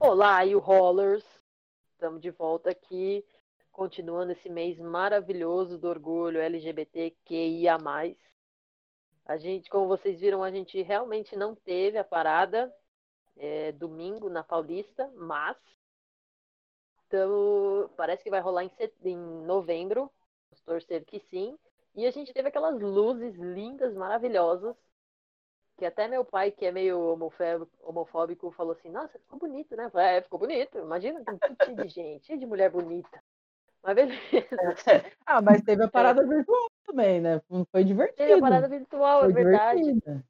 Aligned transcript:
Olá, 0.00 0.42
you 0.42 0.58
rollers! 0.58 1.22
Estamos 1.92 2.20
de 2.20 2.32
volta 2.32 2.70
aqui, 2.70 3.24
continuando 3.72 4.32
esse 4.32 4.48
mês 4.48 4.78
maravilhoso 4.78 5.78
do 5.78 5.88
orgulho 5.88 6.40
LGBTQIA+. 6.40 7.78
A 9.24 9.36
gente, 9.36 9.70
como 9.70 9.88
vocês 9.88 10.20
viram, 10.20 10.42
a 10.42 10.50
gente 10.50 10.80
realmente 10.82 11.34
não 11.36 11.54
teve 11.54 11.98
a 11.98 12.04
parada 12.04 12.72
é, 13.36 13.72
domingo 13.72 14.28
na 14.28 14.44
Paulista, 14.44 15.10
mas 15.16 15.56
então, 17.12 17.90
parece 17.94 18.24
que 18.24 18.30
vai 18.30 18.40
rolar 18.40 18.64
em, 18.64 18.70
set... 18.70 18.94
em 19.04 19.16
novembro, 19.44 20.10
vamos 20.50 20.64
torcer 20.64 21.04
que 21.04 21.20
sim. 21.28 21.58
E 21.94 22.06
a 22.06 22.10
gente 22.10 22.32
teve 22.32 22.48
aquelas 22.48 22.80
luzes 22.80 23.34
lindas, 23.34 23.94
maravilhosas, 23.94 24.74
que 25.76 25.84
até 25.84 26.08
meu 26.08 26.24
pai, 26.24 26.50
que 26.50 26.64
é 26.64 26.72
meio 26.72 26.98
homofóbico, 27.82 28.50
falou 28.52 28.72
assim, 28.72 28.88
nossa, 28.88 29.18
ficou 29.18 29.38
bonito, 29.38 29.76
né? 29.76 29.90
Falei, 29.90 30.16
é, 30.16 30.22
ficou 30.22 30.38
bonito. 30.38 30.78
Imagina, 30.78 31.22
tem 31.22 31.38
cheio 31.62 31.76
de 31.76 31.88
gente, 31.88 32.26
cheio 32.26 32.38
de 32.38 32.46
mulher 32.46 32.70
bonita. 32.70 33.22
Mas 33.82 33.94
beleza. 33.94 34.20
ah, 35.26 35.42
mas 35.42 35.62
teve 35.62 35.82
a 35.82 35.88
parada 35.88 36.26
virtual 36.26 36.70
também, 36.86 37.20
né? 37.20 37.40
Foi 37.70 37.84
divertido. 37.84 38.16
Teve 38.16 38.32
a 38.34 38.40
parada 38.40 38.68
virtual, 38.68 39.20
Foi 39.20 39.30
é 39.30 39.32
verdade. 39.32 39.80
divertido. 39.82 40.24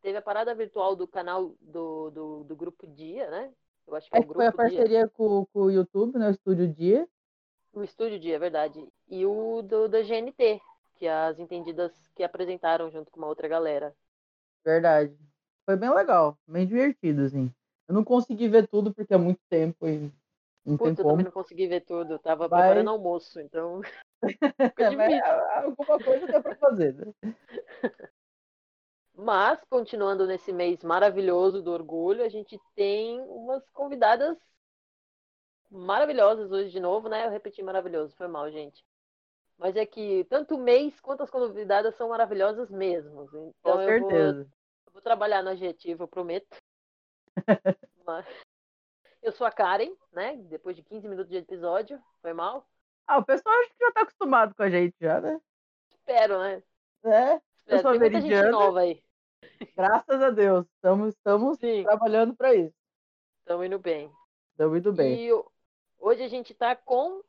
Teve 0.00 0.18
a 0.18 0.22
parada 0.22 0.54
virtual 0.54 0.96
do 0.96 1.06
canal 1.06 1.54
do, 1.60 2.10
do, 2.10 2.44
do 2.44 2.56
Grupo 2.56 2.86
Dia, 2.86 3.30
né? 3.30 3.52
Eu 3.86 3.94
acho 3.96 4.10
que 4.10 4.16
É 4.16 4.18
é 4.18 4.20
o 4.20 4.24
que 4.24 4.34
foi 4.34 4.46
a 4.46 4.50
Grupo 4.50 4.64
Dia. 4.66 4.86
parceria 4.86 5.08
com, 5.08 5.46
com 5.46 5.60
o 5.62 5.70
YouTube, 5.70 6.18
né? 6.18 6.28
O 6.28 6.30
Estúdio 6.30 6.72
Dia. 6.72 7.08
O 7.72 7.82
Estúdio 7.82 8.18
Dia, 8.18 8.36
é 8.36 8.38
verdade. 8.38 8.86
E 9.08 9.24
o 9.26 9.62
do, 9.62 9.88
da 9.88 10.02
GNT, 10.02 10.60
que 10.96 11.06
as 11.08 11.38
entendidas 11.38 11.92
que 12.14 12.22
apresentaram 12.22 12.90
junto 12.90 13.10
com 13.10 13.18
uma 13.20 13.28
outra 13.28 13.48
galera. 13.48 13.94
Verdade. 14.64 15.16
Foi 15.64 15.76
bem 15.76 15.90
legal, 15.92 16.38
bem 16.46 16.66
divertido, 16.66 17.22
assim. 17.22 17.52
Eu 17.88 17.94
não 17.94 18.04
consegui 18.04 18.48
ver 18.48 18.66
tudo 18.68 18.92
porque 18.92 19.14
é 19.14 19.18
muito 19.18 19.40
tempo 19.48 19.86
e 19.86 20.10
não 20.68 20.76
Puta, 20.76 21.00
eu 21.02 21.06
também 21.06 21.24
não 21.24 21.32
consegui 21.32 21.66
ver 21.66 21.80
tudo. 21.80 22.14
Eu 22.14 22.18
tava 22.18 22.48
Mas- 22.48 22.60
preparando 22.60 22.90
almoço, 22.90 23.40
então. 23.40 23.80
É, 24.78 24.90
mas 24.90 25.22
alguma 25.64 25.98
coisa 26.00 26.26
dá 26.26 26.40
pra 26.40 26.56
fazer, 26.56 26.94
né? 26.94 27.12
Mas, 29.20 29.60
continuando 29.68 30.26
nesse 30.28 30.52
mês 30.52 30.82
maravilhoso 30.84 31.60
do 31.60 31.72
orgulho, 31.72 32.24
a 32.24 32.28
gente 32.28 32.56
tem 32.76 33.20
umas 33.22 33.68
convidadas 33.70 34.38
maravilhosas 35.70 36.52
hoje 36.52 36.70
de 36.70 36.78
novo, 36.78 37.08
né? 37.08 37.26
Eu 37.26 37.30
repeti 37.30 37.60
maravilhoso, 37.60 38.14
foi 38.16 38.28
mal, 38.28 38.48
gente. 38.50 38.84
Mas 39.58 39.74
é 39.74 39.84
que 39.84 40.24
tanto 40.30 40.54
o 40.54 40.58
mês 40.62 41.00
quanto 41.00 41.24
as 41.24 41.30
convidadas 41.30 41.96
são 41.96 42.10
maravilhosas 42.10 42.70
mesmo. 42.70 43.24
Então 43.24 43.74
Com 43.74 43.80
eu 43.80 44.00
vou, 44.00 44.10
certeza. 44.10 44.48
eu 44.86 44.92
vou 44.92 45.02
trabalhar 45.02 45.42
no 45.42 45.50
adjetivo, 45.50 46.04
eu 46.04 46.08
prometo. 46.08 46.56
Mas 48.06 48.24
eu 49.22 49.32
sou 49.32 49.46
a 49.46 49.52
Karen, 49.52 49.92
né? 50.12 50.36
Depois 50.48 50.76
de 50.76 50.82
15 50.82 51.08
minutos 51.08 51.30
de 51.30 51.36
episódio, 51.38 52.00
foi 52.22 52.32
mal. 52.32 52.66
Ah, 53.06 53.18
o 53.18 53.24
pessoal 53.24 53.54
acho 53.60 53.70
que 53.70 53.84
já 53.84 53.92
tá 53.92 54.02
acostumado 54.02 54.54
com 54.54 54.62
a 54.62 54.70
gente 54.70 54.94
já, 55.00 55.20
né? 55.20 55.40
Espero, 55.90 56.38
né? 56.38 56.62
É, 57.04 57.40
Espero. 57.58 57.82
sou 57.82 57.90
Tem 57.92 58.00
muita 58.00 58.20
gente 58.20 58.50
nova 58.50 58.80
aí. 58.80 59.02
graças 59.74 60.22
a 60.22 60.30
Deus. 60.30 60.66
Estamos, 60.74 61.14
estamos 61.14 61.58
Sim, 61.58 61.84
trabalhando 61.84 62.34
para 62.36 62.54
isso. 62.54 62.74
estamos 63.40 63.66
indo 63.66 63.78
bem. 63.78 64.12
Estamos 64.52 64.78
indo 64.78 64.92
bem. 64.92 65.26
E 65.26 65.44
hoje 65.98 66.22
a 66.22 66.28
gente 66.28 66.54
tá 66.54 66.74
com. 66.76 67.22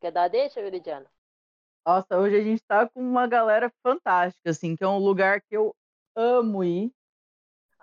Quer 0.00 0.12
dar 0.12 0.24
a 0.24 0.28
deixa, 0.28 0.60
Veridiana? 0.60 1.06
Nossa, 1.86 2.18
hoje 2.18 2.36
a 2.36 2.42
gente 2.42 2.62
tá 2.64 2.88
com 2.88 3.00
uma 3.00 3.26
galera 3.28 3.72
fantástica, 3.82 4.50
assim, 4.50 4.74
que 4.74 4.82
é 4.82 4.88
um 4.88 4.98
lugar 4.98 5.40
que 5.40 5.56
eu 5.56 5.74
amo 6.16 6.64
ir. 6.64 6.92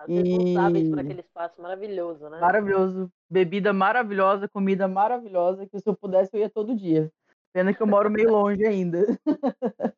Responsáveis 0.07 0.89
por 0.89 0.97
E- 0.97 1.01
aquele 1.01 1.19
espaço 1.21 1.61
maravilhoso, 1.61 2.29
né? 2.29 2.39
Maravilhoso. 2.39 3.11
Bebida 3.29 3.71
maravilhosa, 3.73 4.47
comida 4.47 4.87
maravilhosa, 4.87 5.65
que 5.67 5.79
se 5.79 5.87
eu 5.89 5.95
pudesse 5.95 6.35
eu 6.35 6.39
ia 6.41 6.49
todo 6.49 6.75
dia. 6.75 7.11
Pena 7.53 7.73
que 7.73 7.81
eu 7.81 7.87
moro 7.87 8.09
meio 8.09 8.31
longe 8.31 8.65
ainda. 8.65 9.05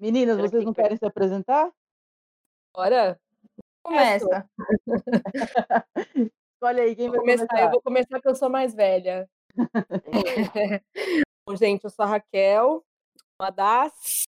Meninas, 0.00 0.36
que 0.36 0.42
vocês 0.48 0.64
não 0.64 0.72
que- 0.74 0.82
querem 0.82 0.96
se 0.96 1.04
apresentar? 1.06 1.70
Bora? 2.74 3.18
Começa. 3.82 4.48
Olha 6.62 6.82
aí, 6.82 6.94
quem 6.94 7.06
Vou 7.08 7.16
vai 7.16 7.20
começar, 7.20 7.46
começar? 7.46 7.64
eu 7.66 7.70
vou 7.70 7.80
começar 7.82 8.20
que 8.20 8.28
eu 8.28 8.34
sou 8.34 8.50
mais 8.50 8.74
velha. 8.74 9.28
Bom, 11.46 11.56
gente, 11.56 11.84
eu 11.84 11.90
sou 11.90 12.04
a 12.04 12.08
Raquel, 12.08 12.84
uma 13.40 13.50
das. 13.50 14.24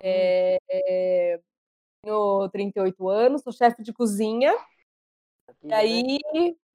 É, 0.00 0.58
é, 0.70 1.40
tenho 2.08 2.48
38 2.50 3.08
anos, 3.08 3.42
sou 3.42 3.52
chefe 3.52 3.82
de 3.82 3.92
cozinha. 3.92 4.54
E 5.62 5.72
aí, 5.72 6.18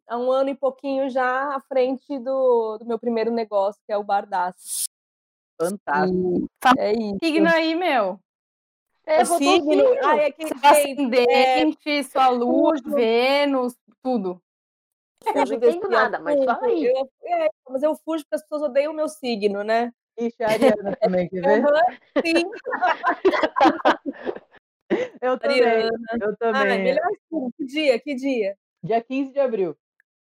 há 0.08 0.18
um 0.18 0.32
ano 0.32 0.50
e 0.50 0.56
pouquinho 0.56 1.10
já 1.10 1.56
à 1.56 1.60
frente 1.62 2.20
do, 2.20 2.78
do 2.78 2.86
meu 2.86 3.00
primeiro 3.00 3.32
negócio, 3.32 3.82
que 3.86 3.92
é 3.92 3.98
o 3.98 4.04
Bardaz. 4.04 4.86
Fantástico. 5.60 6.48
E 6.76 6.80
é 6.80 6.92
isso. 6.94 7.18
Signo 7.24 7.48
aí, 7.48 7.76
meu. 7.76 8.20
É, 9.06 9.22
O 9.22 9.26
faltou 9.26 9.48
o 9.48 9.62
signo. 9.62 9.84
Ai, 10.04 10.20
é 10.26 10.32
que, 10.32 10.48
Seu 10.48 10.58
gente, 10.58 10.66
é, 10.66 10.72
ascendente, 10.72 12.04
sua 12.06 12.30
lua, 12.30 12.74
tudo. 12.76 12.96
Vênus, 12.96 13.76
tudo. 14.02 14.42
Eu 15.26 15.34
não 15.36 15.42
fujo 15.42 15.54
entendo 15.56 15.90
nada, 15.90 16.20
mas 16.20 16.44
fala 16.44 16.66
aí. 16.68 16.86
Eu- 16.86 17.10
é, 17.24 17.50
mas 17.70 17.84
eu 17.84 17.96
fujo 17.96 18.24
porque 18.24 18.36
as 18.36 18.42
pessoas 18.42 18.64
odeiam 18.64 18.92
o 18.92 18.96
meu 18.96 19.08
signo, 19.08 19.64
né? 19.64 19.94
Ixi, 20.18 20.44
a 20.44 20.50
Ariana 20.50 20.96
também, 21.02 21.28
quer 21.30 21.42
ver? 21.42 21.66
Aham, 21.66 21.84
sim. 22.26 22.52
Eu 25.22 25.40
também, 25.40 25.64
Ariana. 25.64 25.92
eu 26.22 26.38
também. 26.38 26.84
melhor 26.84 27.10
signo. 27.30 27.52
Que 27.58 27.66
dia? 27.66 28.00
Que 28.00 28.16
dia? 28.16 28.58
Dia 28.84 29.02
15 29.02 29.32
de 29.32 29.40
abril. 29.40 29.78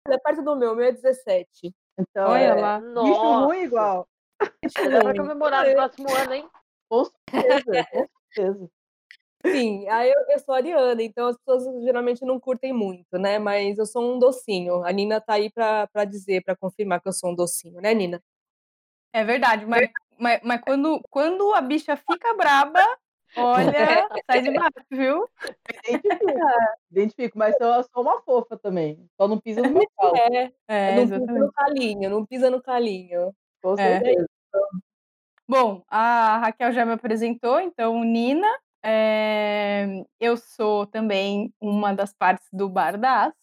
É 0.07 0.17
perto 0.17 0.43
do 0.43 0.55
meu, 0.55 0.73
o 0.73 0.75
meu 0.75 0.85
é 0.85 0.91
17. 0.91 1.73
Então, 1.97 2.29
Olha 2.29 2.43
é, 2.43 2.53
lá. 2.53 2.79
bicho 2.79 2.93
Nossa. 2.93 3.45
ruim 3.45 3.63
igual. 3.63 4.07
Dá 4.39 5.01
pra 5.03 5.15
comemorar 5.15 5.67
no 5.67 5.73
próximo 5.73 6.07
ano, 6.15 6.33
hein? 6.33 6.49
Com 6.89 7.05
certeza, 7.05 7.29
com 7.91 8.07
certeza. 8.33 8.71
Sim, 9.45 9.87
aí 9.87 10.09
eu, 10.09 10.21
eu 10.29 10.39
sou 10.39 10.53
ariana, 10.53 11.01
então 11.01 11.27
as 11.27 11.37
pessoas 11.37 11.83
geralmente 11.83 12.25
não 12.25 12.39
curtem 12.39 12.73
muito, 12.73 13.17
né? 13.17 13.39
Mas 13.39 13.77
eu 13.77 13.85
sou 13.85 14.15
um 14.15 14.19
docinho. 14.19 14.83
A 14.83 14.91
Nina 14.91 15.21
tá 15.21 15.33
aí 15.33 15.49
pra, 15.49 15.87
pra 15.87 16.03
dizer, 16.03 16.43
pra 16.43 16.57
confirmar 16.57 17.01
que 17.01 17.07
eu 17.07 17.13
sou 17.13 17.31
um 17.31 17.35
docinho, 17.35 17.79
né, 17.79 17.93
Nina? 17.93 18.21
É 19.13 19.23
verdade, 19.23 19.65
mas, 19.65 19.89
mas, 20.17 20.41
mas 20.43 20.61
quando, 20.61 21.01
quando 21.09 21.53
a 21.53 21.61
bicha 21.61 21.95
fica 21.95 22.33
braba, 22.33 22.85
olha, 23.37 24.07
sai 24.25 24.41
de 24.41 24.51
baixo, 24.51 24.73
viu? 24.91 25.27
Identifico, 25.87 26.25
identifico, 26.91 27.37
mas 27.37 27.55
eu 27.59 27.83
sou 27.83 28.01
uma 28.03 28.21
fofa 28.21 28.57
também. 28.57 29.05
Só 29.19 29.27
não 29.27 29.39
pisa 29.39 29.61
no 29.61 29.69
meu 29.71 29.87
calo, 29.97 30.15
É, 30.17 30.51
É, 30.67 30.95
não 30.95 31.03
pisa 31.03 31.15
exatamente. 31.15 31.45
no 31.45 31.51
calinho, 31.53 32.09
não 32.09 32.25
pisa 32.25 32.49
no 32.49 32.61
calinho. 32.61 33.33
com 33.61 33.77
É. 33.77 33.99
certeza. 33.99 34.27
Bom, 35.47 35.83
a 35.87 36.37
Raquel 36.39 36.71
já 36.71 36.85
me 36.85 36.93
apresentou, 36.93 37.59
então, 37.59 38.03
Nina. 38.03 38.47
é, 38.83 40.03
eu 40.19 40.37
sou 40.37 40.85
também 40.85 41.53
uma 41.59 41.93
das 41.93 42.13
partes 42.13 42.47
do 42.53 42.69
Bardaz. 42.69 43.33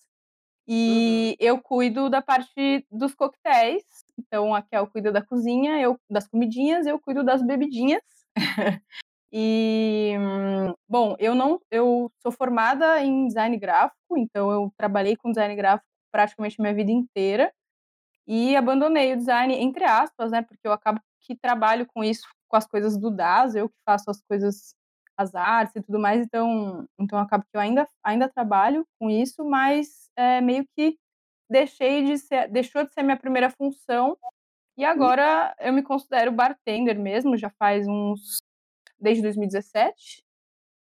E 0.69 1.37
eu 1.39 1.61
cuido 1.61 2.11
da 2.11 2.21
parte 2.23 2.85
dos 2.91 3.15
coquetéis. 3.15 3.85
Então, 4.19 4.53
a 4.55 4.59
Raquel 4.59 4.87
cuida 4.89 5.13
da 5.13 5.23
cozinha, 5.23 5.81
eu 5.81 5.97
das 6.11 6.27
comidinhas, 6.29 6.87
eu 6.87 6.99
cuido 6.99 7.23
das 7.25 7.43
bebidinhas. 7.43 8.03
e, 9.39 10.17
hum, 10.19 10.73
bom, 10.89 11.15
eu 11.19 11.35
não, 11.35 11.61
eu 11.71 12.11
sou 12.23 12.33
formada 12.33 13.03
em 13.03 13.27
design 13.27 13.55
gráfico, 13.59 14.17
então 14.17 14.51
eu 14.51 14.73
trabalhei 14.79 15.15
com 15.15 15.29
design 15.31 15.55
gráfico 15.55 15.87
praticamente 16.11 16.59
minha 16.59 16.73
vida 16.73 16.91
inteira 16.91 17.53
e 18.27 18.57
abandonei 18.57 19.13
o 19.13 19.17
design 19.19 19.55
entre 19.55 19.85
aspas, 19.85 20.31
né? 20.31 20.41
Porque 20.41 20.67
eu 20.67 20.73
acabo 20.73 21.03
que 21.21 21.37
trabalho 21.37 21.87
com 21.95 22.03
isso, 22.03 22.27
com 22.49 22.57
as 22.57 22.67
coisas 22.67 22.97
do 22.97 23.11
DAS, 23.11 23.55
eu 23.55 23.69
que 23.69 23.77
faço 23.85 24.11
as 24.11 24.23
coisas, 24.23 24.75
as 25.19 25.35
artes 25.35 25.77
e 25.77 25.83
tudo 25.83 25.99
mais, 25.99 26.23
então, 26.23 26.87
então 26.99 27.19
acabo 27.19 27.45
que 27.45 27.59
eu 27.59 27.61
ainda, 27.61 27.87
ainda 28.03 28.31
trabalho 28.31 28.87
com 28.99 29.11
isso, 29.11 29.45
mas 29.45 30.11
é, 30.17 30.41
meio 30.41 30.65
que 30.75 30.97
deixei 31.51 32.07
de 32.07 32.17
ser, 32.17 32.49
deixou 32.49 32.87
de 32.87 32.95
ser 32.95 33.03
minha 33.03 33.19
primeira 33.19 33.51
função 33.51 34.17
e 34.79 34.85
agora 34.85 35.55
eu 35.61 35.75
me 35.75 35.83
considero 35.83 36.33
bartender 36.33 36.99
mesmo, 36.99 37.37
já 37.37 37.51
faz 37.59 37.87
uns 37.87 38.39
desde 38.99 39.23
2017, 39.23 40.25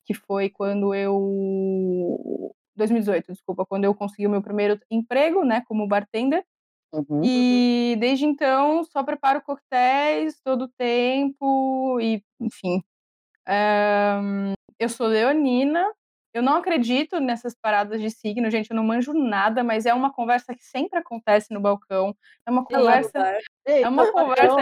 que 0.05 0.15
foi 0.15 0.49
quando 0.51 0.95
eu 0.95 2.55
2018, 2.77 3.33
desculpa, 3.33 3.65
quando 3.67 3.85
eu 3.85 3.95
consegui 3.95 4.27
o 4.27 4.31
meu 4.31 4.43
primeiro 4.43 4.79
emprego, 4.91 5.45
né, 5.45 5.63
como 5.67 5.89
bartender. 5.89 6.45
Uhum. 6.93 7.21
E 7.25 7.97
desde 7.99 8.25
então 8.25 8.85
só 8.85 9.03
preparo 9.03 9.43
coquetéis 9.43 10.41
todo 10.43 10.63
o 10.63 10.69
tempo 10.69 11.99
e, 12.01 12.23
enfim. 12.41 12.83
Um, 13.49 14.53
eu 14.79 14.89
sou 14.89 15.07
leonina. 15.07 15.85
Eu 16.33 16.43
não 16.43 16.57
acredito 16.57 17.19
nessas 17.19 17.55
paradas 17.55 18.01
de 18.01 18.11
signo, 18.11 18.51
gente. 18.51 18.71
Eu 18.71 18.77
não 18.77 18.85
manjo 18.85 19.15
nada, 19.15 19.65
mas 19.65 19.87
é 19.87 19.95
uma 19.95 20.13
conversa 20.13 20.55
que 20.55 20.65
sempre 20.65 20.99
acontece 20.99 21.53
no 21.53 21.61
balcão. 21.61 22.15
É 22.47 22.51
uma 22.51 22.65
conversa. 22.65 23.39
É 23.67 23.89
uma 23.89 24.13
conversa. 24.13 24.61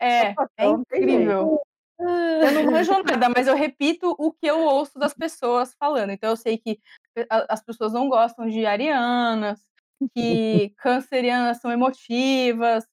É, 0.00 0.34
é 0.58 0.66
incrível. 0.66 1.60
Eu 1.98 2.52
não 2.52 2.72
manjo 2.72 2.92
nada, 3.04 3.28
mas 3.28 3.46
eu 3.46 3.54
repito 3.54 4.14
o 4.18 4.32
que 4.32 4.46
eu 4.46 4.60
ouço 4.60 4.98
das 4.98 5.14
pessoas 5.14 5.74
falando. 5.74 6.10
Então 6.10 6.30
eu 6.30 6.36
sei 6.36 6.58
que 6.58 6.80
as 7.28 7.62
pessoas 7.62 7.92
não 7.92 8.08
gostam 8.08 8.48
de 8.48 8.66
arianas, 8.66 9.64
que 10.14 10.70
cancerianas 10.78 11.60
são 11.60 11.70
emotivas, 11.70 12.84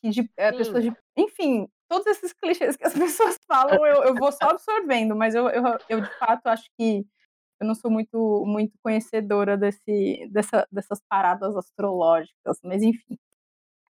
que 0.00 0.10
de, 0.10 0.30
é, 0.36 0.50
pessoas 0.52 0.84
de. 0.84 0.92
Enfim, 1.16 1.68
todos 1.88 2.06
esses 2.06 2.32
clichês 2.32 2.76
que 2.76 2.86
as 2.86 2.94
pessoas 2.94 3.38
falam, 3.46 3.84
eu, 3.84 4.04
eu 4.04 4.14
vou 4.14 4.32
só 4.32 4.50
absorvendo, 4.50 5.14
mas 5.14 5.34
eu, 5.34 5.48
eu, 5.48 5.62
eu 5.88 6.00
de 6.00 6.18
fato 6.18 6.46
acho 6.46 6.68
que 6.78 7.04
eu 7.60 7.66
não 7.66 7.74
sou 7.74 7.90
muito, 7.90 8.44
muito 8.46 8.78
conhecedora 8.82 9.56
desse, 9.56 10.28
dessa, 10.30 10.66
dessas 10.70 11.00
paradas 11.08 11.56
astrológicas, 11.56 12.58
mas 12.62 12.82
enfim. 12.82 13.18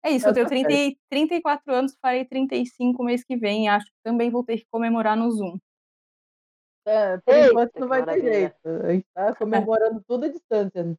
É 0.04 0.10
isso, 0.10 0.28
eu 0.28 0.34
tenho 0.34 0.46
30, 0.46 0.96
34 1.10 1.74
anos, 1.74 1.96
farei 2.00 2.24
35 2.24 3.02
mês 3.02 3.24
que 3.24 3.36
vem, 3.36 3.68
acho 3.68 3.86
que 3.86 3.98
também 4.04 4.30
vou 4.30 4.44
ter 4.44 4.58
que 4.58 4.66
comemorar 4.70 5.16
no 5.16 5.30
Zoom. 5.30 5.58
É, 6.86 7.18
por 7.18 7.34
Eita, 7.34 7.50
enquanto 7.50 7.80
não 7.80 7.88
vai 7.88 8.04
ter 8.04 8.22
jeito. 8.22 8.54
A 8.64 8.92
gente 8.92 9.06
tá 9.12 9.34
comemorando 9.34 10.02
tudo 10.06 10.26
à 10.26 10.28
distância. 10.28 10.84
Né? 10.84 10.94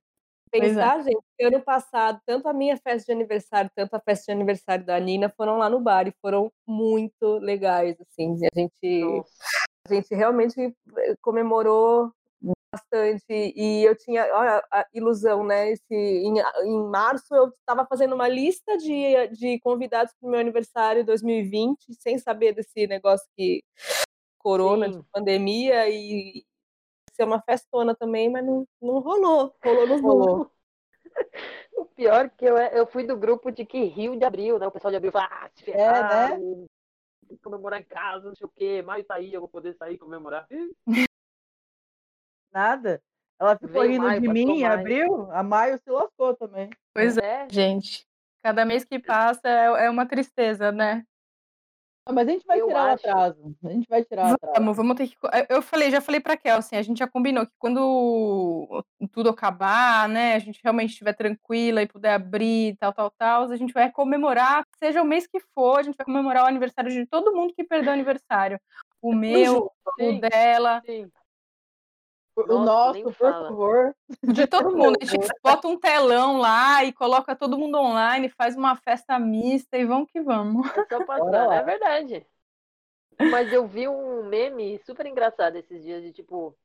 Pensar, 0.51 0.99
é. 0.99 1.03
gente, 1.03 1.23
ano 1.41 1.61
passado, 1.61 2.19
tanto 2.25 2.47
a 2.47 2.53
minha 2.53 2.77
festa 2.77 3.05
de 3.05 3.11
aniversário, 3.13 3.71
tanto 3.73 3.94
a 3.94 3.99
festa 3.99 4.25
de 4.25 4.31
aniversário 4.31 4.85
da 4.85 5.00
Nina 5.00 5.29
foram 5.29 5.57
lá 5.57 5.69
no 5.69 5.79
bar 5.79 6.07
e 6.07 6.13
foram 6.21 6.51
muito 6.65 7.38
legais, 7.39 7.95
assim. 8.01 8.33
A 8.45 8.59
gente, 8.59 9.23
a 9.88 9.93
gente 9.93 10.13
realmente 10.13 10.75
comemorou 11.21 12.11
bastante 12.77 13.25
e 13.29 13.83
eu 13.83 13.95
tinha 13.97 14.24
olha, 14.33 14.63
a 14.71 14.85
ilusão, 14.94 15.44
né? 15.44 15.71
Esse, 15.71 15.94
em, 15.94 16.35
em 16.65 16.89
março 16.89 17.33
eu 17.33 17.47
estava 17.47 17.85
fazendo 17.85 18.13
uma 18.13 18.27
lista 18.27 18.77
de, 18.77 19.27
de 19.29 19.59
convidados 19.59 20.13
para 20.19 20.27
o 20.27 20.31
meu 20.31 20.39
aniversário 20.39 21.06
2020, 21.06 21.94
sem 22.00 22.18
saber 22.18 22.53
desse 22.53 22.85
negócio 22.88 23.27
que 23.35 23.63
corona, 24.38 24.91
Sim. 24.91 25.00
de 25.00 25.06
pandemia 25.12 25.89
e 25.89 26.45
ser 27.13 27.24
uma 27.24 27.41
festona 27.41 27.95
também, 27.95 28.29
mas 28.29 28.45
não, 28.45 28.65
não 28.81 29.00
rolou, 29.00 29.53
rolou 29.63 29.88
no 29.88 30.01
rolou. 30.01 30.51
O 31.75 31.85
pior 31.85 32.29
que 32.29 32.45
eu, 32.45 32.57
eu 32.57 32.85
fui 32.85 33.03
do 33.03 33.18
grupo 33.18 33.51
de 33.51 33.65
que 33.65 33.85
Rio 33.85 34.15
de 34.15 34.24
Abril, 34.24 34.59
né? 34.59 34.68
O 34.68 34.71
pessoal 34.71 34.91
de 34.91 34.97
Abril 34.97 35.12
fala, 35.12 35.27
ah, 35.31 35.50
se 35.53 35.63
ferrar, 35.63 36.33
é, 36.33 36.38
né? 36.38 36.65
comemorar 37.41 37.79
em 37.79 37.83
casa, 37.83 38.27
não 38.27 38.35
sei 38.35 38.45
o 38.45 38.51
quê, 38.56 38.81
maio 38.81 39.03
tá 39.03 39.15
aí, 39.15 39.33
eu 39.33 39.39
vou 39.39 39.50
poder 39.50 39.74
sair 39.75 39.97
comemorar. 39.97 40.47
Nada. 42.51 43.01
Ela 43.39 43.55
ficou 43.55 43.81
Veio 43.81 43.91
rindo 43.94 44.07
maio, 44.07 44.21
de 44.21 44.27
mim 44.27 44.59
em 44.59 44.65
abril, 44.65 45.31
a 45.31 45.44
maio 45.44 45.77
se 45.77 45.89
lascou 45.89 46.35
também. 46.35 46.69
Pois 46.94 47.17
é, 47.17 47.44
é 47.44 47.47
gente. 47.49 48.05
Cada 48.44 48.65
mês 48.65 48.83
que 48.83 48.97
passa 48.97 49.47
é, 49.47 49.85
é 49.85 49.89
uma 49.89 50.05
tristeza, 50.05 50.71
né? 50.71 51.03
Ah, 52.07 52.13
mas 52.13 52.27
a 52.27 52.31
gente 52.31 52.45
vai 52.47 52.61
eu 52.61 52.67
tirar 52.67 52.94
acho... 52.94 53.05
o 53.05 53.09
atraso. 53.09 53.55
A 53.65 53.69
gente 53.69 53.88
vai 53.89 54.03
tirar 54.03 54.31
o 54.31 54.33
atraso. 54.33 54.53
Vamos, 54.55 54.77
vamos 54.77 54.95
ter 54.95 55.09
que. 55.09 55.15
Eu 55.49 55.61
falei, 55.61 55.91
já 55.91 55.99
falei 55.99 56.21
pra 56.21 56.38
Kel, 56.38 56.55
assim, 56.55 56.77
a 56.77 56.81
gente 56.81 56.97
já 56.97 57.07
combinou 57.07 57.45
que 57.45 57.51
quando 57.59 58.83
tudo 59.11 59.29
acabar, 59.29 60.07
né, 60.07 60.33
a 60.33 60.39
gente 60.39 60.61
realmente 60.63 60.91
estiver 60.91 61.13
tranquila 61.13 61.81
e 61.81 61.88
puder 61.88 62.13
abrir, 62.13 62.77
tal, 62.77 62.93
tal, 62.93 63.11
tal, 63.11 63.43
a 63.51 63.57
gente 63.57 63.73
vai 63.73 63.91
comemorar, 63.91 64.65
seja 64.79 65.01
o 65.01 65.05
mês 65.05 65.27
que 65.27 65.39
for, 65.53 65.79
a 65.79 65.83
gente 65.83 65.97
vai 65.97 66.05
comemorar 66.05 66.45
o 66.45 66.47
aniversário 66.47 66.89
de 66.89 67.05
todo 67.05 67.35
mundo 67.35 67.53
que 67.53 67.63
perdeu 67.63 67.91
o 67.91 67.93
aniversário. 67.93 68.57
O 69.01 69.13
meu, 69.13 69.69
sim, 70.00 70.17
o 70.17 70.21
dela. 70.21 70.81
Sim. 70.85 71.11
O 72.38 72.60
nosso, 72.60 73.04
por 73.04 73.13
favor. 73.13 73.95
De 74.24 74.45
todo 74.45 74.75
mundo. 74.75 74.98
A 75.01 75.06
gente 75.06 75.28
bota 75.44 75.68
um 75.68 75.80
telão 75.80 76.38
lá 76.38 76.84
e 76.84 76.94
coloca 76.94 77.36
todo 77.36 77.57
mundo 77.57 77.80
online, 77.80 78.30
faz 78.30 78.56
uma 78.56 78.75
festa 78.75 79.18
mista 79.18 79.78
e 79.78 79.86
vamos 79.86 80.12
que 80.12 80.22
vamos. 80.22 80.68
É 80.75 81.04
passar, 81.04 81.54
é 81.54 81.63
verdade. 81.63 82.28
Mas 83.19 83.51
eu 83.51 83.68
vi 83.68 83.88
um 83.88 84.24
meme 84.24 84.80
super 84.86 85.07
engraçado 85.07 85.56
esses 85.56 85.81
dias 85.81 86.04
de 86.04 86.13
tipo. 86.13 86.56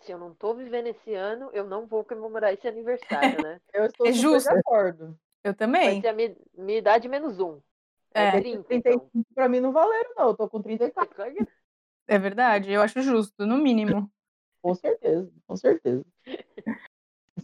Se 0.00 0.12
eu 0.12 0.18
não 0.18 0.34
tô 0.34 0.54
vivendo 0.54 0.86
esse 0.86 1.14
ano, 1.14 1.50
eu 1.52 1.64
não 1.64 1.86
vou 1.86 2.04
comemorar 2.04 2.52
esse 2.52 2.66
aniversário, 2.66 3.42
né? 3.42 3.60
eu 3.74 3.86
estou 3.86 4.06
é 4.06 4.12
justo. 4.12 4.50
de 4.50 4.58
acordo. 4.58 5.18
Eu 5.44 5.54
também. 5.54 5.84
Vai 5.84 6.00
ser 6.00 6.08
a 6.08 6.12
minha, 6.12 6.36
minha 6.56 6.78
idade 6.78 7.08
menos 7.08 7.40
um. 7.40 7.60
É, 8.14 8.28
é 8.28 8.40
30, 8.40 8.64
35 8.64 9.10
então. 9.14 9.24
pra 9.34 9.48
mim 9.48 9.60
não 9.60 9.72
valeram, 9.72 10.14
não. 10.16 10.28
Eu 10.28 10.34
tô 10.34 10.48
com 10.48 10.62
34. 10.62 11.46
É 12.08 12.18
verdade, 12.18 12.72
eu 12.72 12.80
acho 12.80 13.02
justo, 13.02 13.44
no 13.44 13.58
mínimo. 13.58 14.10
Com 14.66 14.74
certeza, 14.74 15.32
com 15.46 15.56
certeza. 15.56 16.04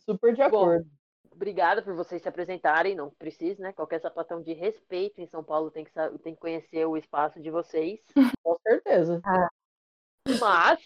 Super 0.04 0.34
de 0.34 0.42
acordo. 0.42 0.84
Bom, 0.84 1.36
obrigada 1.36 1.80
por 1.80 1.94
vocês 1.94 2.20
se 2.20 2.28
apresentarem, 2.28 2.96
não 2.96 3.10
precisa, 3.10 3.62
né? 3.62 3.72
Qualquer 3.72 4.00
sapatão 4.00 4.42
de 4.42 4.52
respeito 4.52 5.20
em 5.20 5.26
São 5.28 5.44
Paulo 5.44 5.70
tem 5.70 5.84
que, 5.84 5.92
tem 6.18 6.34
que 6.34 6.40
conhecer 6.40 6.84
o 6.84 6.96
espaço 6.96 7.40
de 7.40 7.48
vocês. 7.48 8.00
Com 8.42 8.58
certeza. 8.66 9.20
Ah. 9.24 9.48
Mas, 10.40 10.80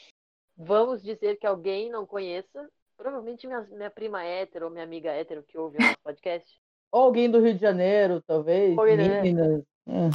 vamos 0.54 1.02
dizer 1.02 1.36
que 1.36 1.46
alguém 1.46 1.88
não 1.88 2.04
conheça, 2.04 2.68
provavelmente 2.98 3.46
minha, 3.46 3.62
minha 3.70 3.90
prima 3.90 4.22
hétero 4.22 4.66
ou 4.66 4.70
minha 4.70 4.84
amiga 4.84 5.10
hétero 5.10 5.42
que 5.42 5.56
ouve 5.56 5.78
o 5.78 5.80
nosso 5.80 6.00
podcast. 6.04 6.60
Ou 6.92 7.04
alguém 7.04 7.30
do 7.30 7.40
Rio 7.40 7.54
de 7.54 7.62
Janeiro, 7.62 8.20
talvez. 8.26 8.76
Oi, 8.76 8.94
né? 8.94 9.22
Minas. 9.22 9.64
É. 9.88 10.10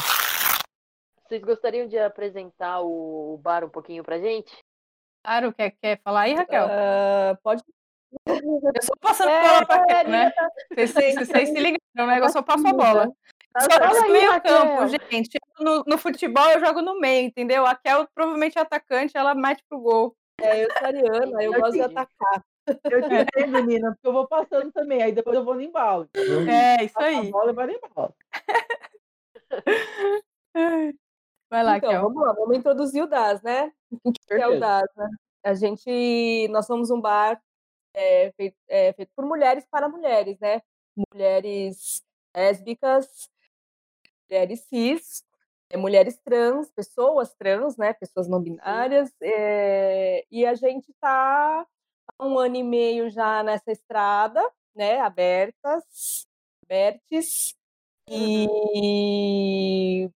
Vocês 1.27 1.41
gostariam 1.41 1.88
de 1.88 1.97
apresentar 1.97 2.81
o 2.81 3.39
bar 3.41 3.63
um 3.63 3.69
pouquinho 3.69 4.03
pra 4.03 4.19
gente? 4.19 4.56
Claro, 5.23 5.53
quer, 5.53 5.71
quer 5.81 6.01
falar 6.03 6.21
aí, 6.21 6.33
Raquel? 6.33 6.65
Uh, 6.65 7.38
pode. 7.44 7.63
Eu 8.27 8.81
só 8.81 8.94
passando 9.00 9.29
a 9.29 9.41
bola 9.41 9.65
para 9.65 9.81
Raquel, 9.81 10.09
né? 10.09 10.31
Vocês, 10.69 10.91
vocês, 10.91 11.15
vocês 11.15 11.50
se 11.50 11.56
ligaram, 11.56 12.07
né? 12.07 12.19
Eu 12.19 12.29
só 12.29 12.41
passo 12.41 12.68
a 12.68 12.73
bola. 12.73 13.12
Só 13.59 14.01
no 14.01 14.12
meio 14.12 14.41
campo, 14.41 14.88
gente. 14.88 15.39
No, 15.59 15.83
no, 15.85 15.97
futebol 15.97 16.50
eu 16.50 16.59
jogo 16.59 16.81
no 16.81 17.00
meio, 17.00 17.27
entendeu? 17.27 17.65
A 17.65 17.75
Kel 17.75 18.07
provavelmente 18.13 18.57
é 18.57 18.62
atacante, 18.62 19.15
ela 19.15 19.35
mete 19.35 19.63
pro 19.68 19.79
gol. 19.79 20.15
É, 20.39 20.63
eu 20.63 20.71
sou 20.71 20.88
Ariana, 20.88 21.44
eu, 21.44 21.53
eu 21.53 21.59
gosto 21.59 21.74
de 21.74 21.81
atacar. 21.81 22.44
Eu 22.85 23.07
te 23.07 23.13
entendo, 23.13 23.65
Nina, 23.65 23.91
porque 23.91 24.07
eu 24.07 24.13
vou 24.13 24.27
passando 24.27 24.71
também, 24.71 25.03
aí 25.03 25.12
depois 25.12 25.35
eu 25.35 25.44
vou 25.44 25.56
no 25.56 25.62
embalo. 25.62 26.09
É, 26.15 26.83
isso 26.83 27.00
aí. 27.00 27.27
A 27.27 27.31
bola 27.31 27.51
e 27.51 27.53
vai 27.53 27.67
no 27.67 27.74
embalo. 27.74 28.15
Vai 31.51 31.63
lá, 31.63 31.77
então, 31.77 31.89
Kel. 31.89 32.01
Vamos 32.03 32.24
lá, 32.24 32.31
vamos 32.31 32.58
introduzir 32.58 33.03
o 33.03 33.08
DAS, 33.08 33.41
né? 33.41 33.74
O 34.05 34.13
que 34.25 34.34
é 34.34 34.48
o 34.48 34.58
DAS, 34.58 34.88
né? 34.96 35.10
A 35.43 35.53
gente, 35.53 36.48
nós 36.48 36.65
somos 36.65 36.89
um 36.89 37.01
bar 37.01 37.41
é, 37.93 38.31
feito, 38.31 38.55
é, 38.70 38.93
feito 38.93 39.12
por 39.13 39.25
mulheres 39.25 39.65
para 39.70 39.89
mulheres, 39.89 40.39
né? 40.39 40.62
Mulheres 40.96 42.01
lésbicas, 42.34 43.29
mulheres 44.29 44.62
cis, 44.62 45.25
é, 45.70 45.75
mulheres 45.75 46.17
trans, 46.24 46.72
pessoas 46.72 47.34
trans, 47.34 47.75
né? 47.75 47.91
Pessoas 47.91 48.29
não 48.29 48.41
binárias. 48.41 49.12
É, 49.22 50.25
e 50.31 50.46
a 50.46 50.53
gente 50.55 50.89
está 50.91 51.67
há 52.17 52.25
um 52.25 52.39
ano 52.39 52.55
e 52.55 52.63
meio 52.63 53.10
já 53.10 53.43
nessa 53.43 53.74
estrada, 53.74 54.41
né? 54.74 55.00
Abertas, 55.00 56.25
abertes. 56.63 57.53
Uhum. 58.10 58.48
E 58.63 60.12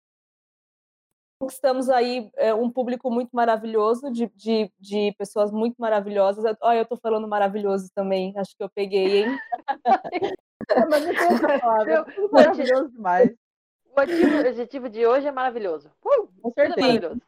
conquistamos 1.44 1.90
aí 1.90 2.30
é, 2.38 2.54
um 2.54 2.70
público 2.70 3.12
muito 3.12 3.32
maravilhoso, 3.34 4.10
de, 4.10 4.32
de, 4.36 4.72
de 4.80 5.14
pessoas 5.18 5.52
muito 5.52 5.76
maravilhosas. 5.78 6.56
Olha, 6.62 6.80
eu 6.80 6.86
tô 6.86 6.96
falando 6.96 7.28
maravilhoso 7.28 7.90
também, 7.94 8.34
acho 8.38 8.56
que 8.56 8.64
eu 8.64 8.70
peguei, 8.70 9.24
hein? 9.24 9.40
é, 10.70 10.86
mas 10.86 11.06
não 11.06 11.14
tem 11.14 11.28
essa 11.28 11.60
palavra, 11.60 12.06
é 12.08 12.28
maravilhoso 12.32 12.90
demais. 12.92 13.30
O 13.86 14.02
objetivo 14.02 14.90
de 14.90 15.06
hoje 15.06 15.28
é 15.28 15.32
maravilhoso. 15.32 15.92
Uh, 16.04 16.28
Com 16.42 16.52
certeza. 16.54 16.80
É 16.80 16.82
maravilhoso. 16.82 17.22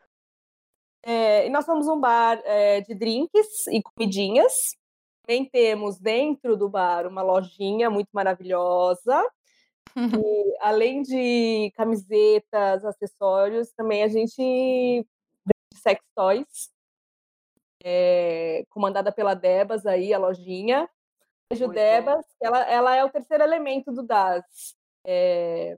É, 1.03 1.45
e 1.45 1.49
nós 1.49 1.65
somos 1.65 1.87
um 1.87 1.99
bar 1.99 2.41
é, 2.45 2.81
de 2.81 2.95
drinks 2.95 3.67
e 3.67 3.81
comidinhas. 3.83 4.75
Também 5.23 5.45
temos 5.45 5.99
dentro 5.99 6.55
do 6.55 6.69
bar 6.69 7.05
uma 7.05 7.21
lojinha 7.21 7.89
muito 7.89 8.09
maravilhosa. 8.13 9.29
E, 9.95 10.57
além 10.61 11.01
de 11.01 11.71
camisetas, 11.75 12.83
acessórios, 12.85 13.71
também 13.71 14.03
a 14.03 14.07
gente 14.07 14.41
vende 14.41 15.81
sex 15.81 16.01
toys, 16.15 16.69
é, 17.83 18.65
comandada 18.69 19.11
pela 19.11 19.33
Debas 19.33 19.85
aí, 19.85 20.13
a 20.13 20.17
lojinha. 20.17 20.89
Beijo, 21.49 21.67
Debas, 21.67 22.25
ela, 22.41 22.63
ela 22.63 22.95
é 22.95 23.03
o 23.03 23.09
terceiro 23.09 23.43
elemento 23.43 23.91
do 23.91 24.01
DAS. 24.01 24.75
É, 25.05 25.77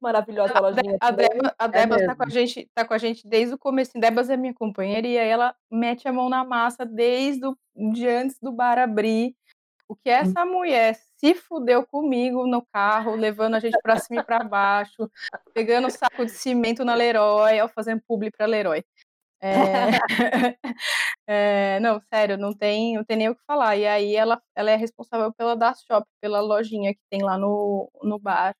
maravilhosa 0.00 0.54
a, 0.54 0.60
lojinha. 0.60 0.96
A, 1.00 1.10
Debas, 1.10 1.52
a 1.58 1.66
Debas 1.66 2.02
é 2.02 2.06
tá, 2.06 2.16
com 2.16 2.22
a 2.24 2.28
gente, 2.28 2.70
tá 2.74 2.84
com 2.84 2.94
a 2.94 2.98
gente 2.98 3.28
desde 3.28 3.54
o 3.54 3.58
começo. 3.58 3.92
Debas 3.94 4.30
é 4.30 4.36
minha 4.36 4.54
companheira 4.54 5.06
e 5.06 5.18
aí 5.18 5.28
ela 5.28 5.54
mete 5.70 6.08
a 6.08 6.12
mão 6.12 6.28
na 6.28 6.44
massa 6.44 6.84
desde 6.84 7.46
o, 7.46 7.56
de 7.92 8.08
antes 8.08 8.38
do 8.40 8.50
bar 8.50 8.78
abrir 8.78 9.36
o 9.92 9.96
que 9.96 10.08
essa 10.08 10.44
mulher 10.46 10.94
se 11.16 11.34
fudeu 11.34 11.86
comigo 11.86 12.46
no 12.46 12.64
carro, 12.72 13.14
levando 13.14 13.54
a 13.54 13.60
gente 13.60 13.78
para 13.82 13.98
cima 13.98 14.22
e 14.22 14.24
para 14.24 14.42
baixo, 14.42 15.10
pegando 15.52 15.90
saco 15.90 16.24
de 16.24 16.32
cimento 16.32 16.82
na 16.84 16.94
Leroy, 16.94 17.58
ao 17.58 17.68
fazendo 17.68 18.02
publi 18.08 18.30
para 18.30 18.46
Leroy. 18.46 18.82
É... 19.38 19.50
é... 21.26 21.80
não, 21.80 22.00
sério, 22.12 22.38
não 22.38 22.54
tem, 22.54 22.96
não 22.96 23.04
tem 23.04 23.18
nem 23.18 23.28
o 23.28 23.34
que 23.34 23.42
falar. 23.46 23.76
E 23.76 23.86
aí 23.86 24.16
ela, 24.16 24.40
ela 24.54 24.70
é 24.70 24.76
responsável 24.76 25.32
pela 25.34 25.54
Das 25.54 25.82
Shop, 25.82 26.06
pela 26.20 26.40
lojinha 26.40 26.94
que 26.94 27.00
tem 27.10 27.22
lá 27.22 27.36
no, 27.36 27.90
no 28.02 28.18
bar. 28.18 28.56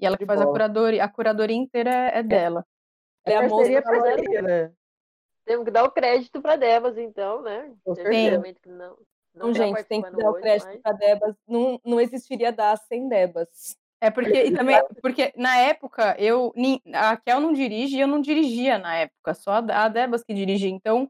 E 0.00 0.06
ela 0.06 0.18
que 0.18 0.26
faz 0.26 0.40
a 0.40 0.46
curadoria, 0.46 1.04
a 1.04 1.08
curadoria 1.08 1.56
inteira 1.56 1.90
é, 1.90 2.18
é 2.18 2.22
dela. 2.24 2.66
É, 3.24 3.34
é 3.34 3.36
a 3.36 3.48
moça 3.48 3.82
parceria, 3.82 4.42
né? 4.42 4.72
Temos 5.44 5.64
que 5.64 5.70
dar 5.70 5.84
o 5.84 5.90
crédito 5.92 6.42
para 6.42 6.56
Devas, 6.56 6.98
então, 6.98 7.40
né? 7.42 7.72
Sim. 7.94 8.54
Que 8.60 8.68
não, 8.68 8.96
não, 9.34 9.48
não 9.48 9.54
gente, 9.54 9.84
tem 9.84 10.02
que 10.02 10.10
dar 10.10 10.30
o 10.30 10.34
crédito 10.34 10.68
mas... 10.68 10.80
para 10.80 10.92
Debas. 10.92 11.36
Não, 11.46 11.80
não 11.84 12.00
existiria 12.00 12.52
DAS 12.52 12.80
sem 12.88 13.08
Debas. 13.08 13.76
É 14.00 14.10
porque, 14.10 14.42
e 14.44 14.52
também, 14.52 14.82
porque 15.00 15.32
na 15.36 15.56
época, 15.58 16.16
eu, 16.18 16.52
a 16.92 17.16
Kel 17.16 17.40
não 17.40 17.52
dirige 17.52 17.96
e 17.96 18.00
eu 18.00 18.08
não 18.08 18.20
dirigia 18.20 18.76
na 18.76 18.96
época, 18.96 19.32
só 19.32 19.62
a 19.68 19.88
Debas 19.88 20.24
que 20.24 20.34
dirigia. 20.34 20.68
Então, 20.68 21.08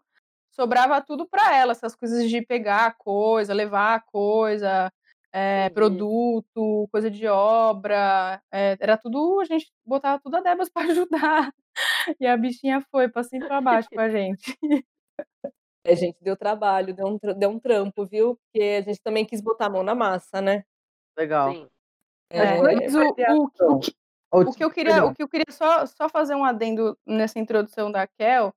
sobrava 0.50 1.00
tudo 1.00 1.26
para 1.26 1.56
ela, 1.56 1.72
essas 1.72 1.96
coisas 1.96 2.28
de 2.28 2.42
pegar 2.42 2.94
coisa, 2.98 3.54
levar 3.54 4.04
coisa, 4.04 4.92
é, 5.32 5.70
produto, 5.70 6.86
coisa 6.92 7.10
de 7.10 7.26
obra, 7.26 8.40
é, 8.52 8.76
era 8.78 8.98
tudo, 8.98 9.40
a 9.40 9.44
gente 9.44 9.72
botava 9.84 10.20
tudo 10.22 10.36
a 10.36 10.40
Debas 10.42 10.68
para 10.72 10.90
ajudar. 10.90 11.52
E 12.20 12.26
a 12.26 12.36
bichinha 12.36 12.84
foi 12.90 13.08
para 13.08 13.24
cima 13.24 13.46
e 13.46 13.48
para 13.48 13.60
baixo 13.60 13.88
com 13.88 14.00
a 14.00 14.08
gente. 14.10 14.58
É, 15.84 15.96
gente, 15.96 16.16
deu 16.20 16.36
trabalho, 16.36 16.94
deu 16.94 17.06
um, 17.06 17.18
deu 17.36 17.50
um 17.50 17.58
trampo, 17.58 18.06
viu? 18.06 18.36
Porque 18.36 18.62
a 18.62 18.82
gente 18.82 19.00
também 19.02 19.24
quis 19.24 19.40
botar 19.40 19.66
a 19.66 19.70
mão 19.70 19.82
na 19.82 19.94
massa, 19.94 20.40
né? 20.40 20.64
Legal. 21.16 21.52
Sim. 21.52 21.68
É, 22.30 22.62
mas 22.62 22.94
o, 22.94 23.00
o, 23.00 23.44
o, 23.44 23.50
que, 23.50 23.92
o, 24.32 24.52
que 24.52 24.64
eu 24.64 24.70
queria, 24.70 25.04
o 25.04 25.14
que 25.14 25.22
eu 25.22 25.28
queria 25.28 25.52
só, 25.52 25.84
só 25.84 26.08
fazer 26.08 26.34
um 26.34 26.44
adendo 26.44 26.96
nessa 27.06 27.38
introdução 27.38 27.90
da 27.90 28.06
Kel 28.06 28.54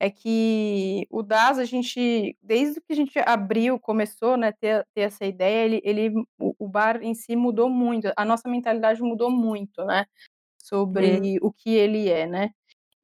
é 0.00 0.10
que 0.10 1.06
o 1.10 1.22
DAS, 1.22 1.58
a 1.58 1.64
gente, 1.64 2.36
desde 2.40 2.80
que 2.80 2.92
a 2.92 2.96
gente 2.96 3.18
abriu, 3.18 3.78
começou, 3.80 4.36
né, 4.36 4.52
ter, 4.52 4.86
ter 4.94 5.02
essa 5.02 5.24
ideia, 5.24 5.64
ele, 5.64 5.80
ele 5.84 6.24
o, 6.38 6.54
o 6.58 6.68
bar 6.68 7.02
em 7.02 7.14
si 7.14 7.34
mudou 7.34 7.68
muito, 7.68 8.10
a 8.16 8.24
nossa 8.24 8.48
mentalidade 8.48 9.02
mudou 9.02 9.30
muito, 9.30 9.84
né, 9.84 10.06
sobre 10.56 11.38
hum. 11.38 11.38
o 11.42 11.52
que 11.52 11.74
ele 11.74 12.08
é, 12.08 12.26
né, 12.26 12.50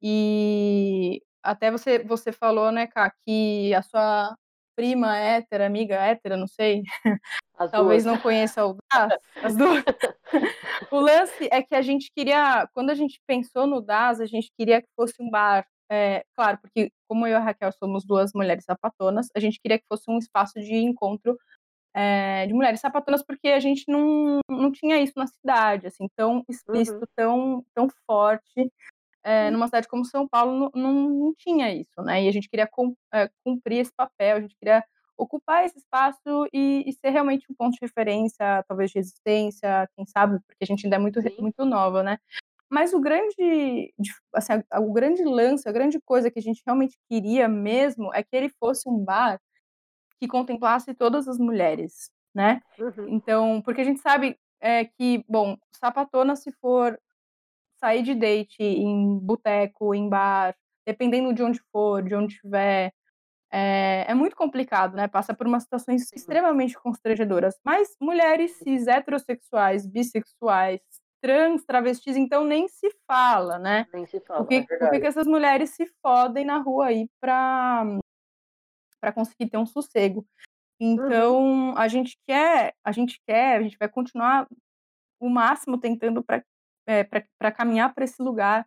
e 0.01 1.21
até 1.45 1.71
você, 1.71 1.99
você 1.99 2.31
falou, 2.31 2.71
né, 2.71 2.87
Ká, 2.87 3.11
que 3.25 3.73
a 3.73 3.81
sua 3.81 4.35
prima 4.75 5.17
hétera, 5.17 5.65
amiga 5.65 5.95
hétera, 5.95 6.35
não 6.35 6.47
sei, 6.47 6.83
as 7.57 7.71
talvez 7.71 8.03
duas. 8.03 8.15
não 8.15 8.21
conheça 8.21 8.65
o 8.65 8.75
DAS, 8.91 9.13
as 9.41 9.55
duas. 9.55 9.83
o 10.91 10.99
lance 10.99 11.47
é 11.51 11.61
que 11.63 11.75
a 11.75 11.81
gente 11.81 12.11
queria, 12.13 12.67
quando 12.73 12.89
a 12.89 12.95
gente 12.95 13.21
pensou 13.25 13.65
no 13.65 13.79
DAS, 13.79 14.19
a 14.19 14.25
gente 14.25 14.51
queria 14.57 14.81
que 14.81 14.87
fosse 14.95 15.13
um 15.21 15.29
bar, 15.29 15.65
é, 15.89 16.25
claro, 16.35 16.57
porque 16.61 16.91
como 17.07 17.25
eu 17.25 17.31
e 17.31 17.35
a 17.35 17.39
Raquel 17.39 17.71
somos 17.71 18.03
duas 18.03 18.31
mulheres 18.33 18.65
sapatonas, 18.65 19.27
a 19.35 19.39
gente 19.39 19.59
queria 19.61 19.79
que 19.79 19.85
fosse 19.87 20.09
um 20.09 20.17
espaço 20.17 20.59
de 20.59 20.75
encontro 20.75 21.37
é, 21.93 22.45
de 22.45 22.53
mulheres 22.53 22.81
sapatonas, 22.81 23.23
porque 23.23 23.47
a 23.47 23.59
gente 23.59 23.85
não, 23.87 24.41
não 24.49 24.69
tinha 24.69 24.99
isso 24.99 25.13
na 25.15 25.27
cidade, 25.27 25.87
assim, 25.87 26.07
tão 26.13 26.43
explícito, 26.49 26.99
uhum. 26.99 27.05
tão, 27.15 27.65
tão 27.73 27.87
forte 28.05 28.69
é, 29.25 29.49
numa 29.49 29.65
cidade 29.65 29.87
como 29.87 30.05
São 30.05 30.27
Paulo 30.27 30.71
não, 30.75 30.93
não, 30.93 31.33
tinha 31.35 31.73
isso, 31.73 31.99
né? 32.03 32.23
E 32.23 32.29
a 32.29 32.31
gente 32.31 32.47
queria 32.47 32.69
é, 33.11 33.29
cumprir 33.43 33.79
esse 33.79 33.91
papel, 33.91 34.37
a 34.37 34.39
gente 34.39 34.55
queria 34.55 34.85
ocupar 35.17 35.65
esse 35.65 35.79
espaço 35.79 36.47
e, 36.53 36.83
e, 36.85 36.93
ser 36.93 37.09
realmente 37.09 37.45
um 37.49 37.55
ponto 37.55 37.73
de 37.73 37.79
referência, 37.81 38.63
talvez 38.67 38.91
de 38.91 38.99
resistência, 38.99 39.89
quem 39.95 40.05
sabe, 40.05 40.39
porque 40.45 40.63
a 40.63 40.65
gente 40.65 40.85
ainda 40.85 40.97
é 40.97 40.99
muito, 40.99 41.19
muito 41.39 41.65
nova, 41.65 42.03
né? 42.03 42.19
Mas 42.69 42.93
o 42.93 42.99
grande, 42.99 43.93
assim, 44.33 44.53
o 44.73 44.93
grande 44.93 45.23
lance, 45.23 45.67
a 45.67 45.71
grande 45.71 45.99
coisa 46.01 46.29
que 46.29 46.37
a 46.37 46.41
gente 46.41 46.61
realmente 46.65 46.95
queria 47.09 47.47
mesmo 47.47 48.13
é 48.13 48.21
que 48.21 48.35
ele 48.35 48.49
fosse 48.59 48.87
um 48.87 49.03
bar 49.03 49.39
que 50.19 50.27
contemplasse 50.27 50.93
todas 50.93 51.27
as 51.27 51.39
mulheres, 51.39 52.11
né? 52.33 52.61
Uhum. 52.77 53.07
Então, 53.09 53.61
porque 53.63 53.81
a 53.81 53.85
gente 53.85 54.01
sabe 54.01 54.37
é, 54.61 54.85
que, 54.85 55.23
bom, 55.27 55.57
sapatona 55.71 56.35
se 56.35 56.51
for 56.53 56.99
sair 57.85 58.01
de 58.01 58.15
date 58.15 58.63
em 58.63 59.19
boteco, 59.19 59.93
em 59.93 60.09
bar, 60.09 60.55
dependendo 60.87 61.31
de 61.31 61.43
onde 61.43 61.61
for, 61.71 62.01
de 62.01 62.15
onde 62.15 62.33
estiver, 62.33 62.91
é, 63.51 64.05
é, 64.07 64.13
muito 64.15 64.35
complicado, 64.35 64.95
né? 64.95 65.07
Passa 65.07 65.35
por 65.35 65.45
umas 65.45 65.63
situações 65.63 66.11
extremamente 66.11 66.75
constrangedoras. 66.79 67.55
Mas 67.63 67.95
mulheres 68.01 68.57
cis, 68.57 68.87
heterossexuais, 68.87 69.85
bissexuais, 69.85 70.81
trans, 71.21 71.63
travestis, 71.63 72.17
então 72.17 72.43
nem 72.43 72.67
se 72.67 72.89
fala, 73.07 73.59
né? 73.59 73.85
Nem 73.93 74.05
se 74.07 74.19
fala. 74.19 74.39
Por 74.39 74.47
que, 74.47 74.65
é 74.67 74.99
que 74.99 75.07
essas 75.07 75.27
mulheres 75.27 75.69
se 75.69 75.85
fodem 76.01 76.43
na 76.43 76.57
rua 76.57 76.87
aí 76.87 77.07
pra, 77.21 77.83
pra 78.99 79.13
conseguir 79.13 79.47
ter 79.47 79.57
um 79.57 79.65
sossego? 79.65 80.25
Uhum. 80.81 80.93
Então, 80.93 81.43
uhum. 81.43 81.77
a 81.77 81.87
gente 81.87 82.17
quer, 82.27 82.73
a 82.83 82.91
gente 82.91 83.21
quer, 83.27 83.59
a 83.59 83.61
gente 83.61 83.77
vai 83.77 83.87
continuar 83.87 84.47
o 85.19 85.29
máximo 85.29 85.79
tentando 85.79 86.23
para 86.23 86.43
é, 86.85 87.03
para 87.03 87.51
caminhar 87.51 87.93
para 87.93 88.05
esse 88.05 88.21
lugar 88.21 88.65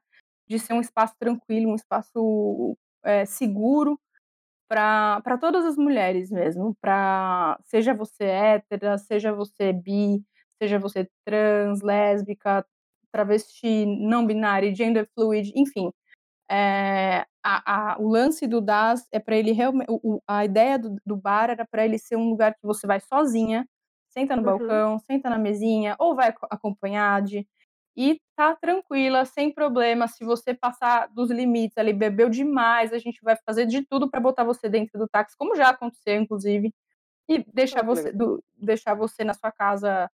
de 0.48 0.58
ser 0.58 0.72
um 0.72 0.80
espaço 0.80 1.14
tranquilo, 1.18 1.70
um 1.70 1.74
espaço 1.74 2.76
é, 3.04 3.24
seguro 3.24 4.00
para 4.68 5.38
todas 5.40 5.64
as 5.64 5.76
mulheres 5.76 6.30
mesmo, 6.30 6.76
para 6.80 7.58
seja 7.64 7.94
você 7.94 8.24
hétera, 8.24 8.98
seja 8.98 9.32
você 9.32 9.72
bi, 9.72 10.22
seja 10.60 10.78
você 10.78 11.08
trans, 11.24 11.80
lésbica, 11.80 12.66
travesti, 13.10 13.86
não 13.86 14.26
binária, 14.26 14.74
gender 14.74 15.08
fluid, 15.14 15.52
enfim. 15.56 15.90
É, 16.50 17.26
a, 17.42 17.92
a, 17.94 17.98
o 17.98 18.08
lance 18.08 18.46
do 18.46 18.60
DAS 18.60 19.06
é 19.12 19.18
para 19.18 19.36
ele 19.36 19.52
realmente. 19.52 19.88
A 20.26 20.44
ideia 20.44 20.78
do, 20.78 20.96
do 21.04 21.16
bar 21.16 21.50
era 21.50 21.66
para 21.66 21.84
ele 21.84 21.98
ser 21.98 22.16
um 22.16 22.28
lugar 22.28 22.54
que 22.54 22.66
você 22.66 22.86
vai 22.86 23.00
sozinha, 23.00 23.66
senta 24.08 24.36
no 24.36 24.42
uhum. 24.42 24.58
balcão, 24.58 24.98
senta 24.98 25.30
na 25.30 25.38
mesinha, 25.38 25.96
ou 25.98 26.14
vai 26.14 26.34
acompanhado, 26.50 27.44
e 27.98 28.22
tá 28.36 28.54
tranquila, 28.54 29.24
sem 29.24 29.52
problema. 29.52 30.06
Se 30.06 30.24
você 30.24 30.54
passar 30.54 31.08
dos 31.08 31.32
limites 31.32 31.76
ali, 31.76 31.92
bebeu 31.92 32.30
demais, 32.30 32.92
a 32.92 32.98
gente 32.98 33.18
vai 33.20 33.36
fazer 33.44 33.66
de 33.66 33.84
tudo 33.84 34.08
para 34.08 34.20
botar 34.20 34.44
você 34.44 34.68
dentro 34.68 34.96
do 34.96 35.08
táxi, 35.08 35.36
como 35.36 35.56
já 35.56 35.70
aconteceu, 35.70 36.14
inclusive, 36.14 36.72
e 37.28 37.44
deixar 37.52 37.84
você, 37.84 38.12
do, 38.12 38.40
deixar 38.56 38.94
você 38.94 39.24
na 39.24 39.34
sua 39.34 39.50
casa 39.50 40.08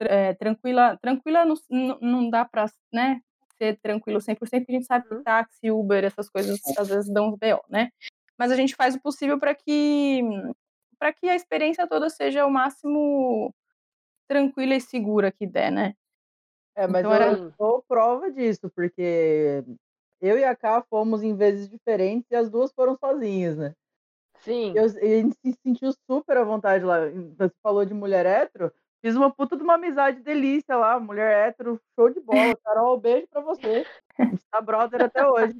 é, 0.00 0.32
tranquila. 0.32 0.96
Tranquila 0.96 1.44
não, 1.44 1.56
não 2.00 2.30
dá 2.30 2.42
para 2.42 2.64
né, 2.90 3.20
ser 3.58 3.78
tranquilo 3.82 4.18
100%, 4.18 4.38
porque 4.38 4.72
a 4.72 4.74
gente 4.74 4.86
sabe 4.86 5.06
que 5.06 5.14
uhum. 5.14 5.22
táxi, 5.22 5.70
Uber, 5.70 6.04
essas 6.04 6.30
coisas 6.30 6.58
às 6.78 6.88
vezes 6.88 7.12
dão 7.12 7.28
uns 7.28 7.36
BO, 7.36 7.60
né? 7.68 7.90
Mas 8.38 8.50
a 8.50 8.56
gente 8.56 8.74
faz 8.74 8.94
o 8.94 9.00
possível 9.00 9.38
para 9.38 9.54
que 9.54 10.22
para 10.98 11.12
que 11.12 11.28
a 11.28 11.36
experiência 11.36 11.86
toda 11.86 12.08
seja 12.08 12.46
o 12.46 12.50
máximo 12.50 13.54
tranquila 14.26 14.74
e 14.74 14.80
segura 14.80 15.30
que 15.30 15.46
der, 15.46 15.70
né? 15.70 15.94
É, 16.76 16.86
mas 16.86 17.00
então 17.00 17.14
eu 17.14 17.22
era... 17.22 17.50
sou 17.56 17.82
prova 17.88 18.30
disso, 18.30 18.70
porque 18.70 19.64
eu 20.20 20.38
e 20.38 20.44
a 20.44 20.54
Ká 20.54 20.82
fomos 20.82 21.22
em 21.22 21.34
vezes 21.34 21.68
diferentes 21.68 22.30
e 22.30 22.36
as 22.36 22.50
duas 22.50 22.70
foram 22.72 22.96
sozinhas, 22.96 23.56
né? 23.56 23.74
Sim. 24.40 24.74
Eu, 24.76 24.84
a 24.84 24.88
gente 24.88 25.36
se 25.42 25.58
sentiu 25.62 25.90
super 26.08 26.36
à 26.36 26.44
vontade 26.44 26.84
lá. 26.84 27.00
Você 27.08 27.50
falou 27.62 27.84
de 27.86 27.94
mulher 27.94 28.26
hétero, 28.26 28.70
fiz 29.00 29.16
uma 29.16 29.30
puta 29.30 29.56
de 29.56 29.62
uma 29.62 29.74
amizade 29.74 30.20
delícia 30.20 30.76
lá, 30.76 31.00
mulher 31.00 31.48
hétero, 31.48 31.80
show 31.94 32.10
de 32.10 32.20
bola. 32.20 32.54
Carol, 32.62 33.00
beijo 33.00 33.26
pra 33.28 33.40
você. 33.40 33.86
A 34.18 34.24
gente 34.24 34.44
tá 34.50 34.60
brother 34.60 35.02
até 35.02 35.26
hoje. 35.26 35.56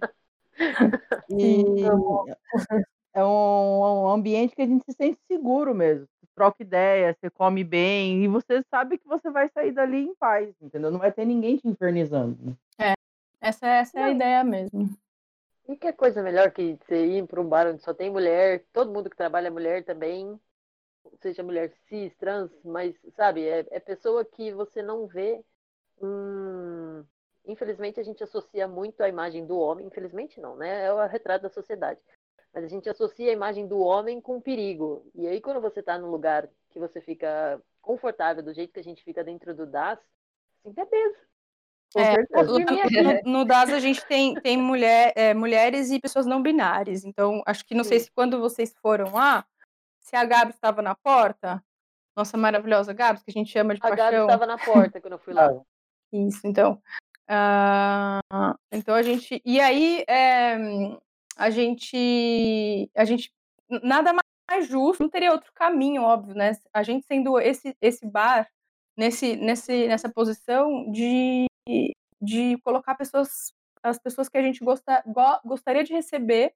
E 1.30 1.82
é 3.14 3.24
um, 3.24 4.04
um 4.04 4.08
ambiente 4.10 4.54
que 4.54 4.60
a 4.62 4.66
gente 4.66 4.84
se 4.84 4.92
sente 4.92 5.18
seguro 5.26 5.74
mesmo 5.74 6.06
troca 6.36 6.62
ideia, 6.62 7.16
você 7.18 7.30
come 7.30 7.64
bem, 7.64 8.22
e 8.22 8.28
você 8.28 8.62
sabe 8.70 8.98
que 8.98 9.08
você 9.08 9.30
vai 9.30 9.48
sair 9.48 9.72
dali 9.72 10.04
em 10.04 10.14
paz, 10.14 10.54
entendeu? 10.60 10.90
Não 10.90 10.98
vai 10.98 11.10
ter 11.10 11.24
ninguém 11.24 11.56
te 11.56 11.66
infernizando. 11.66 12.36
Né? 12.40 12.54
É, 12.78 12.94
essa, 13.40 13.66
essa 13.66 13.98
é 13.98 14.02
a 14.04 14.10
ideia 14.10 14.44
mesmo. 14.44 14.94
E 15.66 15.74
que 15.76 15.92
coisa 15.94 16.22
melhor 16.22 16.52
que 16.52 16.78
você 16.86 17.06
ir 17.06 17.26
para 17.26 17.40
um 17.40 17.48
bar 17.48 17.66
onde 17.66 17.82
só 17.82 17.94
tem 17.94 18.10
mulher, 18.10 18.64
todo 18.72 18.92
mundo 18.92 19.08
que 19.08 19.16
trabalha 19.16 19.48
é 19.48 19.50
mulher 19.50 19.82
também, 19.82 20.38
seja 21.20 21.42
mulher 21.42 21.72
cis, 21.88 22.14
trans, 22.16 22.50
mas, 22.62 22.94
sabe, 23.16 23.48
é, 23.48 23.66
é 23.70 23.80
pessoa 23.80 24.24
que 24.24 24.52
você 24.52 24.82
não 24.82 25.06
vê. 25.06 25.42
Hum, 26.00 27.02
infelizmente, 27.46 27.98
a 27.98 28.02
gente 28.02 28.22
associa 28.22 28.68
muito 28.68 29.02
a 29.02 29.08
imagem 29.08 29.46
do 29.46 29.58
homem, 29.58 29.86
infelizmente 29.86 30.38
não, 30.38 30.54
né? 30.54 30.84
É 30.84 30.92
o 30.92 31.06
retrato 31.06 31.42
da 31.42 31.48
sociedade 31.48 31.98
mas 32.56 32.64
a 32.64 32.68
gente 32.68 32.88
associa 32.88 33.28
a 33.28 33.34
imagem 33.34 33.68
do 33.68 33.78
homem 33.80 34.18
com 34.18 34.40
perigo. 34.40 35.06
E 35.14 35.26
aí, 35.26 35.42
quando 35.42 35.60
você 35.60 35.80
está 35.80 35.98
num 35.98 36.10
lugar 36.10 36.48
que 36.70 36.78
você 36.78 37.02
fica 37.02 37.60
confortável, 37.82 38.42
do 38.42 38.54
jeito 38.54 38.72
que 38.72 38.80
a 38.80 38.82
gente 38.82 39.04
fica 39.04 39.22
dentro 39.22 39.54
do 39.54 39.66
DAS, 39.66 39.98
assim, 40.64 40.72
beleza. 40.72 41.18
É, 41.94 43.22
no, 43.22 43.40
no, 43.40 43.44
DAS 43.44 43.74
a 43.74 43.78
gente 43.78 44.02
tem, 44.06 44.34
tem 44.36 44.56
mulher, 44.56 45.12
é, 45.14 45.34
mulheres 45.34 45.90
e 45.90 46.00
pessoas 46.00 46.24
não 46.24 46.42
binárias. 46.42 47.04
Então, 47.04 47.42
acho 47.44 47.62
que 47.66 47.74
não 47.74 47.84
Sim. 47.84 47.90
sei 47.90 48.00
se 48.00 48.10
quando 48.10 48.40
vocês 48.40 48.74
foram 48.80 49.12
lá, 49.12 49.44
se 50.00 50.16
a 50.16 50.24
Gabi 50.24 50.52
estava 50.52 50.80
na 50.80 50.94
porta, 50.94 51.62
nossa 52.16 52.38
maravilhosa 52.38 52.94
Gabs, 52.94 53.22
que 53.22 53.30
a 53.30 53.34
gente 53.34 53.52
chama 53.52 53.74
de 53.74 53.80
A 53.82 53.90
Gabi 53.90 54.00
paixão. 54.00 54.24
estava 54.24 54.46
na 54.46 54.56
porta 54.56 54.98
quando 54.98 55.12
eu 55.12 55.18
fui 55.18 55.34
lá. 55.34 55.50
Isso, 56.10 56.46
então. 56.46 56.80
Ah, 57.28 58.20
então 58.72 58.94
a 58.94 59.02
gente. 59.02 59.42
E 59.44 59.60
aí 59.60 60.04
é, 60.08 60.56
a 61.36 61.50
gente. 61.50 62.90
A 62.96 63.04
gente. 63.04 63.32
Nada 63.82 64.12
mais 64.48 64.68
justo, 64.68 65.02
não 65.02 65.10
teria 65.10 65.32
outro 65.32 65.52
caminho, 65.52 66.02
óbvio, 66.02 66.34
né? 66.34 66.52
A 66.72 66.82
gente 66.82 67.04
sendo 67.06 67.38
esse, 67.38 67.76
esse 67.80 68.06
bar 68.06 68.48
nesse, 68.96 69.36
nesse, 69.36 69.88
nessa 69.88 70.08
posição 70.08 70.90
de, 70.92 71.46
de 72.22 72.56
colocar 72.62 72.94
pessoas, 72.94 73.52
as 73.82 73.98
pessoas 73.98 74.28
que 74.28 74.38
a 74.38 74.42
gente 74.42 74.64
gosta, 74.64 75.02
go, 75.04 75.40
gostaria 75.44 75.82
de 75.82 75.92
receber 75.92 76.54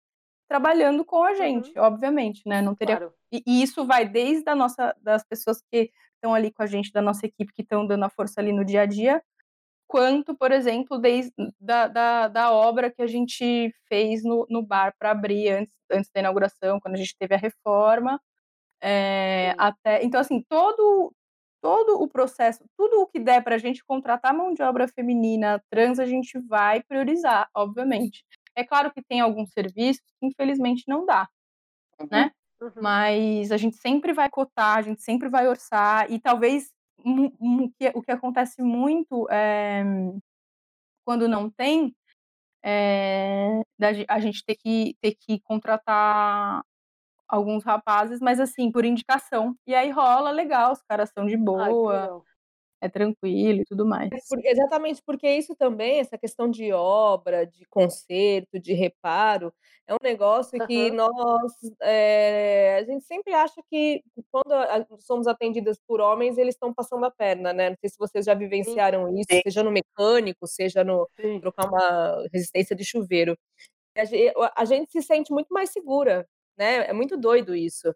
trabalhando 0.49 1.05
com 1.05 1.23
a 1.23 1.35
gente, 1.35 1.77
uhum. 1.77 1.85
obviamente, 1.85 2.43
né? 2.47 2.63
Não 2.63 2.75
teria. 2.75 2.97
Claro. 2.97 3.15
E, 3.33 3.43
e, 3.47 3.63
isso 3.63 3.85
vai 3.85 4.09
desde 4.09 4.49
a 4.49 4.55
nossa, 4.55 4.95
das 5.01 5.25
pessoas 5.25 5.61
que 5.71 5.91
estão 6.15 6.35
ali 6.35 6.51
com 6.53 6.63
a 6.63 6.67
gente, 6.67 6.93
da 6.93 7.03
nossa 7.03 7.27
equipe, 7.27 7.53
que 7.53 7.63
estão 7.63 7.87
dando 7.87 8.05
a 8.05 8.11
força 8.11 8.41
ali 8.41 8.53
no 8.53 8.65
dia 8.65 8.83
a 8.83 8.87
dia, 8.87 9.23
quanto, 9.91 10.37
por 10.37 10.53
exemplo, 10.53 10.99
desde 10.99 11.33
da, 11.59 11.89
da, 11.89 12.29
da 12.29 12.53
obra 12.53 12.93
que 12.93 13.03
a 13.03 13.09
gente 13.09 13.75
fez 13.89 14.23
no, 14.23 14.47
no 14.49 14.63
bar 14.63 14.95
para 14.97 15.11
abrir 15.11 15.49
antes, 15.49 15.75
antes 15.91 16.09
da 16.15 16.21
inauguração, 16.21 16.79
quando 16.79 16.95
a 16.95 16.97
gente 16.97 17.17
teve 17.19 17.35
a 17.35 17.39
reforma. 17.39 18.21
É, 18.81 19.53
até 19.59 20.03
então 20.03 20.19
assim 20.19 20.43
todo 20.49 21.13
todo 21.61 22.01
o 22.01 22.09
processo 22.09 22.65
tudo 22.79 23.03
o 23.03 23.07
que 23.07 23.21
der 23.21 23.45
para 23.45 23.57
a 23.57 23.59
gente 23.59 23.85
contratar 23.85 24.33
mão 24.33 24.55
de 24.55 24.63
obra 24.63 24.89
feminina 24.89 25.63
trans 25.69 25.99
a 25.99 26.07
gente 26.07 26.39
vai 26.49 26.83
priorizar 26.85 27.47
obviamente 27.55 28.25
é 28.57 28.65
claro 28.65 28.91
que 28.91 29.03
tem 29.03 29.21
alguns 29.21 29.53
serviços 29.53 30.01
que 30.19 30.27
infelizmente 30.27 30.85
não 30.89 31.05
dá 31.05 31.29
né 32.11 32.31
uhum. 32.59 32.71
mas 32.81 33.53
a 33.53 33.59
gente 33.59 33.77
sempre 33.77 34.15
vai 34.15 34.31
cotar 34.31 34.79
a 34.79 34.83
gente 34.83 35.03
sempre 35.03 35.29
vai 35.29 35.47
orçar 35.47 36.11
e 36.11 36.19
talvez 36.19 36.73
o 37.95 38.03
que 38.03 38.13
acontece 38.13 38.63
muito 38.63 39.29
é, 39.31 39.83
quando 41.05 41.29
não 41.29 41.51
tem 41.51 41.95
é, 42.63 43.63
a 44.09 44.21
gente 44.21 44.45
ter 44.45 44.55
que 44.57 44.97
ter 45.01 45.15
que 45.15 45.41
contratar 45.41 46.63
alguns 47.29 47.65
rapazes, 47.65 48.21
mas 48.21 48.41
assim, 48.41 48.71
por 48.71 48.85
indicação. 48.85 49.57
E 49.67 49.75
aí 49.75 49.91
rola 49.91 50.31
legal, 50.31 50.73
os 50.73 50.83
caras 50.83 51.11
são 51.11 51.27
de 51.27 51.37
boa. 51.37 52.23
É 52.81 52.89
tranquilo 52.89 53.61
e 53.61 53.65
tudo 53.65 53.87
mais. 53.87 54.11
É 54.13 54.51
exatamente 54.51 55.03
porque 55.05 55.29
isso 55.31 55.55
também, 55.55 56.01
essa 56.01 56.17
questão 56.17 56.51
de 56.51 56.73
obra, 56.73 57.47
de 57.47 57.67
conserto, 57.67 58.59
de 58.59 58.73
reparo, 58.73 59.53
é 59.87 59.93
um 59.93 59.99
negócio 60.03 60.59
uhum. 60.59 60.67
que 60.67 60.91
nós, 60.91 61.53
é, 61.83 62.79
a 62.81 62.85
gente 62.85 63.05
sempre 63.05 63.35
acha 63.35 63.61
que 63.69 64.03
quando 64.31 64.55
somos 65.01 65.27
atendidas 65.27 65.79
por 65.87 66.01
homens, 66.01 66.39
eles 66.39 66.55
estão 66.55 66.73
passando 66.73 67.05
a 67.05 67.11
perna, 67.11 67.53
né? 67.53 67.71
Não 67.71 67.77
sei 67.81 67.91
se 67.91 67.99
vocês 67.99 68.25
já 68.25 68.33
vivenciaram 68.33 69.09
Sim. 69.09 69.21
isso, 69.21 69.43
seja 69.43 69.63
no 69.63 69.71
mecânico, 69.71 70.47
seja 70.47 70.83
no 70.83 71.09
Sim. 71.21 71.41
trocar 71.41 71.69
uma 71.69 72.25
resistência 72.33 72.75
de 72.75 72.85
chuveiro. 72.85 73.37
A 74.57 74.65
gente 74.65 74.91
se 74.93 75.03
sente 75.03 75.33
muito 75.33 75.53
mais 75.53 75.71
segura, 75.71 76.27
né? 76.57 76.89
É 76.89 76.93
muito 76.93 77.17
doido 77.17 77.55
isso. 77.55 77.93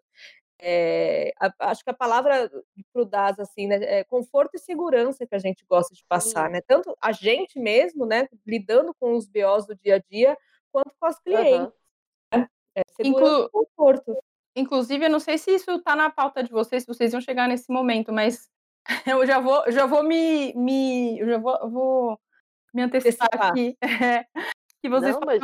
É, 0.59 1.33
a, 1.39 1.51
acho 1.71 1.83
que 1.83 1.89
a 1.89 1.93
palavra 1.93 2.49
para 2.93 3.01
o 3.01 3.05
DAS, 3.05 3.39
assim, 3.39 3.67
né, 3.67 3.77
é 3.81 4.03
conforto 4.03 4.55
e 4.55 4.59
segurança 4.59 5.25
que 5.27 5.35
a 5.35 5.39
gente 5.39 5.65
gosta 5.65 5.93
de 5.93 6.03
passar, 6.05 6.47
Sim. 6.47 6.53
né? 6.53 6.61
Tanto 6.61 6.95
a 7.01 7.11
gente 7.11 7.59
mesmo, 7.59 8.05
né, 8.05 8.27
lidando 8.45 8.93
com 8.99 9.13
os 9.15 9.27
BOs 9.27 9.65
do 9.65 9.75
dia 9.75 9.95
a 9.95 9.99
dia, 9.99 10.37
quanto 10.71 10.93
com 10.99 11.05
as 11.05 11.19
clientes. 11.19 11.73
Uhum. 12.33 12.39
Né? 12.39 12.49
É, 12.75 12.81
segurança 12.95 13.33
Inclu... 13.33 13.45
e 13.45 13.49
conforto. 13.49 14.17
Inclusive, 14.55 15.05
eu 15.05 15.09
não 15.09 15.19
sei 15.19 15.37
se 15.37 15.51
isso 15.51 15.71
está 15.71 15.95
na 15.95 16.09
pauta 16.09 16.41
de 16.41 16.51
vocês, 16.51 16.83
se 16.83 16.87
vocês 16.87 17.11
vão 17.11 17.19
chegar 17.19 17.47
nesse 17.47 17.71
momento, 17.71 18.13
mas 18.13 18.49
eu 19.05 19.25
já 19.25 19.39
vou, 19.39 19.69
já 19.71 19.85
vou 19.85 20.03
me, 20.03 20.53
me 20.53 21.19
eu 21.19 21.27
já 21.27 21.37
vou, 21.37 21.69
vou 21.69 22.19
me 22.73 22.83
antecipar 22.83 23.27
aqui. 23.33 23.77
que 24.81 24.89
vocês 24.89 25.15
não, 25.15 25.21
mas 25.25 25.41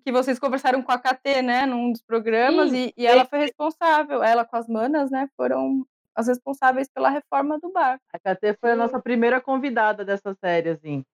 que 0.00 0.12
vocês 0.12 0.38
conversaram 0.38 0.82
com 0.82 0.92
a 0.92 0.98
KT, 0.98 1.42
né, 1.42 1.66
num 1.66 1.92
dos 1.92 2.02
programas, 2.02 2.70
Sim, 2.70 2.92
e, 2.96 3.02
e 3.02 3.06
ela 3.06 3.24
foi 3.24 3.38
responsável, 3.40 4.22
ela 4.22 4.44
com 4.44 4.56
as 4.56 4.68
manas, 4.68 5.10
né, 5.10 5.28
foram 5.36 5.86
as 6.14 6.26
responsáveis 6.26 6.88
pela 6.88 7.10
reforma 7.10 7.58
do 7.58 7.70
bar. 7.70 8.00
A 8.12 8.18
KT 8.18 8.58
foi 8.60 8.72
a 8.72 8.76
nossa 8.76 9.00
primeira 9.00 9.40
convidada 9.40 10.04
dessa 10.04 10.34
série, 10.34 10.70
assim. 10.70 11.04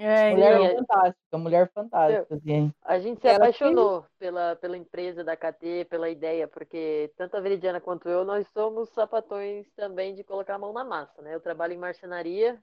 É, 0.00 0.30
mulher 0.30 0.60
é 0.60 0.74
fantástica, 0.76 1.38
mulher 1.38 1.70
fantástica, 1.74 2.34
assim. 2.36 2.72
A 2.84 2.98
gente 3.00 3.20
se 3.20 3.26
ela 3.26 3.38
apaixonou 3.38 4.06
pela, 4.16 4.54
pela 4.54 4.76
empresa 4.76 5.24
da 5.24 5.36
KT, 5.36 5.86
pela 5.90 6.08
ideia, 6.08 6.46
porque 6.46 7.12
tanto 7.16 7.36
a 7.36 7.40
Veridiana 7.40 7.80
quanto 7.80 8.08
eu, 8.08 8.24
nós 8.24 8.46
somos 8.48 8.90
sapatões 8.90 9.68
também 9.74 10.14
de 10.14 10.22
colocar 10.22 10.54
a 10.54 10.58
mão 10.58 10.72
na 10.72 10.84
massa, 10.84 11.20
né? 11.20 11.34
Eu 11.34 11.40
trabalho 11.40 11.72
em 11.72 11.78
marcenaria, 11.78 12.58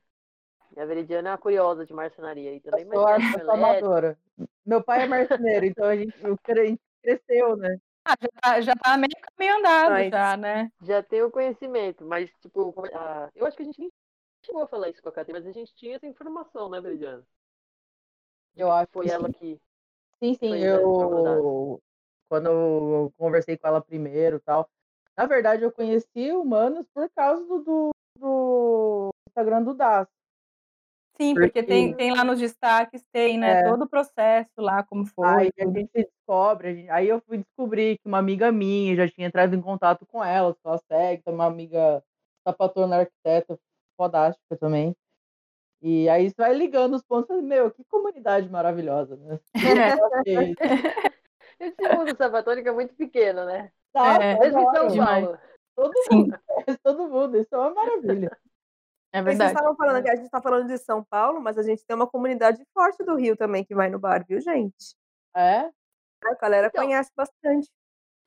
e 0.75 0.79
a 0.79 0.85
Veridiana 0.85 1.29
é 1.29 1.31
uma 1.33 1.37
curiosa 1.37 1.85
de 1.85 1.93
marcenaria 1.93 2.53
e 2.53 2.61
também. 2.61 2.85
Eu 2.85 3.01
sou 3.43 3.51
amadora. 3.51 4.17
Meu 4.65 4.84
pai 4.84 5.04
é 5.04 5.08
marceneiro, 5.08 5.65
então 5.65 5.86
a 5.86 5.95
gente, 5.95 6.13
a 6.25 6.65
gente 6.65 6.82
cresceu, 7.01 7.56
né? 7.56 7.78
Ah, 8.04 8.15
já 8.21 8.28
tá, 8.41 8.62
já 8.62 8.75
tá 8.75 8.97
meio 8.97 9.12
caminho 9.21 9.58
andado 9.58 9.91
mas, 9.91 10.10
já, 10.10 10.38
né? 10.38 10.71
Já 10.82 11.04
tem 11.04 11.21
o 11.21 11.32
conhecimento, 11.32 12.06
mas, 12.06 12.32
tipo, 12.41 12.73
a, 12.93 13.30
eu 13.36 13.45
acho 13.45 13.56
que 13.58 13.63
a 13.63 13.65
gente 13.65 13.80
nem 13.80 13.91
chegou 14.45 14.63
a 14.63 14.67
falar 14.67 14.89
isso 14.89 15.01
com 15.01 15.10
a 15.10 15.12
Katy, 15.12 15.32
mas 15.32 15.45
a 15.45 15.51
gente 15.51 15.73
tinha 15.75 15.95
essa 15.95 16.08
informação, 16.08 16.69
né, 16.69 16.80
Veridiana? 16.82 17.23
Eu 18.56 18.71
acho 18.71 18.91
Foi 18.91 19.06
que 19.06 19.12
ela 19.12 19.28
sim. 19.28 19.34
que. 19.34 19.62
Sim, 20.19 20.34
sim, 20.36 20.56
eu. 20.58 21.82
Quando 22.28 22.47
eu 22.47 23.13
conversei 23.17 23.58
com 23.58 23.67
ela 23.67 23.82
primeiro 23.82 24.39
tal. 24.39 24.67
Na 25.15 25.25
verdade, 25.25 25.63
eu 25.63 25.71
conheci 25.71 26.32
o 26.32 26.43
Manos 26.43 26.86
por 26.93 27.10
causa 27.12 27.45
do, 27.45 27.60
do, 27.60 27.91
do 28.19 29.10
Instagram 29.30 29.63
do 29.63 29.73
Das. 29.73 30.08
Sim, 31.17 31.34
porque, 31.34 31.47
porque 31.47 31.63
tem, 31.63 31.93
tem 31.93 32.13
lá 32.13 32.23
nos 32.23 32.39
destaques, 32.39 33.01
tem, 33.12 33.38
né, 33.38 33.62
é. 33.62 33.69
todo 33.69 33.84
o 33.84 33.89
processo 33.89 34.51
lá, 34.58 34.84
como 34.84 35.06
foi. 35.06 35.28
Aí 35.28 35.51
a 35.60 35.65
gente 35.65 35.89
descobre, 35.93 36.67
a 36.67 36.73
gente, 36.73 36.89
aí 36.89 37.08
eu 37.08 37.21
fui 37.21 37.38
descobrir 37.38 37.97
que 37.97 38.08
uma 38.08 38.17
amiga 38.17 38.51
minha 38.51 38.95
já 38.95 39.08
tinha 39.08 39.28
entrado 39.28 39.56
em 39.56 39.62
contato 39.62 40.06
com 40.06 40.23
ela, 40.23 40.54
que 40.54 40.60
ela 40.65 40.78
segue, 40.91 41.23
uma 41.28 41.45
amiga 41.45 42.04
sapatona 42.45 42.97
arquiteta, 42.97 43.58
fodástica 43.97 44.58
também. 44.58 44.93
E 45.82 46.10
aí 46.10 46.30
você 46.30 46.36
vai 46.38 46.54
ligando 46.54 46.95
os 46.95 47.04
pontos, 47.04 47.41
meu, 47.41 47.71
que 47.71 47.84
comunidade 47.86 48.49
maravilhosa, 48.49 49.15
né? 49.15 49.39
Esse 51.60 51.95
mundo 51.95 52.15
sapatônico 52.17 52.67
é 52.67 52.71
muito 52.73 52.93
pequeno, 52.95 53.45
né? 53.45 53.71
Tá, 53.93 54.21
é, 54.21 54.38
Mesmo 54.39 54.60
em 54.60 54.75
São 54.75 55.06
Paulo. 55.06 55.38
Todo 55.75 55.93
mundo, 56.12 56.39
todo 56.84 57.08
mundo, 57.08 57.38
isso 57.38 57.54
é 57.54 57.58
uma 57.58 57.73
maravilha. 57.73 58.38
É 59.15 59.21
verdade. 59.21 59.54
Vocês 59.54 59.78
falando 59.78 60.04
que 60.04 60.10
a 60.10 60.15
gente 60.17 60.25
está 60.25 60.41
falando 60.41 60.67
de 60.67 60.78
São 60.78 61.01
Paulo, 61.01 61.39
mas 61.39 61.58
a 61.58 61.63
gente 61.63 61.86
tem 61.86 61.95
uma 61.95 62.06
comunidade 62.06 62.62
forte 62.73 63.01
do 63.01 63.15
Rio 63.15 63.38
também 63.38 63.63
que 63.63 63.73
vai 63.73 63.89
no 63.89 63.97
bar, 63.97 64.25
viu, 64.28 64.41
gente? 64.41 64.93
É? 65.34 65.69
A 66.21 66.36
galera 66.41 66.67
então, 66.67 66.84
conhece 66.84 67.12
bastante. 67.15 67.69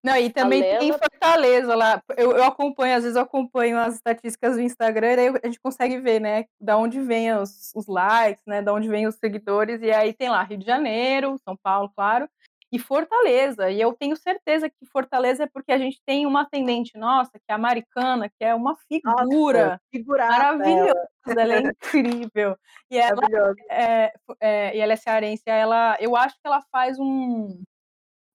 Não, 0.02 0.16
e 0.16 0.30
também 0.30 0.62
Lena... 0.62 0.78
tem 0.78 0.92
Fortaleza 0.92 1.74
lá. 1.74 2.02
Eu, 2.16 2.32
eu 2.32 2.44
acompanho, 2.44 2.96
às 2.96 3.02
vezes 3.02 3.16
eu 3.16 3.22
acompanho 3.22 3.76
as 3.76 3.96
estatísticas 3.96 4.54
do 4.54 4.62
Instagram, 4.62 5.12
e 5.12 5.20
aí 5.20 5.40
a 5.42 5.46
gente 5.46 5.60
consegue 5.60 6.00
ver, 6.00 6.20
né, 6.20 6.46
da 6.58 6.78
onde 6.78 6.98
vem 7.02 7.34
os, 7.34 7.70
os 7.74 7.86
likes, 7.86 8.42
né, 8.46 8.62
da 8.62 8.72
onde 8.72 8.88
vem 8.88 9.06
os 9.06 9.16
seguidores, 9.16 9.82
e 9.82 9.90
aí 9.90 10.14
tem 10.14 10.30
lá 10.30 10.42
Rio 10.42 10.56
de 10.56 10.64
Janeiro, 10.64 11.38
São 11.44 11.54
Paulo, 11.54 11.92
claro, 11.94 12.26
e 12.70 12.78
Fortaleza. 12.78 13.70
E 13.70 13.80
eu 13.80 13.92
tenho 13.94 14.16
certeza 14.16 14.68
que 14.68 14.86
Fortaleza 14.86 15.44
é 15.44 15.46
porque 15.46 15.72
a 15.72 15.78
gente 15.78 16.00
tem 16.04 16.26
uma 16.26 16.42
atendente 16.42 16.96
nossa, 16.98 17.32
que 17.32 17.44
é 17.48 17.54
americana, 17.54 18.28
que 18.28 18.44
é 18.44 18.54
uma 18.54 18.76
figura 18.76 19.80
nossa, 19.92 20.28
maravilhosa, 20.28 21.08
ela 21.26 21.54
é 21.54 21.60
incrível. 21.60 22.56
E 22.90 22.98
ela 22.98 23.22
é, 23.70 24.12
é, 24.40 24.76
e 24.76 24.80
ela 24.80 24.92
é 24.92 24.96
cearense, 24.96 25.42
ela, 25.46 25.96
eu 26.00 26.14
acho 26.14 26.34
que 26.34 26.46
ela 26.46 26.62
faz 26.70 26.98
um, 26.98 27.62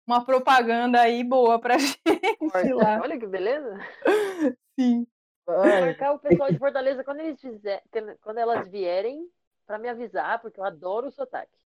uma 0.07 0.25
propaganda 0.25 1.01
aí 1.01 1.23
boa 1.23 1.59
pra 1.59 1.77
gente 1.77 2.73
lá. 2.73 2.99
Olha 3.01 3.17
que 3.17 3.27
beleza. 3.27 3.79
Sim. 4.79 5.05
marcar 5.47 6.13
o 6.13 6.19
pessoal 6.19 6.51
de 6.51 6.57
Fortaleza 6.57 7.03
quando 7.03 7.19
eles 7.19 7.39
fizer, 7.39 7.83
quando 8.21 8.39
elas 8.39 8.67
vierem 8.67 9.27
para 9.65 9.77
me 9.77 9.87
avisar, 9.87 10.41
porque 10.41 10.59
eu 10.59 10.65
adoro 10.65 11.07
o 11.07 11.11
sotaque. 11.11 11.62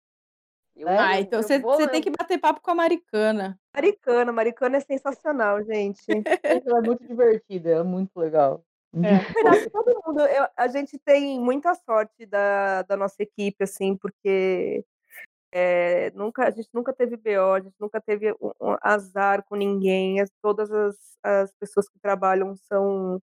Eu, 0.75 0.89
ah, 0.89 1.19
então 1.19 1.41
você, 1.41 1.87
tem 1.87 2.01
que 2.01 2.09
bater 2.09 2.37
papo 2.37 2.59
com 2.61 2.71
a 2.71 2.75
Maricana. 2.75 3.57
Maricana, 3.73 4.31
Maricana 4.31 4.77
é 4.77 4.81
sensacional, 4.81 5.63
gente. 5.63 6.03
ela 6.43 6.79
é 6.79 6.81
muito 6.81 7.07
divertida, 7.07 7.69
é 7.69 7.83
muito 7.83 8.17
legal. 8.19 8.63
É. 8.93 9.19
todo 9.71 10.01
mundo, 10.05 10.21
eu, 10.21 10.47
a 10.55 10.67
gente 10.67 10.97
tem 10.99 11.39
muita 11.39 11.73
sorte 11.75 12.25
da, 12.25 12.81
da 12.83 12.97
nossa 12.97 13.23
equipe, 13.23 13.63
assim, 13.63 13.95
porque 13.95 14.83
é, 15.51 16.11
nunca, 16.11 16.45
a 16.45 16.51
gente 16.51 16.67
nunca 16.73 16.91
teve 16.91 17.15
BO, 17.15 17.53
a 17.53 17.61
gente 17.61 17.75
nunca 17.79 18.01
teve 18.01 18.33
um, 18.33 18.51
um 18.61 18.77
azar 18.81 19.43
com 19.43 19.55
ninguém. 19.55 20.19
As, 20.19 20.29
todas 20.41 20.69
as, 20.69 20.95
as 21.23 21.53
pessoas 21.55 21.87
que 21.87 21.97
trabalham 21.99 22.53
são 22.67 23.21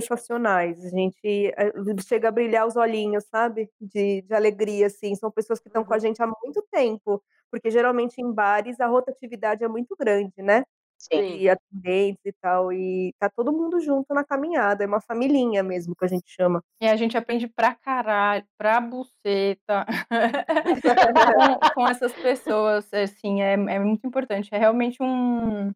sensacionais. 0.00 0.84
A 0.84 0.88
gente 0.90 1.52
eh, 1.56 1.72
chega 2.06 2.28
a 2.28 2.32
brilhar 2.32 2.66
os 2.66 2.76
olhinhos, 2.76 3.24
sabe? 3.24 3.70
De, 3.80 4.22
de 4.22 4.34
alegria, 4.34 4.86
assim. 4.86 5.14
São 5.14 5.30
pessoas 5.30 5.60
que 5.60 5.68
estão 5.68 5.84
com 5.84 5.92
a 5.92 5.96
uhum. 5.96 6.00
gente 6.00 6.22
há 6.22 6.26
muito 6.26 6.62
tempo, 6.70 7.22
porque 7.50 7.70
geralmente 7.70 8.20
em 8.20 8.32
bares 8.32 8.80
a 8.80 8.86
rotatividade 8.86 9.64
é 9.64 9.68
muito 9.68 9.96
grande, 9.96 10.42
né? 10.42 10.64
Sim. 10.98 11.36
e 11.36 11.48
atendentes 11.48 12.24
e 12.24 12.32
tal. 12.32 12.72
E 12.72 13.12
tá 13.18 13.28
todo 13.28 13.52
mundo 13.52 13.78
junto 13.80 14.14
na 14.14 14.24
caminhada, 14.24 14.82
é 14.82 14.86
uma 14.86 15.00
familhinha 15.00 15.62
mesmo 15.62 15.94
que 15.94 16.04
a 16.04 16.08
gente 16.08 16.28
chama. 16.28 16.62
E 16.80 16.86
a 16.86 16.96
gente 16.96 17.16
aprende 17.16 17.46
pra 17.46 17.74
caralho, 17.74 18.44
pra 18.56 18.80
buceta, 18.80 19.86
com, 21.34 21.74
com 21.74 21.88
essas 21.88 22.12
pessoas, 22.14 22.92
assim, 22.92 23.42
é, 23.42 23.52
é 23.52 23.78
muito 23.78 24.06
importante. 24.06 24.48
É 24.52 24.58
realmente 24.58 25.02
um, 25.02 25.70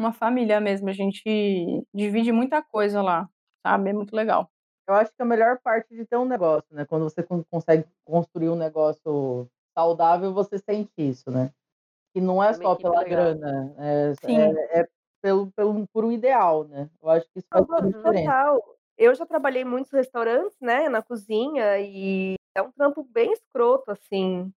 uma 0.00 0.12
família 0.12 0.60
mesmo, 0.60 0.88
a 0.88 0.92
gente 0.92 1.84
divide 1.94 2.32
muita 2.32 2.62
coisa 2.62 3.02
lá, 3.02 3.28
sabe? 3.66 3.90
É 3.90 3.92
muito 3.92 4.14
legal. 4.16 4.50
Eu 4.88 4.94
acho 4.94 5.12
que 5.14 5.22
a 5.22 5.24
melhor 5.24 5.60
parte 5.62 5.94
de 5.94 6.04
ter 6.06 6.16
um 6.16 6.24
negócio, 6.24 6.74
né? 6.74 6.84
Quando 6.84 7.04
você 7.04 7.22
con- 7.22 7.44
consegue 7.50 7.86
construir 8.04 8.48
um 8.50 8.56
negócio 8.56 9.48
saudável, 9.76 10.32
você 10.34 10.58
sente 10.58 10.90
isso, 10.98 11.30
né? 11.30 11.52
Que 12.14 12.20
não 12.20 12.42
é 12.42 12.52
Uma 12.52 12.68
só 12.68 12.76
pela 12.76 13.04
legal. 13.04 13.04
grana, 13.04 13.74
é, 13.78 14.16
Sim. 14.24 14.60
é, 14.76 14.80
é 14.82 14.88
pelo, 15.22 15.52
pelo, 15.52 15.88
por 15.88 16.04
um 16.04 16.12
ideal, 16.12 16.64
né? 16.68 16.90
Eu 17.02 17.10
acho 17.10 17.26
que 17.32 17.40
isso 17.40 17.48
faz 17.52 17.66
toda 17.68 17.88
diferença. 17.92 18.38
Total. 18.42 18.60
Eu 18.96 19.14
já 19.14 19.24
trabalhei 19.26 19.62
em 19.62 19.64
muitos 19.64 19.90
restaurantes, 19.92 20.56
né, 20.60 20.88
na 20.88 21.02
cozinha, 21.02 21.78
e 21.80 22.34
é 22.54 22.60
um 22.62 22.70
trampo 22.72 23.02
bem 23.04 23.32
escroto, 23.32 23.90
assim. 23.90 24.52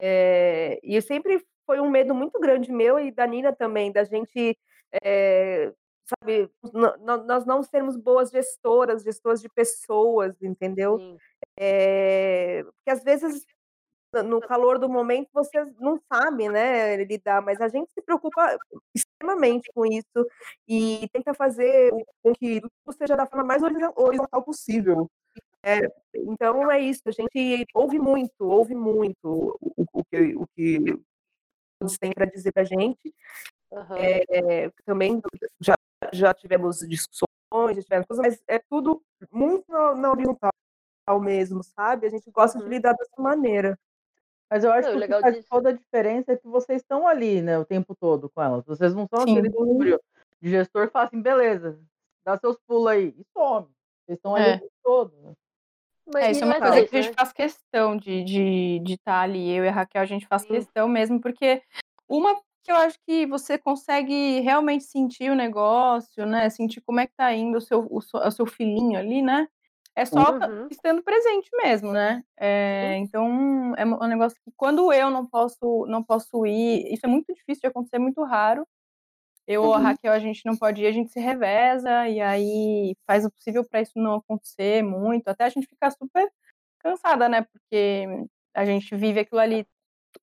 É, 0.00 0.80
e 0.82 1.00
sempre 1.02 1.44
foi 1.66 1.80
um 1.80 1.90
medo 1.90 2.14
muito 2.14 2.40
grande 2.40 2.72
meu 2.72 2.98
e 3.00 3.12
da 3.12 3.26
Nina 3.26 3.54
também, 3.54 3.92
da 3.92 4.04
gente, 4.04 4.58
é, 5.02 5.72
sabe, 6.20 6.50
nós 7.26 7.44
não 7.46 7.62
sermos 7.62 7.96
boas 7.96 8.30
gestoras, 8.30 9.02
gestoras 9.02 9.40
de 9.40 9.48
pessoas, 9.48 10.34
entendeu? 10.42 10.98
É, 11.58 12.62
porque 12.64 12.90
às 12.90 13.02
vezes 13.02 13.44
no- 14.24 14.40
calor 14.40 14.78
do 14.78 14.88
momento 14.88 15.28
você 15.32 15.64
não 15.80 16.00
sabe, 16.12 16.48
né, 16.48 16.96
lidar, 17.04 17.42
mas 17.42 17.60
a 17.60 17.68
gente 17.68 17.88
se 17.92 18.02
preocupa 18.02 18.56
extremamente 18.94 19.70
com 19.74 19.84
isso 19.86 20.26
e 20.68 21.08
tenta 21.12 21.34
fazer 21.34 21.90
com 22.22 22.32
que 22.32 22.60
tudo 22.60 22.96
seja 22.96 23.16
da 23.16 23.26
forma 23.26 23.44
mais 23.44 23.62
horizo- 23.62 23.92
horizontal 23.96 24.42
possível. 24.42 25.10
É, 25.64 25.80
então 26.14 26.70
é 26.70 26.80
isso, 26.80 27.02
a 27.06 27.10
gente 27.12 27.66
ouve 27.74 27.98
muito, 27.98 28.44
ouve 28.44 28.74
muito 28.74 29.58
o, 29.60 29.84
o 29.92 30.04
que 30.04 30.36
o 30.36 30.46
que 30.56 30.78
todos 31.78 31.98
têm 31.98 32.12
para 32.12 32.26
dizer 32.26 32.52
para 32.52 32.62
a 32.62 32.66
gente. 32.66 33.14
Aham. 33.76 33.96
É, 33.98 34.70
também 34.84 35.20
já, 35.60 35.74
já 36.12 36.32
tivemos 36.34 36.78
discussões, 36.78 37.76
já 37.76 37.82
tivemos 37.82 38.06
coisas, 38.06 38.24
mas 38.26 38.42
é 38.48 38.58
tudo 38.58 39.02
muito 39.30 39.70
na, 39.70 39.94
na 39.94 40.10
horizontal 40.10 40.50
mesmo, 41.20 41.62
sabe? 41.62 42.06
A 42.06 42.10
gente 42.10 42.30
gosta 42.30 42.58
de 42.58 42.64
Uhum. 42.64 42.70
lidar 42.70 42.94
dessa 42.94 43.20
maneira. 43.20 43.78
Mas 44.50 44.64
eu 44.64 44.72
acho 44.72 44.92
Não, 44.92 45.00
que 45.00 45.08
faz 45.20 45.34
disso- 45.34 45.48
toda 45.50 45.70
a 45.70 45.72
diferença 45.72 46.32
é 46.32 46.36
que 46.36 46.46
vocês 46.48 46.80
estão 46.80 47.06
ali, 47.06 47.42
né, 47.42 47.58
o 47.58 47.64
tempo 47.64 47.94
todo 47.94 48.30
com 48.30 48.40
elas. 48.42 48.64
Vocês 48.64 48.94
não 48.94 49.06
são 49.12 49.24
Sim. 49.26 49.38
aquele 49.38 49.48
núcleo 49.50 50.00
de 50.40 50.50
gestor 50.50 50.86
que 50.86 50.92
fala 50.92 51.06
assim, 51.06 51.20
beleza, 51.20 51.78
dá 52.24 52.38
seus 52.38 52.56
pulos 52.66 52.86
aí 52.88 53.08
e 53.18 53.24
some. 53.32 53.66
Vocês 54.06 54.16
estão 54.18 54.34
ali 54.36 54.48
É. 54.48 54.54
o 54.56 54.60
tempo 54.60 54.72
todo. 54.82 55.16
né? 55.22 55.32
Mas 56.14 56.24
É, 56.26 56.30
isso 56.30 56.44
é 56.44 56.46
uma 56.46 56.60
coisa 56.60 56.86
que 56.86 56.96
a 56.96 57.02
gente 57.02 57.10
né? 57.10 57.14
faz 57.18 57.32
questão 57.32 57.96
de 57.96 58.12
estar 58.20 58.24
de, 58.26 58.78
de 58.84 58.98
tá 58.98 59.20
ali. 59.20 59.50
Eu 59.50 59.64
e 59.64 59.68
a 59.68 59.72
Raquel, 59.72 60.02
a 60.02 60.06
gente 60.06 60.26
faz 60.26 60.42
Sim. 60.42 60.48
questão 60.48 60.86
mesmo, 60.88 61.20
porque 61.20 61.60
uma 62.08 62.40
que 62.66 62.72
eu 62.72 62.76
acho 62.76 62.98
que 63.06 63.26
você 63.26 63.58
consegue 63.58 64.40
realmente 64.40 64.84
sentir 64.84 65.30
o 65.30 65.34
negócio, 65.36 66.26
né? 66.26 66.50
Sentir 66.50 66.80
como 66.82 67.00
é 67.00 67.06
que 67.06 67.14
tá 67.16 67.32
indo 67.34 67.58
o 67.58 67.60
seu, 67.60 67.86
o, 67.90 68.00
seu- 68.02 68.20
o 68.20 68.30
seu 68.30 68.46
filhinho 68.46 68.98
ali, 68.98 69.22
né? 69.22 69.48
É 69.96 70.04
só 70.04 70.32
tá 70.32 70.50
Uhum. 70.50 70.70
estando 70.70 71.02
presente 71.02 71.48
mesmo, 71.56 71.92
né? 71.92 72.22
É, 72.38 72.96
Sim. 72.96 72.96
então, 72.98 73.74
é 73.76 73.84
um 73.86 74.06
negócio 74.08 74.38
que 74.44 74.52
quando 74.56 74.92
eu 74.92 75.10
não 75.10 75.26
posso, 75.26 75.86
não 75.88 76.02
posso 76.04 76.44
ir, 76.46 76.92
isso 76.92 77.06
é 77.06 77.08
muito 77.08 77.32
difícil 77.34 77.62
de 77.62 77.66
acontecer, 77.68 77.96
é 77.96 77.98
muito 78.00 78.22
raro. 78.24 78.66
Eu 79.46 79.62
ou 79.64 79.74
a 79.74 79.78
Uhum. 79.78 79.78
Raquel, 79.78 80.12
a 80.12 80.18
gente 80.18 80.42
não 80.44 80.56
pode 80.56 80.82
ir, 80.82 80.86
a 80.86 80.92
gente 80.92 81.12
se 81.12 81.20
reveza 81.20 82.08
e 82.08 82.20
aí 82.20 82.96
faz 83.06 83.24
o 83.24 83.30
possível 83.30 83.64
para 83.68 83.80
isso 83.80 83.92
não 83.96 84.16
acontecer 84.16 84.82
muito, 84.82 85.28
até 85.28 85.44
a 85.44 85.48
gente 85.48 85.68
ficar 85.68 85.90
super 85.92 86.28
cansada, 86.80 87.28
né? 87.28 87.42
Porque 87.42 88.06
a 88.54 88.64
gente 88.64 88.94
vive 88.96 89.20
aquilo 89.20 89.40
ali 89.40 89.66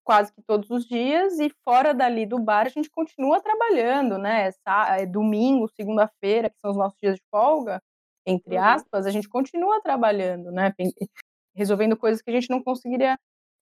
quase 0.04 0.34
que 0.34 0.42
todos 0.42 0.70
os 0.70 0.86
dias 0.86 1.40
e 1.40 1.50
fora 1.64 1.94
dali 1.94 2.26
do 2.26 2.40
bar 2.40 2.66
a 2.66 2.70
gente 2.70 2.90
continua 2.90 3.42
trabalhando, 3.42 4.18
né? 4.18 4.52
Sá- 4.52 4.98
é 5.00 5.06
domingo, 5.06 5.68
segunda-feira, 5.76 6.50
que 6.50 6.58
são 6.60 6.72
os 6.72 6.78
nossos 6.78 6.98
dias 7.02 7.16
de 7.16 7.24
folga, 7.30 7.82
entre 8.26 8.56
Uhum. 8.56 8.64
aspas, 8.64 9.06
a 9.06 9.12
gente 9.12 9.28
continua 9.28 9.82
trabalhando, 9.82 10.52
né? 10.52 10.72
Pen- 10.78 10.94
Resolvendo 11.56 11.96
coisas 11.98 12.22
que 12.22 12.30
a 12.32 12.34
gente 12.34 12.50
não 12.50 12.64
conseguiria 12.64 13.18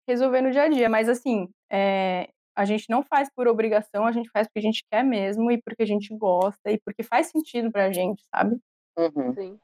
resolver 0.07 0.41
no 0.41 0.51
dia 0.51 0.63
a 0.63 0.67
dia. 0.69 0.89
Mas 0.89 1.09
assim, 1.09 1.49
é, 1.69 2.29
a 2.55 2.63
gente 2.65 2.89
não 2.89 3.03
faz 3.03 3.29
por 3.33 3.47
obrigação, 3.47 4.05
a 4.05 4.11
gente 4.11 4.29
faz 4.29 4.47
porque 4.47 4.59
a 4.59 4.63
gente 4.63 4.85
quer 4.89 5.03
mesmo 5.03 5.51
e 5.51 5.61
porque 5.61 5.83
a 5.83 5.85
gente 5.85 6.15
gosta 6.15 6.71
e 6.71 6.79
porque 6.79 7.03
faz 7.03 7.27
sentido 7.27 7.71
pra 7.71 7.91
gente, 7.91 8.23
sabe? 8.33 8.57
Sim. 9.35 9.59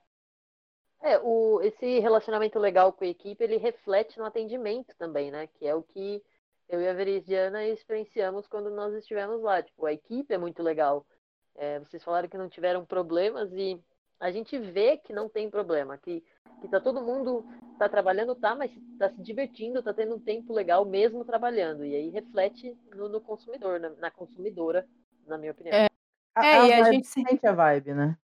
É, 1.01 1.19
o, 1.19 1.62
esse 1.62 1.99
relacionamento 1.99 2.58
legal 2.60 2.91
com 2.91 3.03
a 3.03 3.08
equipe, 3.08 3.41
ele 3.43 3.58
reflete 3.58 4.17
no 4.17 4.25
atendimento 4.25 4.93
também, 4.97 5.32
né? 5.32 5.47
Que 5.47 5.67
é 5.67 5.75
o 5.75 5.84
que 5.84 6.21
eu 6.69 6.82
e 6.82 6.88
a 6.88 6.93
Veridiana 6.93 7.65
experienciamos 7.65 8.47
quando 8.47 8.69
nós 8.69 8.93
estivemos 8.93 9.41
lá. 9.41 9.62
Tipo, 9.62 9.86
a 9.86 9.93
equipe 9.93 10.34
é 10.34 10.38
muito 10.38 10.62
legal. 10.62 11.06
É, 11.56 11.80
vocês 11.80 12.03
falaram 12.03 12.27
que 12.30 12.38
não 12.38 12.49
tiveram 12.49 12.86
problemas 12.86 13.51
e 13.53 13.80
a 14.19 14.32
gente 14.32 14.58
vê 14.58 14.97
que 14.97 15.13
não 15.13 15.30
tem 15.30 15.49
problema, 15.49 15.97
que, 15.97 16.23
que 16.62 16.67
tá 16.67 16.80
todo 16.80 17.01
mundo 17.01 17.45
tá 17.77 17.88
trabalhando, 17.88 18.36
tá, 18.36 18.56
mas 18.56 18.71
tá 18.97 19.10
se 19.10 19.21
divertindo, 19.21 19.82
tá 19.84 19.93
tendo 19.93 20.15
um 20.15 20.19
tempo 20.19 20.53
legal 20.53 20.84
mesmo 20.86 21.23
trabalhando. 21.23 21.86
E 21.86 21.95
aí 21.95 22.10
reflete 22.10 22.75
no, 22.95 23.08
no 23.10 23.21
consumidor, 23.21 23.80
na, 23.80 23.89
na 23.91 24.12
consumidora, 24.12 24.88
na 25.27 25.38
minha 25.38 25.51
opinião. 25.51 25.75
É. 25.75 25.88
A, 26.34 26.45
É, 26.45 26.67
e 26.67 26.73
a 26.73 26.91
gente 26.91 27.08
se- 27.08 27.23
sente 27.23 27.45
a 27.47 27.51
vibe, 27.51 27.93
né? 27.93 28.17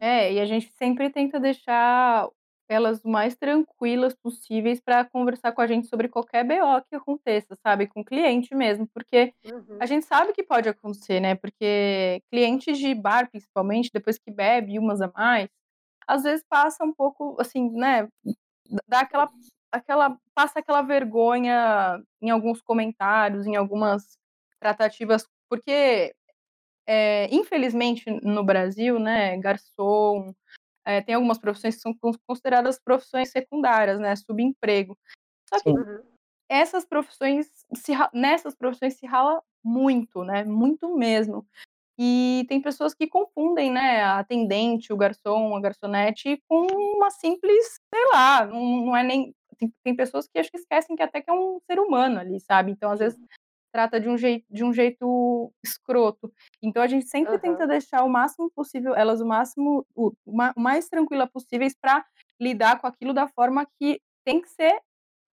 É, 0.00 0.32
e 0.32 0.40
a 0.40 0.44
gente 0.44 0.70
sempre 0.72 1.08
tenta 1.10 1.38
deixar 1.38 2.28
elas 2.68 3.02
o 3.04 3.08
mais 3.08 3.36
tranquilas 3.36 4.14
possíveis 4.14 4.80
para 4.80 5.04
conversar 5.04 5.52
com 5.52 5.60
a 5.62 5.66
gente 5.66 5.88
sobre 5.88 6.08
qualquer 6.08 6.44
BO 6.44 6.82
que 6.88 6.96
aconteça, 6.96 7.56
sabe? 7.62 7.86
Com 7.86 8.00
o 8.00 8.04
cliente 8.04 8.54
mesmo, 8.54 8.88
porque 8.94 9.34
Uhum. 9.44 9.80
a 9.80 9.86
gente 9.86 10.04
sabe 10.06 10.32
que 10.32 10.42
pode 10.42 10.68
acontecer, 10.68 11.20
né? 11.20 11.34
Porque 11.34 12.22
clientes 12.30 12.78
de 12.78 12.94
bar, 12.94 13.30
principalmente, 13.30 13.90
depois 13.92 14.18
que 14.18 14.30
bebe 14.30 14.78
umas 14.78 15.00
a 15.00 15.10
mais, 15.14 15.48
às 16.06 16.24
vezes 16.24 16.44
passa 16.48 16.84
um 16.84 16.92
pouco, 16.94 17.36
assim, 17.40 17.70
né? 17.72 18.08
Dá 18.88 19.00
aquela, 19.00 19.30
aquela, 19.72 20.18
passa 20.34 20.58
aquela 20.60 20.82
vergonha 20.82 22.02
em 22.22 22.30
alguns 22.30 22.60
comentários, 22.62 23.46
em 23.46 23.56
algumas 23.56 24.18
tratativas, 24.60 25.26
porque 25.48 26.14
é, 26.86 27.28
infelizmente 27.34 28.04
no 28.22 28.44
Brasil, 28.44 28.98
né, 28.98 29.36
garçom, 29.38 30.34
é, 30.88 31.02
tem 31.02 31.14
algumas 31.14 31.38
profissões 31.38 31.76
que 31.76 31.82
são 31.82 31.92
cons- 31.92 32.18
consideradas 32.26 32.80
profissões 32.82 33.30
secundárias, 33.30 34.00
né, 34.00 34.16
subemprego. 34.16 34.96
Só 35.48 35.60
que 35.60 35.70
Sim. 35.70 35.76
Essas 36.50 36.86
profissões, 36.86 37.46
se, 37.74 37.92
nessas 38.14 38.54
profissões 38.54 38.94
se 38.94 39.04
rala 39.04 39.42
muito, 39.62 40.24
né, 40.24 40.44
muito 40.44 40.96
mesmo. 40.96 41.46
E 41.98 42.46
tem 42.48 42.62
pessoas 42.62 42.94
que 42.94 43.06
confundem, 43.06 43.70
né, 43.70 44.02
a 44.02 44.20
atendente, 44.20 44.90
o 44.90 44.96
garçom, 44.96 45.54
a 45.54 45.60
garçonete 45.60 46.42
com 46.48 46.66
uma 46.96 47.10
simples, 47.10 47.78
sei 47.94 48.06
lá, 48.12 48.46
não, 48.46 48.86
não 48.86 48.96
é 48.96 49.02
nem. 49.02 49.34
Tem, 49.58 49.74
tem 49.84 49.94
pessoas 49.94 50.26
que 50.26 50.38
acho 50.38 50.50
que 50.50 50.56
esquecem 50.56 50.96
que 50.96 51.02
até 51.02 51.20
que 51.20 51.28
é 51.28 51.34
um 51.34 51.58
ser 51.70 51.78
humano 51.80 52.18
ali, 52.18 52.40
sabe? 52.40 52.70
Então, 52.70 52.90
às 52.90 53.00
vezes, 53.00 53.18
trata 53.70 54.00
de 54.00 54.08
um 54.08 54.16
jeito, 54.16 54.46
de 54.48 54.64
um 54.64 54.72
jeito 54.72 55.52
escroto. 55.62 56.32
Então, 56.62 56.82
a 56.82 56.86
gente 56.88 57.06
sempre 57.06 57.32
Aham. 57.34 57.40
tenta 57.40 57.66
deixar 57.66 58.02
o 58.04 58.08
máximo 58.08 58.50
possível, 58.50 58.94
elas 58.94 59.20
o 59.20 59.26
máximo, 59.26 59.86
o, 59.94 60.12
o 60.26 60.36
ma- 60.36 60.52
o 60.56 60.60
mais 60.60 60.88
tranquila 60.88 61.26
possíveis 61.26 61.74
para 61.80 62.04
lidar 62.40 62.80
com 62.80 62.86
aquilo 62.86 63.12
da 63.12 63.28
forma 63.28 63.66
que 63.78 64.00
tem 64.24 64.40
que 64.40 64.48
ser, 64.48 64.80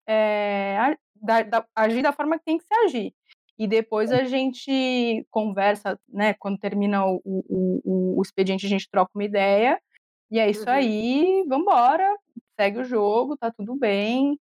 é, 0.07 0.95
da- 1.15 1.43
da- 1.43 1.65
agir 1.75 2.01
da 2.03 2.13
forma 2.13 2.37
que 2.37 2.45
tem 2.45 2.57
que 2.57 2.65
se 2.65 2.73
agir. 2.85 3.13
E 3.57 3.67
depois 3.67 4.11
a 4.11 4.23
gente 4.25 5.25
conversa, 5.31 5.99
né? 6.09 6.33
Quando 6.35 6.59
termina 6.59 7.05
o, 7.05 7.21
o, 7.23 7.81
o, 7.85 8.19
o 8.19 8.21
expediente, 8.21 8.65
a 8.65 8.69
gente 8.69 8.89
troca 8.89 9.11
uma 9.15 9.23
ideia. 9.23 9.79
E 10.29 10.39
é 10.39 10.49
isso 10.49 10.63
Uhum. 10.69 10.75
aí, 10.75 11.43
vambora, 11.47 12.17
segue 12.59 12.79
o 12.79 12.83
jogo, 12.83 13.37
tá 13.37 13.51
tudo 13.51 13.75
bem. 13.75 14.37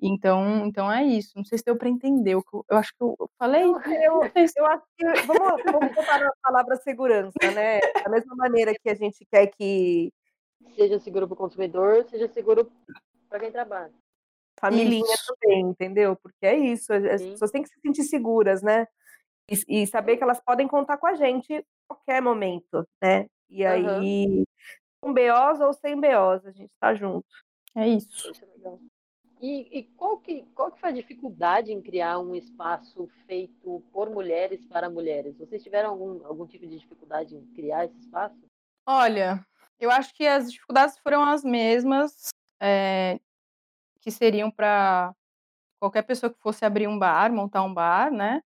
Então, 0.00 0.66
então 0.66 0.90
é 0.90 1.02
isso. 1.04 1.32
Não 1.36 1.44
sei 1.44 1.58
se 1.58 1.64
deu 1.64 1.76
para 1.76 1.88
entender. 1.88 2.34
Eu, 2.34 2.42
eu 2.70 2.76
acho 2.76 2.90
que 2.96 3.02
eu 3.02 3.16
eu 3.18 3.28
falei. 3.38 3.62
Eu, 4.04 4.20
se- 4.48 4.58
eu 4.60 4.66
acho 4.66 4.84
que 4.96 5.04
vamos, 5.26 5.60
vamos 5.64 5.94
botar 5.94 6.18
na 6.18 6.30
palavra 6.42 6.76
segurança, 6.76 7.50
né? 7.52 7.78
Da 8.04 8.10
mesma 8.10 8.34
maneira 8.36 8.72
que 8.74 8.88
a 8.88 8.94
gente 8.94 9.24
quer 9.30 9.48
que 9.48 10.12
Seja 10.74 10.98
seguro 10.98 11.26
para 11.26 11.34
o 11.34 11.36
consumidor, 11.36 12.04
seja 12.08 12.28
seguro 12.28 12.70
para 13.28 13.40
quem 13.40 13.50
trabalha. 13.50 13.92
família 14.60 15.14
também, 15.26 15.60
entendeu? 15.62 16.16
Porque 16.16 16.46
é 16.46 16.56
isso, 16.56 16.92
as 16.92 17.20
Sim. 17.20 17.30
pessoas 17.32 17.50
têm 17.50 17.62
que 17.62 17.68
se 17.68 17.80
sentir 17.80 18.02
seguras, 18.04 18.62
né? 18.62 18.86
E, 19.50 19.82
e 19.82 19.86
saber 19.86 20.16
que 20.16 20.22
elas 20.22 20.40
podem 20.40 20.68
contar 20.68 20.98
com 20.98 21.06
a 21.06 21.14
gente 21.14 21.52
a 21.54 21.62
qualquer 21.94 22.20
momento, 22.20 22.86
né? 23.02 23.26
E 23.48 23.64
aí, 23.64 24.44
com 25.00 25.12
BOs 25.14 25.60
ou 25.60 25.72
sem 25.72 25.98
BOs, 26.00 26.44
a 26.46 26.50
gente 26.50 26.70
tá 26.80 26.94
junto. 26.94 27.26
É 27.74 27.88
isso. 27.88 28.30
Isso 28.30 28.44
é 28.44 28.48
legal. 28.48 28.78
E, 29.40 29.78
e 29.78 29.82
qual, 29.96 30.18
que, 30.18 30.42
qual 30.54 30.72
que 30.72 30.80
foi 30.80 30.88
a 30.88 30.92
dificuldade 30.92 31.72
em 31.72 31.80
criar 31.80 32.18
um 32.18 32.34
espaço 32.34 33.08
feito 33.26 33.82
por 33.92 34.10
mulheres 34.10 34.64
para 34.66 34.90
mulheres? 34.90 35.36
Vocês 35.38 35.62
tiveram 35.62 35.90
algum, 35.90 36.26
algum 36.26 36.46
tipo 36.46 36.66
de 36.66 36.78
dificuldade 36.78 37.36
em 37.36 37.44
criar 37.54 37.84
esse 37.84 37.98
espaço? 37.98 38.36
Olha, 38.84 39.44
eu 39.78 39.90
acho 39.90 40.12
que 40.14 40.26
as 40.26 40.50
dificuldades 40.50 40.98
foram 40.98 41.22
as 41.22 41.44
mesmas 41.44 42.30
é, 42.60 43.20
que 44.00 44.10
seriam 44.10 44.50
para 44.50 45.14
qualquer 45.80 46.02
pessoa 46.02 46.32
que 46.32 46.40
fosse 46.40 46.64
abrir 46.64 46.88
um 46.88 46.98
bar, 46.98 47.32
montar 47.32 47.62
um 47.62 47.72
bar, 47.72 48.10
né? 48.10 48.42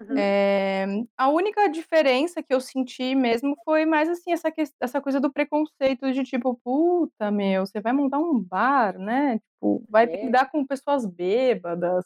Uhum. 0.00 0.16
É, 0.16 0.86
a 1.16 1.28
única 1.28 1.68
diferença 1.68 2.42
que 2.42 2.54
eu 2.54 2.60
senti 2.60 3.14
mesmo 3.14 3.56
foi 3.64 3.84
mais 3.84 4.08
assim, 4.08 4.32
essa, 4.32 4.50
que, 4.50 4.62
essa 4.80 5.00
coisa 5.00 5.18
do 5.20 5.32
preconceito 5.32 6.12
de 6.12 6.22
tipo, 6.24 6.54
puta 6.62 7.30
meu, 7.30 7.66
você 7.66 7.80
vai 7.80 7.92
montar 7.92 8.18
um 8.18 8.40
bar, 8.40 8.98
né? 8.98 9.38
Tipo, 9.38 9.84
vai 9.88 10.04
é. 10.04 10.24
lidar 10.24 10.50
com 10.50 10.64
pessoas 10.64 11.04
bêbadas, 11.04 12.04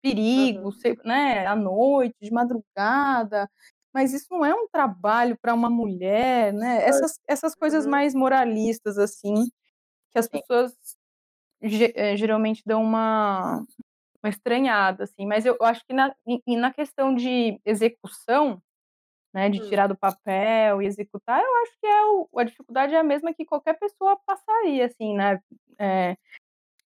perigo, 0.00 0.68
uhum. 0.68 0.94
né? 1.04 1.46
À 1.46 1.56
noite, 1.56 2.16
de 2.20 2.30
madrugada. 2.30 3.50
Mas 3.92 4.14
isso 4.14 4.28
não 4.30 4.44
é 4.44 4.54
um 4.54 4.66
trabalho 4.68 5.36
para 5.40 5.52
uma 5.52 5.68
mulher, 5.68 6.52
né? 6.52 6.82
Essas, 6.84 7.20
essas 7.26 7.54
coisas 7.54 7.84
uhum. 7.84 7.90
mais 7.90 8.14
moralistas, 8.14 8.98
assim, 8.98 9.34
que 10.12 10.18
as 10.18 10.28
pessoas 10.28 10.72
eh, 11.60 12.16
geralmente 12.16 12.62
dão 12.64 12.82
uma, 12.82 13.64
uma 14.22 14.30
estranhada, 14.30 15.04
assim. 15.04 15.26
Mas 15.26 15.44
eu, 15.44 15.56
acho 15.60 15.84
que 15.84 15.92
na, 15.92 16.14
na 16.46 16.72
questão 16.72 17.14
de 17.14 17.60
execução, 17.64 18.62
né, 19.34 19.48
de 19.48 19.60
hum. 19.60 19.68
tirar 19.68 19.86
do 19.86 19.96
papel 19.96 20.82
e 20.82 20.86
executar, 20.86 21.42
eu 21.42 21.62
acho 21.62 21.72
que 21.80 21.86
é 21.86 22.04
o, 22.04 22.28
a 22.36 22.44
dificuldade 22.44 22.94
é 22.94 22.98
a 22.98 23.04
mesma 23.04 23.34
que 23.34 23.44
qualquer 23.44 23.78
pessoa 23.78 24.18
passaria, 24.26 24.86
assim, 24.86 25.14
né? 25.14 25.40
É, 25.78 26.16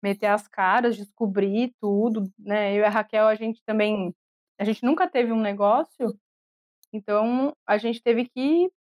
meter 0.03 0.27
as 0.27 0.47
caras, 0.47 0.97
descobrir 0.97 1.75
tudo, 1.81 2.31
né? 2.39 2.73
Eu 2.73 2.83
e 2.83 2.85
a 2.85 2.89
Raquel, 2.91 3.27
a 3.27 3.35
gente 3.35 3.63
também, 3.65 4.15
a 4.59 4.65
gente 4.65 4.85
nunca 4.85 5.09
teve 5.09 5.33
um 5.33 5.41
negócio, 5.41 6.19
então 6.93 7.53
a 7.67 7.77
gente 7.77 8.03
teve 8.03 8.29
que 8.29 8.71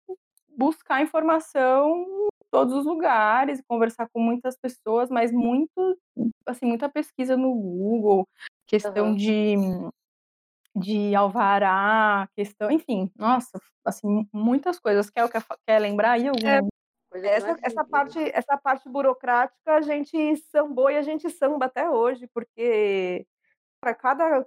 buscar 0.56 1.02
informação 1.02 2.06
todos 2.56 2.72
os 2.72 2.86
lugares, 2.86 3.62
conversar 3.68 4.08
com 4.08 4.18
muitas 4.18 4.56
pessoas, 4.56 5.10
mas 5.10 5.30
muito, 5.30 5.98
assim, 6.46 6.64
muita 6.64 6.88
pesquisa 6.88 7.36
no 7.36 7.52
Google, 7.52 8.26
questão 8.66 9.08
uhum. 9.08 9.16
de 9.16 9.56
de 10.78 11.14
alvará, 11.14 12.28
questão, 12.36 12.70
enfim, 12.70 13.10
nossa, 13.16 13.58
assim, 13.82 14.28
muitas 14.30 14.78
coisas. 14.78 15.08
Quer, 15.08 15.26
quer, 15.30 15.42
quer 15.66 15.78
lembrar 15.78 16.12
aí 16.12 16.28
alguma? 16.28 16.50
É, 16.50 17.28
essa, 17.28 17.56
essa, 17.62 17.84
parte, 17.84 18.18
essa 18.34 18.58
parte 18.58 18.86
burocrática 18.86 19.74
a 19.74 19.80
gente 19.80 20.36
sambou 20.50 20.90
e 20.90 20.98
a 20.98 21.02
gente 21.02 21.30
samba 21.30 21.64
até 21.64 21.88
hoje, 21.88 22.26
porque 22.26 23.26
para 23.80 23.94
cada 23.94 24.46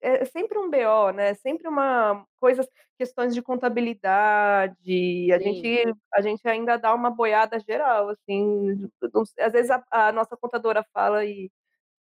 é 0.00 0.24
sempre 0.24 0.58
um 0.58 0.70
BO, 0.70 1.12
né? 1.14 1.34
Sempre 1.34 1.68
uma 1.68 2.24
coisas, 2.38 2.66
questões 2.98 3.34
de 3.34 3.42
contabilidade. 3.42 5.32
A 5.32 5.38
Sim. 5.38 5.44
gente 5.44 5.94
a 6.14 6.20
gente 6.20 6.48
ainda 6.48 6.76
dá 6.76 6.94
uma 6.94 7.10
boiada 7.10 7.58
geral, 7.60 8.08
assim. 8.08 8.90
Às 9.38 9.52
vezes 9.52 9.70
a, 9.70 9.82
a 9.90 10.12
nossa 10.12 10.36
contadora 10.36 10.84
fala 10.92 11.24
e 11.24 11.50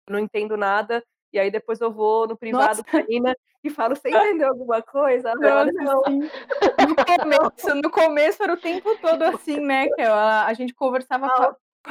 não 0.09 0.19
entendo 0.19 0.57
nada. 0.57 1.03
E 1.33 1.39
aí 1.39 1.51
depois 1.51 1.81
eu 1.81 1.93
vou 1.93 2.27
no 2.27 2.37
privado 2.37 2.85
com 2.85 2.97
a 2.97 3.03
Nina 3.03 3.37
e 3.63 3.71
falo, 3.71 3.97
você 3.97 4.09
entendeu 4.39 4.49
alguma 4.49 4.81
coisa? 4.83 5.35
Não, 5.35 5.65
não. 5.73 6.03
No 6.03 6.97
começo, 6.97 7.75
no 7.75 7.91
começo 7.91 8.43
era 8.43 8.55
o 8.55 8.61
tempo 8.61 8.97
todo 9.01 9.23
assim, 9.23 9.61
né? 9.61 9.89
Que 9.89 10.03
a, 10.03 10.47
a 10.47 10.55
gente 10.55 10.75
conversava 10.75 11.29
com 11.29 11.43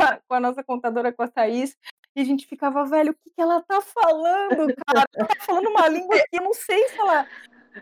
a, 0.03 0.19
com 0.27 0.33
a, 0.33 0.39
nossa 0.39 0.63
contadora, 0.63 1.11
com 1.11 1.23
a 1.23 1.27
Thaís, 1.27 1.77
e 2.15 2.21
a 2.21 2.23
gente 2.23 2.47
ficava, 2.47 2.85
velho, 2.85 3.11
o 3.11 3.13
que, 3.13 3.29
que 3.29 3.41
ela 3.41 3.61
tá 3.61 3.81
falando, 3.81 4.73
cara? 4.85 5.05
Ela 5.13 5.27
tá 5.27 5.35
falando 5.41 5.67
uma 5.69 5.87
língua 5.89 6.17
que 6.29 6.37
eu 6.37 6.43
não 6.43 6.53
sei 6.53 6.87
se 6.87 6.97
ela. 6.97 7.27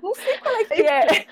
Não 0.01 0.15
sei 0.15 0.37
qual 0.39 0.55
é 0.55 0.65
que 0.65 0.81
é. 0.81 1.27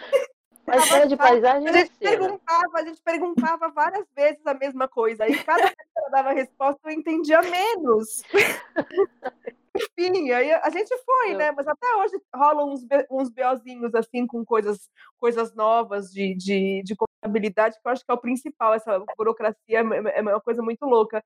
Mas 0.68 1.10
de 1.10 1.18
paisagem 1.18 1.68
a 1.68 1.74
gente 1.74 1.92
perguntava, 2.00 2.72
a 2.76 2.86
gente 2.86 3.02
perguntava 3.02 3.70
várias 3.70 4.06
vezes 4.16 4.46
a 4.46 4.54
mesma 4.54 4.88
coisa. 4.88 5.28
E 5.28 5.44
cada 5.44 5.64
vez 5.64 5.74
que 5.74 6.00
ela 6.00 6.10
dava 6.10 6.32
resposta, 6.32 6.80
eu 6.86 6.92
entendia 6.92 7.42
menos. 7.42 8.22
Enfim, 9.76 10.32
aí 10.32 10.52
a 10.52 10.70
gente 10.70 10.96
foi, 11.04 11.34
né? 11.34 11.52
Mas 11.52 11.68
até 11.68 11.96
hoje 11.96 12.22
rolam 12.36 12.72
uns, 12.72 12.86
uns 13.10 13.30
BOzinhos 13.30 13.96
assim 13.96 14.28
com 14.28 14.46
coisas, 14.46 14.90
coisas 15.18 15.56
novas 15.56 16.12
de, 16.12 16.36
de, 16.36 16.84
de 16.84 16.96
contabilidade, 16.96 17.80
que 17.82 17.88
eu 17.88 17.92
acho 17.92 18.06
que 18.06 18.12
é 18.12 18.14
o 18.14 18.22
principal. 18.22 18.76
Essa 18.76 19.04
burocracia 19.18 19.80
é, 19.80 20.20
é 20.20 20.22
uma 20.22 20.40
coisa 20.40 20.62
muito 20.62 20.86
louca 20.86 21.24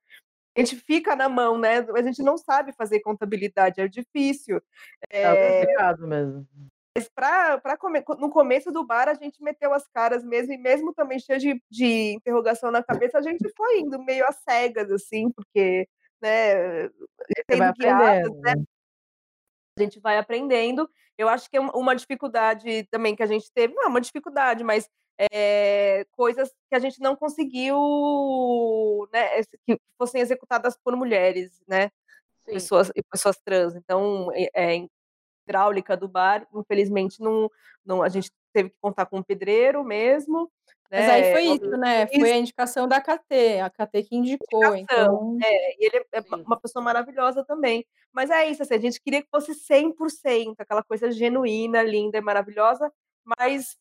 a 0.56 0.60
gente 0.60 0.76
fica 0.78 1.16
na 1.16 1.28
mão, 1.28 1.58
né? 1.58 1.80
A 1.80 2.02
gente 2.02 2.24
não 2.24 2.38
sabe 2.38 2.72
fazer 2.74 3.02
contabilidade, 3.02 3.82
é 3.82 3.88
difícil. 3.88 4.62
É, 5.10 5.24
é 5.24 5.60
complicado 5.60 6.08
mesmo. 6.08 6.48
Mas 6.98 7.10
pra, 7.10 7.58
pra 7.58 7.76
come... 7.76 8.02
no 8.20 8.30
começo 8.30 8.72
do 8.72 8.86
bar 8.86 9.10
a 9.10 9.14
gente 9.14 9.44
meteu 9.44 9.74
as 9.74 9.86
caras 9.90 10.24
mesmo, 10.24 10.54
e 10.54 10.58
mesmo 10.58 10.94
também 10.94 11.20
cheio 11.20 11.38
de, 11.38 11.62
de 11.70 12.14
interrogação 12.14 12.72
na 12.72 12.82
cabeça, 12.82 13.18
a 13.18 13.22
gente 13.22 13.52
foi 13.56 13.80
indo 13.80 14.02
meio 14.02 14.26
às 14.26 14.38
cegas, 14.38 14.90
assim, 14.90 15.30
porque, 15.32 15.86
né, 16.22 16.88
sendo 17.52 17.74
guiadas, 17.78 18.32
né? 18.38 18.54
A 19.78 19.84
gente 19.84 20.00
vai 20.00 20.18
aprendendo. 20.18 20.90
Eu 21.18 21.28
acho 21.28 21.50
que 21.50 21.58
é 21.58 21.60
uma 21.60 21.96
dificuldade 21.96 22.86
também 22.90 23.14
que 23.14 23.24
a 23.24 23.28
gente 23.28 23.52
teve, 23.52 23.74
não 23.74 23.84
é 23.84 23.88
uma 23.88 24.00
dificuldade, 24.00 24.64
mas 24.64 24.90
é, 25.18 26.06
coisas 26.12 26.54
que 26.70 26.76
a 26.76 26.80
gente 26.80 27.00
não 27.00 27.16
conseguiu, 27.16 27.78
né, 29.14 29.42
que 29.66 29.80
fossem 29.98 30.22
executadas 30.22 30.78
por 30.84 30.96
mulheres, 30.96 31.62
né, 31.68 31.90
Sim. 32.46 32.54
pessoas 32.54 32.92
pessoas 33.12 33.38
trans. 33.44 33.76
Então, 33.76 34.30
é, 34.34 34.50
é, 34.54 34.88
hidráulica 35.48 35.96
do 35.96 36.08
bar, 36.08 36.48
infelizmente 36.54 37.22
não, 37.22 37.50
não, 37.86 38.02
a 38.02 38.10
gente 38.10 38.32
teve 38.52 38.70
que 38.70 38.76
contar 38.82 39.06
com 39.06 39.18
um 39.18 39.24
pedreiro 39.24 39.84
mesmo. 39.84 40.52
Né? 40.90 41.00
Mas 41.00 41.10
aí 41.10 41.34
foi 41.34 41.44
isso, 41.44 41.78
né? 41.78 42.08
Foi 42.08 42.32
a 42.32 42.38
indicação 42.38 42.88
da 42.88 43.02
KT, 43.02 43.60
a 43.62 43.70
KT 43.70 44.04
que 44.04 44.16
indicou. 44.16 44.76
Então... 44.76 45.38
É, 45.44 45.74
e 45.74 45.86
ele 45.86 46.06
é 46.12 46.22
Sim. 46.22 46.44
uma 46.46 46.60
pessoa 46.60 46.84
maravilhosa 46.84 47.44
também. 47.44 47.86
Mas 48.14 48.30
é 48.30 48.50
isso, 48.50 48.64
assim, 48.64 48.76
a 48.76 48.80
gente 48.80 49.02
queria 49.02 49.22
que 49.22 49.30
fosse 49.30 49.52
100%, 49.54 50.56
aquela 50.58 50.84
coisa 50.84 51.12
genuína, 51.12 51.84
linda 51.84 52.18
e 52.18 52.22
maravilhosa, 52.22 52.92
mas 53.26 53.78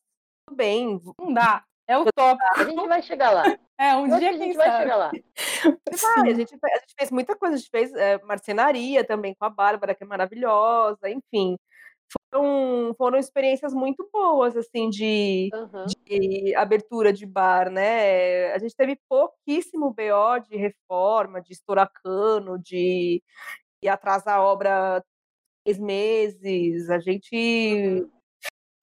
bem. 0.52 1.00
Não 1.18 1.32
dá. 1.32 1.64
É 1.86 1.98
o 1.98 2.04
top. 2.14 2.40
A 2.56 2.64
gente 2.64 2.88
vai 2.88 3.02
chegar 3.02 3.30
lá. 3.30 3.44
É, 3.76 3.92
um 3.96 4.06
dia 4.06 4.30
a 4.30 4.34
gente 4.34 4.56
vai 4.56 4.70
chegar 4.70 4.94
lá. 4.94 5.10
Vai, 5.10 6.30
a, 6.30 6.32
gente, 6.32 6.54
a 6.54 6.78
gente 6.78 6.94
fez 6.96 7.10
muita 7.10 7.34
coisa, 7.34 7.56
a 7.56 7.58
gente 7.58 7.70
fez 7.70 7.92
é, 7.92 8.22
marcenaria 8.22 9.04
também 9.04 9.34
com 9.34 9.44
a 9.44 9.50
Bárbara, 9.50 9.96
que 9.96 10.04
é 10.04 10.06
maravilhosa, 10.06 11.10
enfim. 11.10 11.56
Foram, 12.32 12.94
foram 12.96 13.18
experiências 13.18 13.74
muito 13.74 14.08
boas, 14.12 14.56
assim, 14.56 14.88
de, 14.88 15.50
uhum. 15.52 15.86
de 16.06 16.54
abertura 16.54 17.12
de 17.12 17.26
bar, 17.26 17.68
né? 17.68 18.52
A 18.52 18.58
gente 18.58 18.76
teve 18.76 18.96
pouquíssimo 19.08 19.90
BO 19.90 20.38
de 20.48 20.56
reforma, 20.56 21.42
de 21.42 21.52
estourar 21.52 21.90
cano, 22.00 22.56
de 22.56 23.20
ir 23.82 23.88
atrasar 23.88 24.36
a 24.36 24.42
obra 24.44 25.04
três 25.64 25.80
meses. 25.80 26.88
A 26.90 27.00
gente 27.00 27.34
uhum 27.34 28.23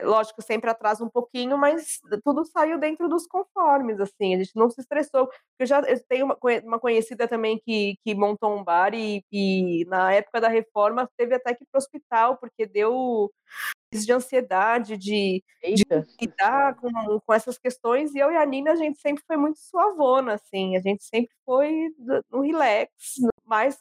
lógico, 0.04 0.42
sempre 0.42 0.70
atrasa 0.70 1.04
um 1.04 1.10
pouquinho, 1.10 1.58
mas 1.58 2.00
tudo 2.24 2.46
saiu 2.46 2.80
dentro 2.80 3.08
dos 3.10 3.28
conformes, 3.28 4.00
assim, 4.00 4.36
a 4.36 4.38
gente 4.38 4.56
não 4.56 4.70
se 4.70 4.82
estressou. 4.82 5.30
Eu 5.60 5.66
já 5.66 5.80
eu 5.82 6.00
tenho 6.08 6.26
uma, 6.26 6.38
uma 6.64 6.80
conhecida 6.80 7.28
também 7.28 7.60
que, 7.60 7.98
que 8.04 8.16
montou 8.16 8.56
um 8.58 8.64
bar 8.64 8.94
e, 8.94 9.24
e, 9.32 9.86
na 9.86 10.14
época 10.14 10.42
da 10.42 10.48
reforma 10.48 11.10
teve 11.18 11.36
até 11.36 11.54
que 11.54 11.64
ir 11.64 11.68
para 11.72 11.78
o 11.78 11.82
hospital, 11.82 12.38
porque 12.38 12.66
deu 12.66 13.32
de 13.94 14.12
ansiedade, 14.14 14.98
de, 14.98 15.44
de 15.62 15.84
lidar 16.20 16.76
com, 16.76 17.20
com 17.20 17.34
essas 17.34 17.58
questões, 17.58 18.16
e 18.16 18.20
eu 18.20 18.32
e 18.32 18.38
a 18.38 18.46
Nina, 18.46 18.72
a 18.72 18.76
gente 18.76 19.00
sempre 19.02 19.22
foi 19.28 19.36
muito 19.36 19.60
suavona, 19.60 20.36
assim, 20.36 20.78
a 20.78 20.80
gente 20.80 21.04
sempre 21.04 21.34
foi 21.46 21.90
no 22.32 22.42
relax, 22.42 22.90
mais 23.46 23.78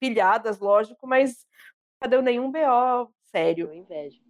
pilhadas, 0.00 0.58
lógico, 0.58 1.06
mas 1.06 1.46
não 2.02 2.08
deu 2.08 2.22
nenhum 2.22 2.50
BO 2.50 3.12
sério. 3.30 3.68
Eu 3.68 3.74
invejo. 3.74 4.25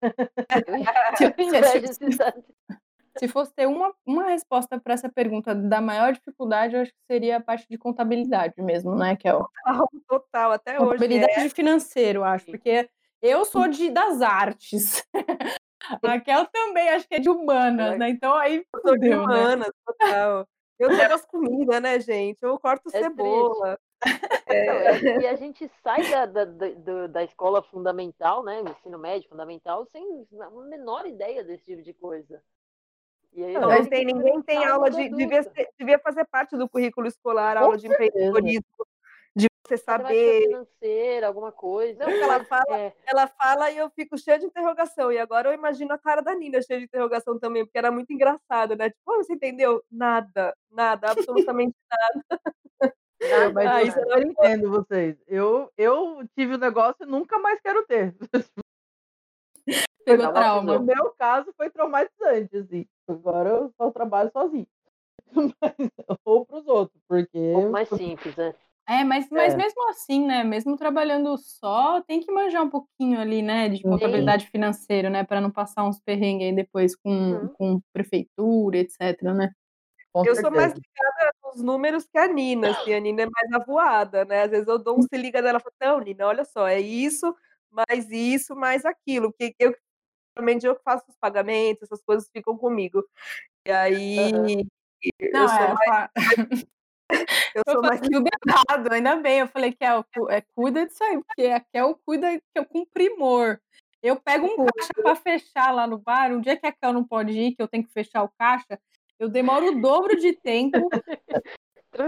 Se 3.18 3.26
fosse 3.26 3.52
ter 3.52 3.66
uma, 3.66 3.92
uma 4.06 4.28
resposta 4.28 4.80
para 4.80 4.94
essa 4.94 5.08
pergunta 5.08 5.52
da 5.54 5.80
maior 5.80 6.12
dificuldade, 6.12 6.74
eu 6.74 6.82
acho 6.82 6.92
que 6.92 6.98
seria 7.10 7.38
a 7.38 7.40
parte 7.40 7.66
de 7.68 7.76
contabilidade 7.76 8.62
mesmo, 8.62 8.94
né, 8.94 9.16
Kel? 9.16 9.48
Total, 9.64 9.88
total 10.08 10.52
até 10.52 10.76
hoje. 10.76 10.92
Contabilidade 10.92 11.32
é. 11.32 11.48
financeiro, 11.48 12.22
acho, 12.22 12.46
porque 12.46 12.88
eu 13.20 13.44
sou 13.44 13.68
de 13.68 13.90
das 13.90 14.22
artes. 14.22 15.04
A 16.02 16.20
Kel 16.20 16.46
também 16.46 16.88
acho 16.90 17.08
que 17.08 17.14
é 17.14 17.18
de 17.18 17.28
humanas, 17.28 17.98
né? 17.98 18.10
Então 18.10 18.34
aí 18.34 18.64
eu 18.72 18.80
sou 18.80 18.98
de 18.98 19.08
né? 19.08 19.18
humanas, 19.18 19.66
né? 19.66 19.72
total. 19.84 20.48
Eu 20.78 20.94
sou 20.94 21.08
das 21.08 21.26
comidas, 21.26 21.82
né, 21.82 22.00
gente? 22.00 22.38
Eu 22.42 22.58
corto 22.58 22.88
é 22.92 23.02
cebola. 23.02 23.78
É. 24.46 25.20
E 25.20 25.26
a 25.26 25.36
gente 25.36 25.70
sai 25.82 26.10
da, 26.10 26.26
da, 26.26 26.44
da, 26.44 27.06
da, 27.06 27.24
escola 27.24 27.62
fundamental, 27.62 28.42
né? 28.42 28.62
Ensino 28.62 28.98
médio 28.98 29.28
fundamental, 29.28 29.84
sem 29.86 30.26
a 30.40 30.50
menor 30.50 31.06
ideia 31.06 31.44
desse 31.44 31.64
tipo 31.64 31.82
de 31.82 31.92
coisa. 31.92 32.42
E 33.32 33.44
aí, 33.44 33.52
não, 33.54 33.84
tem, 33.86 34.04
ninguém 34.04 34.42
tem 34.42 34.64
aula 34.64 34.90
de. 34.90 35.08
Devia, 35.08 35.42
ser, 35.42 35.68
devia 35.78 35.98
fazer 35.98 36.24
parte 36.26 36.56
do 36.56 36.68
currículo 36.68 37.06
escolar, 37.06 37.56
aula 37.56 37.76
de 37.76 37.86
empreendedorismo, 37.86 38.64
de 39.36 39.46
você 39.64 39.76
saber. 39.76 40.42
financeira, 40.42 41.28
alguma 41.28 41.52
coisa. 41.52 42.04
Não, 42.04 42.10
ela 42.10 42.44
fala, 42.44 42.78
É, 42.78 42.92
ela 43.06 43.26
fala 43.28 43.70
e 43.70 43.78
eu 43.78 43.88
fico 43.90 44.18
cheia 44.18 44.38
de 44.38 44.46
interrogação. 44.46 45.12
E 45.12 45.18
agora 45.18 45.48
eu 45.48 45.54
imagino 45.54 45.92
a 45.92 45.98
cara 45.98 46.22
da 46.22 46.34
Nina 46.34 46.60
cheia 46.60 46.80
de 46.80 46.86
interrogação 46.86 47.38
também, 47.38 47.64
porque 47.64 47.78
era 47.78 47.92
muito 47.92 48.12
engraçado, 48.12 48.74
né? 48.74 48.90
Tipo, 48.90 49.12
"Ah, 49.12 49.18
você 49.18 49.34
entendeu? 49.34 49.80
Nada, 49.88 50.56
nada, 50.72 51.12
absolutamente 51.12 51.76
Mas 53.54 53.66
Ah, 53.66 53.82
eu 53.82 53.92
super 53.92 54.26
entendo 54.26 54.70
vocês. 54.70 55.16
Eu, 55.26 55.70
eu 55.76 56.26
tive 56.36 56.54
o 56.54 56.58
negócio 56.58 57.04
e 57.04 57.06
nunca 57.06 57.38
mais 57.38 57.60
quero 57.60 57.86
ter. 57.86 58.14
Pegou 60.04 60.26
Não, 60.26 60.32
trauma. 60.32 60.78
No 60.78 60.84
meu 60.84 61.10
caso, 61.18 61.52
foi 61.56 61.70
traumatizante, 61.70 62.56
assim. 62.56 62.86
Agora 63.06 63.50
eu 63.50 63.72
só 63.76 63.90
trabalho 63.90 64.30
sozinho. 64.32 64.66
Mas, 65.60 65.90
ou 66.24 66.44
pros 66.46 66.66
outros, 66.66 67.00
porque. 67.06 67.38
um 67.54 67.70
mais 67.70 67.88
simples, 67.88 68.34
né? 68.36 68.54
É, 68.88 69.04
mas, 69.04 69.28
mas 69.30 69.54
É. 69.54 69.56
mesmo 69.56 69.88
assim, 69.88 70.26
né? 70.26 70.42
Mesmo 70.42 70.76
trabalhando 70.76 71.38
só, 71.38 72.00
tem 72.00 72.18
que 72.18 72.32
manjar 72.32 72.64
um 72.64 72.68
pouquinho 72.70 73.20
ali, 73.20 73.40
né? 73.40 73.68
De 73.68 73.82
contabilidade 73.84 74.48
financeira, 74.48 75.08
né? 75.08 75.22
Para 75.22 75.40
não 75.40 75.48
passar 75.48 75.84
uns 75.84 76.00
perrengues 76.00 76.48
aí 76.48 76.52
depois 76.52 76.96
com, 76.96 77.10
Uhum. 77.10 77.48
com 77.50 77.80
prefeitura, 77.92 78.78
etc, 78.78 79.22
né? 79.32 79.52
Com 80.12 80.24
Eu 80.24 80.34
sou 80.36 80.50
mais 80.50 80.72
certeza. 80.72 80.82
ligada 80.98 81.34
nos 81.44 81.62
números 81.62 82.06
que 82.06 82.18
a 82.18 82.26
Nina, 82.26 82.70
assim, 82.70 82.92
a 82.92 83.00
Nina 83.00 83.22
é 83.22 83.26
mais 83.26 83.52
avoada, 83.52 84.24
né? 84.24 84.42
Às 84.42 84.50
vezes 84.50 84.68
eu 84.68 84.78
dou 84.78 84.98
um 84.98 85.02
se 85.02 85.16
liga 85.16 85.40
dela 85.42 85.58
e 85.58 85.62
falo, 85.62 85.74
não, 85.80 86.04
Nina, 86.04 86.26
olha 86.26 86.44
só, 86.44 86.66
é 86.66 86.80
isso, 86.80 87.34
mais 87.70 88.10
isso, 88.10 88.54
mais 88.54 88.84
aquilo. 88.84 89.32
Que 89.32 89.54
eu 89.58 89.74
realmente 90.36 90.66
eu 90.66 90.78
faço 90.84 91.04
os 91.08 91.16
pagamentos, 91.16 91.84
essas 91.84 92.02
coisas 92.02 92.28
ficam 92.30 92.56
comigo. 92.56 93.04
E 93.66 93.70
aí 93.70 94.34
Aham. 94.34 94.80
Não, 95.32 95.42
eu 95.42 95.48
sou 95.48 95.58
é, 95.58 95.74
mais, 95.74 96.10
eu 97.54 97.62
sou 97.68 97.82
mais 97.82 98.00
tudo 98.00 98.28
errado, 98.46 98.92
ainda 98.92 99.16
bem. 99.16 99.40
Eu 99.40 99.48
falei 99.48 99.72
que 99.72 99.84
é, 99.84 99.90
é 100.28 100.40
cuida 100.54 100.86
disso 100.86 101.02
aí, 101.02 101.22
porque 101.22 101.46
a 101.46 101.60
Kel 101.60 101.98
cuida 102.04 102.38
que 102.38 102.44
eu 102.54 102.66
com 102.66 102.84
primor. 102.84 103.58
Eu 104.02 104.16
pego 104.16 104.46
um 104.46 104.56
caixa 104.56 104.92
para 104.94 105.14
fechar 105.14 105.72
lá 105.72 105.86
no 105.86 105.98
bar. 105.98 106.32
Um 106.32 106.40
dia 106.40 106.56
que 106.56 106.66
a 106.66 106.72
Kel 106.72 106.92
não 106.92 107.04
pode 107.04 107.32
ir, 107.32 107.54
que 107.54 107.62
eu 107.62 107.68
tenho 107.68 107.84
que 107.84 107.92
fechar 107.92 108.22
o 108.22 108.32
caixa, 108.38 108.78
eu 109.20 109.28
demoro 109.28 109.66
o 109.68 109.80
dobro 109.80 110.16
de 110.16 110.32
tempo, 110.32 110.78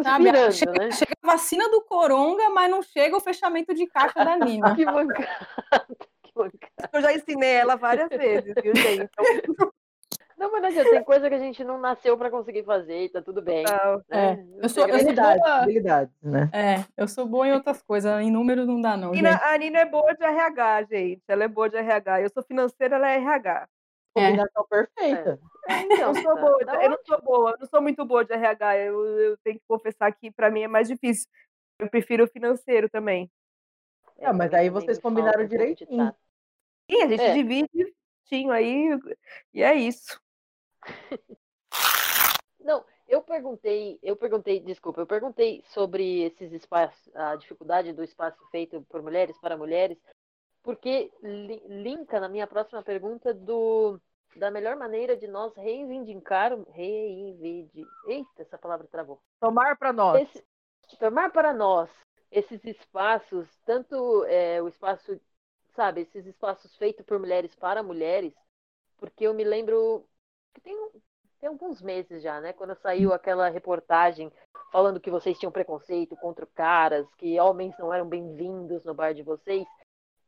sabe? 0.02 0.24
Transpirando, 0.30 0.52
Chega, 0.52 0.72
né? 0.72 0.90
chega 0.90 1.12
a 1.22 1.26
vacina 1.26 1.68
do 1.68 1.82
coronga, 1.82 2.48
mas 2.50 2.70
não 2.70 2.82
chega 2.82 3.16
o 3.16 3.20
fechamento 3.20 3.74
de 3.74 3.86
caixa 3.86 4.24
da 4.24 4.36
Nina. 4.36 4.74
Que 4.74 4.84
mancada. 4.84 5.28
Que 6.22 6.32
mancada. 6.34 6.90
eu 6.92 7.00
já 7.02 7.12
ensinei 7.12 7.50
ela 7.54 7.76
várias 7.76 8.08
vezes, 8.08 8.54
viu, 8.62 8.74
gente? 8.74 9.04
Então, 9.12 9.24
Não, 10.38 10.50
mas 10.50 10.60
não 10.62 10.68
adianta, 10.70 10.90
tem 10.90 11.04
coisa 11.04 11.28
que 11.28 11.36
a 11.36 11.38
gente 11.38 11.62
não 11.62 11.78
nasceu 11.78 12.18
pra 12.18 12.28
conseguir 12.28 12.64
fazer 12.64 13.04
e 13.04 13.08
tá 13.08 13.22
tudo 13.22 13.40
bem. 13.40 13.62
não. 13.62 14.02
É, 14.10 14.34
né? 14.36 14.46
eu 14.60 14.68
sou- 14.68 14.88
eu 14.88 15.14
boa- 15.14 15.54
habilidades, 15.60 16.12
né? 16.20 16.50
É, 16.52 16.84
eu 16.96 17.06
sou 17.06 17.26
boa 17.26 17.46
em 17.46 17.52
outras 17.52 17.80
coisas, 17.80 18.20
em 18.20 18.28
números 18.28 18.66
não 18.66 18.80
dá, 18.80 18.96
não. 18.96 19.12
Nina- 19.12 19.40
a 19.40 19.56
Nina 19.56 19.78
é 19.80 19.84
boa 19.84 20.12
de 20.14 20.24
RH, 20.24 20.82
gente. 20.90 21.22
Ela 21.28 21.44
é 21.44 21.48
boa 21.48 21.68
de 21.68 21.76
RH. 21.76 22.22
Eu 22.22 22.30
sou 22.30 22.42
financeira, 22.42 22.96
ela 22.96 23.08
é 23.08 23.18
RH. 23.18 23.68
É. 24.14 24.26
Combinação 24.26 24.66
perfeita. 24.68 25.40
É, 25.68 25.80
então, 25.82 26.08
Eu 26.08 26.14
sou 26.22 26.36
boa, 26.40 26.58
tá 26.66 26.84
eu 26.84 26.90
não 26.90 26.98
sou 27.04 27.22
boa, 27.22 27.50
eu 27.52 27.58
não 27.58 27.66
sou 27.66 27.80
muito 27.82 28.04
boa 28.04 28.24
de 28.24 28.32
RH. 28.32 28.78
Eu, 28.78 29.04
eu 29.18 29.36
tenho 29.38 29.58
que 29.58 29.64
confessar 29.66 30.12
que 30.12 30.30
para 30.30 30.50
mim 30.50 30.62
é 30.62 30.68
mais 30.68 30.88
difícil. 30.88 31.28
Eu 31.78 31.88
prefiro 31.88 32.24
o 32.24 32.28
financeiro 32.28 32.88
também. 32.90 33.30
É, 34.18 34.26
Ah, 34.26 34.32
mas 34.32 34.52
aí 34.52 34.68
vocês 34.68 34.98
combinaram 34.98 35.46
direitinho. 35.46 36.14
Sim, 36.90 37.02
a 37.02 37.08
gente 37.08 37.22
É. 37.22 37.32
divide 37.32 37.68
direitinho 37.72 38.52
aí 38.52 38.98
e 39.54 39.62
é 39.62 39.74
isso. 39.74 40.20
Não, 42.60 42.84
eu 43.08 43.22
perguntei, 43.22 43.98
eu 44.02 44.14
perguntei, 44.16 44.60
desculpa, 44.60 45.00
eu 45.00 45.06
perguntei 45.06 45.62
sobre 45.66 46.22
esses 46.22 46.52
espaços, 46.52 47.10
a 47.14 47.34
dificuldade 47.36 47.92
do 47.92 48.04
espaço 48.04 48.38
feito 48.50 48.82
por 48.88 49.02
mulheres 49.02 49.36
para 49.38 49.56
mulheres, 49.56 49.98
porque 50.62 51.12
li- 51.22 51.62
linka 51.66 52.20
na 52.20 52.28
minha 52.28 52.46
próxima 52.46 52.82
pergunta 52.82 53.32
do 53.34 54.00
da 54.34 54.50
melhor 54.50 54.76
maneira 54.76 55.14
de 55.14 55.28
nós 55.28 55.54
reivindicar, 55.56 56.58
reivindicar, 56.70 57.92
eita, 58.06 58.42
essa 58.42 58.56
palavra 58.56 58.86
travou. 58.86 59.20
Tomar 59.38 59.76
pra 59.76 59.92
nós. 59.92 60.22
Esse- 60.22 60.44
tomar 60.98 61.30
para 61.30 61.52
nós 61.52 61.90
esses 62.30 62.64
espaços, 62.64 63.46
tanto 63.66 64.24
é, 64.24 64.62
o 64.62 64.68
espaço, 64.68 65.20
sabe, 65.74 66.00
esses 66.02 66.24
espaços 66.26 66.74
feitos 66.76 67.04
por 67.04 67.18
mulheres 67.18 67.54
para 67.54 67.82
mulheres, 67.82 68.32
porque 68.96 69.26
eu 69.26 69.34
me 69.34 69.44
lembro 69.44 70.06
que 70.54 70.62
tem, 70.62 70.74
tem 71.38 71.48
alguns 71.48 71.82
meses 71.82 72.22
já, 72.22 72.40
né, 72.40 72.54
quando 72.54 72.74
saiu 72.76 73.12
aquela 73.12 73.50
reportagem 73.50 74.32
falando 74.70 75.00
que 75.00 75.10
vocês 75.10 75.38
tinham 75.38 75.52
preconceito 75.52 76.16
contra 76.16 76.46
caras, 76.46 77.06
que 77.16 77.38
homens 77.38 77.76
não 77.78 77.92
eram 77.92 78.08
bem-vindos 78.08 78.82
no 78.86 78.94
bar 78.94 79.12
de 79.12 79.22
vocês. 79.22 79.66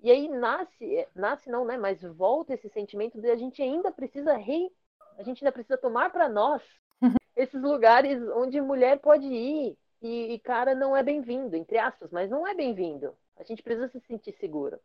E 0.04 0.10
aí 0.12 0.28
nasce, 0.28 1.08
nasce 1.16 1.50
não, 1.50 1.64
né, 1.66 1.76
mas 1.78 2.02
volta 2.02 2.54
esse 2.54 2.68
sentimento 2.70 3.20
de 3.20 3.28
a 3.30 3.36
gente 3.36 3.62
ainda 3.62 3.90
precisa 3.92 4.36
rei, 4.36 4.70
a 5.18 5.24
gente 5.24 5.44
ainda 5.44 5.52
precisa 5.52 5.78
tomar 5.78 6.10
para 6.12 6.28
nós 6.28 6.62
esses 7.36 7.62
lugares 7.62 8.22
onde 8.36 8.60
mulher 8.60 9.00
pode 9.00 9.26
ir 9.26 9.78
e, 10.02 10.34
e 10.34 10.40
cara 10.40 10.74
não 10.74 10.96
é 10.96 11.02
bem-vindo, 11.02 11.56
entre 11.56 11.78
aspas, 11.78 12.10
mas 12.12 12.30
não 12.30 12.46
é 12.46 12.54
bem-vindo. 12.54 13.16
A 13.36 13.44
gente 13.44 13.62
precisa 13.62 13.88
se 13.88 14.00
sentir 14.00 14.32
seguro. 14.34 14.80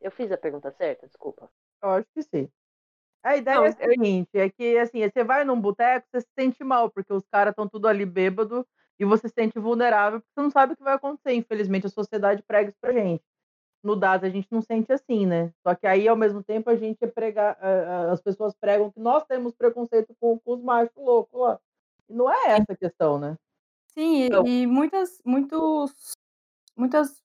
Eu 0.00 0.12
fiz 0.12 0.30
a 0.30 0.38
pergunta 0.38 0.70
certa, 0.70 1.08
desculpa. 1.08 1.50
Eu 1.82 1.90
acho 1.90 2.08
que 2.14 2.22
sim. 2.22 2.48
A 3.22 3.36
ideia 3.36 3.56
Não, 3.56 3.64
é 3.66 3.70
a 3.70 3.72
seguinte, 3.72 4.30
é 4.38 4.50
que 4.50 4.78
assim, 4.78 5.00
você 5.08 5.24
vai 5.24 5.44
num 5.44 5.60
boteco, 5.60 6.06
você 6.10 6.22
se 6.22 6.28
sente 6.38 6.64
mal, 6.64 6.90
porque 6.90 7.12
os 7.12 7.26
caras 7.28 7.52
estão 7.52 7.68
tudo 7.68 7.88
ali 7.88 8.06
bêbado 8.06 8.66
e 8.98 9.04
você 9.04 9.28
se 9.28 9.34
sente 9.34 9.58
vulnerável, 9.60 10.20
porque 10.20 10.32
você 10.34 10.42
não 10.42 10.50
sabe 10.50 10.74
o 10.74 10.76
que 10.76 10.82
vai 10.84 10.94
acontecer. 10.94 11.34
Infelizmente, 11.34 11.86
a 11.86 11.90
sociedade 11.90 12.42
prega 12.44 12.70
isso 12.70 12.78
pra 12.80 12.92
gente. 12.92 13.24
No 13.84 13.94
DAS 13.94 14.24
a 14.24 14.30
gente 14.30 14.48
não 14.50 14.62
sente 14.62 14.90
assim, 14.92 15.26
né? 15.26 15.52
Só 15.62 15.74
que 15.74 15.86
aí, 15.86 16.08
ao 16.08 16.16
mesmo 16.16 16.42
tempo, 16.42 16.70
a 16.70 16.74
gente 16.76 17.04
é 17.04 17.06
prega, 17.06 17.54
as 18.10 18.20
pessoas 18.22 18.54
pregam 18.58 18.90
que 18.90 18.98
nós 18.98 19.24
temos 19.26 19.54
preconceito 19.54 20.14
com, 20.18 20.38
com 20.38 20.52
os 20.54 20.62
machos 20.62 20.96
loucos 20.96 21.38
lá. 21.38 21.60
Não 22.08 22.30
é 22.32 22.52
essa 22.52 22.72
a 22.72 22.76
questão, 22.76 23.18
né? 23.18 23.36
Sim, 23.92 24.22
e- 24.22 24.26
Então. 24.26 24.46
e 24.46 24.66
muitas, 24.66 25.20
muitos, 25.24 25.92
muitas, 26.76 27.22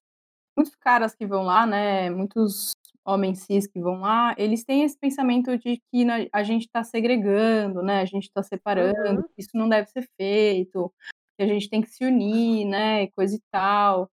muitos 0.56 0.74
caras 0.76 1.14
que 1.14 1.26
vão 1.26 1.42
lá, 1.44 1.66
né? 1.66 2.10
Muitos 2.10 2.72
homens 3.04 3.40
cis 3.40 3.66
que 3.66 3.80
vão 3.80 4.00
lá, 4.00 4.34
eles 4.36 4.62
têm 4.62 4.82
esse 4.82 4.98
pensamento 4.98 5.56
de 5.56 5.78
que 5.90 6.04
a 6.32 6.42
gente 6.42 6.66
está 6.66 6.84
segregando, 6.84 7.82
né? 7.82 8.02
A 8.02 8.04
gente 8.04 8.24
está 8.24 8.42
separando, 8.42 9.22
Uhum. 9.22 9.28
isso 9.38 9.50
não 9.54 9.66
deve 9.68 9.88
ser 9.88 10.06
feito, 10.18 10.92
que 11.38 11.42
a 11.42 11.46
gente 11.46 11.70
tem 11.70 11.80
que 11.80 11.88
se 11.88 12.04
unir, 12.04 12.66
né? 12.66 13.06
Coisa 13.08 13.34
e 13.34 13.40
tal. 13.50 14.10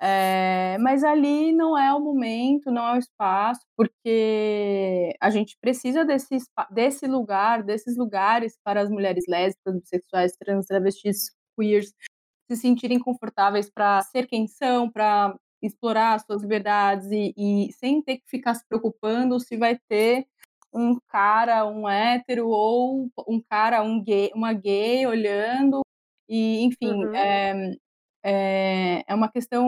É, 0.00 0.78
mas 0.78 1.02
ali 1.02 1.52
não 1.52 1.76
é 1.76 1.92
o 1.92 2.00
momento, 2.00 2.70
não 2.70 2.86
é 2.88 2.94
o 2.94 2.98
espaço, 2.98 3.60
porque 3.76 5.14
a 5.20 5.28
gente 5.30 5.56
precisa 5.60 6.04
desse, 6.04 6.38
desse 6.70 7.06
lugar, 7.06 7.62
desses 7.64 7.96
lugares 7.96 8.56
para 8.64 8.80
as 8.82 8.90
mulheres 8.90 9.24
lésbicas, 9.28 9.74
bissexuais, 9.80 10.36
trans, 10.36 10.66
travestis, 10.66 11.30
queers 11.58 11.92
se 12.50 12.56
sentirem 12.56 12.98
confortáveis 12.98 13.70
para 13.70 14.00
ser 14.02 14.26
quem 14.26 14.46
são, 14.46 14.90
para 14.90 15.36
explorar 15.62 16.14
as 16.14 16.24
suas 16.24 16.42
liberdades 16.42 17.08
e, 17.10 17.34
e 17.36 17.72
sem 17.72 18.00
ter 18.02 18.18
que 18.18 18.28
ficar 18.28 18.54
se 18.54 18.66
preocupando 18.68 19.40
se 19.40 19.56
vai 19.56 19.78
ter 19.88 20.26
um 20.72 20.98
cara, 21.08 21.66
um 21.66 21.88
hétero 21.88 22.48
ou 22.48 23.10
um 23.28 23.40
cara, 23.42 23.82
um 23.82 24.02
gay, 24.02 24.30
uma 24.34 24.52
gay 24.52 25.06
olhando 25.06 25.80
e 26.28 26.60
enfim 26.62 26.90
Uhum. 26.90 27.14
é, 27.14 27.72
é, 28.28 29.04
é 29.06 29.14
uma 29.14 29.30
questão 29.30 29.66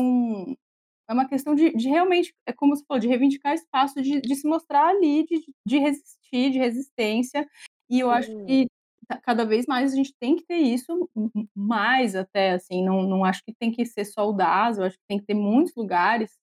é 1.08 1.12
uma 1.12 1.28
questão 1.28 1.54
de, 1.54 1.72
de 1.74 1.88
realmente 1.88 2.34
é 2.46 2.52
como 2.52 2.76
você 2.76 2.84
falou 2.86 3.00
de 3.00 3.08
reivindicar 3.08 3.54
espaço 3.54 4.00
de, 4.02 4.20
de 4.20 4.34
se 4.36 4.46
mostrar 4.48 4.88
ali 4.88 5.24
de, 5.26 5.42
de 5.66 5.78
resistir 5.78 6.50
de 6.52 6.58
resistência 6.58 7.46
e 7.90 8.00
eu 8.00 8.10
acho 8.10 8.30
Sim. 8.30 8.46
que 8.46 8.66
ca- 9.08 9.20
cada 9.20 9.44
vez 9.44 9.66
mais 9.66 9.92
a 9.92 9.96
gente 9.96 10.14
tem 10.20 10.36
que 10.36 10.44
ter 10.46 10.58
isso 10.58 11.08
mais 11.54 12.14
até 12.16 12.52
assim 12.52 12.84
não, 12.84 13.02
não 13.02 13.24
acho 13.24 13.42
que 13.44 13.54
tem 13.54 13.72
que 13.72 13.84
ser 13.86 14.04
só 14.04 14.28
o 14.28 14.32
DAS, 14.32 14.78
eu 14.78 14.84
acho 14.84 14.96
que 14.96 15.04
tem 15.08 15.18
que 15.18 15.26
ter 15.26 15.34
muitos 15.34 15.74
lugares 15.76 16.38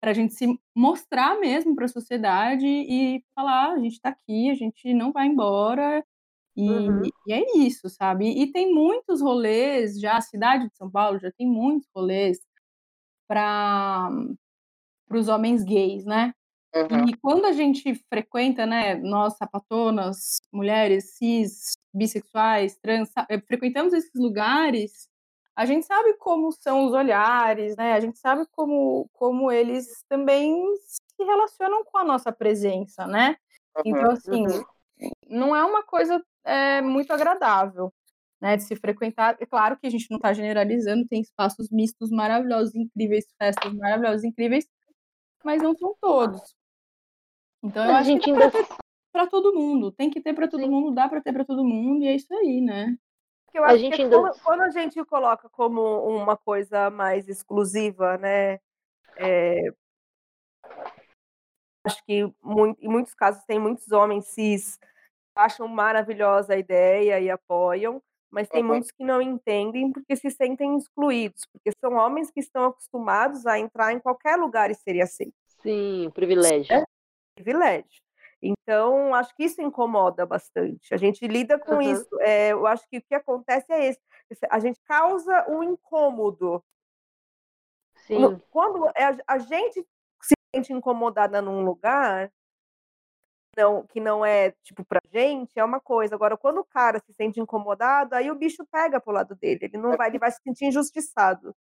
para 0.00 0.10
a 0.10 0.14
gente 0.14 0.34
se 0.34 0.46
mostrar 0.76 1.38
mesmo 1.40 1.74
para 1.76 1.84
a 1.86 1.88
sociedade 1.88 2.66
e 2.66 3.22
falar 3.34 3.70
"Ah, 3.70 3.72
a 3.74 3.78
gente 3.78 3.92
está 3.94 4.10
aqui 4.10 4.50
a 4.50 4.54
gente 4.54 4.92
não 4.94 5.12
vai 5.12 5.26
embora 5.26 6.04
e, 6.56 6.90
Uhum. 6.90 7.12
e 7.26 7.32
é 7.32 7.44
isso 7.58 7.88
sabe 7.88 8.28
e 8.30 8.52
tem 8.52 8.72
muitos 8.74 9.20
rolês 9.22 9.98
já 10.00 10.16
a 10.18 10.20
cidade 10.20 10.68
de 10.68 10.76
São 10.76 10.90
Paulo 10.90 11.18
já 11.20 11.30
tem 11.32 11.46
muitos 11.48 11.88
rolês 11.94 12.38
para 13.28 14.10
os 15.12 15.28
homens 15.28 15.64
gays 15.64 16.04
né 16.06 16.32
e 17.06 17.16
quando 17.18 17.46
a 17.46 17.52
gente 17.52 17.94
frequenta, 18.10 18.66
né, 18.66 18.96
nós 18.96 19.36
sapatonas, 19.38 20.38
mulheres 20.52 21.16
cis, 21.16 21.72
bissexuais, 21.94 22.76
trans, 22.78 23.10
eh, 23.30 23.40
frequentamos 23.40 23.92
esses 23.94 24.12
lugares, 24.14 25.08
a 25.56 25.66
gente 25.66 25.86
sabe 25.86 26.14
como 26.18 26.52
são 26.52 26.86
os 26.86 26.92
olhares, 26.94 27.76
né? 27.76 27.94
A 27.94 28.00
gente 28.00 28.18
sabe 28.18 28.46
como, 28.52 29.08
como 29.14 29.52
eles 29.52 30.04
também 30.08 30.64
se 30.78 31.24
relacionam 31.24 31.84
com 31.84 31.98
a 31.98 32.04
nossa 32.04 32.32
presença, 32.32 33.06
né? 33.06 33.36
Então, 33.84 34.10
assim, 34.12 34.46
Uhum. 34.46 35.12
não 35.28 35.54
é 35.56 35.64
uma 35.64 35.84
coisa 35.84 36.22
é, 36.44 36.80
muito 36.82 37.12
agradável. 37.12 37.92
né, 38.40 38.56
de 38.56 38.64
se 38.64 38.74
frequentar. 38.74 39.36
É 39.40 39.46
claro 39.46 39.76
que 39.78 39.86
a 39.86 39.90
gente 39.90 40.10
não 40.10 40.16
está 40.16 40.32
generalizando, 40.32 41.06
tem 41.06 41.20
espaços 41.20 41.70
mistos 41.70 42.10
maravilhosos, 42.10 42.74
incríveis, 42.74 43.24
festas 43.40 43.72
maravilhosas, 43.72 44.24
incríveis, 44.24 44.66
mas 45.44 45.62
não 45.62 45.76
são 45.76 45.94
todos. 46.00 46.56
Então 47.62 47.84
eu 47.84 47.94
A 47.94 47.98
acho 47.98 48.06
gente 48.06 48.24
que 48.24 48.30
ainda 48.32 48.50
para 49.12 49.28
todo 49.28 49.54
mundo, 49.54 49.92
tem 49.92 50.10
que 50.10 50.20
ter 50.20 50.34
para 50.34 50.48
todo 50.48 50.64
Sim. 50.64 50.70
mundo, 50.70 50.90
dá 50.92 51.08
para 51.08 51.20
ter 51.20 51.32
para 51.32 51.44
todo 51.44 51.64
mundo 51.64 52.02
e 52.02 52.08
é 52.08 52.16
isso 52.16 52.34
aí, 52.34 52.60
né? 52.60 52.98
Porque 53.46 53.60
eu 53.60 53.64
A 53.64 53.68
acho 53.68 53.78
gente 53.78 53.94
que 53.94 54.02
ainda- 54.02 54.18
quando, 54.18 54.40
quando 54.42 54.60
a 54.62 54.70
gente 54.70 55.04
coloca 55.04 55.48
como 55.48 55.80
uma 56.04 56.36
coisa 56.36 56.90
mais 56.90 57.28
exclusiva, 57.28 58.18
né? 58.18 58.58
é, 59.16 59.72
acho 61.84 62.04
que 62.04 62.22
em 62.80 62.88
muitos 62.88 63.14
casos 63.14 63.44
tem 63.44 63.58
muitos 63.60 63.92
homens 63.92 64.26
cis 64.26 64.80
acham 65.34 65.66
maravilhosa 65.68 66.54
a 66.54 66.58
ideia 66.58 67.20
e 67.20 67.30
apoiam, 67.30 68.02
mas 68.30 68.48
tem 68.48 68.62
Uhum. 68.62 68.68
muitos 68.68 68.90
que 68.90 69.04
não 69.04 69.20
entendem 69.20 69.92
porque 69.92 70.16
se 70.16 70.30
sentem 70.30 70.76
excluídos, 70.76 71.42
porque 71.52 71.70
são 71.80 71.94
homens 71.94 72.30
que 72.30 72.40
estão 72.40 72.64
acostumados 72.64 73.46
a 73.46 73.58
entrar 73.58 73.92
em 73.92 73.98
qualquer 74.00 74.36
lugar 74.36 74.70
e 74.70 74.74
serem 74.74 75.02
aceitos 75.02 75.34
Sim, 75.62 76.10
privilégio. 76.14 76.74
É. 76.74 76.84
privilégio. 77.34 78.00
Então, 78.44 79.14
acho 79.14 79.32
que 79.36 79.44
isso 79.44 79.62
incomoda 79.62 80.26
bastante. 80.26 80.92
A 80.92 80.96
gente 80.96 81.24
lida 81.28 81.58
com 81.58 81.74
Aham. 81.74 81.82
isso. 81.92 82.20
É, 82.20 82.48
eu 82.52 82.66
acho 82.66 82.84
que 82.88 82.98
o 82.98 83.02
que 83.02 83.14
acontece 83.14 83.66
é 83.72 83.86
esse- 83.86 84.00
A 84.50 84.58
gente 84.58 84.80
causa 84.84 85.46
um 85.48 85.62
incômodo. 85.62 86.62
Sim. 87.94 88.40
Quando 88.50 88.86
é 88.96 89.16
a 89.26 89.38
gente 89.38 89.86
se 90.20 90.34
sente 90.54 90.72
incomodada 90.72 91.40
num 91.40 91.64
lugar 91.64 92.32
não, 93.56 93.86
que 93.86 94.00
não 94.00 94.24
é 94.24 94.52
tipo 94.62 94.84
pra 94.84 95.00
gente, 95.12 95.58
é 95.58 95.64
uma 95.64 95.80
coisa. 95.80 96.14
Agora, 96.14 96.36
quando 96.36 96.58
o 96.58 96.64
cara 96.64 96.98
se 97.00 97.12
sente 97.12 97.40
incomodado, 97.40 98.14
aí 98.14 98.30
o 98.30 98.34
bicho 98.34 98.64
pega 98.70 99.00
pro 99.00 99.12
lado 99.12 99.34
dele. 99.34 99.60
Ele 99.62 99.78
não 99.78 99.96
vai, 99.96 100.08
ele 100.08 100.18
vai 100.18 100.30
se 100.30 100.40
sentir 100.42 100.66
injustiçado. 100.66 101.54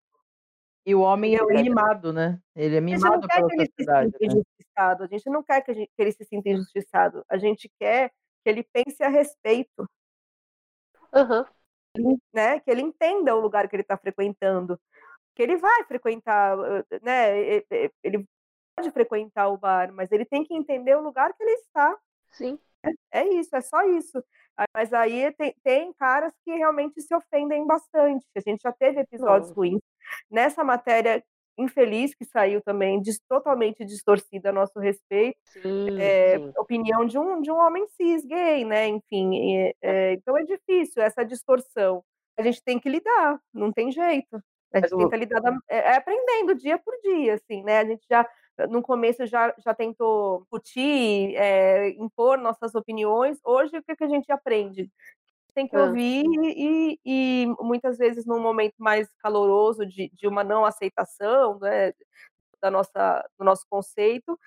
E 0.87 0.95
o 0.95 1.01
homem 1.01 1.37
é 1.37 1.45
mimado, 1.45 2.13
né? 2.13 2.41
Ele 2.55 2.77
é 2.77 2.81
mimado 2.81 3.27
pela 3.29 3.49
se 3.51 3.57
sociedade. 3.57 4.13
sinta 4.13 4.19
né? 4.21 4.27
injustiçado. 4.27 5.05
A 5.05 5.07
gente 5.07 5.31
não 5.31 5.43
quer 5.43 5.61
que, 5.63 5.75
gente- 5.75 5.91
que 5.95 6.03
ele 6.03 6.13
se 6.13 6.25
sinta 6.25 6.49
injustiçado. 6.49 7.25
A 7.29 7.37
gente 7.37 7.71
quer 7.79 8.11
que 8.43 8.49
ele 8.49 8.63
pense 8.63 9.03
a 9.03 9.09
respeito, 9.09 9.87
Aham. 11.13 11.47
né? 12.33 12.61
Que 12.61 12.71
ele 12.71 12.81
entenda 12.83 13.35
o 13.35 13.41
lugar 13.41 13.69
que 13.69 13.77
ele 13.77 13.83
está 13.83 13.97
frequentando. 13.97 14.81
Que 15.35 15.43
ele 15.43 15.57
vai 15.57 15.85
frequentar, 15.85 16.57
eh, 16.59 17.01
né? 17.03 17.39
Ele 18.03 18.27
pode 18.77 18.91
frequentar 18.91 19.49
o 19.49 19.57
bar, 19.59 19.93
mas 19.93 20.11
ele 20.13 20.25
tem 20.25 20.45
que 20.45 20.55
entender 20.55 20.97
o 20.97 21.03
lugar 21.03 21.33
que 21.35 21.43
ele 21.43 21.53
está. 21.53 21.97
Sim. 22.33 22.59
É 23.13 23.27
isso, 23.27 23.55
é 23.55 23.61
só 23.61 23.83
isso. 23.83 24.23
Ah, 24.57 24.65
Mas 24.75 24.93
aí 24.93 25.31
tem, 25.33 25.55
tem 25.63 25.93
caras 25.95 26.33
que 26.45 26.51
realmente 26.55 27.01
se 27.03 27.15
ofendem 27.15 27.67
bastante. 27.67 28.25
A 28.37 28.41
gente 28.41 28.63
já 28.63 28.73
teve 28.73 29.01
episódios 29.01 29.49
Nossa. 29.51 29.55
ruins. 29.55 29.81
Nessa 30.31 30.65
matéria 30.65 31.23
infeliz 31.59 32.15
que 32.15 32.25
saiu 32.25 32.63
também, 32.63 33.03
totalmente 33.29 33.85
distorcida 33.85 34.49
a 34.49 34.53
nosso 34.53 34.79
respeito, 34.79 35.39
Sim, 35.45 35.89
é, 36.01 36.39
sim. 36.39 36.53
opinião 36.57 37.05
de 37.05 37.19
um, 37.19 37.43
de 37.43 37.51
um 37.51 37.57
homem 37.57 37.87
cis 37.89 38.25
gay, 38.25 38.65
né? 38.65 38.87
Enfim, 38.89 39.57
é, 39.59 39.75
é, 39.83 40.13
então 40.15 40.39
é 40.39 40.43
difícil 40.45 41.03
essa 41.03 41.23
distorção. 41.23 42.03
A 42.39 42.43
gente 42.43 42.63
tem 42.65 42.79
que 42.79 42.89
lidar, 42.89 43.39
não 43.53 43.71
tem 43.71 43.93
jeito. 43.93 44.37
A 44.73 44.81
Mas 44.81 44.83
gente 44.85 44.95
o- 44.95 44.99
tenta 44.99 45.17
lidar, 45.17 45.41
da- 45.41 45.59
é, 45.69 45.79
é 45.79 45.97
aprendendo 45.97 46.55
dia 46.55 46.79
por 46.79 46.95
dia, 47.03 47.35
assim, 47.35 47.63
né? 47.63 47.81
A 47.81 47.85
gente 47.85 48.07
já, 48.09 48.27
no 48.69 48.83
começo, 48.83 49.27
já, 49.27 49.55
já 49.59 49.75
tentou 49.75 50.41
discutir, 50.43 51.35
é, 51.37 51.91
impor 51.91 52.39
nossas 52.39 52.75
opiniões. 52.75 53.39
Hoje, 53.45 53.79
o 53.79 53.83
que, 53.83 53.97
que 53.97 54.05
a 54.05 54.09
gente 54.09 54.31
aprende? 54.33 54.91
Tem 55.55 55.67
que 55.69 55.77
ouvir 55.77 56.25
e, 56.45 56.99
e 57.05 57.47
muitas 57.61 57.99
vezes 57.99 58.25
num 58.27 58.41
momento 58.41 58.75
mais 58.79 59.09
caloroso 59.19 59.85
de, 59.87 60.09
de 60.15 60.29
uma 60.29 60.45
não 60.45 60.65
aceitação 60.65 61.59
né, 61.59 61.93
da 62.63 62.71
nossa, 62.71 63.29
do 63.39 63.45
nosso 63.45 63.67
conceito, 63.69 64.39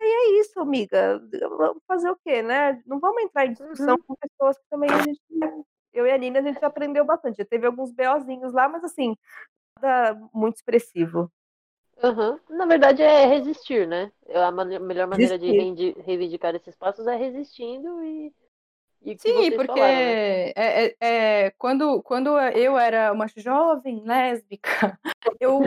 e 0.00 0.04
é 0.04 0.40
isso, 0.40 0.58
amiga. 0.60 1.20
Vamos 1.56 1.82
fazer 1.86 2.10
o 2.10 2.16
quê, 2.16 2.42
né? 2.42 2.82
Não 2.86 2.98
vamos 2.98 3.22
entrar 3.22 3.46
em 3.46 3.52
discussão 3.52 3.94
Uhum. 3.96 4.02
com 4.06 4.16
pessoas 4.16 4.58
que 4.58 4.64
também 4.68 4.90
a 4.90 4.98
gente. 5.02 5.20
Eu 5.92 6.06
e 6.06 6.10
a 6.10 6.18
Nina, 6.18 6.40
a 6.40 6.42
gente 6.42 6.64
aprendeu 6.64 7.04
bastante. 7.04 7.36
Já 7.36 7.44
teve 7.44 7.66
alguns 7.66 7.92
BOzinhos 7.92 8.52
lá, 8.52 8.68
mas 8.68 8.82
assim, 8.84 9.14
nada 9.80 10.18
muito 10.34 10.56
expressivo. 10.56 11.30
Aham. 12.02 12.38
Na 12.50 12.66
verdade 12.66 13.02
é 13.02 13.26
resistir, 13.26 13.86
né? 13.86 14.10
A 14.34 14.50
mane- 14.50 14.78
melhor 14.78 15.06
maneira 15.06 15.38
de 15.38 15.46
Resistir. 15.46 15.62
rendi- 15.62 15.96
reivindicar 16.00 16.54
esses 16.54 16.74
passos 16.76 17.06
é 17.06 17.16
resistindo 17.16 18.02
e. 18.02 18.32
e 19.04 19.18
Sim, 19.18 19.50
porque 19.52 19.66
falaram, 19.68 19.92
né? 19.94 20.12
é, 20.56 20.84
é- 20.86 20.96
é, 21.00 21.50
quando, 21.58 22.02
quando 22.02 22.38
eu 22.38 22.78
era 22.78 23.12
uma 23.12 23.26
jovem 23.36 24.02
lésbica, 24.04 24.98
eu, 25.40 25.60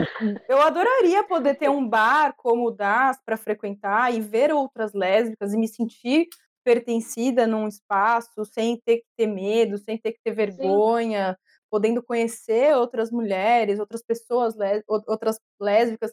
eu 0.48 0.60
adoraria 0.62 1.24
poder 1.24 1.54
ter 1.54 1.68
um 1.70 1.86
bar 1.88 2.34
como 2.36 2.66
o 2.68 2.70
DAS 2.70 3.18
para 3.24 3.36
frequentar 3.36 4.12
e 4.14 4.20
ver 4.20 4.52
outras 4.52 4.92
lésbicas 4.92 5.52
e 5.54 5.56
me 5.58 5.68
sentir 5.68 6.28
pertencida 6.62 7.46
num 7.46 7.68
espaço 7.68 8.44
sem 8.44 8.80
ter 8.84 8.98
que 8.98 9.06
ter 9.16 9.26
medo, 9.28 9.78
sem 9.78 9.96
ter 9.96 10.12
que 10.12 10.20
ter 10.22 10.32
vergonha, 10.32 11.38
podendo 11.70 12.02
conhecer 12.02 12.74
outras 12.76 13.10
mulheres, 13.10 13.78
outras 13.80 14.02
pessoas, 14.02 14.54
outras 14.88 15.38
lésbicas. 15.60 16.12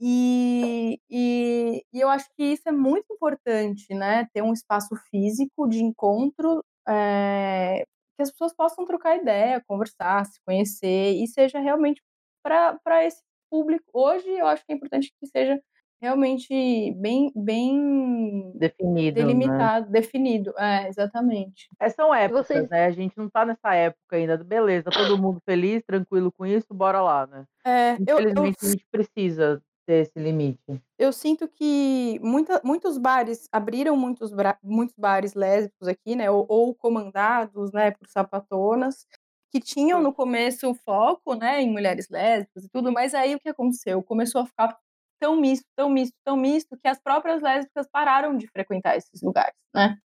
E, 0.00 0.98
e, 1.10 1.84
e 1.92 2.00
eu 2.00 2.08
acho 2.08 2.26
que 2.36 2.42
isso 2.44 2.68
é 2.68 2.72
muito 2.72 3.12
importante, 3.12 3.94
né? 3.94 4.26
Ter 4.32 4.42
um 4.42 4.52
espaço 4.52 4.96
físico 5.10 5.68
de 5.68 5.82
encontro, 5.82 6.64
é, 6.88 7.84
que 8.16 8.22
as 8.22 8.30
pessoas 8.30 8.54
possam 8.54 8.84
trocar 8.86 9.16
ideia, 9.16 9.62
conversar, 9.66 10.24
se 10.26 10.40
conhecer, 10.46 11.14
e 11.22 11.26
seja 11.28 11.58
realmente 11.60 12.02
para 12.42 13.04
esse 13.04 13.22
público. 13.50 13.84
Hoje 13.92 14.28
eu 14.30 14.46
acho 14.46 14.64
que 14.64 14.72
é 14.72 14.76
importante 14.76 15.12
que 15.20 15.26
seja 15.26 15.60
realmente 16.00 16.92
bem, 16.98 17.32
bem 17.34 18.52
Definido, 18.52 19.36
né? 19.36 19.70
delimitado, 19.72 19.90
definido. 19.90 20.54
É, 20.58 20.88
exatamente. 20.88 21.68
É, 21.80 21.88
são 21.88 22.14
épocas, 22.14 22.46
vocês- 22.46 22.68
né? 22.68 22.86
A 22.86 22.90
gente 22.90 23.16
não 23.16 23.28
tá 23.28 23.44
nessa 23.44 23.74
época 23.74 24.16
ainda. 24.16 24.36
Beleza, 24.44 24.90
todo 24.90 25.18
mundo 25.18 25.40
feliz, 25.44 25.82
tranquilo 25.84 26.30
com 26.32 26.44
isso, 26.46 26.74
bora 26.74 27.00
lá, 27.00 27.26
né? 27.26 27.46
É, 27.64 28.00
eu, 28.06 28.18
eu, 28.18 28.22
Infelizmente, 28.22 28.58
a 28.62 28.66
gente 28.68 28.86
precisa 28.90 29.62
ter 29.86 30.02
esse 30.02 30.18
limite. 30.18 30.82
eu 30.98 31.12
sinto 31.12 31.48
que 31.48 32.18
muita, 32.22 32.60
muitos 32.64 32.98
bares 32.98 33.48
abriram 33.52 33.96
muitos, 33.96 34.30
muitos 34.62 34.94
bares 34.96 35.34
lésbicos 35.34 35.88
aqui, 35.88 36.14
né? 36.16 36.30
Ou, 36.30 36.44
ou 36.48 36.74
comandados, 36.74 37.72
né, 37.72 37.90
por 37.92 38.06
sapatonas, 38.08 39.06
que 39.50 39.60
tinham 39.60 40.00
no 40.02 40.12
começo 40.12 40.74
foco, 40.74 41.34
né, 41.34 41.60
em 41.62 41.70
mulheres 41.72 42.08
lésbicas 42.10 42.64
e 42.64 42.68
tudo, 42.68 42.92
mas 42.92 43.14
aí 43.14 43.34
o 43.34 43.40
que 43.40 43.48
aconteceu? 43.48 44.02
Começou 44.02 44.42
a 44.42 44.46
ficar 44.46 44.78
tão 45.20 45.36
misto, 45.36 45.66
tão 45.76 45.90
misto, 45.90 46.16
tão 46.24 46.36
misto, 46.36 46.76
que 46.76 46.88
as 46.88 46.98
próprias 46.98 47.42
lésbicas 47.42 47.86
pararam 47.92 48.36
de 48.36 48.48
frequentar 48.48 48.96
esses 48.96 49.22
lugares, 49.22 49.54
né? 49.74 49.98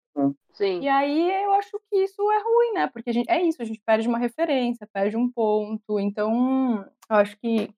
Sim. 0.54 0.80
E 0.80 0.88
aí 0.88 1.44
eu 1.44 1.52
acho 1.54 1.80
que 1.90 1.96
isso 1.96 2.30
é 2.30 2.42
ruim, 2.42 2.72
né? 2.74 2.86
Porque 2.88 3.10
a 3.10 3.12
gente, 3.12 3.30
é 3.30 3.40
isso, 3.42 3.62
a 3.62 3.64
gente 3.64 3.80
perde 3.84 4.06
uma 4.06 4.18
referência, 4.18 4.88
perde 4.92 5.16
um 5.16 5.30
ponto. 5.30 5.98
Então, 5.98 6.84
eu 7.08 7.16
acho 7.16 7.36
que 7.38 7.74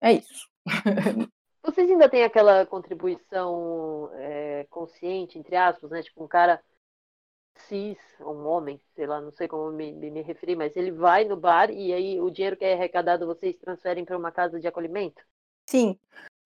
é 0.00 0.12
isso. 0.12 0.48
Vocês 1.64 1.88
ainda 1.90 2.08
têm 2.08 2.24
aquela 2.24 2.66
contribuição 2.66 4.10
é, 4.14 4.66
consciente, 4.70 5.38
entre 5.38 5.56
aspas, 5.56 5.90
né? 5.90 6.02
Tipo, 6.02 6.24
um 6.24 6.28
cara 6.28 6.62
cis, 7.68 7.98
um 8.20 8.46
homem, 8.46 8.80
sei 8.94 9.06
lá, 9.06 9.20
não 9.20 9.30
sei 9.30 9.46
como 9.46 9.70
me, 9.70 9.92
me, 9.92 10.10
me 10.10 10.22
referir, 10.22 10.56
mas 10.56 10.74
ele 10.76 10.90
vai 10.90 11.24
no 11.24 11.36
bar 11.36 11.70
e 11.70 11.92
aí 11.92 12.20
o 12.20 12.30
dinheiro 12.30 12.56
que 12.56 12.64
é 12.64 12.74
arrecadado 12.74 13.26
vocês 13.26 13.56
transferem 13.58 14.04
para 14.04 14.16
uma 14.16 14.32
casa 14.32 14.58
de 14.58 14.66
acolhimento? 14.66 15.22
Sim, 15.68 15.98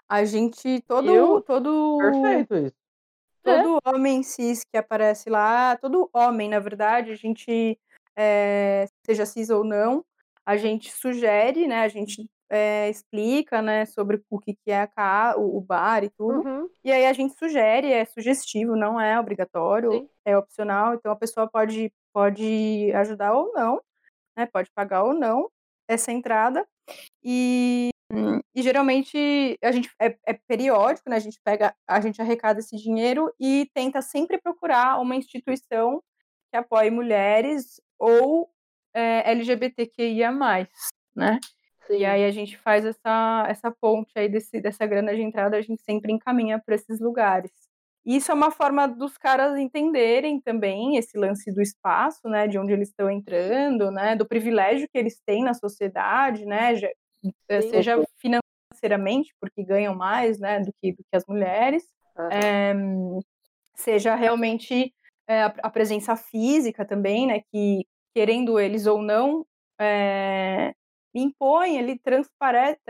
a 0.08 0.24
gente, 0.24 0.80
todo, 0.82 1.08
Eu? 1.08 1.40
todo, 1.40 1.98
Perfeito 1.98 2.56
isso. 2.56 2.76
todo 3.42 3.78
homem 3.84 4.22
cis 4.22 4.62
que 4.64 4.76
aparece 4.76 5.30
lá, 5.30 5.76
todo 5.76 6.10
homem, 6.12 6.48
na 6.48 6.58
verdade, 6.58 7.12
a 7.12 7.16
gente, 7.16 7.78
é, 8.16 8.86
seja 9.04 9.24
cis 9.24 9.50
ou 9.50 9.62
não, 9.62 10.04
a 10.44 10.56
gente 10.56 10.92
sugere, 10.92 11.66
né, 11.66 11.80
a 11.82 11.88
gente 11.88 12.28
é, 12.48 12.88
explica, 12.90 13.60
né, 13.62 13.84
sobre 13.86 14.22
o 14.30 14.38
que, 14.38 14.54
que 14.54 14.70
é 14.70 14.88
a 14.96 15.34
o 15.36 15.60
bar 15.60 16.04
e 16.04 16.10
tudo, 16.10 16.48
Uhum. 16.48 16.68
e 16.84 16.92
aí 16.92 17.06
a 17.06 17.12
gente 17.12 17.36
sugere, 17.36 17.92
é 17.92 18.04
sugestivo, 18.04 18.76
não 18.76 19.00
é 19.00 19.18
obrigatório, 19.18 19.92
Sim. 19.92 20.08
é 20.24 20.36
opcional, 20.36 20.94
então 20.94 21.10
a 21.12 21.16
pessoa 21.16 21.48
pode, 21.48 21.92
pode 22.12 22.92
ajudar 22.94 23.32
ou 23.32 23.52
não, 23.52 23.80
né, 24.36 24.46
pode 24.46 24.70
pagar 24.72 25.02
ou 25.04 25.14
não 25.14 25.48
essa 25.88 26.10
entrada, 26.12 26.66
e, 27.22 27.90
e 28.54 28.62
geralmente 28.62 29.58
a 29.62 29.72
gente 29.72 29.90
é, 30.00 30.16
é 30.26 30.32
periódico, 30.46 31.10
né? 31.10 31.16
A 31.16 31.20
gente 31.20 31.40
pega, 31.44 31.74
a 31.86 32.00
gente 32.00 32.22
arrecada 32.22 32.60
esse 32.60 32.76
dinheiro 32.76 33.32
e 33.38 33.68
tenta 33.74 34.00
sempre 34.00 34.38
procurar 34.38 35.00
uma 35.00 35.16
instituição 35.16 36.02
que 36.50 36.56
apoie 36.56 36.90
mulheres 36.90 37.80
ou 37.98 38.48
é, 38.94 39.30
LGBTQIA+, 39.30 40.32
né? 41.14 41.38
Sim. 41.86 41.98
E 41.98 42.04
aí 42.04 42.24
a 42.24 42.30
gente 42.30 42.56
faz 42.56 42.84
essa, 42.84 43.46
essa 43.48 43.70
ponte 43.70 44.12
aí 44.16 44.28
desse, 44.28 44.60
dessa 44.60 44.86
grana 44.86 45.14
de 45.14 45.22
entrada, 45.22 45.56
a 45.56 45.62
gente 45.62 45.82
sempre 45.82 46.12
encaminha 46.12 46.58
para 46.58 46.74
esses 46.74 47.00
lugares. 47.00 47.50
isso 48.04 48.30
é 48.30 48.34
uma 48.34 48.50
forma 48.50 48.86
dos 48.88 49.16
caras 49.18 49.58
entenderem 49.58 50.40
também 50.40 50.96
esse 50.96 51.18
lance 51.18 51.52
do 51.52 51.60
espaço, 51.62 52.28
né, 52.28 52.48
de 52.48 52.58
onde 52.58 52.72
eles 52.72 52.88
estão 52.88 53.10
entrando, 53.10 53.90
né, 53.90 54.16
do 54.16 54.26
privilégio 54.26 54.88
que 54.88 54.98
eles 54.98 55.20
têm 55.26 55.44
na 55.44 55.54
sociedade, 55.54 56.44
né, 56.46 56.74
eh, 56.74 56.94
Sim. 57.22 57.70
seja 57.70 58.06
financeiramente, 58.16 59.34
porque 59.40 59.64
ganham 59.64 59.94
mais, 59.94 60.38
né, 60.38 60.60
do 60.60 60.72
que, 60.80 60.92
do 60.92 60.98
que 60.98 61.16
as 61.16 61.24
mulheres, 61.26 61.84
Aham. 62.16 62.30
é, 62.32 62.74
seja 63.74 64.14
realmente 64.14 64.94
é, 65.26 65.42
a, 65.42 65.70
presença 65.70 66.16
física 66.16 66.84
também, 66.84 67.26
né, 67.26 67.40
que 67.52 67.86
querendo 68.14 68.58
eles 68.58 68.86
ou 68.86 69.02
não, 69.02 69.46
é, 69.78 70.74
impõe, 71.14 71.76
ele 71.76 71.98
transparece, 71.98 72.80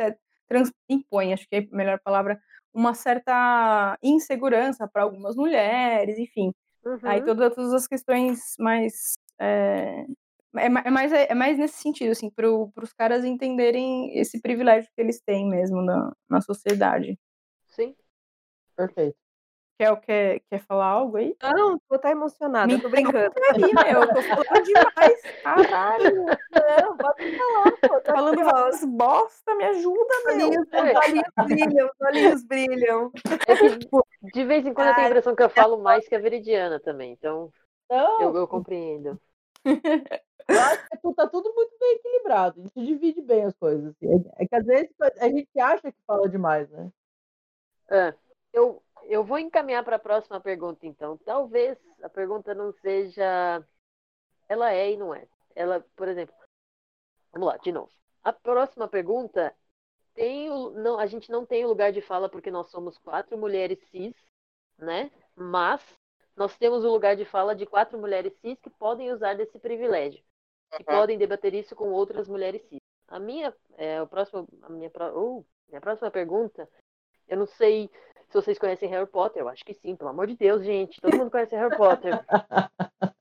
trans, 0.49 0.71
impõe, 0.89 1.33
acho 1.33 1.49
que 1.49 1.57
é 1.57 1.59
a 1.61 1.77
melhor 1.77 2.01
palavra, 2.03 2.41
uma 2.73 2.95
certa 2.95 3.99
insegurança 4.03 4.87
para 4.87 5.03
algumas 5.03 5.35
mulheres, 5.35 6.19
enfim. 6.19 6.53
Aí 7.03 7.19
Uhum. 7.19 7.25
todas, 7.25 7.55
todas 7.55 7.73
as 7.73 7.87
questões 7.89 8.55
mais. 8.59 9.15
É, 9.39 10.05
é, 10.59 10.67
é 10.67 10.91
mais, 10.91 11.13
é 11.13 11.35
mais 11.35 11.59
nesse 11.59 11.77
sentido, 11.79 12.13
assim, 12.13 12.31
para 12.31 12.49
os 12.51 12.93
caras 12.93 13.25
entenderem 13.25 14.19
esse 14.19 14.41
privilégio 14.41 14.91
que 14.95 15.01
eles 15.01 15.21
têm 15.21 15.49
mesmo 15.49 15.83
na, 15.83 16.13
na 16.29 16.41
sociedade. 16.41 17.19
Sim. 17.67 17.95
Perfeito. 18.77 19.17
Quer, 19.79 19.95
quer, 20.01 20.41
quer 20.49 20.59
falar 20.61 20.87
algo 20.87 21.19
aí? 21.19 21.37
Não, 21.43 21.79
tô 21.87 21.97
até 21.97 22.11
emocionada, 22.11 22.67
Me 22.67 22.81
tô 22.81 22.89
brincando. 22.89 23.35
Aí, 23.53 23.61
meu, 23.61 24.01
eu 24.01 24.09
tô 24.09 24.23
falando 24.23 24.65
demais, 24.65 25.23
caralho. 25.43 26.25
Não, 26.25 26.97
pode 26.97 27.37
falar, 27.37 27.73
pô. 27.73 28.01
Tô 28.01 28.13
falando 28.13 28.45
várias 28.45 28.85
bosta, 28.87 29.55
me 29.55 29.65
ajuda, 29.65 30.15
meu. 30.25 30.35
Olhinhos, 30.35 30.67
os 30.67 31.05
olhinhos 31.05 31.35
brilham, 31.45 31.87
os 31.87 32.07
olhinhos 32.07 32.45
brilham. 32.45 33.13
É 33.47 33.57
que, 33.57 34.31
de 34.33 34.45
vez 34.47 34.67
em 34.67 34.73
quando 34.73 34.89
eu 34.89 34.95
tenho 34.95 35.05
a 35.05 35.09
Ai, 35.09 35.11
impressão 35.11 35.37
que 35.37 35.43
eu 35.43 35.51
falo 35.51 35.83
mais 35.83 36.09
que 36.09 36.15
a 36.15 36.19
Veridiana 36.19 36.81
também, 36.81 37.13
então 37.13 37.53
Não, 37.91 38.23
eu, 38.23 38.35
eu 38.35 38.49
compreendo. 38.49 39.21
eu 40.49 40.61
acho 40.61 40.89
que 40.89 41.15
tá 41.15 41.29
tudo 41.29 41.53
muito 41.55 41.77
bem 41.79 41.95
equilibrado. 41.95 42.61
A 42.61 42.63
gente 42.65 42.87
divide 42.87 43.23
bem 43.23 43.45
as 43.45 43.55
coisas. 43.57 43.87
assim. 43.87 44.07
É 44.39 44.45
é 44.45 44.47
que 44.47 44.55
às 44.55 44.65
vezes 44.65 44.95
a 45.21 45.29
gente 45.29 45.61
acha 45.61 45.91
que 45.91 45.99
fala 46.07 46.29
demais, 46.29 46.69
né? 46.71 46.93
Ah, 47.91 48.15
eu, 48.53 48.83
eu 49.05 49.25
vou 49.25 49.39
encaminhar 49.39 49.85
para 49.85 49.97
a 49.97 50.01
próxima 50.01 50.41
pergunta, 50.41 50.87
então. 50.87 51.17
Talvez 51.19 51.79
a 52.03 52.09
pergunta 52.09 52.55
não 52.55 52.73
seja. 52.73 53.65
Ela 54.49 54.73
é 54.73 54.93
e 54.93 54.97
não 54.97 55.15
é. 55.15 55.27
Ela, 55.55 55.85
por 55.97 56.09
exemplo. 56.09 56.35
Vamos 57.33 57.49
lá, 57.49 57.57
de 57.59 57.73
novo. 57.73 57.91
A 58.23 58.33
próxima 58.33 58.89
pergunta 58.89 59.55
tem 60.15 60.51
o, 60.51 60.71
não, 60.71 60.99
a 60.99 61.07
gente 61.07 61.31
não 61.31 61.45
tem 61.45 61.65
o 61.65 61.69
lugar 61.69 61.93
de 61.93 62.01
fala 62.01 62.29
porque 62.29 62.51
nós 62.51 62.71
somos 62.71 62.97
quatro 62.99 63.37
mulheres 63.37 63.79
cis, 63.91 64.15
né? 64.79 65.11
Mas 65.35 65.83
nós 66.37 66.57
temos 66.57 66.85
o 66.85 66.91
lugar 66.91 67.17
de 67.17 67.25
fala 67.25 67.55
de 67.55 67.67
quatro 67.67 67.99
mulheres 67.99 68.33
cis 68.41 68.59
que 68.61 68.71
podem 68.71 69.13
usar 69.13 69.35
desse 69.35 69.59
privilégio 69.59 70.25
e 70.79 70.85
podem 70.85 71.19
debater 71.19 71.55
isso 71.55 71.75
com 71.75 71.91
outras 71.91 72.29
mulheres 72.29 72.63
cis. 72.69 72.81
A 73.09 73.19
minha, 73.19 73.55
é, 73.77 74.03
o 74.03 74.07
próximo, 74.07 74.49
a 74.63 74.69
minha, 74.69 74.91
uh, 75.15 75.45
minha 75.69 75.81
próxima 75.81 76.11
pergunta, 76.11 76.69
eu 77.29 77.37
não 77.37 77.47
sei 77.47 77.91
se 78.29 78.35
vocês 78.35 78.59
conhecem 78.59 78.89
Harry 78.89 79.07
Potter, 79.07 79.43
eu 79.43 79.49
acho 79.49 79.65
que 79.65 79.75
sim, 79.75 79.95
pelo 79.95 80.11
amor 80.11 80.27
de 80.27 80.37
Deus, 80.37 80.65
gente, 80.65 81.01
todo 81.01 81.17
mundo 81.17 81.31
conhece 81.31 81.55
Harry 81.55 81.77
Potter. 81.77 82.13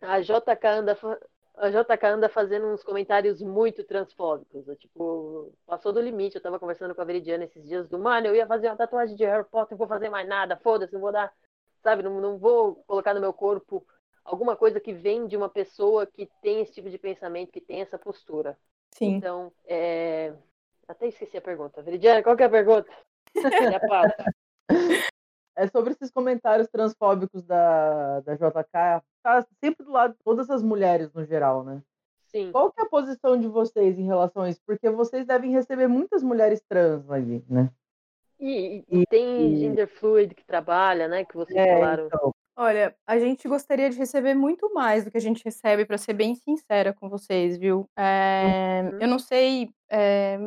A 0.00 0.20
JK 0.20 0.66
anda, 0.68 0.96
a 1.56 1.70
JK 1.70 2.06
anda 2.06 2.28
fazendo 2.28 2.66
uns 2.68 2.84
comentários 2.84 3.42
muito 3.42 3.82
transfóbicos. 3.82 4.64
Tipo, 4.78 5.52
passou 5.66 5.92
do 5.92 6.00
limite. 6.00 6.36
Eu 6.36 6.42
tava 6.42 6.60
conversando 6.60 6.94
com 6.94 7.00
a 7.00 7.04
Veridiana 7.04 7.44
esses 7.44 7.66
dias 7.66 7.88
do 7.88 7.98
mano, 7.98 8.28
eu 8.28 8.34
ia 8.36 8.46
fazer 8.46 8.68
uma 8.68 8.76
tatuagem 8.76 9.16
de 9.16 9.24
Harry 9.24 9.44
Potter, 9.50 9.72
não 9.72 9.78
vou 9.78 9.88
fazer 9.88 10.08
mais 10.08 10.28
nada, 10.28 10.56
foda-se, 10.58 10.92
não 10.92 11.00
vou 11.00 11.10
dar, 11.10 11.32
sabe, 11.82 12.02
não, 12.04 12.20
não 12.20 12.38
vou 12.38 12.76
colocar 12.86 13.14
no 13.14 13.20
meu 13.20 13.32
corpo 13.32 13.84
alguma 14.26 14.56
coisa 14.56 14.78
que 14.80 14.92
vem 14.92 15.26
de 15.26 15.36
uma 15.36 15.48
pessoa 15.48 16.06
que 16.06 16.28
tem 16.42 16.60
esse 16.60 16.72
tipo 16.74 16.90
de 16.90 16.98
pensamento, 16.98 17.52
que 17.52 17.60
tem 17.60 17.80
essa 17.80 17.98
postura. 17.98 18.58
Sim. 18.92 19.14
Então, 19.16 19.52
é... 19.66 20.32
até 20.88 21.06
esqueci 21.06 21.36
a 21.36 21.42
pergunta. 21.42 21.82
Veridiana, 21.82 22.22
qual 22.22 22.36
que 22.36 22.42
é 22.42 22.46
a 22.46 22.50
pergunta? 22.50 22.90
E? 24.68 25.06
É 25.58 25.66
sobre 25.68 25.92
esses 25.92 26.10
comentários 26.10 26.68
transfóbicos 26.68 27.42
da, 27.44 28.20
da 28.20 28.34
JK. 28.34 29.02
Tá 29.22 29.46
sempre 29.62 29.86
do 29.86 29.92
lado 29.92 30.12
de 30.12 30.18
todas 30.22 30.50
as 30.50 30.62
mulheres 30.62 31.10
no 31.14 31.24
geral, 31.24 31.64
né? 31.64 31.82
Sim. 32.26 32.52
Qual 32.52 32.70
que 32.70 32.78
é 32.80 32.84
a 32.84 32.88
posição 32.88 33.38
de 33.40 33.48
vocês 33.48 33.98
em 33.98 34.04
relação 34.04 34.42
a 34.42 34.50
isso? 34.50 34.60
Porque 34.66 34.90
vocês 34.90 35.24
devem 35.26 35.52
receber 35.52 35.86
muitas 35.86 36.22
mulheres 36.22 36.60
trans 36.68 37.10
ali, 37.10 37.42
né? 37.48 37.70
E, 38.38 38.84
e 38.90 39.06
tem 39.06 39.54
E- 39.54 39.56
gender 39.56 39.86
fluid 39.88 40.34
que 40.34 40.44
trabalha, 40.44 41.08
né? 41.08 41.24
Que 41.24 41.34
vocês 41.34 41.56
É, 41.56 41.74
falaram. 41.74 42.06
então. 42.06 42.34
Olha, 42.58 42.96
a 43.06 43.18
gente 43.18 43.46
gostaria 43.46 43.90
de 43.90 43.98
receber 43.98 44.34
muito 44.34 44.72
mais 44.72 45.04
do 45.04 45.10
que 45.10 45.18
a 45.18 45.20
gente 45.20 45.44
recebe, 45.44 45.84
para 45.84 45.98
ser 45.98 46.14
bem 46.14 46.34
sincera 46.34 46.92
com 46.94 47.08
vocês, 47.08 47.58
viu? 47.58 47.86
É, 47.98 48.82
Uhum. 48.82 48.98
Eu 49.00 49.08
não 49.08 49.18
sei, 49.18 49.68
é, 49.90 50.38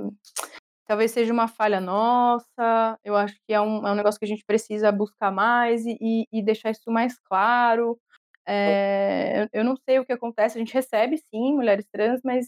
talvez 0.87 1.11
seja 1.11 1.33
uma 1.33 1.47
falha 1.47 1.79
nossa, 1.81 2.97
eu 3.03 3.15
acho 3.15 3.35
que 3.47 3.53
é 3.53 3.61
um, 3.61 3.85
é 3.87 3.91
um 3.91 3.95
negócio 3.95 4.19
que 4.19 4.25
a 4.25 4.27
gente 4.27 4.45
precisa 4.45 4.91
buscar 4.91 5.31
mais 5.31 5.85
e, 5.85 5.97
e- 6.01 6.25
e 6.31 6.43
deixar 6.43 6.71
isso 6.71 6.91
mais 6.91 7.17
claro. 7.19 7.99
É, 8.47 9.43
eu, 9.53 9.61
eu 9.61 9.63
não 9.65 9.75
sei 9.77 9.99
o 9.99 10.05
que 10.05 10.13
acontece, 10.13 10.57
a 10.57 10.61
gente 10.61 10.73
recebe 10.73 11.17
sim 11.17 11.53
mulheres 11.55 11.85
trans, 11.91 12.21
mas 12.23 12.47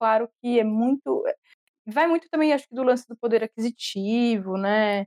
claro 0.00 0.28
que 0.42 0.58
é 0.60 0.64
muito. 0.64 1.24
Vai 1.86 2.06
muito 2.08 2.28
também, 2.30 2.52
acho 2.52 2.68
que, 2.68 2.74
do 2.74 2.82
lance 2.84 3.06
do 3.08 3.16
poder 3.16 3.42
aquisitivo, 3.44 4.56
né? 4.58 5.06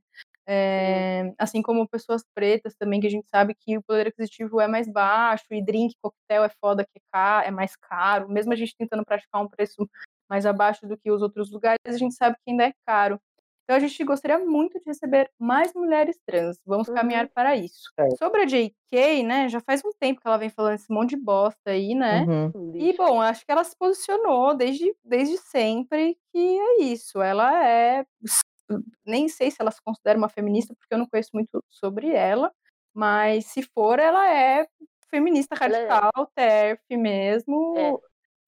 É, 0.53 1.33
assim 1.37 1.61
como 1.61 1.87
pessoas 1.87 2.23
pretas 2.35 2.75
também, 2.75 2.99
que 2.99 3.07
a 3.07 3.09
gente 3.09 3.27
sabe 3.29 3.55
que 3.55 3.77
o 3.77 3.81
poder 3.83 4.07
aquisitivo 4.07 4.59
é 4.59 4.67
mais 4.67 4.85
baixo, 4.91 5.45
e 5.51 5.63
drink, 5.63 5.95
coquetel 6.01 6.43
é 6.43 6.49
foda 6.59 6.83
que 6.83 6.99
é, 6.99 7.01
ca- 7.11 7.43
é 7.45 7.51
mais 7.51 7.73
caro, 7.77 8.27
mesmo 8.29 8.51
a 8.51 8.55
gente 8.57 8.75
tentando 8.77 9.05
praticar 9.05 9.41
um 9.41 9.47
preço 9.47 9.89
mais 10.29 10.45
abaixo 10.45 10.85
do 10.85 10.97
que 10.97 11.09
os 11.09 11.21
outros 11.21 11.49
lugares, 11.51 11.79
a 11.85 11.97
gente 11.97 12.15
sabe 12.15 12.35
que 12.43 12.51
ainda 12.51 12.65
é 12.65 12.73
caro. 12.85 13.17
Então 13.63 13.77
a 13.77 13.79
gente 13.79 14.03
gostaria 14.03 14.37
muito 14.39 14.77
de 14.79 14.83
receber 14.85 15.29
mais 15.39 15.73
mulheres 15.73 16.19
trans. 16.25 16.59
Vamos 16.65 16.89
Uhum. 16.89 16.95
caminhar 16.95 17.29
para 17.29 17.55
isso. 17.55 17.89
Certo. 17.97 18.17
Sobre 18.17 18.41
a 18.41 18.45
JK, 18.45 19.23
né, 19.23 19.47
já 19.47 19.61
faz 19.61 19.81
um 19.85 19.91
tempo 19.97 20.19
que 20.19 20.27
ela 20.27 20.37
vem 20.37 20.49
falando 20.49 20.73
esse 20.75 20.91
monte 20.91 21.11
de 21.11 21.17
bosta 21.17 21.69
aí, 21.71 21.95
né? 21.95 22.25
Uhum. 22.25 22.51
Um 22.55 22.75
E, 22.75 22.93
bom, 22.97 23.21
acho 23.21 23.45
que 23.45 23.51
ela 23.51 23.63
se 23.63 23.75
posicionou 23.77 24.53
desde, 24.55 24.93
desde 25.05 25.37
sempre 25.37 26.17
que 26.33 26.59
é 26.59 26.81
isso. 26.83 27.21
Ela 27.21 27.65
é. 27.65 28.05
Nem 29.05 29.27
sei 29.29 29.51
se 29.51 29.57
ela 29.59 29.71
se 29.71 29.81
considera 29.81 30.17
uma 30.17 30.29
feminista, 30.29 30.73
porque 30.75 30.93
eu 30.93 30.97
não 30.97 31.05
conheço 31.07 31.31
muito 31.33 31.63
sobre 31.69 32.09
ela, 32.11 32.51
mas 32.93 33.45
se 33.47 33.61
for, 33.61 33.99
ela 33.99 34.29
é 34.29 34.65
feminista 35.09 35.55
Ela 35.59 35.77
é- 35.77 35.87
radical, 35.87 36.31
TERF 36.35 36.97
mesmo. 36.97 37.73
É, 37.77 37.91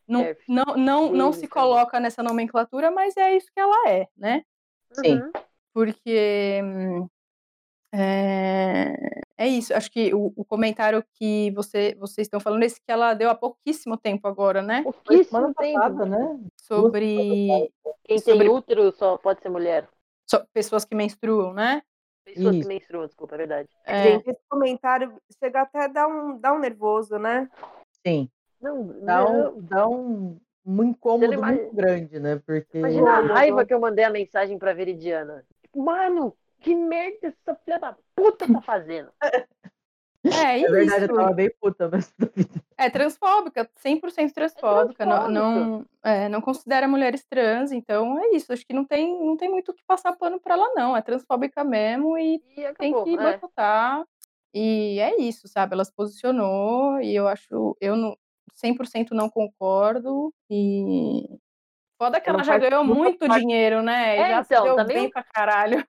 não, 0.07 0.21
TERF. 0.23 0.43
não, 0.47 0.65
não, 0.77 1.11
não 1.11 1.33
se 1.33 1.47
coloca 1.47 1.99
nessa 1.99 2.23
nomenclatura, 2.23 2.89
mas 2.91 3.15
é 3.17 3.35
isso 3.35 3.47
que 3.53 3.59
ela 3.59 3.89
é, 3.89 4.07
né? 4.15 4.43
Sim. 4.91 5.19
Uhum. 5.21 5.31
Porque 5.73 6.61
hum, 6.63 7.07
é, 7.93 8.93
é 9.37 9.47
isso. 9.47 9.73
Acho 9.73 9.91
que 9.91 10.13
o, 10.13 10.31
o 10.35 10.45
comentário 10.45 11.03
que 11.13 11.51
você, 11.51 11.95
vocês 11.99 12.25
estão 12.25 12.39
falando, 12.39 12.63
esse 12.63 12.79
que 12.81 12.91
ela 12.91 13.13
deu 13.13 13.29
há 13.29 13.35
pouquíssimo 13.35 13.97
tempo 13.97 14.27
agora, 14.27 14.61
né? 14.61 14.83
Pouquíssimo 14.83 15.25
semana 15.25 15.53
tempo. 15.55 15.79
passada, 15.79 16.05
né? 16.05 16.39
Sobre 16.57 17.71
Quem 18.03 18.19
sobre- 18.19 18.39
tem 18.39 18.49
útero 18.49 18.91
só 18.91 19.17
pode 19.17 19.41
ser 19.41 19.49
mulher. 19.49 19.87
So- 20.29 20.45
pessoas 20.53 20.85
que 20.85 20.95
menstruam, 20.95 21.53
né? 21.53 21.81
Pessoas 22.25 22.55
Isso. 22.55 22.61
que 22.67 22.73
menstruam, 22.73 23.05
desculpa, 23.05 23.35
é 23.35 23.37
verdade. 23.37 23.69
É, 23.85 24.03
Gente, 24.03 24.29
esse 24.29 24.41
comentário 24.49 25.13
chega 25.39 25.61
até 25.61 25.83
a 25.83 25.87
dar 25.87 26.07
um, 26.07 26.37
dar 26.37 26.53
um 26.53 26.59
nervoso, 26.59 27.17
né? 27.19 27.49
Sim. 28.05 28.29
Não, 28.61 28.87
Dá 29.01 29.19
não. 29.25 29.57
um, 29.57 29.61
dá 29.61 29.87
um, 29.89 30.39
um 30.65 30.83
incômodo 30.83 31.33
imagina- 31.33 31.61
muito 31.63 31.75
grande, 31.75 32.19
né? 32.19 32.41
Porque. 32.45 32.77
Imagina 32.77 33.11
a 33.11 33.19
raiva 33.19 33.65
que 33.65 33.73
eu 33.73 33.79
mandei 33.79 34.05
a 34.05 34.09
mensagem 34.09 34.57
pra 34.57 34.73
Veridiana. 34.73 35.45
Tipo, 35.63 35.83
mano, 35.83 36.33
que 36.61 36.73
merda 36.73 37.27
essa 37.27 37.55
filha 37.55 37.77
da 37.77 37.97
puta 38.15 38.47
tá 38.51 38.61
fazendo? 38.61 39.11
é 40.25 40.53
É 40.53 40.57
isso. 40.59 40.71
verdade, 40.71 41.03
eu 41.05 41.15
tava 41.15 41.33
bem 41.33 41.49
puta 41.59 41.87
mesmo. 41.89 42.13
É 42.77 42.89
transfóbica, 42.89 43.69
100% 43.75 44.33
transfóbica. 44.33 45.05
Não, 45.05 45.29
não, 45.29 45.85
é, 46.03 46.27
não 46.29 46.41
considera 46.41 46.87
mulheres 46.87 47.25
trans, 47.25 47.71
então 47.71 48.17
é 48.19 48.29
isso. 48.35 48.51
Acho 48.53 48.65
que 48.65 48.73
não 48.73 48.85
tem, 48.85 49.19
não 49.25 49.35
tem 49.37 49.49
muito 49.49 49.71
o 49.71 49.73
que 49.73 49.83
passar 49.85 50.15
pano 50.15 50.39
pra 50.39 50.53
ela, 50.55 50.73
não. 50.75 50.95
É 50.95 51.01
transfóbica 51.01 51.63
mesmo 51.63 52.17
e 52.17 52.35
E 52.35 52.41
tem 52.55 52.65
acabou. 52.93 53.03
que 53.03 53.13
é. 53.15 53.17
boicotar. 53.17 54.03
E 54.53 54.99
é 54.99 55.19
isso, 55.21 55.47
sabe? 55.47 55.73
Ela 55.73 55.83
se 55.85 55.93
posicionou 55.93 56.99
e 57.01 57.15
eu 57.15 57.27
acho, 57.27 57.75
eu 57.81 57.95
não, 57.95 58.15
100% 58.55 59.11
não 59.11 59.29
concordo. 59.29 60.33
E 60.49 61.27
foda 61.97 62.19
que 62.21 62.29
Ela 62.29 62.37
ela 62.39 62.43
já 62.43 62.57
ganhou 62.57 62.83
muito 62.83 63.25
parte- 63.27 63.39
dinheiro, 63.41 63.81
né? 63.81 64.17
E 64.17 64.19
É, 64.21 64.29
já 64.29 64.39
então, 64.41 64.43
se 64.43 64.63
deu 64.63 64.75
também 64.75 64.97
bem 64.97 65.09
pra 65.09 65.23
caralho. 65.23 65.83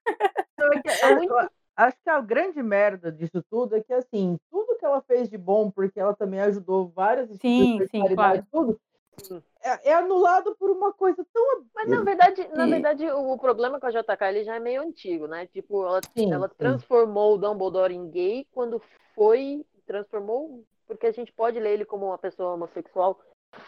Não, 0.59 0.67
é 0.69 0.81
que- 0.83 0.89
é, 0.89 1.15
muito- 1.29 1.51
acho 1.77 1.97
que 2.03 2.11
a 2.11 2.21
grande 2.21 2.63
merda 2.63 3.11
disso 3.11 3.43
tudo 3.51 3.77
é 3.77 3.83
que, 3.83 3.93
assim, 3.93 4.39
tudo 4.51 4.77
que 4.79 4.85
ela 4.85 5.01
fez 5.03 5.29
de 5.29 5.39
bom, 5.39 5.71
porque 5.71 5.99
ela 5.99 6.15
também 6.15 6.41
ajudou 6.41 6.89
várias 6.89 7.29
Sim, 7.29 7.77
instituições 7.77 7.79
de 7.79 7.91
sim, 7.91 8.03
caridade, 8.03 8.47
tudo, 8.51 8.81
Sim. 9.23 9.43
é, 9.63 9.91
é 9.91 9.95
anulado 9.95 10.55
por 10.57 10.71
uma 10.71 10.93
coisa 10.93 11.25
tão. 11.33 11.65
Mas 11.75 11.89
na 11.89 12.03
verdade, 12.03 12.49
na 12.49 12.67
verdade, 12.67 13.07
o, 13.11 13.33
o 13.33 13.39
problema 13.39 13.81
com 13.81 13.87
a 13.87 13.91
JK 13.91 14.25
ele 14.29 14.45
já 14.45 14.57
é 14.57 14.61
meio 14.61 14.83
antigo, 14.83 15.27
né? 15.27 15.47
Tipo, 15.47 15.87
ela, 15.87 16.01
Sim, 16.17 16.33
ela 16.33 16.49
sim. 16.49 16.55
transformou 16.59 17.35
o 17.35 17.39
Dumbledore 17.39 17.95
em 17.95 18.11
gay 18.11 18.47
quando 18.53 18.81
foi. 19.15 19.65
Transformou. 19.87 20.65
Porque 20.87 21.07
a 21.07 21.13
gente 21.13 21.33
pode 21.33 21.59
ler 21.59 21.75
ele 21.75 21.85
como 21.85 22.07
uma 22.07 22.19
pessoa 22.19 22.55
homossexual 22.55 23.19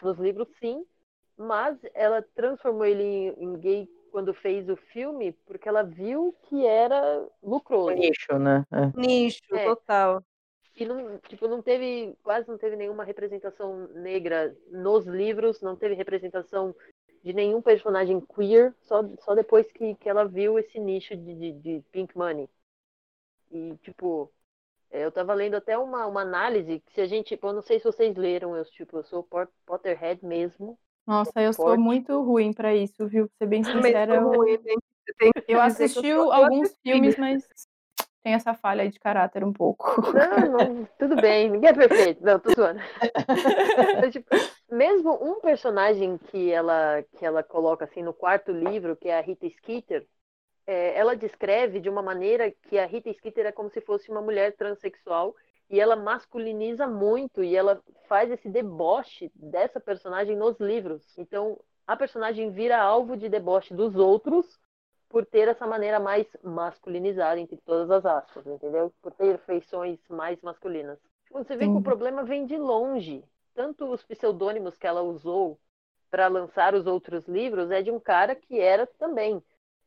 nos 0.02 0.18
livros, 0.18 0.48
sim. 0.60 0.84
Mas 1.36 1.78
ela 1.94 2.22
transformou 2.34 2.84
ele 2.84 3.02
em, 3.02 3.28
em 3.44 3.58
gay 3.58 3.88
quando 4.16 4.32
fez 4.32 4.66
o 4.70 4.76
filme 4.76 5.32
porque 5.44 5.68
ela 5.68 5.82
viu 5.82 6.34
que 6.44 6.64
era 6.64 7.28
lucroso. 7.42 7.94
nicho, 7.96 8.38
né? 8.38 8.64
É. 8.72 8.98
Nicho, 8.98 9.42
É. 9.54 9.66
total. 9.66 10.24
E 10.74 10.86
não, 10.86 11.18
tipo, 11.28 11.46
não 11.46 11.60
teve, 11.60 12.16
quase 12.22 12.48
não 12.48 12.56
teve 12.56 12.76
nenhuma 12.76 13.04
representação 13.04 13.88
negra 13.88 14.56
nos 14.70 15.04
livros, 15.06 15.60
não 15.60 15.76
teve 15.76 15.94
representação 15.94 16.74
de 17.22 17.34
nenhum 17.34 17.60
personagem 17.60 18.18
queer, 18.22 18.74
só, 18.84 19.02
só 19.18 19.34
depois 19.34 19.70
que, 19.70 19.94
que 19.96 20.08
ela 20.08 20.24
viu 20.24 20.58
esse 20.58 20.80
nicho 20.80 21.14
de, 21.14 21.34
de, 21.34 21.52
de 21.52 21.82
Pink 21.92 22.16
Money. 22.16 22.48
E, 23.50 23.76
tipo, 23.82 24.32
é, 24.90 25.04
eu 25.04 25.12
tava 25.12 25.34
lendo 25.34 25.56
até 25.56 25.76
uma, 25.78 26.06
uma 26.06 26.22
análise 26.22 26.80
que 26.80 26.92
se 26.94 27.02
a 27.02 27.06
gente, 27.06 27.28
tipo, 27.28 27.48
eu 27.48 27.52
não 27.52 27.62
sei 27.62 27.78
se 27.78 27.84
vocês 27.84 28.16
leram, 28.16 28.56
eu, 28.56 28.64
tipo, 28.66 28.98
eu 28.98 29.04
sou 29.04 29.22
Pot- 29.22 29.52
Potterhead 29.66 30.24
mesmo. 30.24 30.78
Nossa, 31.06 31.40
eu 31.40 31.52
sou 31.52 31.78
muito 31.78 32.20
ruim 32.22 32.52
pra 32.52 32.74
isso, 32.74 33.06
viu? 33.06 33.28
Pra 33.28 33.36
ser 33.38 33.46
bem 33.46 33.62
sincera, 33.62 34.16
eu, 34.16 34.28
ruim, 34.28 34.58
tem 34.58 34.76
que- 34.76 35.14
tem 35.18 35.32
que 35.32 35.52
eu 35.52 35.60
assisti 35.60 36.06
eu 36.06 36.32
alguns 36.32 36.74
filmes, 36.82 37.16
mas 37.16 37.46
tem 38.22 38.34
essa 38.34 38.54
falha 38.54 38.82
aí 38.82 38.88
de 38.88 38.98
caráter 38.98 39.44
um 39.44 39.52
pouco. 39.52 39.84
Não, 40.12 40.40
não, 40.50 40.84
tudo 40.98 41.16
bem, 41.16 41.48
ninguém 41.50 41.70
é 41.70 41.72
perfeito. 41.72 42.24
Não, 42.24 42.40
tô 42.40 42.52
zoando. 42.52 42.80
Mas, 44.02 44.12
tipo, 44.12 44.26
mesmo 44.70 45.12
um 45.22 45.40
personagem 45.40 46.18
que 46.18 46.50
ela, 46.50 47.04
que 47.16 47.24
ela 47.24 47.42
coloca 47.42 47.84
assim 47.84 48.02
no 48.02 48.12
quarto 48.12 48.50
livro, 48.50 48.96
que 48.96 49.08
é 49.08 49.18
a 49.18 49.20
Rita 49.20 49.48
Skeeter, 49.48 50.06
é, 50.66 50.98
ela 50.98 51.14
descreve 51.14 51.78
de 51.80 51.88
uma 51.88 52.02
maneira 52.02 52.50
que 52.68 52.78
a 52.78 52.86
Rita 52.86 53.12
Skeeter 53.12 53.46
é 53.46 53.52
como 53.52 53.70
se 53.70 53.80
fosse 53.80 54.10
uma 54.10 54.20
mulher 54.20 54.56
transexual 54.56 55.34
e 55.68 55.80
ela 55.80 55.96
masculiniza 55.96 56.86
muito 56.86 57.42
e 57.42 57.56
ela 57.56 57.82
faz 58.08 58.30
esse 58.30 58.48
deboche 58.48 59.30
dessa 59.34 59.80
personagem 59.80 60.36
nos 60.36 60.58
livros. 60.60 61.02
Então, 61.18 61.58
a 61.86 61.96
personagem 61.96 62.50
vira 62.50 62.78
alvo 62.78 63.16
de 63.16 63.28
deboche 63.28 63.74
dos 63.74 63.96
outros 63.96 64.46
por 65.08 65.24
ter 65.24 65.48
essa 65.48 65.66
maneira 65.66 66.00
mais 66.00 66.26
masculinizada, 66.42 67.40
entre 67.40 67.56
todas 67.58 67.90
as 67.90 68.04
aspas, 68.04 68.46
entendeu? 68.46 68.92
Por 69.00 69.12
ter 69.12 69.38
feições 69.38 69.98
mais 70.08 70.40
masculinas. 70.42 70.98
Você 71.30 71.56
vê 71.56 71.66
que 71.66 71.72
o 71.72 71.76
Sim. 71.76 71.82
problema 71.82 72.24
vem 72.24 72.46
de 72.46 72.56
longe. 72.56 73.24
Tanto 73.54 73.86
os 73.86 74.02
pseudônimos 74.04 74.76
que 74.76 74.86
ela 74.86 75.02
usou 75.02 75.58
para 76.10 76.28
lançar 76.28 76.74
os 76.74 76.86
outros 76.86 77.26
livros 77.26 77.70
é 77.70 77.82
de 77.82 77.90
um 77.90 77.98
cara 78.00 78.34
que 78.34 78.60
era 78.60 78.86
também. 78.98 79.42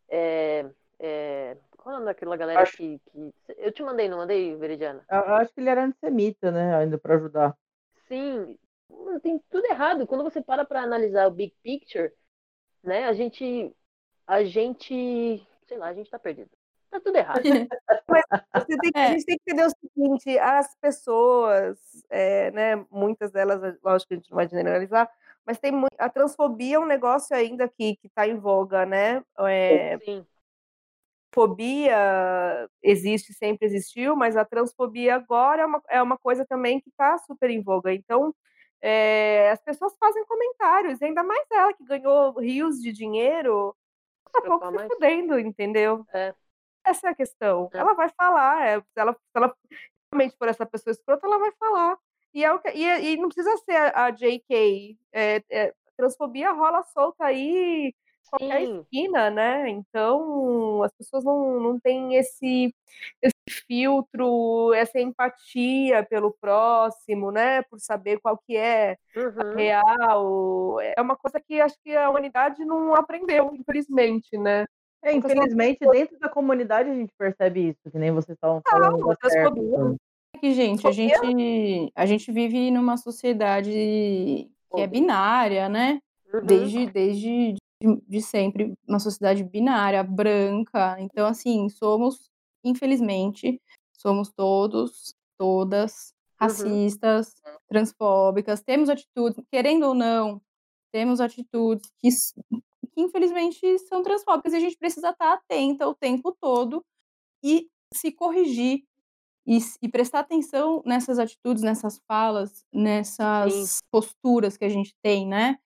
é, 0.10 0.66
é, 1.00 1.58
qual 1.82 1.94
é 1.94 1.98
o 1.98 2.00
nome 2.02 2.06
daquela 2.12 2.36
galera 2.38 2.62
Acho- 2.62 2.78
que, 2.78 3.00
que. 3.12 3.34
Eu 3.58 3.72
te 3.72 3.82
mandei, 3.84 4.08
não 4.10 4.18
mandei, 4.18 4.56
Veridiana? 4.56 5.04
Eu 5.10 5.18
eu 5.20 5.34
acho 5.36 5.54
que 5.54 5.60
ele 5.60 5.70
era 5.70 5.84
antissemita, 5.86 6.52
né? 6.52 6.76
Ainda 6.76 6.98
pra 6.98 7.16
ajudar. 7.16 7.56
Sim, 8.08 8.58
tem 9.22 9.40
tudo 9.50 9.66
errado. 9.66 10.06
Quando 10.08 10.24
você 10.24 10.42
para 10.42 10.66
para 10.66 10.82
analisar 10.82 11.28
o 11.28 11.32
big 11.32 11.54
picture, 11.64 12.12
né, 12.84 13.06
a 13.06 13.14
gente, 13.14 13.74
a 14.28 14.44
gente, 14.44 15.46
sei 15.68 15.78
lá, 15.78 15.88
a 15.88 15.94
gente 15.94 16.10
tá 16.10 16.20
perdido. 16.20 16.50
Tá 16.90 17.00
tudo 17.00 17.16
errado. 17.18 17.42
Você 18.56 18.78
tem 18.78 18.92
que- 18.92 19.00
É. 19.00 19.04
A 19.04 19.12
gente 19.12 19.26
tem 19.26 19.38
que 19.38 19.44
entender 19.52 19.68
o 19.68 19.70
seguinte, 19.70 20.40
as 20.40 20.76
pessoas, 20.78 21.78
é, 22.10 22.50
né, 22.52 22.86
muitas 22.90 23.32
delas, 23.32 23.78
lógico 23.84 24.08
que 24.10 24.14
a 24.16 24.18
gente 24.18 24.30
não 24.32 24.36
vai 24.38 24.48
generalizar, 24.48 25.08
mas 25.46 25.60
tem 25.60 25.72
a 26.00 26.10
transfobia 26.10 26.78
é 26.78 26.80
um 26.80 26.86
negócio 26.88 27.36
ainda 27.36 27.68
que 27.70 28.00
está 28.04 28.28
em 28.28 28.38
voga, 28.38 28.86
né? 28.88 29.24
É, 29.40 30.00
Sim, 30.00 30.26
fobia 31.34 32.70
existe, 32.82 33.34
sempre 33.34 33.66
existiu, 33.66 34.16
mas 34.16 34.36
a 34.36 34.46
transfobia 34.46 35.16
agora 35.16 35.62
é 35.62 35.66
uma, 35.66 35.82
é 35.90 36.02
uma 36.02 36.18
coisa 36.18 36.46
também 36.46 36.80
que 36.80 36.90
está 36.90 37.18
super 37.20 37.50
em 37.50 37.62
voga. 37.62 37.94
Então, 37.94 38.34
é, 38.82 39.52
as 39.52 39.62
pessoas 39.62 39.96
fazem 39.98 40.26
comentários, 40.26 41.02
ainda 41.02 41.24
mais 41.24 41.46
ela 41.52 41.74
que 41.74 41.84
ganhou 41.84 42.40
rios 42.40 42.82
de 42.82 42.92
dinheiro, 42.92 43.76
tá 44.32 44.42
pouco 44.42 44.66
se 44.66 44.72
mais. 44.72 44.88
fudendo, 44.88 45.40
entendeu? 45.40 46.06
É. 46.14 46.34
Essa 46.84 47.08
é 47.08 47.12
a 47.12 47.16
questão. 47.16 47.70
É. 47.74 47.78
Ela 47.78 47.94
vai 47.94 48.10
falar, 48.10 48.66
é, 48.66 48.80
se 48.80 48.88
ela, 48.96 49.14
se 49.14 49.20
ela 49.36 49.56
realmente 50.12 50.38
for 50.38 50.48
essa 50.48 50.66
pessoa 50.66 50.92
escrota, 50.92 51.28
ela 51.28 51.38
vai 51.38 51.52
falar. 51.54 51.98
E, 52.34 52.44
é 52.44 52.52
o 52.52 52.60
que, 52.60 52.70
e, 52.70 53.14
e 53.14 53.18
não 53.18 53.28
precisa 53.28 53.56
ser 53.58 53.76
a, 53.76 54.06
a 54.06 54.12
JK. 54.12 54.98
É, 55.12 55.44
é, 55.50 55.74
transfobia 55.98 56.52
rola 56.52 56.84
solta 56.84 57.26
aí 57.26 57.94
qualquer 58.30 58.62
esquina, 58.64 59.30
né? 59.30 59.70
Então, 59.70 60.84
as 60.84 60.92
pessoas 60.94 61.24
não, 61.24 61.60
não 61.60 61.80
têm 61.80 62.16
esse, 62.16 62.74
esse 63.22 63.64
filtro, 63.68 64.74
essa 64.74 65.00
empatia 65.00 66.04
pelo 66.04 66.32
próximo, 66.40 67.32
né? 67.32 67.62
Por 67.64 67.80
saber 67.80 68.20
qual 68.20 68.38
que 68.38 68.56
é 68.56 68.98
uhum. 69.16 69.56
real. 69.56 70.80
É 70.82 71.02
uma 71.02 71.16
coisa 71.16 71.40
que 71.40 71.60
acho 71.60 71.76
que 71.84 71.96
a 71.96 72.10
humanidade 72.10 72.64
não 72.64 72.94
aprendeu, 72.96 73.54
infelizmente, 73.54 74.38
né? 74.38 74.66
É, 75.02 75.14
infelizmente, 75.14 75.80
dentro 75.80 76.20
da 76.20 76.28
comunidade 76.28 76.90
a 76.90 76.94
gente 76.94 77.14
percebe 77.18 77.70
isso, 77.70 77.90
que 77.90 77.98
nem 77.98 78.12
vocês 78.12 78.36
estavam 78.36 78.62
falando. 78.70 78.98
Não, 78.98 79.08
certa. 79.08 79.30
transfobia 79.30 79.98
que, 80.40 80.54
gente, 80.54 80.88
a 80.88 80.92
gente, 80.92 81.92
a 81.96 82.06
gente 82.06 82.32
vive 82.32 82.72
numa 82.72 82.98
sociedade 82.98 83.72
que 83.72 84.82
é 84.82 84.88
binária, 84.88 85.68
né? 85.68 86.00
Uhum. 86.34 86.46
Desde, 86.46 86.86
desde 86.88 87.56
de, 87.82 88.02
de 88.08 88.22
sempre, 88.22 88.74
uma 88.88 89.00
sociedade 89.00 89.44
binária, 89.44 90.04
branca. 90.04 91.00
Então, 91.00 91.28
assim, 91.28 91.70
somos, 91.70 92.30
infelizmente, 92.64 93.62
somos 93.94 94.32
todos, 94.32 95.14
todas 95.38 96.14
racistas, 96.40 97.36
transfóbicas, 97.68 98.62
temos 98.62 98.90
atitudes, 98.90 99.44
querendo 99.52 99.84
ou 99.84 99.94
não, 99.94 100.42
temos 100.92 101.20
atitudes 101.20 101.92
que, 102.00 102.10
que 102.94 103.02
infelizmente 103.02 103.78
são 103.80 104.02
transfóbicas 104.02 104.54
e 104.54 104.56
a 104.56 104.60
gente 104.60 104.78
precisa 104.78 105.10
estar 105.10 105.34
atenta 105.34 105.88
o 105.88 105.94
tempo 105.94 106.36
todo 106.40 106.84
e 107.44 107.68
se 107.94 108.12
corrigir 108.12 108.84
e, 109.46 109.58
e 109.82 109.90
prestar 109.90 110.20
atenção 110.20 110.82
nessas 110.86 111.20
atitudes, 111.20 111.62
nessas 111.62 112.00
falas, 112.08 112.64
nessas 112.74 113.80
posturas 113.92 114.56
que 114.56 114.66
a 114.66 114.70
gente 114.70 114.96
tem, 115.02 115.28
né? 115.28 115.58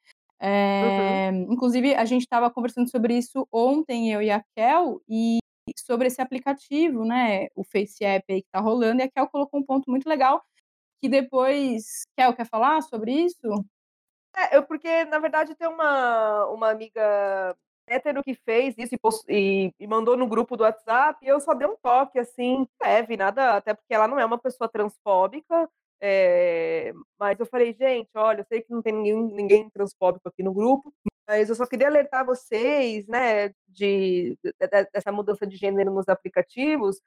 É, 0.42 1.30
Inclusive, 1.50 1.96
a 1.96 2.06
gente 2.06 2.24
estava 2.24 2.50
conversando 2.52 2.90
sobre 2.90 3.18
isso 3.18 3.48
ontem, 3.52 4.12
eu 4.12 4.22
e 4.22 4.30
a 4.30 4.44
Kel, 4.56 5.02
e 5.08 5.40
sobre 5.78 6.08
esse 6.08 6.22
aplicativo, 6.22 7.06
né? 7.06 7.48
O 7.56 7.64
Face 7.64 8.04
App 8.04 8.26
aí 8.32 8.42
que 8.42 8.50
tá 8.52 8.60
rolando, 8.60 9.02
e 9.02 9.06
a 9.06 9.10
Kel 9.10 9.28
colocou 9.30 9.60
um 9.60 9.64
ponto 9.66 9.90
muito 9.90 10.08
legal, 10.08 10.44
que 11.02 11.10
depois. 11.10 12.04
Kel, 12.18 12.34
quer 12.36 12.48
falar 12.48 12.82
sobre 12.84 13.14
isso? 13.14 13.66
É, 14.36 14.58
eu, 14.58 14.64
porque, 14.64 15.06
na 15.06 15.20
verdade, 15.20 15.56
tem 15.56 15.68
uma, 15.68 16.46
uma 16.48 16.72
amiga 16.72 17.56
hétero 17.88 18.24
que 18.24 18.34
fez 18.34 18.76
isso 18.78 18.96
e, 19.30 19.68
e- 19.68 19.74
e 19.80 19.88
mandou 19.88 20.18
no 20.18 20.28
grupo 20.28 20.58
do 20.58 20.64
WhatsApp, 20.64 21.24
e 21.24 21.28
eu 21.28 21.40
só 21.40 21.54
dei 21.54 21.68
um 21.68 21.76
toque, 21.82 22.18
assim, 22.20 22.68
leve, 22.82 23.16
nada, 23.18 23.58
até 23.58 23.74
porque 23.74 23.94
ela 23.94 24.08
não 24.08 24.20
é 24.20 24.26
uma 24.26 24.40
pessoa 24.40 24.68
transfóbica, 24.70 25.70
é, 26.02 26.92
mas 27.20 27.40
eu 27.40 27.46
falei, 27.46 27.74
gente, 27.74 28.10
olha, 28.16 28.42
eu 28.42 28.46
sei 28.46 28.62
que 28.62 28.72
não 28.72 28.82
tem 28.82 28.94
ninguém, 28.94 29.24
ninguém 29.24 29.70
transfóbico 29.70 30.28
aqui 30.28 30.44
no 30.44 30.54
grupo, 30.54 30.94
mas 31.28 31.50
eu 31.50 31.56
só 31.56 31.66
queria 31.66 31.88
alertar 31.88 32.26
vocês, 32.26 33.08
né, 33.08 33.50
de, 33.68 34.38
de- 34.44 34.54
de- 34.60 34.90
dessa 34.94 35.12
mudança 35.12 35.48
de 35.48 35.56
gênero 35.56 35.92
nos 35.92 36.10
aplicativos, 36.10 37.00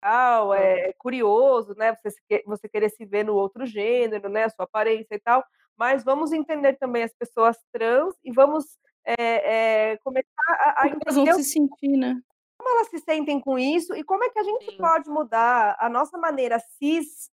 tal, 0.00 0.52
é 0.54 0.92
curioso, 0.94 1.74
né, 1.76 1.94
você, 1.94 2.42
você 2.46 2.68
querer 2.68 2.90
se 2.90 3.04
ver 3.04 3.24
no 3.24 3.34
outro 3.34 3.64
gênero, 3.66 4.28
né, 4.28 4.44
a 4.44 4.50
sua 4.50 4.64
aparência 4.64 5.14
e 5.14 5.20
tal, 5.20 5.44
mas 5.76 6.02
vamos 6.02 6.32
entender 6.32 6.74
também 6.78 7.02
as 7.02 7.12
pessoas 7.12 7.56
trans 7.72 8.14
e 8.24 8.32
vamos 8.32 8.78
é, 9.04 9.92
é, 9.92 9.96
começar 9.98 10.26
a, 10.48 10.70
a 10.70 10.82
Como 10.88 11.00
elas 11.04 11.14
vão 11.14 11.24
entender 11.24 11.42
se 11.42 11.50
sentir, 11.50 11.96
né? 11.96 12.20
como 12.58 12.76
elas 12.76 12.88
se 12.90 12.98
sentem 13.00 13.40
com 13.40 13.58
isso 13.58 13.92
e 13.96 14.04
como 14.04 14.22
é 14.22 14.30
que 14.30 14.38
a 14.38 14.44
gente 14.44 14.70
Sim. 14.70 14.76
pode 14.76 15.10
mudar 15.10 15.76
a 15.80 15.88
nossa 15.88 16.16
maneira 16.16 16.60
cis 16.78 17.28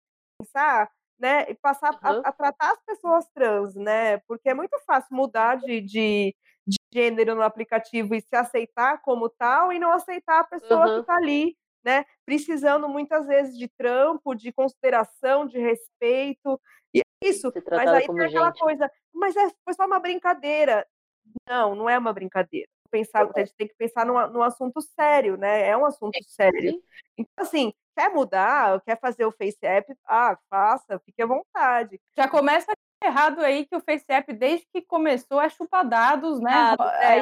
pensar, 0.48 0.90
né, 1.18 1.50
e 1.50 1.54
passar 1.54 1.92
Uhum. 1.94 1.98
a, 2.24 2.28
a 2.28 2.32
tratar 2.32 2.72
as 2.72 2.82
pessoas 2.84 3.28
trans, 3.34 3.74
né, 3.74 4.18
porque 4.18 4.48
é 4.48 4.54
muito 4.54 4.78
fácil 4.86 5.14
mudar 5.16 5.56
de, 5.56 5.80
de, 5.80 6.34
de 6.66 6.76
gênero 6.92 7.34
no 7.34 7.42
aplicativo 7.42 8.14
e 8.14 8.20
se 8.20 8.36
aceitar 8.36 9.02
como 9.02 9.28
tal 9.28 9.72
e 9.72 9.78
não 9.78 9.90
aceitar 9.92 10.40
a 10.40 10.44
pessoa 10.44 10.84
que 10.90 10.94
Uhum. 10.94 11.00
está 11.00 11.16
ali, 11.16 11.56
né, 11.84 12.04
precisando 12.24 12.88
muitas 12.88 13.26
vezes 13.26 13.56
de 13.58 13.68
trampo, 13.68 14.34
de 14.34 14.52
consideração, 14.52 15.46
de 15.46 15.58
respeito, 15.58 16.60
e 16.94 17.00
é 17.00 17.28
isso, 17.28 17.52
mas 17.70 17.88
aí 17.92 18.06
tem 18.06 18.20
aquela 18.20 18.46
gente. 18.52 18.60
coisa, 18.60 18.90
mas 19.12 19.36
é, 19.36 19.50
foi 19.64 19.74
só 19.74 19.86
uma 19.86 19.98
brincadeira, 19.98 20.86
não, 21.48 21.74
não 21.74 21.90
é 21.90 21.98
uma 21.98 22.12
brincadeira. 22.12 22.68
Pensar, 22.90 23.28
a 23.34 23.38
gente 23.40 23.54
tem 23.54 23.68
que 23.68 23.74
pensar 23.74 24.06
num, 24.06 24.14
num 24.28 24.42
assunto 24.42 24.80
sério, 24.80 25.36
né? 25.36 25.68
É 25.68 25.76
um 25.76 25.84
assunto 25.84 26.18
sério. 26.24 26.72
Sim. 26.72 26.82
Então, 27.18 27.44
assim, 27.44 27.74
quer 27.98 28.14
mudar, 28.14 28.80
quer 28.82 28.96
fazer 29.00 29.24
o 29.24 29.32
Face 29.32 29.58
App, 29.60 29.92
ah, 30.06 30.38
faça, 30.48 31.00
fique 31.04 31.20
à 31.20 31.26
vontade. 31.26 32.00
Já 32.16 32.28
começa 32.28 32.72
errado 33.02 33.40
aí 33.40 33.66
que 33.66 33.74
o 33.74 33.80
FaceApp, 33.80 34.32
desde 34.34 34.66
que 34.72 34.82
começou, 34.82 35.40
é 35.40 35.48
chupadados, 35.48 36.40
né? 36.40 36.76
Ah, 36.78 36.98
é, 37.00 37.18
é, 37.18 37.20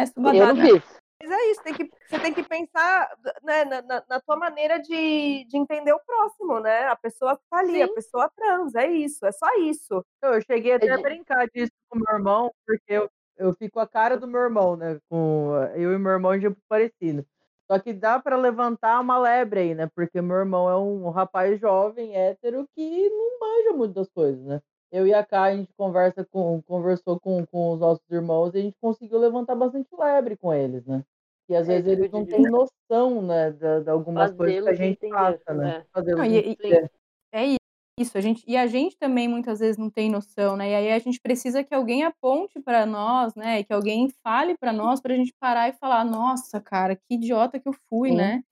É, 0.00 0.02
é, 0.02 0.34
verdade. 0.34 0.64
mas. 0.66 0.82
Mas 1.22 1.30
é 1.32 1.50
isso, 1.50 1.62
tem 1.62 1.74
que, 1.74 1.90
você 2.08 2.18
tem 2.18 2.32
que 2.32 2.42
pensar 2.42 3.14
né, 3.42 3.62
na, 3.66 3.82
na, 3.82 4.04
na 4.08 4.20
tua 4.20 4.36
maneira 4.36 4.80
de, 4.80 5.44
de 5.44 5.58
entender 5.58 5.92
o 5.92 6.00
próximo, 6.00 6.60
né? 6.60 6.86
A 6.86 6.96
pessoa 6.96 7.36
que 7.36 7.42
tá 7.50 7.58
ali, 7.58 7.82
a 7.82 7.86
Sim. 7.86 7.94
pessoa 7.94 8.32
trans, 8.34 8.74
é 8.74 8.86
isso, 8.86 9.26
é 9.26 9.30
só 9.30 9.46
isso. 9.58 10.02
Eu 10.22 10.40
cheguei 10.40 10.72
até 10.72 10.90
a 10.90 10.96
brincar 10.96 11.46
disso 11.54 11.72
com 11.90 11.98
meu 11.98 12.16
irmão, 12.16 12.50
porque 12.66 12.92
eu, 12.94 13.10
eu 13.36 13.52
fico 13.52 13.78
a 13.78 13.86
cara 13.86 14.16
do 14.16 14.26
meu 14.26 14.40
irmão, 14.40 14.76
né? 14.76 14.98
Com, 15.10 15.52
eu 15.74 15.92
e 15.92 15.98
meu 15.98 16.12
irmão 16.12 16.38
de 16.38 16.50
parecido. 16.66 17.22
Só 17.70 17.78
que 17.78 17.92
dá 17.92 18.18
para 18.18 18.36
levantar 18.36 19.00
uma 19.00 19.18
lebre 19.18 19.60
aí, 19.60 19.74
né? 19.74 19.86
Porque 19.94 20.20
meu 20.20 20.36
irmão 20.38 20.68
é 20.68 20.76
um 20.76 21.08
rapaz 21.10 21.58
jovem, 21.60 22.16
hétero, 22.16 22.66
que 22.74 23.08
não 23.10 23.38
manja 23.40 23.72
muito 23.76 23.94
das 23.94 24.08
coisas, 24.10 24.44
né? 24.44 24.60
Eu 24.90 25.06
e 25.06 25.14
a 25.14 25.24
Kai, 25.24 25.52
a 25.52 25.56
gente 25.56 25.72
conversa 25.74 26.24
com, 26.24 26.60
conversou 26.62 27.20
com, 27.20 27.46
com 27.46 27.72
os 27.72 27.78
nossos 27.78 28.02
irmãos 28.10 28.52
e 28.54 28.58
a 28.58 28.62
gente 28.62 28.76
conseguiu 28.80 29.18
levantar 29.20 29.54
bastante 29.54 29.88
lebre 29.96 30.36
com 30.36 30.52
eles, 30.52 30.84
né? 30.84 31.04
E 31.48 31.54
às 31.54 31.66
É, 31.68 31.74
vezes 31.74 31.86
eles 31.86 32.10
não 32.10 32.26
têm 32.26 32.42
noção, 32.42 33.22
né, 33.22 33.50
de, 33.52 33.84
de 33.84 33.90
algumas 33.90 34.32
coisas 34.32 34.64
que 34.64 34.70
a 34.70 34.74
gente 34.74 35.08
passa, 35.08 35.54
né? 35.54 35.68
é. 35.70 35.84
Fazê-los 35.92 36.18
Não, 36.18 36.34
e- 36.34 36.38
e- 36.38 36.50
entender. 36.52 36.90
É 37.32 37.59
isso, 38.00 38.16
a 38.16 38.20
gente, 38.20 38.42
e 38.46 38.56
a 38.56 38.66
gente 38.66 38.96
também 38.96 39.28
muitas 39.28 39.60
vezes 39.60 39.76
não 39.76 39.90
tem 39.90 40.10
noção, 40.10 40.56
né? 40.56 40.70
E 40.70 40.74
aí 40.74 40.92
a 40.92 40.98
gente 40.98 41.20
precisa 41.20 41.62
que 41.62 41.74
alguém 41.74 42.02
aponte 42.04 42.60
para 42.60 42.86
nós, 42.86 43.34
né? 43.34 43.62
Que 43.62 43.72
alguém 43.72 44.08
fale 44.22 44.56
para 44.58 44.72
nós, 44.72 45.00
para 45.00 45.12
a 45.12 45.16
gente 45.16 45.34
parar 45.38 45.68
e 45.68 45.72
falar: 45.74 46.04
nossa, 46.04 46.60
cara, 46.60 46.96
que 46.96 47.14
idiota 47.14 47.58
que 47.60 47.68
eu 47.68 47.74
fui, 47.88 48.10
Sim. 48.10 48.16
né? 48.16 48.42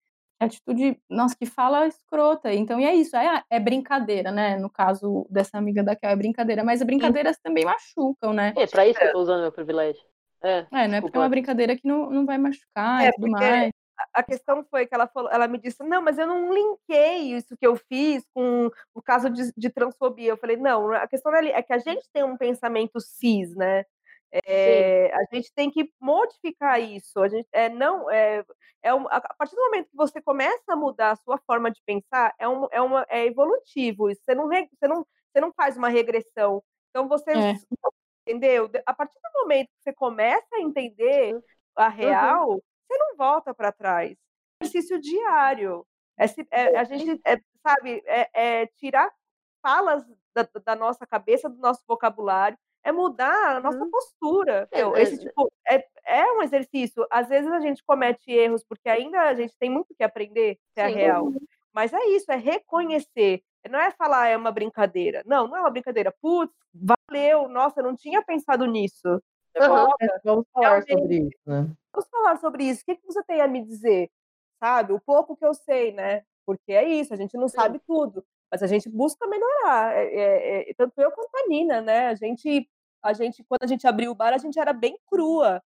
Atitude, 0.40 1.00
nossa, 1.10 1.34
que 1.36 1.46
fala 1.46 1.86
escrota. 1.88 2.52
Então, 2.54 2.78
e 2.78 2.84
é 2.84 2.94
isso, 2.94 3.16
é, 3.16 3.42
é 3.50 3.58
brincadeira, 3.58 4.30
né? 4.30 4.56
No 4.56 4.70
caso 4.70 5.26
dessa 5.28 5.58
amiga 5.58 5.82
da 5.82 5.96
Kel, 5.96 6.10
é 6.10 6.16
brincadeira, 6.16 6.62
mas 6.62 6.80
as 6.80 6.86
brincadeiras 6.86 7.38
também 7.42 7.64
machucam, 7.64 8.32
né? 8.32 8.52
É 8.56 8.66
pra 8.66 8.86
isso 8.86 8.98
que 8.98 9.06
eu 9.06 9.12
tô 9.12 9.18
usando 9.18 9.42
meu 9.42 9.52
privilégio. 9.52 10.02
É, 10.42 10.66
É, 10.70 10.86
não 10.86 10.94
é 10.94 11.00
porque 11.00 11.16
é 11.16 11.20
uma 11.20 11.28
brincadeira 11.28 11.74
que 11.74 11.86
não, 11.86 12.10
não 12.10 12.24
vai 12.24 12.38
machucar 12.38 13.02
É, 13.02 13.08
e 13.08 13.12
tudo 13.12 13.30
porque 13.30 13.44
mais. 13.44 13.72
A- 14.14 14.22
questão 14.22 14.64
foi 14.70 14.86
que 14.86 14.94
ela 14.94 15.06
falou, 15.08 15.30
ela 15.30 15.48
me 15.48 15.58
disse, 15.58 15.82
não, 15.82 16.02
mas 16.02 16.18
eu 16.18 16.26
não 16.26 16.52
linkei 16.52 17.34
isso 17.36 17.56
que 17.56 17.66
eu 17.66 17.76
fiz 17.76 18.24
com 18.34 18.70
o 18.94 19.02
caso 19.02 19.30
de, 19.30 19.52
de 19.56 19.70
transfobia. 19.70 20.30
Eu 20.30 20.36
falei, 20.38 20.56
não, 20.56 20.92
a 20.92 21.06
questão 21.08 21.34
é 21.34 21.48
é 21.50 21.62
que 21.62 21.72
a 21.72 21.78
gente 21.78 22.08
tem 22.12 22.22
um 22.24 22.36
pensamento 22.36 23.00
cis, 23.00 23.54
né? 23.56 23.84
É, 24.46 25.10
a 25.14 25.24
gente 25.34 25.52
tem 25.54 25.70
que 25.70 25.90
modificar 26.00 26.80
isso. 26.80 27.18
A 27.20 27.28
gente 27.28 27.48
é 27.52 27.68
não 27.70 28.10
é, 28.10 28.44
é 28.82 28.94
um, 28.94 29.06
a 29.08 29.20
partir 29.20 29.54
do 29.56 29.62
momento 29.62 29.88
que 29.90 29.96
você 29.96 30.20
começa 30.22 30.62
a 30.72 30.76
mudar 30.76 31.12
a 31.12 31.16
sua 31.16 31.38
forma 31.46 31.70
de 31.70 31.80
pensar, 31.86 32.34
é 32.38 32.48
um, 32.48 32.66
é 32.70 32.80
uma 32.82 33.06
é 33.08 33.26
evolutivo. 33.26 34.10
Isso. 34.10 34.22
Você 34.24 34.34
não 34.34 34.48
você 34.48 34.88
não 34.88 35.06
você 35.32 35.40
não 35.40 35.52
faz 35.54 35.76
uma 35.76 35.88
regressão. 35.88 36.62
Então 36.90 37.08
você 37.08 37.32
É. 37.34 37.68
entendeu? 38.26 38.70
A 38.86 38.94
partir 38.94 39.14
do 39.14 39.40
momento 39.42 39.68
que 39.68 39.82
você 39.82 39.92
começa 39.92 40.46
a 40.54 40.60
entender 40.60 41.34
Uhum. 41.34 41.42
a 41.76 41.88
real, 41.88 42.62
você 42.88 42.96
não 42.98 43.16
volta 43.16 43.52
para 43.54 43.70
trás. 43.72 44.16
Exercício 44.60 45.00
diário. 45.00 45.86
É, 46.18 46.24
é- 46.50 46.76
a 46.78 46.84
gente 46.84 47.20
é, 47.24 47.40
sabe 47.62 48.02
é, 48.06 48.28
é 48.62 48.66
tirar 48.66 49.10
falas 49.62 50.04
da, 50.34 50.48
da 50.64 50.74
nossa 50.74 51.06
cabeça, 51.06 51.48
do 51.48 51.58
nosso 51.58 51.82
vocabulário, 51.86 52.58
é 52.84 52.90
mudar 52.90 53.56
a 53.56 53.60
nossa 53.60 53.78
Uhum. 53.78 53.90
postura. 53.90 54.68
É, 54.72 54.78
meu. 54.78 54.96
é, 54.96 55.02
Esse 55.02 55.18
tipo 55.18 55.52
é, 55.68 55.84
é 56.06 56.32
um 56.32 56.42
exercício. 56.42 57.06
Às 57.10 57.28
vezes 57.28 57.50
a 57.52 57.60
gente 57.60 57.84
comete 57.84 58.30
erros 58.32 58.64
porque 58.64 58.88
ainda 58.88 59.20
a 59.22 59.34
gente 59.34 59.54
tem 59.58 59.68
muito 59.70 59.94
que 59.94 60.02
aprender, 60.02 60.58
se 60.74 60.80
é 60.80 60.86
real. 60.86 61.32
Mas 61.72 61.92
é 61.92 62.04
isso, 62.06 62.30
é 62.32 62.36
reconhecer. 62.36 63.42
Não 63.68 63.78
é 63.78 63.90
falar 63.90 64.28
é 64.28 64.36
uma 64.36 64.50
brincadeira. 64.50 65.22
Não, 65.26 65.46
não 65.46 65.56
é 65.56 65.60
uma 65.60 65.70
brincadeira. 65.70 66.14
Putz, 66.20 66.52
valeu. 66.72 67.48
Nossa, 67.48 67.80
eu 67.80 67.84
não 67.84 67.94
tinha 67.94 68.22
pensado 68.22 68.64
nisso. 68.66 69.20
É, 69.64 70.18
Vamos 70.24 70.46
falar 70.52 70.68
Realmente. 70.80 70.92
sobre 70.92 71.16
isso, 71.18 71.40
né? 71.46 71.70
vamos 71.92 72.10
falar 72.10 72.36
sobre 72.38 72.64
isso. 72.64 72.82
O 72.82 72.84
que, 72.84 72.96
que 72.96 73.06
você 73.06 73.22
tem 73.24 73.40
a 73.40 73.48
me 73.48 73.64
dizer? 73.64 74.10
Sabe? 74.58 74.92
O 74.92 75.00
pouco 75.00 75.36
que 75.36 75.44
eu 75.44 75.54
sei, 75.54 75.92
né? 75.92 76.22
Porque 76.46 76.72
é 76.72 76.88
isso, 76.88 77.12
a 77.12 77.16
gente 77.16 77.36
não 77.36 77.48
Sim. 77.48 77.56
sabe 77.56 77.80
tudo. 77.86 78.24
Mas 78.50 78.62
a 78.62 78.66
gente 78.66 78.88
busca 78.88 79.26
melhorar. 79.26 79.94
É, 79.94 80.04
é, 80.04 80.70
é, 80.70 80.74
tanto 80.74 80.98
eu 81.00 81.10
quanto 81.12 81.34
a 81.34 81.48
Nina, 81.48 81.80
né? 81.80 82.08
A 82.08 82.14
gente, 82.14 82.68
a 83.02 83.12
gente, 83.12 83.44
quando 83.44 83.64
a 83.64 83.66
gente 83.66 83.86
abriu 83.86 84.10
o 84.10 84.14
bar, 84.14 84.32
a 84.32 84.38
gente 84.38 84.58
era 84.58 84.72
bem 84.72 84.98
crua 85.06 85.62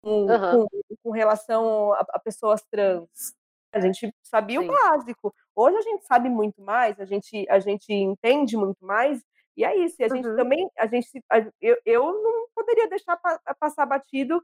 com, 0.00 0.30
Aham. 0.30 0.66
com, 0.68 0.96
com 1.02 1.10
relação 1.10 1.92
a, 1.94 2.06
a 2.10 2.18
pessoas 2.18 2.62
trans. 2.70 3.34
A 3.72 3.80
gente 3.80 4.14
sabia 4.22 4.60
Sim. 4.60 4.68
o 4.68 4.72
básico. 4.72 5.34
Hoje 5.56 5.76
a 5.78 5.82
gente 5.82 6.04
sabe 6.04 6.28
muito 6.28 6.60
mais, 6.62 7.00
a 7.00 7.04
gente, 7.04 7.46
a 7.48 7.58
gente 7.58 7.92
entende 7.92 8.56
muito 8.56 8.84
mais. 8.84 9.22
E 9.56 9.64
é 9.64 9.76
isso. 9.76 9.96
E 10.00 10.04
a 10.04 10.08
gente 10.08 10.26
Uhum. 10.28 10.36
também, 10.36 10.70
a 10.78 10.86
gente, 10.86 11.08
eu, 11.60 11.76
eu 11.84 12.04
não 12.22 12.46
poderia 12.54 12.88
deixar 12.88 13.16
pa- 13.16 13.40
passar 13.58 13.86
batido 13.86 14.42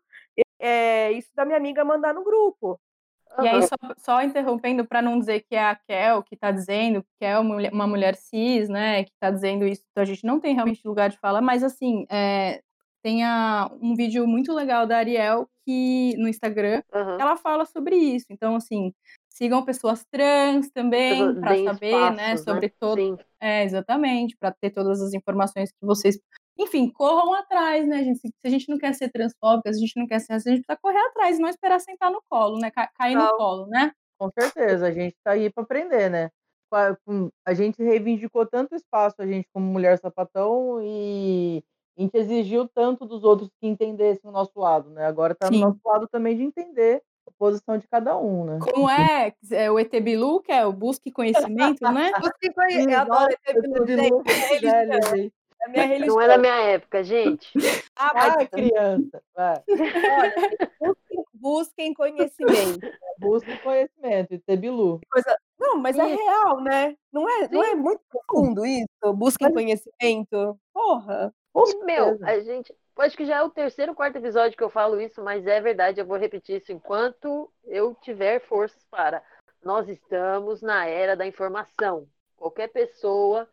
é, 0.60 1.12
isso 1.12 1.30
da 1.34 1.44
minha 1.44 1.56
amiga 1.56 1.84
mandar 1.84 2.12
no 2.14 2.24
grupo. 2.24 2.78
E 3.40 3.46
aí, 3.46 3.62
só, 3.62 3.76
só 3.98 4.22
interrompendo 4.22 4.84
para 4.86 5.00
não 5.00 5.18
dizer 5.18 5.40
que 5.40 5.54
é 5.54 5.62
a 5.62 5.76
Kel 5.76 6.22
que 6.24 6.34
está 6.34 6.50
dizendo, 6.50 7.04
que 7.18 7.24
é 7.24 7.38
uma 7.38 7.54
mulher, 7.54 7.72
uma 7.72 7.86
mulher 7.86 8.16
cis, 8.16 8.68
né, 8.68 9.04
que 9.04 9.10
está 9.12 9.30
dizendo 9.30 9.64
isso, 9.66 9.82
então 9.90 10.02
a 10.02 10.06
gente 10.06 10.24
não 10.26 10.40
tem 10.40 10.54
realmente 10.54 10.86
lugar 10.86 11.08
de 11.10 11.18
fala, 11.18 11.40
mas 11.40 11.62
assim, 11.62 12.04
é, 12.10 12.60
tem 13.02 13.22
a- 13.24 13.70
um 13.80 13.94
vídeo 13.94 14.26
muito 14.26 14.52
legal 14.52 14.86
da 14.86 14.96
Ariel 14.96 15.48
que 15.64 16.16
no 16.16 16.26
Instagram 16.26 16.82
Aham. 16.92 17.18
ela 17.20 17.36
fala 17.36 17.64
sobre 17.66 17.94
isso. 17.96 18.26
Então, 18.30 18.56
assim, 18.56 18.92
sigam 19.38 19.64
pessoas 19.64 20.04
trans 20.10 20.68
também 20.70 21.34
para 21.40 21.54
saber, 21.64 21.92
né, 21.92 22.34
espaços, 22.34 22.44
sobre 22.44 22.68
todo. 22.80 22.98
Sim. 23.00 23.16
É, 23.40 23.62
exatamente, 23.62 24.36
para 24.36 24.50
ter 24.52 24.70
todas 24.70 25.00
as 25.00 25.14
informações 25.14 25.70
que 25.70 25.86
vocês. 25.86 26.18
Enfim, 26.58 26.90
corram 26.90 27.32
atrás, 27.34 27.86
né, 27.86 28.02
gente? 28.02 28.18
Se 28.18 28.32
a 28.46 28.50
gente 28.50 28.68
não 28.68 28.76
quer 28.78 28.92
ser 28.92 29.10
transfóbica, 29.10 29.72
se 29.72 29.78
a 29.78 29.80
gente 29.80 29.96
não 29.96 30.08
quer 30.08 30.18
ser 30.18 30.32
racista, 30.32 30.50
a 30.50 30.54
gente 30.56 30.64
precisa 30.66 30.80
correr 30.82 30.98
atrás 31.06 31.38
e 31.38 31.40
não 31.40 31.48
esperar 31.48 31.78
sentar 31.78 32.10
no 32.10 32.20
colo, 32.28 32.58
né? 32.58 32.68
ca- 32.72 32.90
Cair 32.98 33.16
no 33.16 33.36
colo, 33.36 33.66
né? 33.68 33.92
Com 34.18 34.28
certeza, 34.36 34.88
a 34.88 34.90
gente 34.92 35.16
tá 35.22 35.30
aí 35.32 35.48
para 35.52 35.62
aprender, 35.62 36.10
né? 36.10 36.30
A 37.46 37.54
gente 37.54 37.82
reivindicou 37.82 38.44
tanto 38.44 38.74
espaço, 38.74 39.16
a 39.20 39.26
gente 39.26 39.48
como 39.54 39.66
mulher 39.66 39.98
sapatão, 39.98 40.80
e 40.82 41.62
a 41.96 42.02
gente 42.02 42.16
exigiu 42.16 42.68
tanto 42.68 43.06
dos 43.06 43.22
outros 43.24 43.48
que 43.60 43.66
entendessem 43.68 44.28
o 44.28 44.32
nosso 44.32 44.52
lado, 44.58 44.90
né? 44.90 45.06
Agora 45.06 45.34
tá 45.34 45.48
no 45.50 45.58
nosso 45.60 45.80
lado 45.84 46.08
também 46.08 46.36
de 46.36 46.42
entender 46.42 47.02
posição 47.38 47.78
de 47.78 47.86
cada 47.88 48.16
um, 48.18 48.44
né? 48.44 48.58
Como 48.60 48.88
é, 48.88 49.32
é 49.52 49.70
o 49.70 49.78
ET 49.78 49.90
Bilu, 50.00 50.40
que 50.40 50.52
é 50.52 50.64
o 50.64 50.72
busque 50.72 51.10
conhecimento, 51.10 51.82
né? 51.92 52.10
Você 52.32 52.52
conhece, 52.52 52.90
eu 52.90 52.98
adoro 53.00 53.34
Esse 53.46 53.60
Bilu, 53.60 53.84
Bilu 53.84 54.22
gente, 54.26 54.66
é 54.66 54.68
é 54.68 54.86
velho, 54.86 55.06
gente. 55.16 55.32
é 55.60 55.64
a 55.64 55.68
minha 55.68 55.86
religião. 55.86 56.14
Não 56.16 56.22
é 56.22 56.28
da 56.28 56.38
minha 56.38 56.56
época, 56.60 57.02
gente. 57.04 57.52
Ah, 58.00 58.12
Ah, 58.14 58.46
criança, 58.46 59.20
vai. 59.34 59.60
olha, 59.68 60.34
busquem, 60.80 61.24
busquem 61.34 61.94
conhecimento. 61.94 62.80
Busca 63.18 63.56
conhecimento, 63.64 64.32
e 64.34 64.38
ter 64.38 64.56
bilu. 64.56 65.00
Coisa... 65.10 65.36
Não, 65.58 65.76
mas 65.76 65.98
é 65.98 66.06
Isso. 66.08 66.22
real, 66.22 66.60
né? 66.60 66.94
Não 67.12 67.28
é, 67.28 67.48
não 67.48 67.64
é 67.64 67.74
muito 67.74 68.00
profundo 68.08 68.64
isso? 68.64 68.86
Busquem 69.14 69.48
Mas- 69.48 69.54
conhecimento. 69.54 70.56
Porra. 70.72 71.34
Meu, 71.84 72.16
a 72.22 72.38
gente. 72.38 72.72
Acho 72.98 73.16
que 73.16 73.24
já 73.24 73.36
é 73.36 73.42
o 73.42 73.50
terceiro, 73.50 73.94
quarto 73.94 74.16
episódio 74.16 74.56
que 74.56 74.62
eu 74.62 74.70
falo 74.70 75.00
isso, 75.00 75.22
mas 75.22 75.46
é 75.46 75.60
verdade, 75.60 76.00
eu 76.00 76.06
vou 76.06 76.16
repetir 76.16 76.60
isso 76.60 76.72
enquanto 76.72 77.50
eu 77.64 77.94
tiver 77.94 78.40
forças 78.40 78.84
para. 78.90 79.22
Nós 79.62 79.88
estamos 79.88 80.62
na 80.62 80.86
era 80.86 81.16
da 81.16 81.26
informação. 81.26 82.08
Qualquer 82.36 82.68
pessoa 82.68 83.48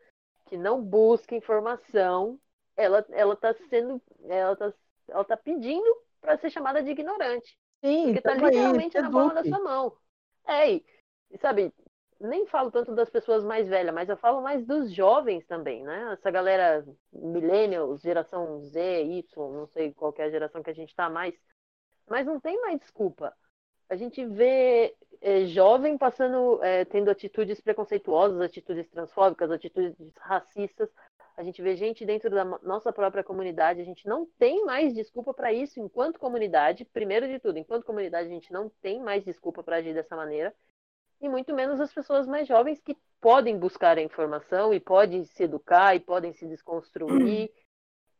que 0.45 0.57
não 0.57 0.81
busca 0.81 1.35
informação, 1.35 2.39
ela, 2.75 3.05
ela 3.09 3.35
tá 3.35 3.53
sendo. 3.69 4.01
Ela 4.27 4.55
tá, 4.55 4.73
ela 5.07 5.23
tá 5.23 5.37
pedindo 5.37 5.95
para 6.21 6.37
ser 6.37 6.49
chamada 6.49 6.81
de 6.81 6.91
ignorante. 6.91 7.57
Sim, 7.83 8.05
Porque 8.05 8.21
tá 8.21 8.31
tamo 8.31 8.45
aí, 8.45 8.55
literalmente 8.55 8.99
na 8.99 9.11
palma 9.11 9.33
da 9.33 9.43
sua 9.43 9.59
mão. 9.59 9.97
É, 10.47 10.73
e 10.75 10.83
sabe, 11.39 11.73
nem 12.19 12.45
falo 12.47 12.71
tanto 12.71 12.93
das 12.95 13.09
pessoas 13.09 13.43
mais 13.43 13.67
velhas, 13.67 13.93
mas 13.93 14.09
eu 14.09 14.17
falo 14.17 14.41
mais 14.41 14.65
dos 14.65 14.91
jovens 14.93 15.45
também, 15.45 15.83
né? 15.83 16.13
Essa 16.13 16.31
galera 16.31 16.85
millennials, 17.11 18.01
geração 18.01 18.59
Z, 18.61 19.03
Y, 19.03 19.51
não 19.53 19.67
sei 19.67 19.93
qual 19.93 20.13
é 20.17 20.23
a 20.23 20.29
geração 20.29 20.63
que 20.63 20.69
a 20.69 20.73
gente 20.73 20.95
tá 20.95 21.09
mais. 21.09 21.35
Mas 22.07 22.25
não 22.25 22.39
tem 22.39 22.59
mais 22.61 22.79
desculpa. 22.79 23.35
A 23.89 23.95
gente 23.95 24.25
vê 24.25 24.95
é, 25.21 25.45
jovem 25.45 25.97
passando, 25.97 26.63
é, 26.63 26.85
tendo 26.85 27.09
atitudes 27.09 27.59
preconceituosas, 27.61 28.39
atitudes 28.41 28.87
transfóbicas, 28.89 29.51
atitudes 29.51 29.95
racistas. 30.17 30.89
A 31.37 31.43
gente 31.43 31.61
vê 31.61 31.75
gente 31.75 32.05
dentro 32.05 32.29
da 32.29 32.45
nossa 32.45 32.93
própria 32.93 33.23
comunidade. 33.23 33.81
A 33.81 33.85
gente 33.85 34.07
não 34.07 34.25
tem 34.37 34.63
mais 34.65 34.93
desculpa 34.93 35.33
para 35.33 35.51
isso 35.51 35.79
enquanto 35.79 36.19
comunidade. 36.19 36.85
Primeiro 36.85 37.27
de 37.27 37.39
tudo, 37.39 37.59
enquanto 37.59 37.85
comunidade, 37.85 38.27
a 38.27 38.31
gente 38.31 38.51
não 38.51 38.69
tem 38.81 39.01
mais 39.01 39.23
desculpa 39.23 39.61
para 39.61 39.77
agir 39.77 39.93
dessa 39.93 40.15
maneira. 40.15 40.53
E 41.21 41.29
muito 41.29 41.53
menos 41.53 41.79
as 41.79 41.93
pessoas 41.93 42.27
mais 42.27 42.47
jovens 42.47 42.79
que 42.81 42.97
podem 43.21 43.57
buscar 43.57 43.97
a 43.97 44.01
informação 44.01 44.73
e 44.73 44.79
podem 44.79 45.23
se 45.25 45.43
educar 45.43 45.95
e 45.95 45.99
podem 45.99 46.33
se 46.33 46.45
desconstruir. 46.47 47.51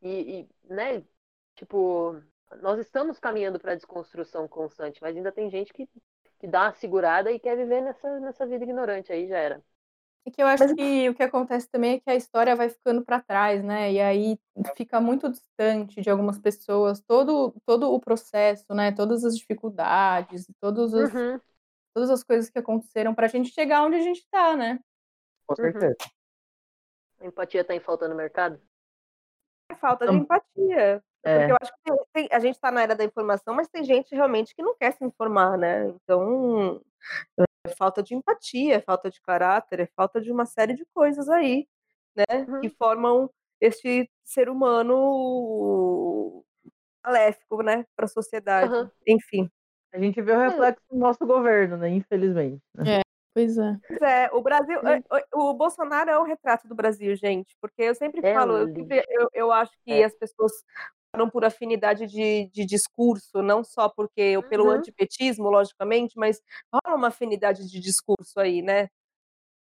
E, 0.02 0.42
e, 0.42 0.50
né, 0.72 1.04
tipo, 1.56 2.22
nós 2.62 2.78
estamos 2.80 3.18
caminhando 3.18 3.60
para 3.60 3.72
a 3.72 3.76
desconstrução 3.76 4.48
constante, 4.48 5.02
mas 5.02 5.16
ainda 5.16 5.32
tem 5.32 5.50
gente 5.50 5.74
que, 5.74 5.90
que 6.38 6.46
dá 6.48 6.64
uma 6.66 6.74
segurada 6.74 7.32
e 7.32 7.40
quer 7.40 7.58
viver 7.58 7.82
nessa, 7.82 8.20
nessa 8.20 8.46
vida 8.46 8.64
ignorante 8.64 9.12
aí, 9.12 9.28
já 9.28 9.38
era. 9.38 9.64
É 10.28 10.32
que 10.32 10.42
eu 10.42 10.48
acho 10.48 10.64
Mas- 10.64 10.74
que 10.74 11.10
o 11.10 11.16
que 11.16 11.24
acontece 11.24 11.70
também 11.70 11.94
é 11.94 12.00
que 12.00 12.10
a 12.10 12.16
história 12.16 12.56
vai 12.56 12.70
ficando 12.70 13.04
para 13.06 13.22
trás, 13.22 13.64
né? 13.64 13.92
E 13.94 14.00
aí 14.02 14.40
fica 14.76 15.00
muito 15.00 15.30
distante 15.30 16.02
de 16.02 16.10
algumas 16.10 16.40
pessoas 16.40 17.00
todo, 17.02 17.54
todo 17.66 17.92
o 17.92 18.00
processo, 18.00 18.66
né? 18.74 18.92
Todas 18.92 19.24
as 19.24 19.38
dificuldades, 19.38 20.48
todos 20.60 20.94
os, 20.94 21.10
Uhum. 21.10 21.40
Todas 21.96 22.10
as 22.10 22.24
coisas 22.24 22.50
que 22.50 22.60
aconteceram 22.60 23.16
para 23.16 23.26
a 23.26 23.30
gente 23.30 23.50
chegar 23.52 23.84
onde 23.84 23.96
a 23.96 24.02
gente 24.02 24.18
está, 24.20 24.56
né? 24.56 24.80
Com 25.48 25.54
Uhum. 25.54 25.72
certeza. 25.72 25.96
A 27.22 27.26
empatia 27.26 27.64
tá 27.64 27.74
em 27.74 27.80
falta 27.80 28.08
no 28.10 28.16
mercado? 28.16 28.62
É 29.72 29.76
falta 29.76 30.06
de 30.06 30.14
empatia. 30.16 31.02
É. 31.24 31.40
Porque 31.40 31.52
eu 31.54 31.58
acho 31.62 31.72
que 31.84 32.06
tem- 32.14 32.30
a 32.32 32.40
gente 32.40 32.56
está 32.56 32.70
na 32.70 32.84
era 32.84 32.96
da 32.96 33.04
informação, 33.04 33.56
mas 33.56 33.70
tem 33.70 33.84
gente 33.84 34.14
realmente 34.14 34.54
que 34.54 34.62
não 34.62 34.76
quer 34.76 34.92
se 34.92 35.04
informar, 35.04 35.58
né? 35.58 35.88
Então, 35.88 36.82
é 37.66 37.70
falta 37.76 38.04
de 38.04 38.14
empatia, 38.14 38.76
é 38.76 38.82
falta 38.82 39.10
de 39.10 39.20
caráter, 39.22 39.80
é 39.80 39.86
falta 39.96 40.20
de 40.22 40.32
uma 40.32 40.46
série 40.46 40.74
de 40.76 40.86
coisas 40.94 41.30
aí, 41.30 41.68
né? 42.16 42.26
Uhum. 42.48 42.62
Que 42.62 42.70
formam 42.70 43.32
este 43.62 44.12
ser 44.24 44.50
humano 44.50 46.44
maléfico, 47.04 47.64
né? 47.64 47.86
Para 47.96 48.06
a 48.06 48.10
sociedade. 48.10 48.72
Aham. 48.72 48.92
Enfim. 49.08 49.50
A 49.96 50.00
gente 50.00 50.22
vê 50.22 50.34
o 50.34 50.40
reflexo 50.40 50.84
do 50.92 50.98
nosso 50.98 51.26
governo, 51.26 51.78
né? 51.78 51.90
Infelizmente. 51.90 52.62
né? 52.76 53.00
Pois 53.34 53.58
é. 53.58 53.78
Pois 53.88 54.02
é, 54.02 54.30
o 54.34 54.42
Brasil, 54.42 54.80
é, 54.88 55.02
o 55.34 55.50
o 55.52 55.54
Bolsonaro 55.54 56.10
é 56.10 56.18
o 56.20 56.24
retrato 56.24 56.68
do 56.68 56.76
Brasil, 56.76 57.16
gente, 57.16 57.56
porque 57.62 57.82
eu 57.84 57.96
sempre 57.96 58.22
É 58.24 58.34
falo, 58.34 58.58
eu, 58.58 58.68
sempre- 58.74 59.04
eu, 59.10 59.30
eu 59.34 59.52
acho 59.52 59.72
que 59.86 59.92
É. 59.94 60.06
as 60.06 60.14
pessoas 60.16 60.52
falam 61.16 61.30
por 61.30 61.46
afinidade 61.46 62.08
de, 62.08 62.50
de 62.54 62.66
discurso, 62.66 63.42
não 63.42 63.64
só 63.64 63.88
porque 63.90 64.38
pelo 64.50 64.66
Uhum. 64.66 64.72
antipetismo, 64.72 65.50
logicamente, 65.50 66.18
mas 66.18 66.42
rola 66.74 66.98
uma 66.98 67.08
afinidade 67.08 67.70
de 67.70 67.80
discurso 67.80 68.38
aí, 68.40 68.62
né? 68.62 68.90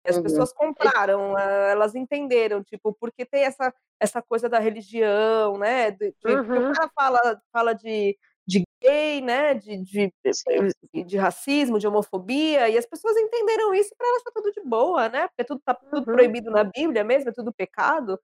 As 0.08 0.16
Uhum. 0.18 0.24
pessoas 0.24 0.54
compraram, 0.54 1.38
elas 1.38 1.94
entenderam, 1.96 2.64
tipo, 2.64 2.94
porque 3.00 3.26
tem 3.26 3.44
essa, 3.44 3.74
essa 4.00 4.22
coisa 4.22 4.48
da 4.50 4.58
religião, 4.60 5.58
né? 5.58 5.92
de- 5.92 6.14
de- 6.24 6.34
Uhum. 6.36 6.70
o 6.70 6.74
cara 6.74 6.90
fala, 6.96 7.42
fala 7.52 7.74
de, 7.74 8.18
de 8.50 8.64
gay, 8.82 9.22
né? 9.22 9.54
De, 9.54 9.78
de, 9.84 11.04
de 11.06 11.18
racismo, 11.18 11.78
de 11.80 11.88
homofobia, 11.88 12.68
e 12.70 12.78
as 12.78 12.86
pessoas 12.86 13.16
entenderam 13.18 13.74
isso 13.74 13.94
para 13.98 14.08
elas 14.08 14.24
tá 14.24 14.32
tudo 14.34 14.52
de 14.52 14.62
boa, 14.62 15.08
né? 15.10 15.28
Porque 15.28 15.44
tudo 15.44 15.62
tá 15.64 15.74
tudo 15.74 15.98
Uhum. 15.98 16.04
proibido 16.04 16.50
na 16.52 16.64
Bíblia 16.64 17.04
mesmo, 17.04 17.30
é 17.30 17.34
tudo 17.34 17.54
pecado. 17.54 18.20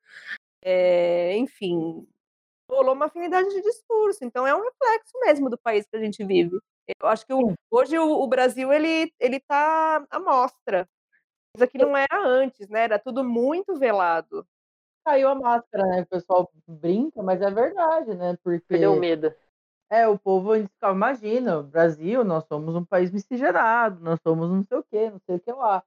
É, 0.64 1.38
enfim, 1.38 2.08
rolou 2.70 2.94
uma 2.96 3.06
afinidade 3.06 3.50
de 3.50 3.62
discurso, 3.62 4.20
então 4.24 4.48
é 4.48 4.56
um 4.56 4.64
reflexo 4.64 5.14
mesmo 5.22 5.50
do 5.50 5.58
país 5.58 5.86
que 5.88 5.96
a 5.96 6.00
gente 6.00 6.24
vive. 6.26 6.58
Eu 7.02 7.08
acho 7.08 7.26
que 7.26 7.34
o- 7.34 7.54
hoje 7.72 7.98
o, 7.98 8.22
o 8.22 8.28
Brasil 8.28 8.72
ele 8.74 9.12
ele 9.20 9.40
tá 9.40 10.06
à 10.10 10.20
mostra, 10.20 10.88
coisa 11.56 11.68
que 11.68 11.78
não 11.78 11.96
era 11.96 12.20
antes, 12.26 12.68
né? 12.70 12.84
Era 12.84 13.00
tudo 13.00 13.24
muito 13.24 13.78
velado. 13.78 14.46
Caiu 15.06 15.30
a 15.30 15.36
máscara, 15.36 15.86
né? 15.86 16.02
O 16.02 16.08
pessoal 16.08 16.52
brinca, 16.68 17.22
mas 17.22 17.40
é 17.42 17.52
verdade, 17.52 18.16
né? 18.16 18.38
Porque 18.44 18.66
Perdeu 18.68 18.94
o 18.94 19.00
medo. 19.00 19.34
É, 19.90 20.08
o 20.08 20.18
povo 20.18 20.52
a 20.54 20.58
gente 20.60 20.70
fica- 20.70 20.92
imagina, 20.92 21.60
o 21.60 21.64
Brasil, 21.64 22.24
nós 22.24 22.44
somos 22.48 22.76
um 22.76 22.84
país 22.86 23.12
miscigenado, 23.12 24.04
nós 24.04 24.20
somos 24.22 24.50
não 24.50 24.64
sei 24.64 24.78
o 24.78 24.84
quê, 24.84 25.10
não 25.10 25.20
sei 25.26 25.36
o 25.36 25.40
que 25.40 25.52
lá. 25.52 25.84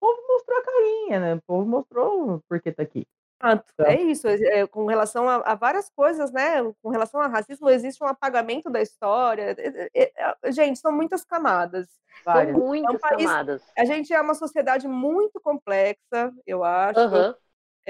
O 0.00 0.06
povo 0.06 0.22
mostrou 0.28 0.58
a 0.58 0.64
carinha, 0.64 1.20
né? 1.20 1.34
O 1.34 1.42
povo 1.42 1.66
mostrou 1.68 2.42
por 2.48 2.60
que 2.60 2.72
tá 2.72 2.82
aqui. 2.82 3.06
Tá. 3.40 3.62
é 3.86 4.00
isso. 4.02 4.26
é, 4.26 4.66
com 4.66 4.84
relação 4.86 5.28
a, 5.28 5.36
a 5.36 5.54
várias 5.54 5.88
coisas, 5.90 6.32
né? 6.32 6.56
Com 6.82 6.90
relação 6.90 7.20
ao 7.20 7.30
racismo, 7.30 7.70
existe 7.70 8.02
um 8.02 8.06
apagamento 8.06 8.68
da 8.68 8.82
história. 8.82 9.54
É, 9.56 9.90
é, 9.94 10.12
é, 10.42 10.52
gente, 10.52 10.78
são 10.80 10.90
muitas 10.90 11.24
camadas. 11.24 11.86
Várias. 12.24 12.56
São 12.56 12.66
muitas 12.66 13.00
país- 13.00 13.24
camadas. 13.26 13.62
A 13.76 13.84
gente 13.84 14.12
é 14.12 14.20
uma 14.20 14.34
sociedade 14.34 14.88
muito 14.88 15.40
complexa, 15.40 16.32
eu 16.44 16.64
acho. 16.64 16.98
Aham. 16.98 17.36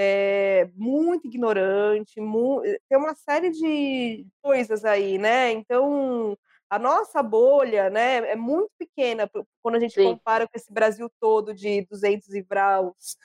É, 0.01 0.71
muito 0.77 1.27
ignorante, 1.27 2.21
mu- 2.21 2.63
tem 2.89 2.97
uma 2.97 3.17
série 3.17 3.51
de 3.51 4.25
coisas 4.41 4.85
aí, 4.85 5.19
né? 5.19 5.51
Então, 5.51 6.39
a 6.71 6.79
nossa 6.79 7.21
bolha, 7.21 7.91
né, 7.91 8.19
é 8.31 8.37
muito 8.37 8.71
pequena 8.79 9.29
quando 9.61 9.75
a 9.75 9.81
gente 9.81 9.95
Sim. 9.95 10.05
compara 10.05 10.47
com 10.47 10.53
esse 10.57 10.73
Brasil 10.73 11.11
todo 11.19 11.53
de 11.53 11.83
200 11.91 12.33
e 12.33 12.43
braus 12.43 13.17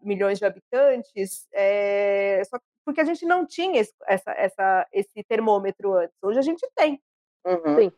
milhões 0.00 0.38
de 0.38 0.44
habitantes, 0.44 1.48
é, 1.52 2.40
só 2.48 2.56
que 2.58 2.64
porque 2.84 3.00
a 3.00 3.04
gente 3.04 3.24
não 3.24 3.44
tinha 3.46 3.80
esse, 3.80 3.94
essa, 4.06 4.30
essa, 4.32 4.86
esse 4.92 5.24
termômetro 5.24 5.94
antes. 5.94 6.16
Hoje 6.22 6.38
a 6.38 6.42
gente 6.42 6.68
tem. 6.76 7.00
Uhum. 7.44 7.76
Sim. 7.78 7.92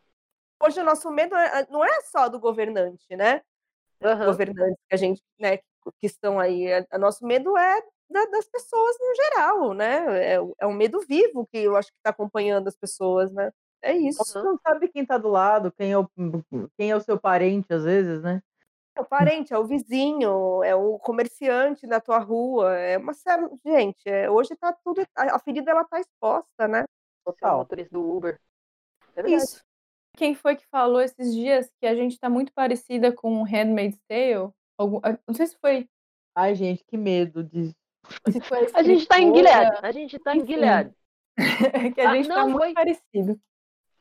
Hoje 0.63 0.79
o 0.79 0.83
nosso 0.83 1.09
medo 1.11 1.35
é- 1.35 1.67
não 1.69 1.83
é 1.85 2.01
só 2.01 2.27
do 2.29 2.39
governante, 2.39 3.15
né? 3.15 3.41
Aham. 4.03 4.25
governantes 4.27 4.77
que 4.87 4.93
a 4.95 4.97
gente, 4.97 5.21
né, 5.39 5.57
que 5.57 6.05
estão 6.07 6.39
aí. 6.39 6.67
O 6.93 6.97
nosso 6.99 7.25
medo 7.25 7.57
é 7.57 7.81
da- 8.09 8.25
das 8.25 8.47
pessoas 8.47 8.95
no 8.99 9.15
geral, 9.15 9.73
né? 9.73 10.33
É, 10.33 10.41
o- 10.41 10.55
é 10.59 10.67
um 10.67 10.73
medo 10.73 10.99
vivo 11.01 11.47
que 11.47 11.57
eu 11.57 11.75
acho 11.75 11.89
que 11.91 11.97
está 11.97 12.09
acompanhando 12.11 12.67
as 12.67 12.75
pessoas, 12.75 13.31
né? 13.31 13.51
É 13.81 13.93
isso. 13.95 14.23
Você 14.23 14.39
não 14.41 14.57
sabe 14.65 14.87
quem 14.87 15.05
tá 15.05 15.17
do 15.17 15.27
lado, 15.29 15.71
quem 15.71 15.91
é 15.91 15.97
o, 15.97 16.09
quem 16.77 16.91
é 16.91 16.95
o 16.95 17.01
seu 17.01 17.19
parente, 17.19 17.71
às 17.73 17.83
vezes, 17.83 18.21
né? 18.21 18.41
É 18.95 19.01
o 19.01 19.05
parente, 19.05 19.53
é 19.53 19.57
o 19.57 19.65
vizinho, 19.67 20.63
é 20.63 20.73
o 20.73 20.97
comerciante 20.99 21.85
da 21.85 21.99
tua 21.99 22.17
rua, 22.17 22.73
é 22.77 22.97
uma 22.97 23.13
série. 23.13 23.45
Gente, 23.65 24.07
é, 24.07 24.29
hoje 24.29 24.55
tá 24.55 24.71
tudo. 24.83 25.05
A 25.15 25.35
a 25.35 25.39
ferida 25.39 25.69
ela 25.71 25.83
tá 25.83 25.99
exposta, 25.99 26.67
né? 26.67 26.83
Você 27.25 27.29
é 27.29 27.29
o 27.29 27.33
Total. 27.33 27.57
motorista 27.59 27.93
do 27.93 28.17
Uber. 28.17 28.39
É 29.15 29.21
verdade. 29.21 29.43
Isso. 29.43 29.63
Quem 30.15 30.33
foi 30.33 30.55
que 30.55 30.65
falou 30.67 31.01
esses 31.01 31.33
dias 31.33 31.69
que 31.79 31.85
a 31.85 31.93
gente 31.93 32.17
tá 32.17 32.29
muito 32.29 32.53
parecida 32.53 33.11
com 33.11 33.43
Handmaid's 33.43 33.99
Tale? 34.07 34.49
Algum, 34.77 34.99
ah, 35.03 35.17
não 35.27 35.35
sei 35.35 35.47
se 35.47 35.57
foi. 35.59 35.89
Ai, 36.33 36.55
gente, 36.55 36.83
que 36.85 36.97
medo 36.97 37.43
disso. 37.43 37.75
A 38.73 38.83
gente 38.83 39.07
tá 39.07 39.19
em 39.19 39.33
Gilead. 39.35 39.77
A 39.81 39.91
gente 39.91 40.19
tá 40.19 40.35
em 40.35 40.39
Enfim. 40.39 40.47
Gilead. 40.53 40.91
que 41.95 42.01
a 42.01 42.09
Ah, 42.11 42.15
gente 42.15 42.27
tá 42.27 42.35
não, 42.35 42.49
muito 42.49 42.57
foi- 42.63 42.73
parecido. 42.73 43.39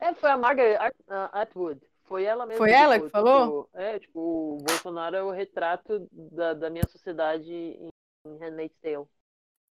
É, 0.01 0.15
foi 0.15 0.31
a 0.31 0.37
Margaret 0.37 0.77
At- 0.77 1.31
Atwood. 1.33 1.81
Foi 2.05 2.25
ela 2.25 2.45
mesma. 2.47 2.59
Foi 2.59 2.71
ela 2.71 3.01
que 3.01 3.09
falou? 3.09 3.65
Tipo, 3.65 3.79
é, 3.79 3.99
tipo, 3.99 4.21
o 4.21 4.59
Bolsonaro 4.59 5.17
é 5.17 5.23
o 5.23 5.31
retrato 5.31 6.07
da, 6.13 6.53
da 6.53 6.71
minha 6.71 6.87
sociedade 6.89 7.53
em 7.53 7.89
em 8.27 8.39
Handmaid's 8.39 8.77
Tale. 8.81 9.05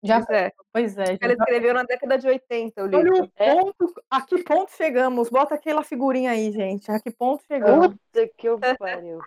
Já, 0.04 0.24
Pois 0.24 0.30
é. 0.38 0.52
pois 0.72 0.98
é. 0.98 1.04
Ela 1.20 1.34
já- 1.36 1.44
escreveu 1.44 1.74
na 1.74 1.84
década 1.84 2.18
de 2.20 2.28
80 2.28 2.82
o 2.82 2.86
Olha 2.86 2.98
livro. 2.98 3.24
o 3.24 3.32
É. 3.36 3.56
ponto, 3.56 3.94
a 4.12 4.22
que 4.22 4.44
ponto 4.44 4.72
chegamos? 4.74 5.30
Bota 5.30 5.56
aquela 5.56 5.82
figurinha 5.84 6.30
aí, 6.32 6.52
gente. 6.52 6.92
A 6.92 7.00
que 7.00 7.10
ponto 7.10 7.44
chegamos? 7.48 7.88
Puta 7.88 8.28
que 8.38 8.48
eu 8.48 8.60
pariu. 8.78 9.20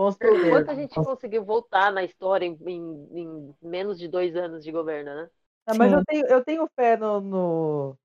Com 0.00 0.10
certeza. 0.12 0.40
Quanto 0.46 0.70
a 0.70 0.74
gente 0.74 1.00
conseguiu 1.00 1.44
voltar 1.44 1.92
na 1.92 2.04
história 2.04 2.44
em, 2.46 2.56
em- 2.66 3.08
em 3.20 3.54
menos 3.62 3.98
de 3.98 4.08
dois 4.08 4.34
anos 4.36 4.64
de 4.64 4.72
governo, 4.72 5.14
né? 5.14 5.30
Ah, 5.66 5.74
mas 5.74 5.92
eu 5.92 6.02
tenho, 6.04 6.26
eu 6.26 6.44
tenho 6.44 6.68
fé 6.74 6.96
no, 6.96 7.20
no, 7.20 7.96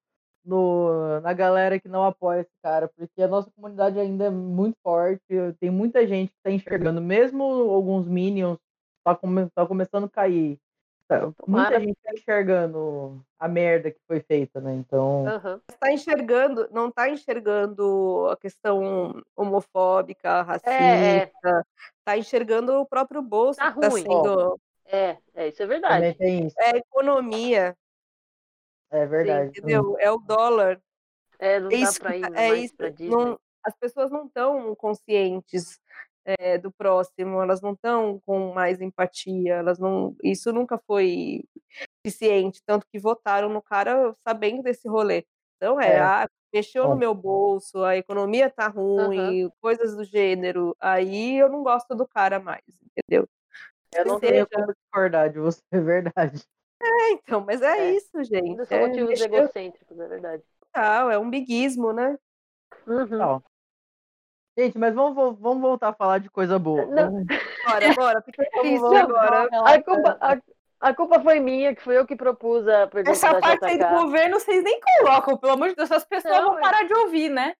no- 0.45 1.21
na 1.21 1.33
galera 1.33 1.79
que 1.79 1.87
não 1.89 2.05
apoia 2.05 2.41
esse 2.41 2.51
cara, 2.63 2.89
porque 2.89 3.21
a 3.23 3.27
nossa 3.27 3.51
comunidade 3.51 3.99
ainda 3.99 4.25
é 4.25 4.29
muito 4.29 4.77
forte. 4.83 5.21
Tem 5.59 5.71
muita 5.71 6.07
gente 6.07 6.31
que 6.31 6.39
tá 6.43 6.51
enxergando, 6.51 7.01
mesmo 7.01 7.43
alguns 7.43 8.07
minions 8.07 8.57
tá, 9.05 9.15
come, 9.15 9.49
tá 9.51 9.65
começando 9.67 10.05
a 10.05 10.09
cair. 10.09 10.59
Tá- 11.07 11.31
Muita 11.47 11.79
gente 11.79 11.95
tá 12.03 12.11
enxergando 12.13 13.23
a 13.37 13.47
merda 13.47 13.91
que 13.91 13.99
foi 14.07 14.21
feita, 14.21 14.59
né? 14.59 14.73
Então, 14.73 15.27
Aham. 15.27 15.61
Está 15.69 15.91
enxergando, 15.91 16.67
não 16.71 16.89
está 16.89 17.07
enxergando 17.09 18.27
a 18.31 18.37
questão 18.37 19.21
homofóbica, 19.35 20.41
racista, 20.41 20.71
É, 20.71 21.17
é, 21.17 21.31
está 21.99 22.17
enxergando 22.17 22.73
o 22.73 22.85
próprio 22.87 23.21
bolso 23.21 23.59
Tá 23.59 23.71
que 23.71 23.77
está 23.77 23.87
ruim. 23.89 24.01
sendo. 24.01 24.59
é, 24.85 25.17
é, 25.35 25.47
isso 25.49 25.61
é 25.61 25.67
verdade. 25.67 26.17
isso. 26.19 26.55
É 26.59 26.71
a 26.75 26.77
economia, 26.77 27.77
É 28.89 29.05
verdade. 29.05 29.49
entendeu? 29.59 29.95
É 29.99 30.11
o 30.11 30.17
dólar. 30.17 30.81
É, 31.37 31.59
não 31.59 31.67
É 31.67 31.71
dá 31.71 31.77
isso 31.77 31.99
pra 31.99 32.17
ir 32.17 32.21
tá- 32.21 32.27
é 32.29 32.47
mais 32.49 32.63
isso, 32.65 32.75
pra 32.77 32.89
Disney. 32.89 33.09
não- 33.15 33.39
as 33.63 33.75
pessoas 33.75 34.09
não 34.09 34.25
estão 34.25 34.75
conscientes 34.75 35.79
é, 36.25 36.57
do 36.57 36.71
próximo, 36.71 37.41
elas 37.41 37.61
não 37.61 37.73
estão 37.73 38.19
com 38.25 38.51
mais 38.53 38.81
empatia, 38.81 39.55
elas 39.55 39.77
não. 39.79 40.15
Isso 40.23 40.51
nunca 40.51 40.77
foi 40.87 41.43
suficiente, 42.05 42.61
tanto 42.65 42.85
que 42.91 42.99
votaram 42.99 43.49
no 43.49 43.61
cara 43.61 44.15
sabendo 44.27 44.63
desse 44.63 44.87
rolê. 44.87 45.25
Então 45.57 45.79
é, 45.79 45.95
É. 45.95 45.99
ah, 45.99 46.27
mexeu 46.53 46.87
no 46.87 46.95
meu 46.95 47.13
bolso, 47.13 47.83
a 47.83 47.97
economia 47.97 48.49
tá 48.49 48.67
ruim, 48.67 49.49
coisas 49.61 49.95
do 49.95 50.03
gênero. 50.03 50.75
Aí 50.79 51.37
eu 51.37 51.49
não 51.49 51.63
gosto 51.63 51.93
do 51.95 52.07
cara 52.07 52.39
mais, 52.39 52.63
entendeu? 52.81 53.27
Eu 53.93 54.05
não 54.05 54.19
seja- 54.19 54.31
tenho 54.33 54.47
como 54.49 54.73
discordar 54.73 55.29
de 55.31 55.39
você, 55.39 55.61
é 55.71 55.79
verdade. 55.79 56.43
É, 56.81 57.11
então, 57.11 57.41
mas 57.45 57.61
é, 57.61 57.77
É. 57.89 57.91
isso, 57.95 58.23
gente. 58.23 58.65
São 58.65 58.77
É, 58.77 58.87
motivos 58.87 59.09
mexeu 59.09 59.25
egocêntricos, 59.33 59.99
é 59.99 60.07
verdade. 60.07 60.43
total, 60.59 61.09
é 61.11 61.17
um 61.17 61.29
biguismo, 61.29 61.91
né? 61.93 62.17
Uhum. 62.85 63.41
Gente, 64.57 64.77
mas 64.77 64.93
vamos, 64.93 65.37
vamos 65.39 65.61
voltar 65.61 65.89
a 65.89 65.93
falar 65.93 66.19
de 66.19 66.29
coisa 66.29 66.57
boa. 66.57 66.85
Não. 66.85 67.25
Bora, 67.65 67.93
bora, 67.95 68.21
fica 68.21 68.47
vamos- 68.53 68.93
agora. 68.93 69.49
A 69.51 69.81
culpa, 69.81 70.17
a, 70.21 70.37
a 70.79 70.93
culpa 70.93 71.19
foi 71.19 71.39
minha, 71.39 71.73
que 71.73 71.81
foi 71.81 71.97
eu 71.97 72.05
que 72.05 72.15
propus 72.15 72.67
a 72.67 72.85
pergunta 72.85 73.11
Essa 73.11 73.33
da 73.33 73.39
parte 73.41 73.65
aí 73.65 73.77
do 73.79 73.87
governo 73.87 74.39
vocês 74.39 74.63
nem 74.63 74.79
colocam, 74.79 75.35
pelo 75.35 75.53
amor 75.53 75.69
de 75.69 75.75
Deus, 75.75 75.91
as 75.91 76.05
pessoas 76.05 76.35
Não, 76.35 76.51
vão 76.51 76.59
é- 76.59 76.61
parar 76.61 76.83
de 76.83 76.93
ouvir, 76.93 77.29
né? 77.29 77.55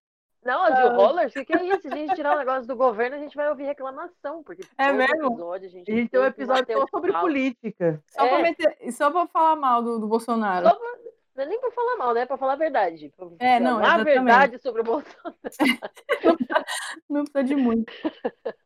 Não, 0.46 0.62
as 0.62 0.74
ah. 0.74 0.94
rollers, 0.94 1.32
o 1.32 1.34
que, 1.34 1.46
que 1.46 1.58
é 1.58 1.66
isso? 1.66 1.82
Se 1.82 1.88
a 1.88 1.96
gente 1.96 2.14
tirar 2.14 2.36
o 2.36 2.38
negócio 2.38 2.68
do 2.68 2.76
governo, 2.76 3.16
a 3.16 3.20
gente 3.20 3.36
vai 3.36 3.50
ouvir 3.50 3.64
reclamação. 3.64 4.44
Porque 4.44 4.62
é 4.78 4.92
mesmo? 4.94 5.26
Episódio, 5.26 5.68
a 5.68 5.72
gente, 5.72 5.92
a 5.92 5.96
gente 5.96 6.10
tem 6.12 6.20
um 6.20 6.26
episódio 6.26 6.78
só 6.78 6.86
sobre 6.88 7.12
política. 7.14 8.00
Só, 8.06 8.24
é. 8.24 8.30
pra 8.30 8.40
meter, 8.44 8.92
só 8.92 9.10
pra 9.10 9.26
falar 9.26 9.56
mal 9.56 9.82
do, 9.82 9.98
do 9.98 10.08
Bolsonaro. 10.08 10.70
Só 10.70 10.76
pra, 10.76 10.88
não 11.36 11.44
é 11.44 11.48
nem 11.48 11.60
pra 11.60 11.72
falar 11.72 11.98
mal, 11.98 12.14
né? 12.14 12.22
É 12.22 12.26
pra 12.26 12.38
falar 12.38 12.54
a 12.54 12.58
verdade. 12.58 13.14
É, 13.40 13.60
não, 13.60 13.84
A 13.84 14.02
verdade 14.04 14.58
sobre 14.60 14.82
o 14.82 14.84
Bolsonaro. 14.86 15.36
não, 17.10 17.26
precisa 17.26 17.44
de 17.44 17.56
muito, 17.56 17.92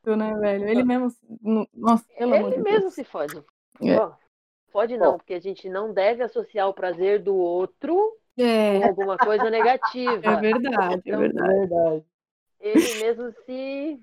né, 0.05 0.35
velho? 0.35 0.69
Ele 0.69 0.83
mesmo. 0.83 1.09
Nossa, 1.73 2.05
pelo 2.15 2.35
Ele 2.35 2.57
mesmo 2.57 2.81
Deus. 2.81 2.93
se 2.93 3.03
fode. 3.03 3.43
É. 3.81 4.29
Pode 4.71 4.97
não, 4.97 5.17
porque 5.17 5.33
a 5.33 5.39
gente 5.39 5.67
não 5.67 5.91
deve 5.91 6.21
associar 6.21 6.69
o 6.69 6.73
prazer 6.73 7.23
do 7.23 7.35
outro 7.35 8.15
é. 8.37 8.79
com 8.79 8.85
alguma 8.85 9.17
coisa 9.17 9.49
negativa. 9.49 10.27
É 10.27 10.35
verdade, 10.39 11.01
então, 11.05 11.23
é 11.23 11.27
verdade. 11.27 12.05
Ele 12.59 12.99
mesmo 13.01 13.31
se. 13.45 13.99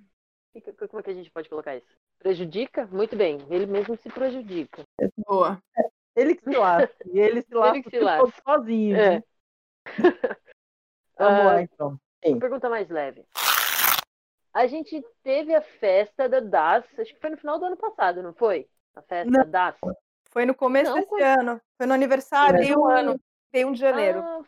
Como 0.89 1.01
é 1.01 1.03
que 1.03 1.11
a 1.11 1.15
gente 1.15 1.31
pode 1.31 1.49
colocar 1.49 1.77
isso? 1.77 1.95
Prejudica? 2.19 2.87
Muito 2.87 3.15
bem, 3.15 3.39
ele 3.49 3.67
mesmo 3.67 3.97
se 3.97 4.09
prejudica. 4.09 4.83
Boa. 5.25 5.63
Ele 6.17 6.35
que 6.35 6.51
se 6.51 6.57
lasca. 6.57 6.97
E 7.05 7.21
ele 7.21 7.43
se 7.43 7.55
lasca, 7.55 7.77
ele 7.77 7.91
se 7.91 7.99
lasca. 8.01 8.43
sozinho. 8.43 8.97
É. 8.97 9.23
Vamos 11.19 11.45
lá, 11.45 11.63
então. 11.63 12.01
Uma 12.25 12.41
pergunta 12.41 12.69
mais 12.69 12.89
leve. 12.89 13.25
A 14.53 14.67
gente 14.67 15.05
teve 15.23 15.55
a 15.55 15.61
festa 15.61 16.29
da 16.29 16.41
DAS, 16.41 16.85
acho 16.99 17.15
que 17.15 17.21
foi 17.21 17.31
no 17.31 17.37
final 17.37 17.59
do 17.59 17.67
ano 17.67 17.77
passado, 17.77 18.23
não 18.23 18.33
foi? 18.33 18.67
A 18.95 19.03
festa 19.03 19.31
não. 19.31 19.45
da 19.45 19.71
DAS. 19.71 19.77
Foi 20.31 20.47
no 20.47 20.55
começo 20.55 20.91
não, 20.91 20.99
desse 20.99 21.09
foi... 21.09 21.23
ano. 21.23 21.61
Foi 21.77 21.87
no 21.87 21.93
aniversário 21.93 22.65
de 22.65 22.75
um 22.77 22.87
ano. 22.87 23.21
Tem 23.53 23.65
um 23.65 23.73
de 23.73 23.79
janeiro. 23.79 24.21
Ah, 24.21 24.43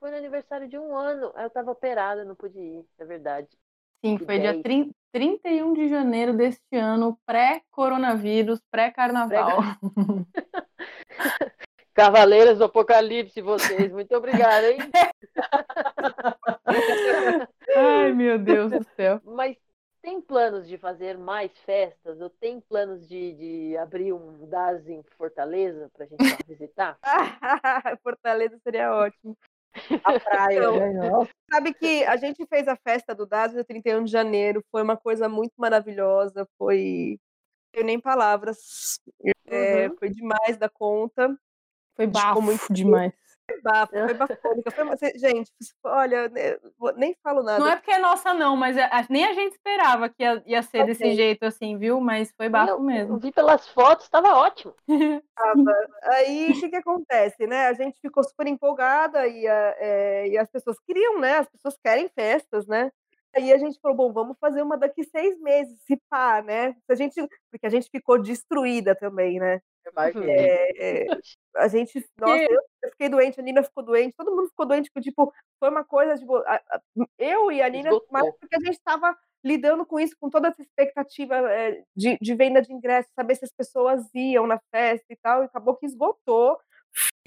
foi 0.00 0.10
no 0.10 0.16
aniversário 0.16 0.68
de 0.68 0.76
um 0.78 0.96
ano. 0.96 1.32
Eu 1.36 1.50
tava 1.50 1.70
operada, 1.70 2.24
não 2.24 2.34
pude 2.34 2.58
ir, 2.58 2.84
é 2.98 3.04
verdade. 3.04 3.48
Sim, 4.04 4.18
foi 4.18 4.38
dia 4.38 4.60
30, 4.60 4.94
31 5.14 5.72
de 5.74 5.86
janeiro 5.86 6.36
deste 6.36 6.74
ano, 6.74 7.16
pré-coronavírus, 7.24 8.60
pré-carnaval. 8.68 9.60
Pré 9.60 9.78
Cavaleiras 11.94 12.58
do 12.58 12.64
Apocalipse, 12.64 13.40
vocês. 13.40 13.92
Muito 13.92 14.12
obrigada, 14.16 14.72
hein? 14.72 14.78
Ai, 17.76 18.12
meu 18.12 18.40
Deus 18.40 18.72
do 18.72 18.82
céu. 18.96 19.20
Mas 19.22 19.56
tem 20.02 20.20
planos 20.20 20.66
de 20.66 20.76
fazer 20.76 21.16
mais 21.16 21.56
festas? 21.58 22.20
Ou 22.20 22.28
tem 22.28 22.60
planos 22.60 23.08
de, 23.08 23.34
de 23.34 23.76
abrir 23.76 24.12
um 24.12 24.48
DAS 24.48 24.88
em 24.88 25.04
Fortaleza 25.16 25.88
para 25.94 26.06
a 26.06 26.08
gente 26.08 26.44
visitar? 26.44 26.98
Fortaleza 28.02 28.58
seria 28.64 28.92
ótimo. 28.92 29.36
A 30.04 30.20
praia, 30.20 30.58
então, 30.58 30.78
né? 30.78 31.28
Sabe 31.50 31.74
que 31.74 32.04
a 32.04 32.16
gente 32.16 32.46
fez 32.46 32.68
a 32.68 32.76
festa 32.76 33.14
do 33.14 33.26
DAS 33.26 33.54
no 33.54 33.64
31 33.64 34.04
de 34.04 34.10
janeiro, 34.10 34.64
foi 34.70 34.82
uma 34.82 34.96
coisa 34.96 35.28
muito 35.28 35.52
maravilhosa, 35.56 36.48
foi. 36.58 37.18
Eu 37.72 37.84
nem 37.84 38.00
palavras. 38.00 39.00
É, 39.46 39.88
uhum. 39.88 39.96
foi 39.98 40.10
demais 40.10 40.56
da 40.56 40.68
conta. 40.68 41.36
Foi 41.96 42.06
bafo 42.06 42.40
muito 42.40 42.72
demais. 42.72 43.12
Foi 43.46 43.60
bafo, 43.60 43.92
foi 43.92 44.14
bafônica. 44.14 44.70
Foi, 44.70 45.18
gente, 45.18 45.50
olha, 45.84 46.30
nem 46.96 47.14
falo 47.22 47.42
nada. 47.42 47.58
Não 47.58 47.68
é 47.68 47.76
porque 47.76 47.92
é 47.92 47.98
nossa, 47.98 48.32
não, 48.32 48.56
mas 48.56 48.76
é, 48.76 48.88
nem 49.10 49.24
a 49.24 49.32
gente 49.32 49.52
esperava 49.52 50.08
que 50.08 50.22
ia, 50.22 50.42
ia 50.46 50.62
ser 50.62 50.82
okay. 50.82 50.86
desse 50.86 51.14
jeito 51.14 51.44
assim, 51.44 51.76
viu? 51.76 52.00
Mas 52.00 52.32
foi 52.36 52.48
bafo 52.48 52.72
eu, 52.72 52.80
mesmo. 52.80 53.14
Eu 53.14 53.18
vi 53.18 53.30
pelas 53.30 53.68
fotos, 53.68 54.06
estava 54.06 54.34
ótimo. 54.34 54.74
Aí 56.04 56.50
o 56.50 56.60
que, 56.60 56.70
que 56.70 56.76
acontece, 56.76 57.46
né? 57.46 57.66
A 57.66 57.72
gente 57.74 58.00
ficou 58.00 58.24
super 58.24 58.46
empolgada 58.46 59.26
e, 59.26 59.46
a, 59.46 59.74
é, 59.78 60.28
e 60.28 60.38
as 60.38 60.50
pessoas 60.50 60.78
queriam, 60.80 61.20
né? 61.20 61.38
As 61.38 61.48
pessoas 61.48 61.76
querem 61.82 62.08
festas, 62.08 62.66
né? 62.66 62.90
Aí 63.36 63.52
a 63.52 63.58
gente 63.58 63.80
falou, 63.80 63.96
bom, 63.96 64.12
vamos 64.12 64.38
fazer 64.38 64.62
uma 64.62 64.78
daqui 64.78 65.02
seis 65.02 65.38
meses, 65.40 65.76
se 65.84 66.00
pá, 66.08 66.40
né? 66.40 66.76
A 66.88 66.94
gente, 66.94 67.20
porque 67.50 67.66
a 67.66 67.70
gente 67.70 67.90
ficou 67.90 68.20
destruída 68.20 68.94
também, 68.94 69.40
né? 69.40 69.60
É, 70.76 71.06
a 71.56 71.68
gente, 71.68 72.04
nossa, 72.18 72.42
eu, 72.42 72.60
eu, 72.82 72.90
fiquei 72.90 73.08
doente, 73.08 73.40
a 73.40 73.42
Nina 73.42 73.62
ficou 73.62 73.84
doente, 73.84 74.14
todo 74.16 74.34
mundo 74.34 74.48
ficou 74.48 74.66
doente, 74.66 74.90
tipo, 75.00 75.32
foi 75.58 75.70
uma 75.70 75.84
coisa, 75.84 76.16
tipo, 76.16 76.36
a, 76.36 76.54
a, 76.56 76.80
eu 77.18 77.50
e 77.52 77.62
a 77.62 77.68
Nina, 77.68 77.90
mais 78.10 78.30
porque 78.38 78.56
a 78.56 78.60
gente 78.60 78.78
estava 78.78 79.16
lidando 79.44 79.84
com 79.84 80.00
isso, 80.00 80.16
com 80.18 80.30
toda 80.30 80.48
essa 80.48 80.62
expectativa 80.62 81.36
é, 81.52 81.84
de, 81.94 82.16
de, 82.20 82.34
venda 82.34 82.62
de 82.62 82.72
ingressos, 82.72 83.12
saber 83.14 83.36
se 83.36 83.44
as 83.44 83.52
pessoas 83.52 84.02
iam 84.14 84.46
na 84.46 84.58
festa 84.70 85.06
e 85.10 85.16
tal, 85.16 85.42
e 85.42 85.46
acabou 85.46 85.76
que 85.76 85.84
esgotou, 85.84 86.58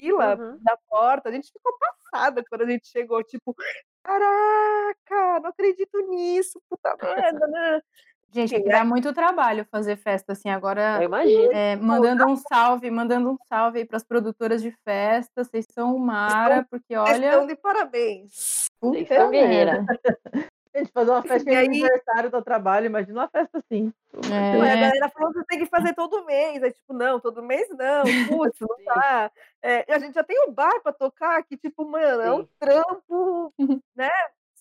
fila 0.00 0.36
uhum. 0.36 0.58
da 0.62 0.76
porta, 0.88 1.28
a 1.28 1.32
gente 1.32 1.52
ficou 1.52 1.72
passada 1.78 2.44
quando 2.48 2.62
a 2.62 2.66
gente 2.66 2.88
chegou, 2.88 3.22
tipo, 3.22 3.54
caraca, 4.02 5.40
não 5.40 5.50
acredito 5.50 5.98
nisso, 6.08 6.60
puta 6.68 6.96
merda, 7.02 7.46
né? 7.46 7.82
Gente, 8.30 8.62
dá 8.64 8.84
muito 8.84 9.12
trabalho 9.14 9.66
fazer 9.70 9.96
festa 9.96 10.32
assim. 10.32 10.50
Agora, 10.50 10.98
eu 10.98 11.04
imagino. 11.04 11.52
É, 11.52 11.76
mandando 11.76 12.26
um 12.26 12.36
salve, 12.36 12.90
mandando 12.90 13.30
um 13.30 13.38
salve 13.48 13.78
aí 13.78 13.84
para 13.84 13.96
as 13.96 14.04
produtoras 14.04 14.60
de 14.60 14.70
festa. 14.84 15.44
Vocês 15.44 15.66
são 15.72 15.96
o 15.96 15.98
Mara, 15.98 16.66
porque 16.70 16.94
olha. 16.94 17.28
Estão 17.28 17.46
de 17.46 17.56
parabéns. 17.56 18.68
Vocês 18.80 19.08
são 19.08 19.30
guerreira. 19.30 19.84
Gente, 20.76 20.92
fazer 20.92 21.10
uma 21.10 21.22
festa 21.22 21.50
de 21.50 21.56
aí... 21.56 21.66
aniversário 21.66 22.30
do 22.30 22.42
trabalho, 22.42 22.86
imagina 22.86 23.20
uma 23.20 23.28
festa 23.28 23.58
assim. 23.58 23.92
É. 24.30 24.54
A 24.54 24.76
galera 24.76 25.08
falou 25.08 25.32
que 25.32 25.44
tem 25.46 25.58
que 25.58 25.66
fazer 25.66 25.94
todo 25.94 26.24
mês. 26.24 26.62
Aí, 26.62 26.70
tipo, 26.70 26.92
não, 26.92 27.18
todo 27.18 27.42
mês 27.42 27.68
não. 27.70 28.04
Putz, 28.28 28.60
não 28.60 28.84
tá. 28.84 29.30
É, 29.62 29.92
a 29.92 29.98
gente 29.98 30.14
já 30.14 30.22
tem 30.22 30.38
o 30.46 30.50
um 30.50 30.52
bar 30.52 30.80
para 30.82 30.92
tocar, 30.92 31.42
que, 31.44 31.56
tipo, 31.56 31.84
mano, 31.84 32.22
é 32.22 32.32
um 32.32 32.46
trampo, 32.58 33.52
né? 33.96 34.10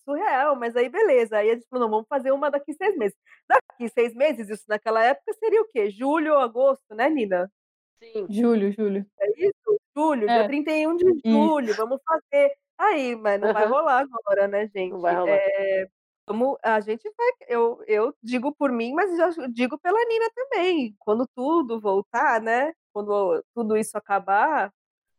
Surreal, 0.08 0.56
mas 0.56 0.76
aí 0.76 0.88
beleza. 0.88 1.38
Aí 1.38 1.52
a 1.52 1.54
gente 1.56 1.68
falou, 1.70 1.86
não, 1.86 1.92
vamos 1.92 2.08
fazer 2.08 2.32
uma 2.32 2.50
daqui 2.50 2.74
seis 2.74 2.96
meses. 2.96 3.18
Daqui 3.48 3.90
seis 3.90 4.16
meses, 4.16 4.50
isso 4.50 4.64
naquela 4.68 5.04
época 5.04 5.34
seria 5.34 5.62
o 5.62 5.68
quê? 5.68 5.90
Julho 5.90 6.34
ou 6.34 6.40
agosto, 6.40 6.96
né, 6.96 7.10
Nina? 7.10 7.52
Sim. 8.00 8.28
Julho, 8.30 8.72
julho. 8.72 9.06
É 9.20 9.46
isso? 9.46 9.80
Julho, 9.96 10.30
é. 10.30 10.40
dia 10.40 10.48
31 10.48 10.96
de 10.96 11.22
julho, 11.26 11.72
isso. 11.72 11.78
vamos 11.78 12.00
fazer. 12.06 12.54
Aí, 12.78 13.16
mas 13.16 13.42
não 13.42 13.48
uhum. 13.48 13.54
vai 13.54 13.66
rolar 13.68 14.06
agora, 14.12 14.48
né, 14.48 14.68
gente? 14.68 14.92
Não 14.92 15.02
vai 15.02 15.16
rolar. 15.16 15.32
É, 15.32 15.88
vamos, 16.28 16.58
a 16.64 16.80
gente 16.80 17.12
vai, 17.18 17.32
eu, 17.48 17.84
eu 17.88 18.14
digo 18.22 18.54
por 18.54 18.72
mim, 18.72 18.94
mas 18.94 19.38
eu 19.38 19.48
digo 19.52 19.80
pela 19.80 19.98
Nina 20.06 20.30
também. 20.36 20.96
Quando 21.00 21.28
tudo 21.36 21.80
voltar, 21.80 22.40
né? 22.40 22.72
Quando 22.94 23.44
tudo 23.56 23.76
isso 23.76 23.98
acabar, 23.98 24.72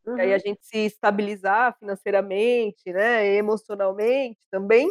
Uhum. 0.09 0.17
E 0.17 0.21
aí 0.23 0.35
a 0.35 0.39
gente 0.39 0.61
se 0.63 0.79
estabilizar 0.79 1.77
financeiramente, 1.79 2.91
né, 2.93 3.27
emocionalmente 3.35 4.39
também, 4.51 4.91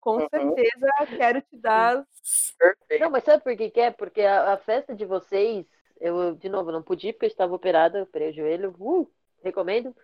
com 0.00 0.16
uhum. 0.16 0.28
certeza 0.28 0.88
quero 1.16 1.42
te 1.42 1.56
dar. 1.58 2.02
Perfeito. 2.58 3.02
Não, 3.02 3.10
mas 3.10 3.24
sabe 3.24 3.42
por 3.42 3.54
que, 3.56 3.70
que 3.70 3.80
é? 3.80 3.90
Porque 3.90 4.22
a, 4.22 4.54
a, 4.54 4.56
festa 4.56 4.94
de 4.94 5.04
vocês, 5.04 5.66
eu, 6.00 6.34
de 6.34 6.48
novo, 6.48 6.72
não 6.72 6.82
pude 6.82 7.12
porque 7.12 7.26
eu 7.26 7.28
estava 7.28 7.54
operada, 7.54 8.02
operei 8.02 8.30
o 8.30 8.34
joelho, 8.34 8.74
uh, 8.78 9.10
recomendo. 9.42 9.94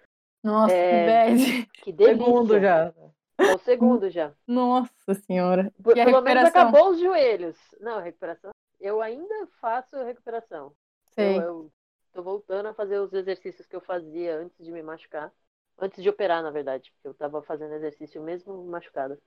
Nossa, 0.42 0.74
é, 0.74 1.34
que. 1.34 1.66
Que 1.84 1.92
delícia. 1.92 2.24
Segundo 2.24 2.60
já. 2.60 2.94
É 3.38 3.54
o 3.54 3.58
segundo 3.58 4.10
já. 4.10 4.32
Nossa 4.46 5.14
senhora. 5.26 5.72
Por, 5.82 5.94
pelo 5.94 6.20
menos 6.20 6.44
acabou 6.44 6.90
os 6.90 7.00
joelhos. 7.00 7.56
Não, 7.80 7.98
recuperação. 8.00 8.50
Eu 8.78 9.00
ainda 9.00 9.46
faço 9.60 9.96
recuperação. 10.04 10.74
Sei. 11.14 11.38
Eu, 11.38 11.42
eu 11.42 11.72
Tô 12.12 12.22
voltando 12.22 12.66
a 12.66 12.74
fazer 12.74 12.98
os 12.98 13.12
exercícios 13.12 13.66
que 13.66 13.76
eu 13.76 13.80
fazia 13.80 14.36
antes 14.36 14.64
de 14.64 14.72
me 14.72 14.82
machucar. 14.82 15.32
Antes 15.78 16.02
de 16.02 16.08
operar, 16.08 16.42
na 16.42 16.50
verdade, 16.50 16.92
porque 16.92 17.08
eu 17.08 17.14
tava 17.14 17.40
fazendo 17.42 17.74
exercício 17.74 18.22
mesmo 18.22 18.64
machucada. 18.64 19.18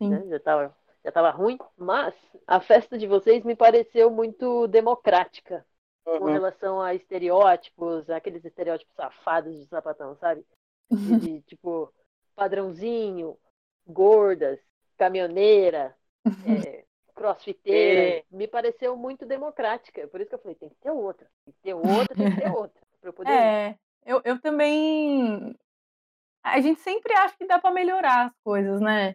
Né? 0.00 0.26
Já, 0.28 0.40
tava, 0.40 0.76
já 1.02 1.12
tava 1.12 1.30
ruim. 1.30 1.58
Mas 1.76 2.14
a 2.46 2.60
festa 2.60 2.98
de 2.98 3.06
vocês 3.06 3.42
me 3.44 3.56
pareceu 3.56 4.10
muito 4.10 4.66
democrática 4.66 5.64
uhum. 6.06 6.18
com 6.18 6.24
relação 6.26 6.80
a 6.80 6.94
estereótipos, 6.94 8.08
aqueles 8.10 8.44
estereótipos 8.44 8.94
safados 8.94 9.54
de 9.56 9.66
sapatão, 9.66 10.16
sabe? 10.16 10.44
De, 10.90 11.18
de 11.18 11.40
tipo, 11.48 11.92
padrãozinho, 12.34 13.38
gordas, 13.86 14.60
caminhoneira, 14.96 15.96
é, 16.46 16.84
crossfiteira, 17.14 18.18
é. 18.18 18.24
me 18.30 18.46
pareceu 18.46 18.96
muito 18.96 19.24
democrática. 19.24 20.06
Por 20.08 20.20
isso 20.20 20.28
que 20.28 20.34
eu 20.34 20.40
falei, 20.40 20.56
tem 20.56 20.68
que 20.68 20.76
ter 20.76 20.90
outra, 20.90 21.28
ter 21.64 21.74
outra, 21.74 22.14
tem 22.14 22.30
que 22.30 22.40
ter 22.40 22.50
outra. 22.50 22.82
Pra 23.00 23.08
eu 23.08 23.12
poder 23.14 23.32
é, 23.32 23.78
eu, 24.04 24.20
eu 24.24 24.40
também. 24.40 25.56
A 26.42 26.60
gente 26.60 26.80
sempre 26.80 27.14
acha 27.14 27.34
que 27.36 27.46
dá 27.46 27.58
para 27.58 27.72
melhorar 27.72 28.26
as 28.26 28.32
coisas, 28.44 28.80
né? 28.80 29.08
Uhum. 29.08 29.14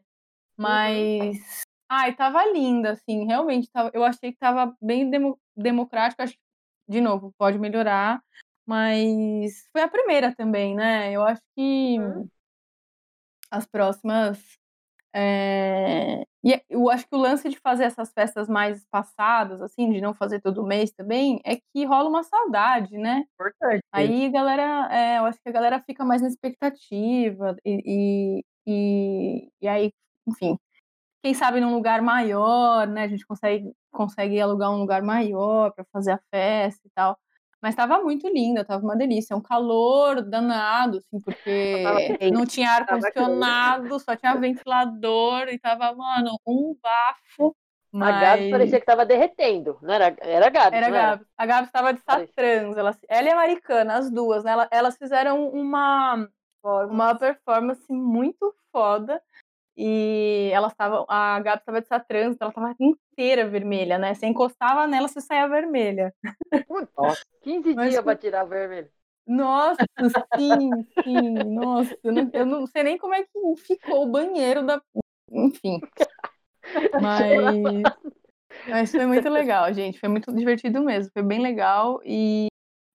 Mas. 0.57 1.63
Ai, 1.87 2.15
tava 2.15 2.45
linda, 2.45 2.91
assim, 2.91 3.25
realmente. 3.25 3.69
Tava, 3.71 3.91
eu 3.93 4.03
achei 4.03 4.31
que 4.31 4.39
tava 4.39 4.75
bem 4.81 5.09
demo, 5.09 5.39
democrático. 5.55 6.21
Acho 6.21 6.33
que, 6.33 6.39
de 6.87 7.01
novo, 7.01 7.33
pode 7.37 7.57
melhorar. 7.57 8.21
Mas 8.65 9.67
foi 9.71 9.81
a 9.81 9.87
primeira 9.87 10.35
também, 10.35 10.75
né? 10.75 11.11
Eu 11.11 11.23
acho 11.23 11.41
que 11.55 11.99
uhum. 11.99 12.29
as 13.49 13.65
próximas 13.65 14.39
é... 15.13 16.23
E 16.43 16.61
eu 16.69 16.89
acho 16.89 17.07
que 17.07 17.15
o 17.15 17.19
lance 17.19 17.49
de 17.49 17.59
fazer 17.59 17.83
essas 17.83 18.13
festas 18.13 18.47
mais 18.47 18.85
passadas, 18.89 19.61
assim, 19.61 19.91
de 19.91 19.99
não 20.01 20.13
fazer 20.13 20.39
todo 20.41 20.65
mês 20.65 20.91
também, 20.91 21.41
é 21.45 21.57
que 21.57 21.85
rola 21.85 22.09
uma 22.09 22.23
saudade, 22.23 22.97
né? 22.97 23.25
Importante. 23.33 23.81
Aí 23.91 24.25
a 24.27 24.29
galera, 24.29 24.89
é, 24.91 25.17
eu 25.19 25.25
acho 25.25 25.39
que 25.41 25.49
a 25.49 25.51
galera 25.51 25.81
fica 25.81 26.05
mais 26.05 26.21
na 26.21 26.29
expectativa, 26.29 27.55
e, 27.65 28.41
e, 28.45 28.45
e, 28.67 29.51
e 29.61 29.67
aí, 29.67 29.91
enfim. 30.27 30.57
quem 31.23 31.33
sabe 31.33 31.59
num 31.59 31.73
lugar 31.75 32.01
maior, 32.01 32.87
né? 32.87 33.03
A 33.03 33.07
gente 33.07 33.25
consegue, 33.25 33.73
consegue 33.91 34.39
alugar 34.39 34.71
um 34.71 34.79
lugar 34.79 35.01
maior 35.03 35.73
para 35.73 35.85
fazer 35.91 36.11
a 36.13 36.19
festa 36.33 36.87
e 36.87 36.91
tal. 36.95 37.17
Mas 37.61 37.73
estava 37.73 38.01
muito 38.01 38.27
linda, 38.27 38.61
estava 38.61 38.83
uma 38.83 38.95
delícia. 38.95 39.35
Um 39.35 39.41
calor 39.41 40.21
danado, 40.21 40.97
assim, 40.99 41.19
porque 41.19 41.83
não 42.31 42.45
tinha 42.45 42.71
ar-condicionado, 42.71 43.99
só 43.99 44.15
tinha 44.15 44.35
ventilador 44.35 45.49
e 45.49 45.59
tava, 45.59 45.93
mano, 45.93 46.39
um 46.47 46.75
bafo. 46.81 47.55
Mas... 47.91 48.15
A 48.15 48.19
Gabi 48.19 48.51
parecia 48.51 48.79
que 48.79 48.85
tava 48.85 49.05
derretendo, 49.05 49.77
não 49.81 49.93
era? 49.93 50.15
Era 50.21 50.47
a 50.47 50.49
Gabi. 50.49 50.77
Era 50.77 50.87
a 50.87 50.89
Gabi. 50.89 51.25
A 51.37 51.45
Gabi 51.45 51.67
estava 51.67 51.93
de 51.93 51.99
satrans. 52.01 52.77
Ela, 52.77 52.95
ela 53.09 53.27
e 53.27 53.31
a 53.31 53.35
Americana, 53.35 53.95
as 53.95 54.11
duas, 54.11 54.43
né? 54.43 54.53
Elas 54.71 54.95
fizeram 54.95 55.49
uma, 55.49 56.27
uma 56.63 57.15
performance 57.15 57.91
muito 57.91 58.53
foda. 58.71 59.21
E 59.81 60.49
ela 60.51 60.67
estava, 60.67 61.05
a 61.07 61.39
Gabi 61.39 61.59
estava 61.59 61.79
de 61.79 61.87
satrans, 61.87 62.35
ela 62.37 62.49
estava 62.49 62.75
inteira 62.77 63.47
vermelha, 63.47 63.97
né? 63.97 64.13
Você 64.13 64.25
encostava 64.25 64.85
nela, 64.85 65.07
você 65.07 65.21
saía 65.21 65.47
vermelha. 65.47 66.13
Nossa, 66.97 67.23
15 67.41 67.73
Mas, 67.75 67.91
dias 67.91 68.03
para 68.03 68.17
tirar 68.17 68.43
vermelho. 68.43 68.89
Nossa, 69.25 69.85
sim, 70.35 70.69
sim, 71.01 71.31
nossa, 71.55 71.97
eu 72.03 72.11
não, 72.11 72.29
eu 72.33 72.45
não 72.45 72.67
sei 72.67 72.83
nem 72.83 72.97
como 72.97 73.13
é 73.13 73.23
que 73.23 73.55
ficou 73.55 74.03
o 74.03 74.11
banheiro 74.11 74.65
da. 74.65 74.81
Enfim. 75.31 75.79
Mas, 77.01 77.83
mas 78.67 78.91
foi 78.91 79.05
muito 79.05 79.29
legal, 79.29 79.73
gente. 79.73 79.97
Foi 79.97 80.09
muito 80.09 80.29
divertido 80.35 80.81
mesmo. 80.83 81.09
Foi 81.13 81.23
bem 81.23 81.41
legal. 81.41 82.01
E 82.03 82.47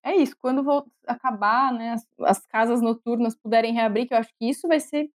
é 0.03 0.15
isso. 0.15 0.35
Quando 0.39 0.63
vou 0.63 0.85
acabar, 1.07 1.73
né, 1.73 1.93
as, 1.93 2.05
as 2.21 2.45
casas 2.45 2.79
noturnas 2.79 3.35
puderem 3.35 3.73
reabrir, 3.73 4.07
que 4.07 4.13
eu 4.13 4.19
acho 4.19 4.29
que 4.37 4.47
isso 4.47 4.67
vai 4.67 4.79
ser 4.79 5.09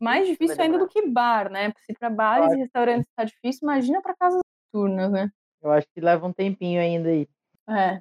mais 0.00 0.26
difícil 0.26 0.60
ainda 0.60 0.78
do 0.78 0.88
que 0.88 1.06
bar, 1.08 1.50
né? 1.50 1.70
Porque 1.70 1.84
se 1.86 1.98
para 1.98 2.10
bares 2.10 2.46
claro. 2.46 2.58
e 2.58 2.62
restaurantes 2.62 3.08
está 3.08 3.24
difícil, 3.24 3.60
imagina 3.62 4.02
para 4.02 4.16
casas 4.16 4.40
noturnas, 4.72 5.10
né? 5.10 5.30
Eu 5.62 5.70
acho 5.70 5.86
que 5.94 6.00
leva 6.00 6.26
um 6.26 6.32
tempinho 6.32 6.80
ainda 6.80 7.08
aí. 7.08 7.28
É. 7.68 8.00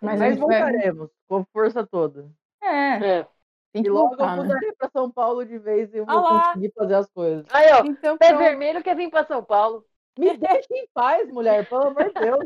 Mas, 0.00 0.18
Mas 0.18 0.38
voltaremos 0.38 1.08
vai... 1.08 1.08
com 1.28 1.44
força 1.52 1.86
toda. 1.86 2.28
É. 2.62 3.18
é. 3.18 3.26
Tem 3.72 3.82
que 3.82 3.88
e 3.88 3.92
logo 3.92 4.08
voltar, 4.08 4.36
eu 4.36 4.42
mudarei 4.42 4.68
né? 4.68 4.74
para 4.78 4.90
São 4.90 5.10
Paulo 5.10 5.44
de 5.44 5.58
vez 5.58 5.92
e 5.92 5.98
eu 5.98 6.06
vou 6.06 6.18
ah 6.18 6.44
conseguir 6.46 6.72
fazer 6.74 6.94
as 6.94 7.10
coisas. 7.10 7.46
Aí, 7.50 7.70
ó, 7.72 7.84
então, 7.84 8.16
pé 8.16 8.28
pronto. 8.28 8.40
vermelho 8.40 8.82
quer 8.82 8.96
vir 8.96 9.10
para 9.10 9.26
São 9.26 9.44
Paulo. 9.44 9.84
Me 10.18 10.34
deixe 10.38 10.72
em 10.72 10.88
paz, 10.94 11.30
mulher, 11.30 11.68
pelo 11.68 11.88
amor 11.88 12.04
de 12.04 12.14
Deus. 12.14 12.44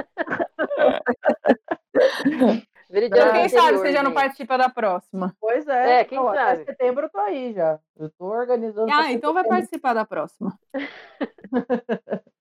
Então, 2.92 3.32
quem 3.32 3.48
sabe 3.48 3.78
você 3.78 3.92
já 3.92 4.02
não 4.02 4.12
participa 4.12 4.58
da 4.58 4.68
próxima. 4.68 5.34
Pois 5.40 5.66
é. 5.68 6.00
É, 6.00 6.04
quem 6.04 6.18
então, 6.18 6.34
sabe. 6.34 6.62
Até 6.62 6.72
setembro 6.72 7.06
eu 7.06 7.10
tô 7.10 7.18
aí 7.18 7.52
já. 7.52 7.78
Eu 7.96 8.10
tô 8.10 8.24
organizando. 8.24 8.92
Ah, 8.92 9.12
então 9.12 9.32
vai 9.32 9.44
participar 9.44 9.94
da 9.94 10.04
próxima. 10.04 10.58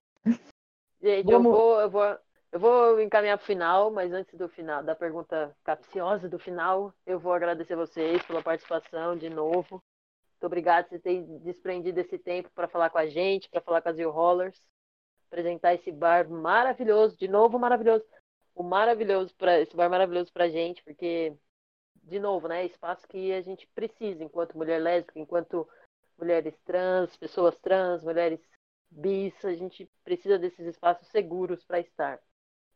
Gente, 1.01 1.31
eu, 1.31 1.41
vou, 1.41 1.79
eu, 1.79 1.89
vou, 1.89 2.17
eu 2.51 2.59
vou 2.59 2.99
encaminhar 2.99 3.37
para 3.37 3.43
o 3.43 3.47
final, 3.47 3.91
mas 3.91 4.11
antes 4.11 4.33
do 4.37 4.49
final, 4.49 4.83
da 4.83 4.95
pergunta 4.95 5.55
capciosa 5.63 6.27
do 6.27 6.39
final, 6.39 6.93
eu 7.05 7.19
vou 7.19 7.31
agradecer 7.31 7.75
vocês 7.75 8.21
pela 8.23 8.41
participação 8.41 9.15
de 9.15 9.29
novo. 9.29 9.81
Muito 10.31 10.45
obrigado 10.45 10.89
por 10.89 10.99
ter 10.99 11.23
desprendido 11.41 11.99
esse 11.99 12.17
tempo 12.17 12.49
para 12.55 12.67
falar 12.67 12.89
com 12.89 12.97
a 12.97 13.05
gente, 13.05 13.49
para 13.49 13.61
falar 13.61 13.81
com 13.81 13.89
as 13.89 13.95
Zil 13.95 14.09
Rollers, 14.09 14.59
apresentar 15.27 15.75
esse 15.75 15.91
bar 15.91 16.27
maravilhoso, 16.29 17.15
de 17.15 17.27
novo 17.27 17.59
maravilhoso 17.59 18.03
maravilhoso 18.63 19.33
para 19.35 19.59
esse 19.59 19.75
bar 19.75 19.89
maravilhoso 19.89 20.31
pra 20.31 20.49
gente, 20.49 20.83
porque 20.83 21.33
de 22.03 22.19
novo, 22.19 22.47
né, 22.47 22.65
espaço 22.65 23.07
que 23.07 23.31
a 23.33 23.41
gente 23.41 23.67
precisa 23.67 24.23
enquanto 24.23 24.57
mulher 24.57 24.79
lésbica, 24.81 25.19
enquanto 25.19 25.67
mulheres 26.17 26.57
trans, 26.65 27.15
pessoas 27.15 27.57
trans, 27.59 28.03
mulheres 28.03 28.39
bis, 28.89 29.33
a 29.45 29.53
gente 29.53 29.89
precisa 30.03 30.37
desses 30.37 30.65
espaços 30.65 31.07
seguros 31.09 31.63
para 31.63 31.79
estar. 31.79 32.19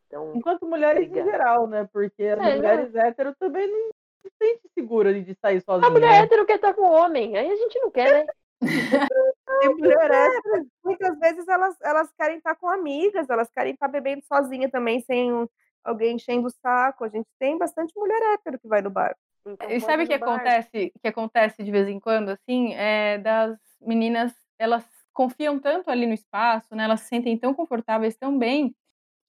Então, 0.08 0.34
enquanto 0.36 0.68
mulheres 0.68 1.08
obrigada. 1.08 1.28
em 1.28 1.32
geral, 1.32 1.68
né? 1.68 1.90
Porque 1.92 2.24
as 2.24 2.40
é, 2.40 2.56
mulheres 2.56 2.94
né? 2.94 3.08
hétero 3.08 3.36
também 3.36 3.68
não 3.68 3.90
se 4.22 4.32
sente 4.38 4.70
segura 4.74 5.14
de 5.14 5.36
sair 5.42 5.62
sozinha. 5.62 5.88
A 5.88 5.92
mulher 5.92 6.12
né? 6.12 6.20
hétero 6.20 6.46
quer 6.46 6.56
estar 6.56 6.74
com 6.74 6.84
o 6.84 6.92
homem, 6.92 7.36
aí 7.36 7.50
a 7.50 7.56
gente 7.56 7.80
não 7.80 7.90
quer, 7.90 8.26
né? 8.26 8.34
mulher 9.76 10.12
hétero, 10.12 10.68
muitas 10.84 11.20
vezes 11.20 11.48
elas, 11.48 11.76
elas 11.82 12.14
querem 12.14 12.38
estar 12.38 12.56
com 12.56 12.70
amigas, 12.70 13.30
elas 13.30 13.50
querem 13.50 13.74
estar 13.74 13.88
bebendo 13.88 14.24
sozinha 14.26 14.70
também, 14.70 15.02
sem 15.02 15.50
alguém 15.84 16.16
enchendo 16.16 16.48
o 16.48 16.52
saco. 16.62 17.04
A 17.04 17.10
gente 17.10 17.28
tem 17.40 17.58
bastante 17.58 17.94
mulher 17.96 18.34
hétero 18.34 18.60
que 18.60 18.68
vai 18.68 18.82
no 18.82 18.90
bar. 18.90 19.16
Então, 19.46 19.70
e 19.70 19.80
sabe 19.82 20.04
o 20.04 20.08
que 20.08 20.14
acontece? 20.14 20.94
Que 21.02 21.08
acontece 21.08 21.64
de 21.64 21.72
vez 21.72 21.88
em 21.88 22.00
quando, 22.00 22.30
assim, 22.30 22.74
é 22.76 23.18
das 23.18 23.58
meninas, 23.82 24.34
elas 24.58 24.86
confiam 25.12 25.60
tanto 25.60 25.90
ali 25.90 26.06
no 26.06 26.14
espaço, 26.14 26.74
né? 26.76 26.86
Elas 26.86 27.02
se 27.02 27.08
sentem 27.08 27.38
tão 27.38 27.54
confortáveis, 27.54 28.16
tão 28.16 28.38
bem, 28.38 28.76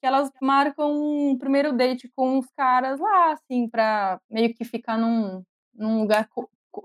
que 0.00 0.06
elas 0.06 0.30
marcam 0.40 0.92
um 0.92 1.36
primeiro 1.36 1.72
date 1.72 2.10
com 2.14 2.38
os 2.38 2.46
caras 2.56 3.00
lá, 3.00 3.32
assim, 3.32 3.68
pra 3.68 4.20
meio 4.30 4.54
que 4.54 4.64
ficar 4.64 4.96
num, 4.96 5.42
num 5.74 6.02
lugar 6.02 6.28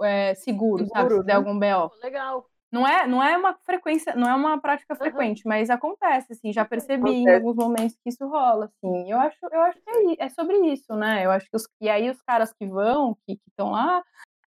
é, 0.01 0.33
seguro, 0.35 0.85
seguro, 0.85 0.87
sabe? 0.87 1.09
Se 1.09 1.23
der 1.23 1.25
né? 1.25 1.33
algum 1.33 1.59
BO. 1.59 1.91
Legal. 2.01 2.48
Não 2.71 2.87
é, 2.87 3.07
não 3.07 3.23
é 3.23 3.35
uma 3.35 3.55
frequência, 3.65 4.15
não 4.15 4.29
é 4.29 4.35
uma 4.35 4.61
prática 4.61 4.95
frequente, 4.95 5.39
uhum. 5.43 5.49
mas 5.49 5.69
acontece, 5.69 6.33
assim, 6.33 6.53
já 6.53 6.63
percebi 6.63 7.01
acontece. 7.01 7.23
em 7.23 7.35
alguns 7.35 7.55
momentos 7.55 7.95
que 8.03 8.09
isso 8.09 8.27
rola, 8.27 8.65
assim. 8.65 9.11
Eu 9.11 9.19
acho, 9.19 9.37
eu 9.51 9.61
acho 9.61 9.79
que 9.81 9.89
é, 9.89 10.25
é 10.25 10.29
sobre 10.29 10.57
isso, 10.71 10.95
né? 10.95 11.25
Eu 11.25 11.31
acho 11.31 11.49
que 11.49 11.55
os, 11.55 11.67
e 11.81 11.89
aí 11.89 12.09
os 12.09 12.21
caras 12.21 12.53
que 12.53 12.67
vão, 12.67 13.17
que 13.25 13.39
estão 13.47 13.71
lá, 13.71 14.03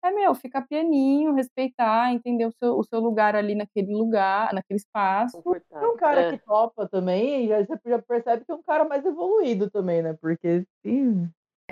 é 0.03 0.11
meu, 0.11 0.35
fica 0.35 0.63
pianinho, 0.63 1.35
respeitar, 1.35 2.13
entender 2.13 2.47
o 2.47 2.53
seu, 2.53 2.79
o 2.79 2.85
seu 2.85 3.01
lugar 3.01 3.35
ali 3.35 3.55
naquele 3.55 3.93
lugar, 3.93 4.53
naquele 4.53 4.79
espaço. 4.79 5.43
É 5.73 5.87
um 5.87 5.97
cara 5.97 6.21
é. 6.23 6.33
que 6.33 6.45
topa 6.45 6.89
também, 6.89 7.49
já, 7.49 7.65
você 7.65 7.91
já 7.91 8.03
percebe 8.03 8.45
que 8.45 8.51
é 8.53 8.55
um 8.55 8.63
cara 8.63 8.85
mais 8.85 9.05
evoluído 9.05 9.71
também, 9.71 10.03
né? 10.03 10.17
Porque 10.21 10.65
sim, 10.85 11.29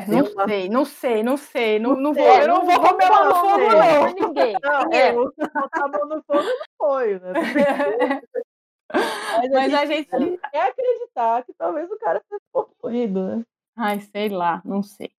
não 0.08 0.46
sei, 0.46 0.68
não 0.68 0.84
sei, 0.84 1.22
não 1.22 1.36
sei. 1.36 1.78
Não, 1.78 1.96
não, 1.96 2.12
vou, 2.12 2.24
eu 2.24 2.48
não 2.48 2.64
vou 2.66 2.80
comer 2.80 3.08
no 3.08 3.34
fogo, 3.34 3.64
não. 4.20 4.28
Ninguém. 4.28 4.56
Não, 4.62 4.92
é, 4.92 5.12
botar 5.12 5.84
a 5.84 5.88
mão 5.88 6.06
no 6.06 6.22
fogo 6.24 6.42
não 6.42 6.66
foi, 6.76 7.18
né? 7.18 7.32
Mas, 8.92 9.50
Mas 9.50 9.74
a 9.74 9.86
gente, 9.86 10.14
a 10.14 10.18
gente 10.18 10.40
quer 10.50 10.70
acreditar 10.70 11.44
que 11.44 11.52
talvez 11.54 11.90
o 11.90 11.98
cara 11.98 12.22
seja 12.28 12.40
possuído, 12.52 13.26
né? 13.26 13.44
Ai, 13.76 14.00
sei 14.00 14.28
lá, 14.28 14.62
não 14.64 14.82
sei. 14.82 15.10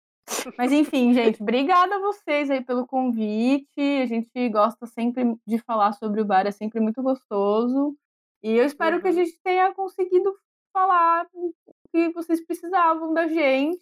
Mas 0.56 0.72
enfim, 0.72 1.12
gente, 1.12 1.42
obrigada 1.42 1.96
a 1.96 2.00
vocês 2.00 2.50
aí 2.50 2.62
pelo 2.64 2.86
convite. 2.86 3.80
A 4.02 4.06
gente 4.06 4.48
gosta 4.48 4.86
sempre 4.86 5.36
de 5.46 5.58
falar 5.58 5.92
sobre 5.92 6.20
o 6.20 6.24
bar, 6.24 6.46
é 6.46 6.50
sempre 6.50 6.80
muito 6.80 7.02
gostoso. 7.02 7.96
E 8.42 8.56
eu 8.56 8.64
espero 8.64 8.96
uhum. 8.96 9.02
que 9.02 9.08
a 9.08 9.12
gente 9.12 9.38
tenha 9.42 9.72
conseguido 9.74 10.34
falar 10.72 11.26
o 11.32 11.52
que 11.92 12.10
vocês 12.10 12.44
precisavam 12.44 13.12
da 13.12 13.26
gente. 13.26 13.80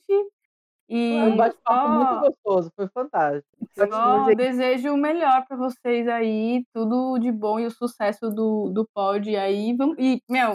E 0.88 1.20
um 1.20 1.36
bate-papo 1.36 1.88
muito 1.88 2.20
gostoso, 2.20 2.72
foi 2.76 2.86
fantástico. 2.88 3.48
Só 3.74 4.32
desejo 4.34 4.92
o 4.92 4.96
melhor 4.96 5.44
para 5.46 5.56
vocês 5.56 6.06
aí, 6.06 6.64
tudo 6.72 7.18
de 7.18 7.32
bom 7.32 7.58
e 7.58 7.66
o 7.66 7.70
sucesso 7.70 8.30
do, 8.30 8.70
do 8.70 8.86
pod 8.94 9.34
aí. 9.36 9.74
Vamos, 9.76 9.96
e, 9.98 10.22
meu, 10.28 10.54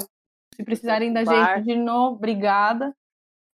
se 0.55 0.63
precisarem 0.63 1.11
da 1.11 1.23
Bar. 1.23 1.57
gente 1.57 1.65
de 1.65 1.75
novo, 1.75 2.15
obrigada. 2.15 2.95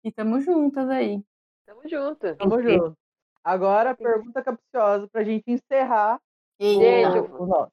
E 0.04 0.12
tamo 0.12 0.40
juntas 0.40 0.88
aí. 0.90 1.22
Tamo 1.64 1.88
junto. 1.88 2.36
Tamo 2.36 2.62
junto. 2.62 2.96
Agora, 3.42 3.94
pergunta 3.94 4.42
capciosa 4.42 5.08
pra 5.08 5.24
gente 5.24 5.50
encerrar. 5.50 6.20
Gente, 6.60 7.18
o, 7.18 7.68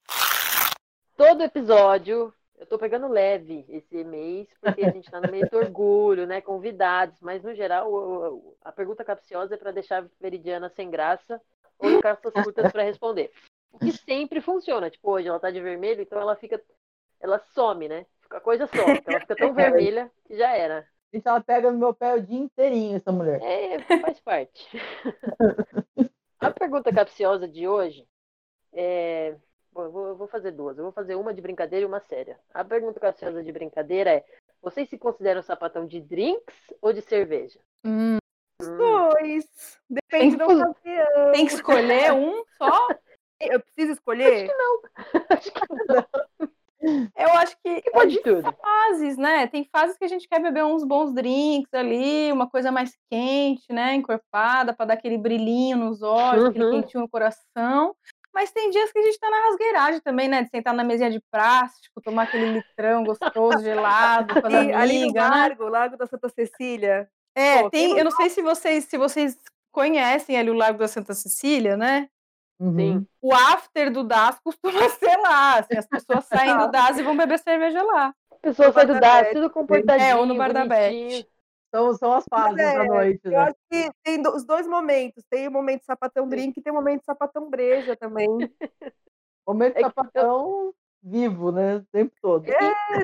todo 1.17 1.43
episódio 1.43 2.33
eu 2.57 2.65
tô 2.65 2.77
pegando 2.77 3.07
leve 3.07 3.65
esse 3.67 4.03
mês, 4.03 4.47
porque 4.61 4.83
a 4.83 4.91
gente 4.91 5.09
tá 5.09 5.19
no 5.19 5.31
mês 5.31 5.49
do 5.49 5.57
orgulho, 5.57 6.25
né? 6.25 6.41
Convidados, 6.41 7.19
mas 7.21 7.43
no 7.43 7.53
geral 7.53 8.55
a 8.63 8.71
pergunta 8.71 9.03
capciosa 9.03 9.55
é 9.55 9.57
para 9.57 9.71
deixar 9.71 10.03
a 10.03 10.07
Veridiana 10.19 10.69
sem 10.69 10.89
graça 10.89 11.41
ou 11.77 11.89
em 11.89 11.99
calças 11.99 12.33
curtas 12.33 12.71
para 12.71 12.83
responder. 12.83 13.31
O 13.71 13.79
que 13.79 13.91
sempre 13.91 14.39
funciona. 14.39 14.89
Tipo, 14.89 15.11
hoje 15.11 15.27
ela 15.27 15.39
tá 15.39 15.49
de 15.49 15.59
vermelho, 15.59 16.01
então 16.01 16.19
ela 16.19 16.35
fica. 16.35 16.61
Ela 17.19 17.39
some, 17.53 17.87
né? 17.87 18.05
A 18.29 18.39
coisa 18.39 18.67
some. 18.67 18.97
Então 18.97 19.13
ela 19.13 19.21
fica 19.21 19.35
tão 19.35 19.53
vermelha 19.53 20.11
que 20.25 20.37
já 20.37 20.55
era. 20.55 20.87
Então 21.11 21.33
ela 21.33 21.43
pega 21.43 21.71
no 21.71 21.77
meu 21.77 21.93
pé 21.93 22.15
o 22.15 22.21
dia 22.21 22.39
inteirinho, 22.39 22.97
essa 22.97 23.11
mulher. 23.11 23.41
É, 23.41 23.79
faz 23.99 24.19
parte. 24.19 24.69
a 26.39 26.51
pergunta 26.51 26.93
capciosa 26.93 27.47
de 27.47 27.67
hoje 27.67 28.07
é 28.71 29.35
Bom, 29.73 29.83
eu 29.83 29.91
vou, 29.91 30.07
eu 30.09 30.15
vou, 30.15 30.27
fazer 30.27 30.51
duas. 30.51 30.77
Eu 30.77 30.83
vou 30.83 30.93
fazer 30.93 31.15
uma 31.15 31.33
de 31.33 31.41
brincadeira 31.41 31.83
e 31.83 31.87
uma 31.87 31.99
séria. 31.99 32.39
A 32.53 32.63
pergunta 32.63 32.99
capciosa 32.99 33.43
de 33.43 33.51
brincadeira 33.51 34.11
é: 34.11 34.25
vocês 34.61 34.87
se 34.87 34.97
consideram 34.99 35.41
sapatão 35.41 35.87
de 35.87 35.99
drinks 35.99 36.55
ou 36.79 36.93
de 36.93 37.01
cerveja? 37.01 37.59
Hum. 37.83 38.17
Os 38.61 38.67
dois. 38.67 39.79
Depende 39.89 40.37
da 40.37 40.45
ocasião. 40.45 41.31
Tem 41.33 41.47
que 41.47 41.53
escolher 41.53 42.13
um 42.13 42.43
só? 42.57 42.87
Eu 43.41 43.59
preciso 43.59 43.93
escolher? 43.93 44.45
Acho 44.45 44.45
que 44.45 44.57
não. 44.57 44.81
Acho 45.29 45.51
que 45.51 45.83
não. 45.87 46.49
Eu 47.17 47.29
acho 47.37 47.55
que, 47.63 47.81
que 47.81 47.91
pode 47.91 48.19
é 48.19 48.21
tudo. 48.21 48.53
fases, 48.61 49.17
né? 49.17 49.47
Tem 49.47 49.63
fases 49.71 49.97
que 49.97 50.03
a 50.03 50.07
gente 50.07 50.27
quer 50.27 50.41
beber 50.41 50.65
uns 50.65 50.83
bons 50.83 51.13
drinks 51.13 51.73
ali, 51.73 52.29
uma 52.29 52.49
coisa 52.49 52.73
mais 52.73 52.93
quente, 53.09 53.71
né? 53.71 53.95
Encorpada, 53.95 54.73
para 54.73 54.87
dar 54.87 54.93
aquele 54.95 55.17
brilhinho 55.17 55.77
nos 55.77 56.01
olhos, 56.01 56.43
uhum. 56.43 56.49
aquele 56.49 56.71
quentinho 56.71 57.01
no 57.03 57.09
coração. 57.09 57.95
Mas 58.33 58.51
tem 58.51 58.69
dias 58.71 58.91
que 58.91 58.97
a 58.97 59.03
gente 59.03 59.19
tá 59.19 59.29
na 59.29 59.45
rasgueiragem 59.45 60.01
também, 60.01 60.27
né? 60.27 60.43
De 60.43 60.49
sentar 60.49 60.73
na 60.73 60.83
mesinha 60.83 61.11
de 61.11 61.21
plástico, 61.31 62.01
tomar 62.01 62.23
aquele 62.23 62.51
litrão 62.53 63.03
gostoso, 63.03 63.63
gelado, 63.63 64.41
com 64.41 64.47
as 64.47 64.53
E 64.53 64.73
ali 64.73 64.99
no 64.99 65.03
amigas, 65.05 65.29
né? 65.29 65.29
Largo, 65.29 65.67
Lago 65.69 65.97
da 65.97 66.07
Santa 66.07 66.29
Cecília. 66.29 67.07
É, 67.35 67.63
Pô, 67.63 67.69
tem, 67.69 67.97
eu 67.97 68.03
não 68.03 68.11
sei 68.11 68.29
se 68.29 68.41
vocês, 68.41 68.85
se 68.85 68.97
vocês 68.97 69.37
conhecem 69.71 70.37
ali 70.37 70.49
o 70.49 70.55
Lago 70.55 70.77
da 70.77 70.87
Santa 70.87 71.13
Cecília, 71.13 71.77
né? 71.77 72.09
Uhum. 72.59 72.75
Sim. 72.75 73.07
O 73.21 73.33
after 73.33 73.91
do 73.91 74.03
DAS 74.03 74.39
costuma 74.43 74.71
ser 74.97 75.17
lá, 75.17 75.59
assim, 75.59 75.77
as 75.77 75.87
pessoas 75.87 76.25
saem 76.25 76.57
do 76.57 76.67
DAS 76.71 76.97
e 76.97 77.03
vão 77.03 77.17
beber 77.17 77.39
cerveja 77.39 77.83
lá. 77.83 78.13
A 78.31 78.35
pessoa 78.41 78.67
No 78.69 78.73
sai 78.73 78.85
do 78.85 78.99
DAS, 78.99 79.29
tudo 79.31 79.49
comportadinho, 79.49 80.09
É, 80.09 80.15
ou 80.15 80.25
no 80.25 80.35
bar 80.35 80.53
da 80.53 80.65
bonitinho. 80.65 81.25
São, 81.73 81.93
são 81.95 82.13
as 82.13 82.25
fases 82.29 82.59
é, 82.59 82.73
da 82.77 82.85
noite, 82.85 83.21
Eu 83.25 83.31
né? 83.31 83.37
acho 83.39 83.55
que 83.67 83.91
tem 84.03 84.21
do- 84.21 84.35
os 84.35 84.45
dois 84.45 84.67
momentos. 84.67 85.23
Tem 85.27 85.47
o 85.47 85.51
momento 85.51 85.83
sapatão 85.83 86.29
drink 86.29 86.55
e 86.55 86.61
tem 86.61 86.71
o 86.71 86.75
momento 86.75 87.03
sapatão 87.03 87.49
breja 87.49 87.95
também. 87.95 88.27
Momento 89.45 89.75
É 89.77 89.81
sapatão 89.81 90.73
vivo, 91.01 91.51
né? 91.51 91.77
O 91.77 91.85
tempo 91.91 92.15
todo. 92.21 92.47
É, 92.47 92.55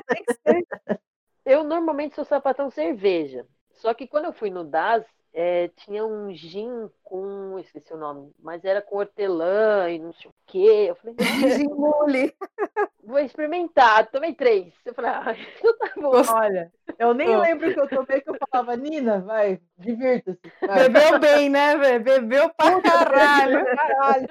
tem 0.06 0.24
que 0.24 0.32
ser. 0.34 0.66
Eu 1.44 1.64
normalmente 1.64 2.14
sou 2.14 2.24
sapatão 2.24 2.70
cerveja. 2.70 3.46
Só 3.72 3.92
que 3.92 4.06
quando 4.06 4.26
eu 4.26 4.32
fui 4.32 4.50
no 4.50 4.62
DAS, 4.62 5.04
é, 5.32 5.68
tinha 5.76 6.04
um 6.04 6.32
gin 6.34 6.90
com. 7.04 7.58
Esqueci 7.58 7.92
o 7.92 7.96
nome, 7.96 8.32
mas 8.38 8.64
era 8.64 8.82
com 8.82 8.96
hortelã 8.96 9.88
e 9.90 9.98
não 9.98 10.12
sei 10.12 10.30
o 10.30 10.34
quê. 10.46 10.86
Eu 10.88 10.96
falei, 10.96 11.16
Gimule. 11.68 12.34
vou 13.02 13.18
experimentar. 13.18 14.06
Tomei 14.10 14.34
três. 14.34 14.72
Eu 14.84 14.94
falei, 14.94 15.10
ah, 15.10 15.34
então 15.58 15.78
tá 15.78 15.90
bom. 15.96 16.34
Olha, 16.34 16.72
eu 16.98 17.14
nem 17.14 17.36
lembro 17.36 17.72
que 17.72 17.80
eu 17.80 17.88
tomei 17.88 18.20
que 18.20 18.30
eu 18.30 18.36
falava, 18.50 18.76
Nina, 18.76 19.20
vai, 19.20 19.60
divirta-se. 19.78 20.40
vai." 20.60 20.88
Bebeu 20.88 21.18
bem, 21.18 21.48
né, 21.48 21.76
velho? 21.76 22.04
Bebeu 22.04 22.50
pra 22.54 22.80
caralho. 22.80 23.64
Caralho. 23.64 24.28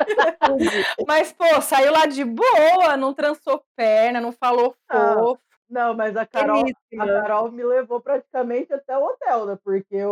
Mas, 1.08 1.32
pô, 1.34 1.62
saiu 1.62 1.92
lá 1.92 2.06
de 2.06 2.24
boa, 2.24 2.98
não 2.98 3.14
trançou 3.14 3.64
perna, 3.76 4.22
não 4.22 4.32
falou 4.32 4.76
Ah, 4.88 5.16
fofo. 5.16 5.42
Não, 5.70 5.94
mas 5.94 6.18
a 6.18 6.26
Carol, 6.26 6.66
a. 6.98 7.06
Carol 7.06 7.52
me 7.52 7.64
levou 7.64 8.02
praticamente 8.02 8.74
até 8.74 8.98
o 8.98 9.06
hotel, 9.06 9.46
né? 9.46 9.60
Porque 9.64 9.96
eu. 9.96 10.12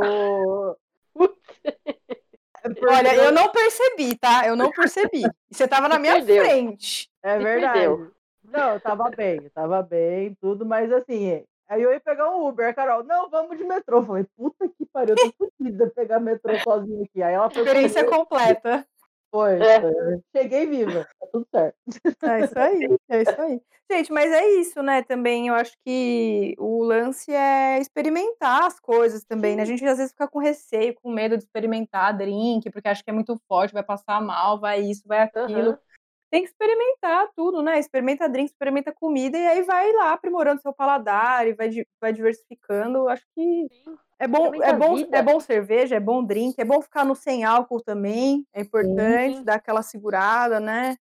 Porque 2.61 2.85
Olha, 2.85 3.15
eu 3.15 3.31
não 3.31 3.49
percebi, 3.49 4.15
tá? 4.17 4.45
Eu 4.45 4.55
não 4.55 4.69
percebi. 4.71 5.23
Você 5.49 5.67
tava 5.67 5.87
na 5.89 5.97
minha 5.97 6.15
Perdeu. 6.15 6.43
frente. 6.43 7.09
É 7.23 7.37
verdade. 7.37 7.79
perdeu. 7.79 8.11
Não, 8.43 8.73
eu 8.73 8.79
tava 8.79 9.09
bem, 9.09 9.41
eu 9.43 9.49
tava 9.51 9.81
bem, 9.83 10.35
tudo, 10.39 10.65
mas 10.65 10.91
assim, 10.91 11.43
aí 11.67 11.81
eu 11.81 11.91
ia 11.91 11.99
pegar 11.99 12.29
um 12.29 12.47
Uber, 12.47 12.69
a 12.69 12.73
Carol, 12.73 13.03
não, 13.03 13.29
vamos 13.29 13.57
de 13.57 13.63
metrô. 13.63 13.99
Eu 13.99 14.05
falei, 14.05 14.25
puta 14.35 14.69
que 14.69 14.85
pariu, 14.85 15.15
eu 15.17 15.31
tô 15.31 15.49
fodida 15.59 15.91
pegar 15.93 16.19
metrô 16.19 16.57
sozinha 16.59 17.03
aqui. 17.03 17.21
Aí 17.21 17.33
ela 17.33 17.49
foi 17.49 17.63
Experiência 17.63 18.05
completa. 18.05 18.85
Foi, 19.31 19.61
É. 19.61 19.81
foi. 19.81 19.93
cheguei 20.35 20.65
viva, 20.65 21.07
tá 21.19 21.27
tudo 21.31 21.47
certo. 21.53 21.77
É 22.23 22.39
isso 22.43 22.59
aí, 22.59 22.97
é 23.09 23.21
isso 23.21 23.41
aí. 23.41 23.61
Gente, 23.89 24.11
mas 24.11 24.29
é 24.31 24.45
isso, 24.59 24.83
né? 24.83 25.01
Também 25.01 25.47
eu 25.47 25.53
acho 25.53 25.71
que 25.85 26.53
o 26.59 26.83
lance 26.83 27.31
é 27.31 27.79
experimentar 27.79 28.65
as 28.65 28.79
coisas 28.79 29.23
também, 29.23 29.55
né? 29.55 29.61
A 29.61 29.65
gente 29.65 29.85
às 29.85 29.97
vezes 29.97 30.11
fica 30.11 30.27
com 30.27 30.39
receio, 30.39 30.93
com 30.95 31.09
medo 31.09 31.37
de 31.37 31.43
experimentar 31.43 32.15
drink, 32.17 32.69
porque 32.69 32.87
acha 32.89 33.01
que 33.01 33.09
é 33.09 33.13
muito 33.13 33.39
forte, 33.47 33.73
vai 33.73 33.83
passar 33.83 34.21
mal, 34.21 34.59
vai 34.59 34.81
isso, 34.81 35.03
vai 35.05 35.21
aquilo. 35.21 35.69
Aham. 35.69 35.79
Tem 36.29 36.43
que 36.43 36.49
experimentar 36.49 37.29
tudo, 37.35 37.61
né? 37.61 37.79
Experimenta 37.79 38.27
drink, 38.27 38.49
experimenta 38.49 38.91
comida 38.91 39.37
e 39.37 39.47
aí 39.47 39.61
vai 39.63 39.91
lá 39.93 40.11
aprimorando 40.11 40.61
seu 40.61 40.73
paladar 40.73 41.47
e 41.47 41.53
vai, 41.53 41.69
vai 42.01 42.11
diversificando. 42.11 43.07
Acho 43.07 43.25
que 43.33 43.67
Sim. 43.71 43.97
é 44.19 44.27
bom, 44.27 44.53
é 44.61 44.73
bom, 44.73 44.95
vida. 44.95 45.17
é 45.17 45.21
bom 45.23 45.39
cerveja, 45.39 45.95
é 45.95 45.99
bom 45.99 46.23
drink, 46.23 46.59
é 46.59 46.65
bom 46.65 46.81
ficar 46.81 47.05
no 47.05 47.15
sem 47.15 47.45
álcool 47.45 47.81
também, 47.81 48.45
é 48.53 48.61
importante, 48.61 49.37
Sim. 49.37 49.43
dar 49.43 49.55
aquela 49.55 49.81
segurada, 49.81 50.59
né? 50.59 50.97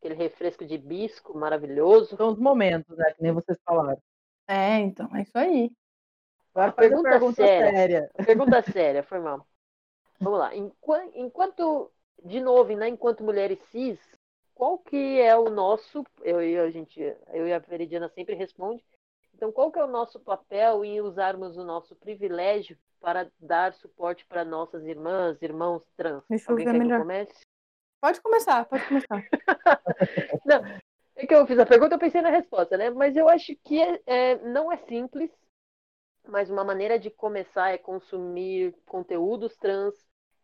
Aquele 0.00 0.14
refresco 0.14 0.64
de 0.64 0.74
hibisco 0.74 1.36
maravilhoso. 1.38 2.16
São 2.16 2.30
os 2.32 2.38
momentos, 2.38 2.96
né, 2.96 3.12
que 3.16 3.22
nem 3.22 3.32
vocês 3.32 3.58
falaram. 3.64 4.00
É, 4.48 4.78
então, 4.78 5.08
é 5.14 5.22
isso 5.22 5.36
aí. 5.36 5.70
Agora 6.54 6.72
Pergunta 6.72 7.08
pergunta 7.10 7.34
séria. 7.36 7.70
séria. 7.70 8.10
Pergunta 8.24 8.62
séria, 8.72 9.02
foi 9.02 9.18
mal. 9.20 9.46
Vamos 10.20 10.38
lá. 10.38 10.54
Enqua- 10.56 11.04
Enquanto, 11.14 11.90
de 12.24 12.40
novo, 12.40 12.74
né, 12.74 12.88
enquanto 12.88 13.22
mulheres 13.24 13.58
cis, 13.70 13.98
qual 14.56 14.78
que 14.78 15.20
é 15.20 15.36
o 15.36 15.50
nosso, 15.50 16.02
eu 16.22 16.42
e 16.42 16.58
a 16.58 16.70
gente, 16.70 16.98
eu 17.34 17.46
e 17.46 17.52
a 17.52 17.58
Veridiana 17.58 18.08
sempre 18.08 18.34
responde. 18.34 18.82
Então, 19.34 19.52
qual 19.52 19.70
que 19.70 19.78
é 19.78 19.84
o 19.84 19.86
nosso 19.86 20.18
papel 20.18 20.82
em 20.82 20.98
usarmos 21.02 21.58
o 21.58 21.62
nosso 21.62 21.94
privilégio 21.94 22.78
para 22.98 23.30
dar 23.38 23.74
suporte 23.74 24.24
para 24.24 24.46
nossas 24.46 24.82
irmãs, 24.86 25.40
irmãos 25.42 25.82
trans? 25.94 26.24
Deixa 26.30 26.46
eu 26.50 26.52
Alguém 26.52 26.64
ver 26.64 26.74
eu 26.74 26.78
melhor. 26.78 27.00
comece? 27.00 27.40
Pode 28.00 28.20
começar, 28.22 28.64
pode 28.64 28.86
começar. 28.88 29.22
Não, 30.42 30.64
é 31.16 31.26
que 31.26 31.34
eu 31.34 31.46
fiz 31.46 31.58
a 31.58 31.66
pergunta, 31.66 31.94
eu 31.94 31.98
pensei 31.98 32.22
na 32.22 32.30
resposta, 32.30 32.78
né? 32.78 32.88
Mas 32.88 33.14
eu 33.14 33.28
acho 33.28 33.54
que 33.62 33.78
é- 33.78 34.00
é, 34.06 34.36
não 34.36 34.72
é 34.72 34.78
simples, 34.78 35.30
mas 36.26 36.48
uma 36.48 36.64
maneira 36.64 36.98
de 36.98 37.10
começar 37.10 37.72
é 37.72 37.78
consumir 37.78 38.74
conteúdos 38.86 39.54
trans, 39.58 39.94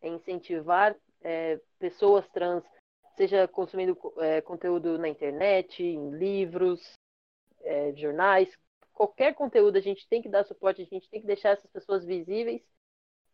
é 0.02 0.08
incentivar 0.08 0.94
é, 1.22 1.58
pessoas 1.78 2.28
trans, 2.28 2.62
seja 3.16 3.46
consumindo 3.48 3.96
co- 3.96 4.14
é, 4.22 4.40
conteúdo 4.40 4.98
na 4.98 5.08
internet, 5.08 5.82
em 5.82 6.10
livros, 6.10 6.80
é, 7.62 7.92
jornais, 7.94 8.48
qualquer 8.92 9.34
conteúdo 9.34 9.78
a 9.78 9.80
gente 9.80 10.06
tem 10.08 10.22
que 10.22 10.28
dar 10.28 10.44
suporte, 10.44 10.82
a 10.82 10.86
gente 10.86 11.08
tem 11.08 11.20
que 11.20 11.26
deixar 11.26 11.50
essas 11.50 11.70
pessoas 11.70 12.04
visíveis 12.04 12.62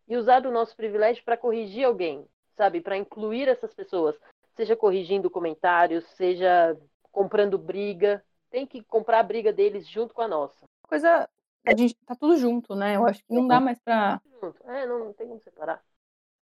e 0.09 0.17
usar 0.17 0.41
do 0.41 0.51
nosso 0.51 0.77
privilégio 0.77 1.25
para 1.25 1.37
corrigir 1.37 1.85
alguém, 1.85 2.27
sabe? 2.57 2.81
Para 2.81 2.97
incluir 2.97 3.49
essas 3.49 3.75
pessoas 3.75 4.19
seja 4.59 4.75
corrigindo 4.75 5.31
comentários, 5.31 6.05
seja 6.17 6.77
comprando 7.13 7.57
briga. 7.57 8.25
Tem 8.51 8.67
que 8.67 8.83
comprar 8.83 9.21
a 9.21 9.23
briga 9.23 9.53
deles 9.53 9.87
junto 9.87 10.13
com 10.13 10.23
a 10.23 10.29
nossa. 10.29 10.65
Coisa. 10.83 11.29
A 11.67 11.77
gente 11.77 11.95
tá 12.07 12.17
tudo 12.17 12.37
junto, 12.37 12.75
né? 12.75 12.97
Eu 12.97 13.07
acho 13.07 13.23
que 13.25 13.33
não 13.33 13.47
dá 13.47 13.61
mais. 13.61 13.79
Junto. 14.41 14.71
É, 14.71 14.87
não, 14.87 14.99
não 14.99 15.13
tem 15.13 15.29
como 15.29 15.41
separar. 15.41 15.83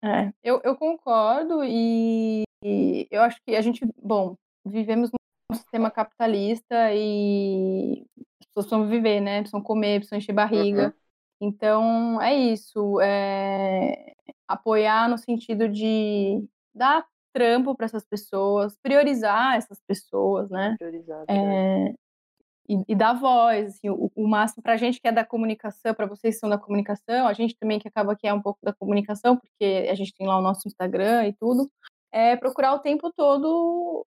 É, 0.04 0.32
eu, 0.42 0.60
eu 0.64 0.76
concordo 0.76 1.62
e, 1.64 2.42
e 2.62 3.08
eu 3.10 3.22
acho 3.22 3.40
que 3.44 3.54
a 3.56 3.60
gente, 3.60 3.84
bom, 3.96 4.36
vivemos 4.64 5.10
num 5.10 5.56
sistema 5.56 5.90
capitalista 5.90 6.92
e 6.94 8.04
as 8.40 8.46
pessoas 8.46 8.66
precisam 8.66 8.88
viver, 8.88 9.20
né? 9.20 9.40
Precisam 9.40 9.62
comer, 9.62 9.98
precisam 9.98 10.18
encher 10.18 10.32
barriga. 10.32 10.86
Uhum. 10.86 11.48
Então, 11.48 12.22
é 12.22 12.34
isso. 12.34 13.00
é 13.00 14.12
apoiar 14.46 15.08
no 15.08 15.18
sentido 15.18 15.68
de 15.68 16.44
dar 16.74 17.04
trampo 17.32 17.74
para 17.74 17.86
essas 17.86 18.04
pessoas, 18.04 18.76
priorizar 18.82 19.56
essas 19.56 19.80
pessoas, 19.86 20.50
né? 20.50 20.76
Priorizado. 20.78 21.24
né? 21.28 21.88
É, 21.88 21.94
e, 22.68 22.84
e 22.88 22.94
dar 22.94 23.14
voz, 23.14 23.74
assim, 23.74 23.90
o, 23.90 24.10
o 24.14 24.28
máximo 24.28 24.62
para 24.62 24.74
a 24.74 24.76
gente 24.76 25.00
que 25.00 25.08
é 25.08 25.12
da 25.12 25.24
comunicação, 25.24 25.94
para 25.94 26.06
vocês 26.06 26.34
que 26.34 26.40
são 26.40 26.50
da 26.50 26.58
comunicação, 26.58 27.26
a 27.26 27.32
gente 27.32 27.56
também 27.56 27.78
que 27.78 27.88
acaba 27.88 28.14
que 28.14 28.26
é 28.26 28.32
um 28.32 28.42
pouco 28.42 28.60
da 28.62 28.72
comunicação, 28.72 29.36
porque 29.36 29.88
a 29.90 29.94
gente 29.94 30.14
tem 30.14 30.26
lá 30.26 30.38
o 30.38 30.42
nosso 30.42 30.68
Instagram 30.68 31.26
e 31.26 31.32
tudo, 31.32 31.70
é 32.12 32.36
procurar 32.36 32.74
o 32.74 32.80
tempo 32.80 33.12
todo 33.12 34.06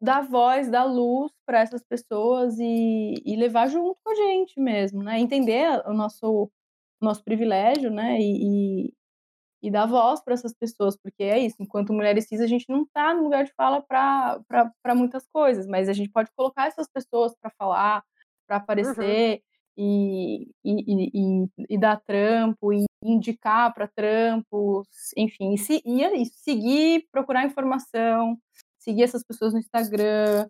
dar 0.00 0.22
voz, 0.22 0.70
dar 0.70 0.84
luz 0.84 1.32
para 1.46 1.60
essas 1.60 1.82
pessoas 1.82 2.58
e, 2.58 3.14
e 3.24 3.36
levar 3.36 3.68
junto 3.68 3.98
com 4.04 4.10
a 4.10 4.14
gente 4.14 4.60
mesmo, 4.60 5.02
né? 5.02 5.18
Entender 5.18 5.82
o 5.86 5.94
nosso, 5.94 6.44
o 7.00 7.04
nosso 7.04 7.24
privilégio, 7.24 7.90
né? 7.90 8.18
E, 8.20 8.86
e, 8.86 8.94
e 9.62 9.70
dar 9.70 9.86
voz 9.86 10.22
para 10.22 10.34
essas 10.34 10.54
pessoas, 10.54 10.96
porque 10.96 11.22
é 11.24 11.38
isso, 11.38 11.56
enquanto 11.60 11.92
mulheres 11.92 12.26
cis, 12.28 12.40
a 12.40 12.46
gente 12.46 12.66
não 12.68 12.82
está 12.82 13.14
no 13.14 13.24
lugar 13.24 13.44
de 13.44 13.52
fala 13.54 13.82
para 13.82 14.94
muitas 14.94 15.26
coisas, 15.28 15.66
mas 15.66 15.88
a 15.88 15.92
gente 15.92 16.10
pode 16.10 16.30
colocar 16.36 16.66
essas 16.66 16.88
pessoas 16.88 17.34
para 17.40 17.50
falar, 17.58 18.04
para 18.46 18.58
aparecer 18.58 19.42
e, 19.76 20.48
e, 20.64 21.44
e, 21.44 21.48
e 21.70 21.78
dar 21.78 22.00
trampo, 22.00 22.72
e 22.72 22.84
indicar 23.10 23.72
para 23.74 23.88
trampos, 23.88 24.86
enfim, 25.16 25.54
e, 25.54 25.58
se, 25.58 25.82
e 25.84 26.02
é 26.04 26.14
isso, 26.16 26.34
seguir, 26.36 27.06
procurar 27.10 27.44
informação, 27.44 28.38
seguir 28.78 29.02
essas 29.02 29.22
pessoas 29.22 29.52
no 29.52 29.58
Instagram, 29.58 30.48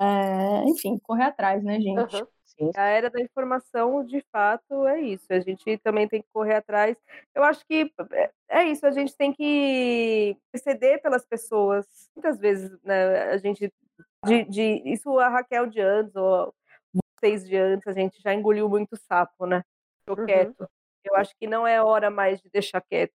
é, 0.00 0.64
enfim, 0.64 0.98
correr 1.02 1.24
atrás, 1.24 1.62
né, 1.62 1.80
gente? 1.80 2.16
Sim. 2.44 2.70
A 2.74 2.86
era 2.88 3.08
da 3.08 3.20
informação, 3.20 4.04
de 4.04 4.20
fato, 4.32 4.84
é 4.88 5.00
isso. 5.00 5.24
A 5.30 5.38
gente 5.38 5.78
também 5.78 6.08
tem 6.08 6.20
que 6.20 6.28
correr 6.32 6.56
atrás. 6.56 6.96
Eu 7.32 7.44
acho 7.44 7.64
que 7.64 7.92
é- 8.12 8.30
é 8.48 8.64
isso, 8.64 8.84
a 8.84 8.90
gente 8.90 9.16
tem 9.16 9.32
que 9.32 10.36
ceder 10.56 11.00
pelas 11.00 11.24
pessoas. 11.24 11.86
Muitas 12.16 12.36
vezes, 12.38 12.76
né, 12.82 13.30
a 13.30 13.36
gente. 13.36 13.72
De, 14.26 14.42
de- 14.44 14.82
isso 14.86 15.16
a 15.20 15.28
Raquel 15.28 15.66
de 15.68 15.80
antes, 15.80 16.16
ou 16.16 16.52
vocês 17.20 17.46
de 17.46 17.56
antes, 17.56 17.86
a 17.86 17.92
gente 17.92 18.20
já 18.20 18.34
engoliu 18.34 18.68
muito 18.68 18.96
sapo, 18.96 19.46
né? 19.46 19.62
Ficou 20.00 20.18
Uhum. 20.18 20.26
quieto. 20.26 20.68
Eu 21.04 21.14
acho 21.16 21.34
que 21.38 21.46
não 21.46 21.66
é 21.66 21.82
hora 21.82 22.10
mais 22.10 22.40
de 22.40 22.48
deixar 22.50 22.80
quieto. 22.80 23.12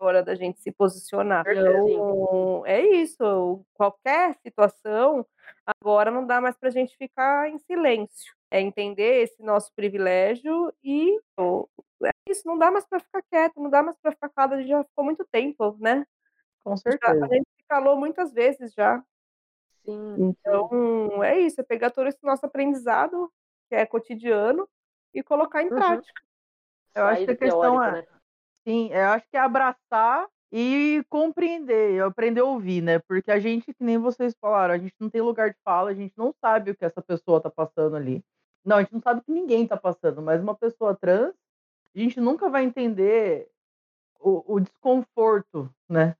É 0.00 0.04
hora 0.04 0.22
da 0.22 0.34
gente 0.34 0.60
se 0.60 0.72
posicionar. 0.72 1.44
Então, 1.48 2.64
é 2.66 2.80
isso. 2.80 3.64
Qualquer 3.74 4.34
situação, 4.42 5.24
agora 5.64 6.10
não 6.10 6.26
dá 6.26 6.40
mais 6.40 6.56
para 6.56 6.68
a 6.68 6.72
gente 6.72 6.96
ficar 6.96 7.48
em 7.48 7.58
silêncio. 7.58 8.34
É 8.50 8.60
entender 8.60 9.22
esse 9.22 9.42
nosso 9.42 9.72
privilégio 9.74 10.72
e 10.82 11.18
é 12.04 12.10
isso. 12.28 12.42
Não 12.46 12.58
dá 12.58 12.70
mais 12.70 12.86
para 12.86 13.00
ficar 13.00 13.22
quieto, 13.30 13.60
não 13.60 13.70
dá 13.70 13.82
mais 13.82 13.96
para 13.98 14.12
ficar 14.12 14.28
calado. 14.30 14.54
A 14.54 14.58
gente 14.58 14.68
já 14.68 14.84
ficou 14.84 15.04
muito 15.04 15.24
tempo, 15.30 15.76
né? 15.80 16.04
Com 16.64 16.76
Já- 16.76 16.82
certeza. 16.90 17.24
a 17.24 17.28
gente 17.28 17.46
se 17.56 17.64
calou 17.68 17.96
muitas 17.96 18.32
vezes 18.32 18.72
já. 18.74 19.02
Sim. 19.84 20.34
Então, 20.40 21.22
é 21.22 21.38
isso, 21.40 21.60
é 21.60 21.64
pegar 21.64 21.90
todo 21.90 22.08
esse 22.08 22.22
nosso 22.22 22.44
aprendizado, 22.46 23.30
que 23.68 23.74
é 23.74 23.84
cotidiano, 23.86 24.68
e 25.12 25.22
colocar 25.22 25.62
em 25.62 25.66
Uhum. 25.66 25.74
prática. 25.76 26.22
Eu 26.94 27.04
acho 27.06 27.24
que 27.24 27.30
a 27.32 27.36
questão 27.36 27.82
é- 27.82 27.92
né? 27.92 28.06
Sim, 28.66 28.90
eu 28.92 29.08
acho 29.08 29.26
que 29.28 29.36
é 29.36 29.40
abraçar 29.40 30.26
e 30.50 31.04
compreender, 31.10 32.02
aprender 32.02 32.40
a 32.40 32.44
ouvir, 32.44 32.80
né? 32.80 32.98
Porque 33.00 33.30
a 33.30 33.38
gente, 33.38 33.74
que 33.74 33.84
nem 33.84 33.98
vocês 33.98 34.34
falaram, 34.40 34.74
a 34.74 34.78
gente 34.78 34.94
não 35.00 35.10
tem 35.10 35.20
lugar 35.20 35.50
de 35.50 35.56
fala, 35.64 35.90
a 35.90 35.94
gente 35.94 36.14
não 36.16 36.32
sabe 36.40 36.70
o 36.70 36.74
que 36.76 36.84
essa 36.84 37.02
pessoa 37.02 37.40
tá 37.40 37.50
passando 37.50 37.96
ali. 37.96 38.24
Não, 38.64 38.76
a 38.78 38.82
gente 38.82 38.94
não 38.94 39.02
sabe 39.02 39.20
o 39.20 39.22
que 39.24 39.32
ninguém 39.32 39.66
tá 39.66 39.76
passando, 39.76 40.22
mas 40.22 40.40
uma 40.40 40.54
pessoa 40.54 40.94
trans, 40.96 41.34
a 41.94 41.98
gente 41.98 42.20
nunca 42.20 42.48
vai 42.48 42.64
entender 42.64 43.48
o, 44.18 44.54
o 44.54 44.60
desconforto, 44.60 45.68
né? 45.88 46.16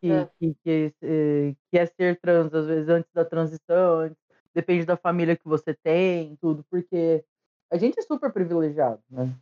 Que 0.00 0.10
É. 0.10 0.28
que, 0.38 0.54
que, 0.64 0.94
que 1.00 1.78
é 1.78 1.86
ser 1.86 2.18
trans, 2.20 2.52
às 2.54 2.66
vezes, 2.66 2.88
antes 2.88 3.12
da 3.12 3.24
transição, 3.24 4.00
antes- 4.00 4.18
depende 4.54 4.84
da 4.84 4.96
família 4.96 5.36
que 5.36 5.46
você 5.46 5.74
tem, 5.74 6.34
tudo, 6.36 6.64
porque 6.70 7.24
a 7.70 7.76
gente 7.76 7.98
é 7.98 8.02
super 8.02 8.32
privilegiado, 8.32 9.02
né? 9.10 9.32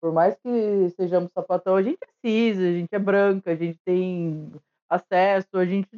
Por 0.00 0.12
mais 0.12 0.36
que 0.36 0.90
sejamos 0.96 1.30
sapatão, 1.32 1.76
a 1.76 1.82
gente 1.82 1.98
é 2.02 2.08
cis, 2.28 2.58
a 2.58 2.72
gente 2.72 2.94
é 2.94 2.98
branca, 2.98 3.50
a 3.52 3.56
gente 3.56 3.78
tem 3.84 4.52
acesso, 4.88 5.56
a 5.58 5.64
gente 5.64 5.88